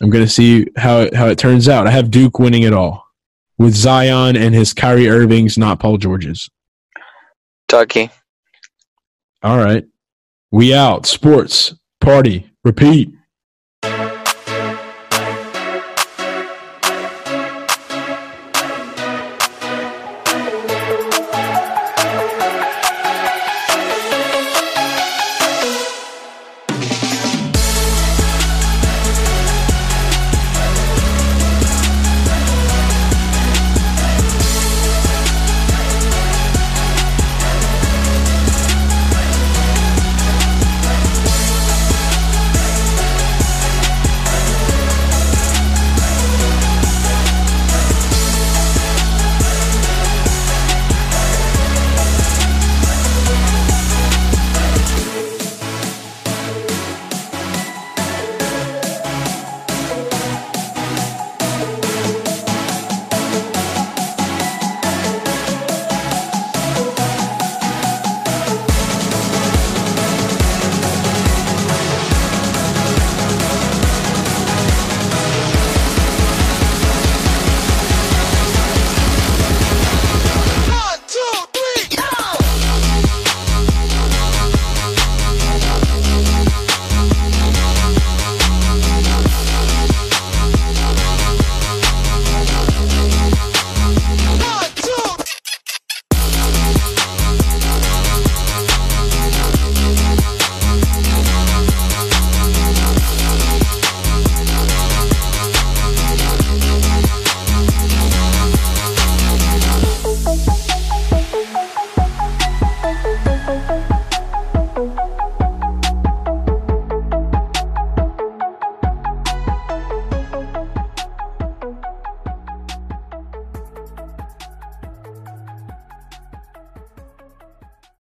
I'm 0.00 0.10
going 0.10 0.24
to 0.24 0.28
see 0.28 0.66
how 0.76 1.02
it, 1.02 1.14
how 1.14 1.28
it 1.28 1.38
turns 1.38 1.68
out. 1.68 1.86
I 1.86 1.92
have 1.92 2.10
Duke 2.10 2.40
winning 2.40 2.64
it 2.64 2.72
all 2.72 3.06
with 3.56 3.76
Zion 3.76 4.34
and 4.36 4.56
his 4.56 4.74
Kyrie 4.74 5.08
Irvings, 5.08 5.56
not 5.56 5.78
Paul 5.78 5.98
George's. 5.98 6.50
Tucky. 7.68 8.10
All 9.44 9.58
right. 9.58 9.86
We 10.50 10.74
out. 10.74 11.06
Sports. 11.06 11.76
Party. 12.00 12.50
Repeat. 12.64 13.12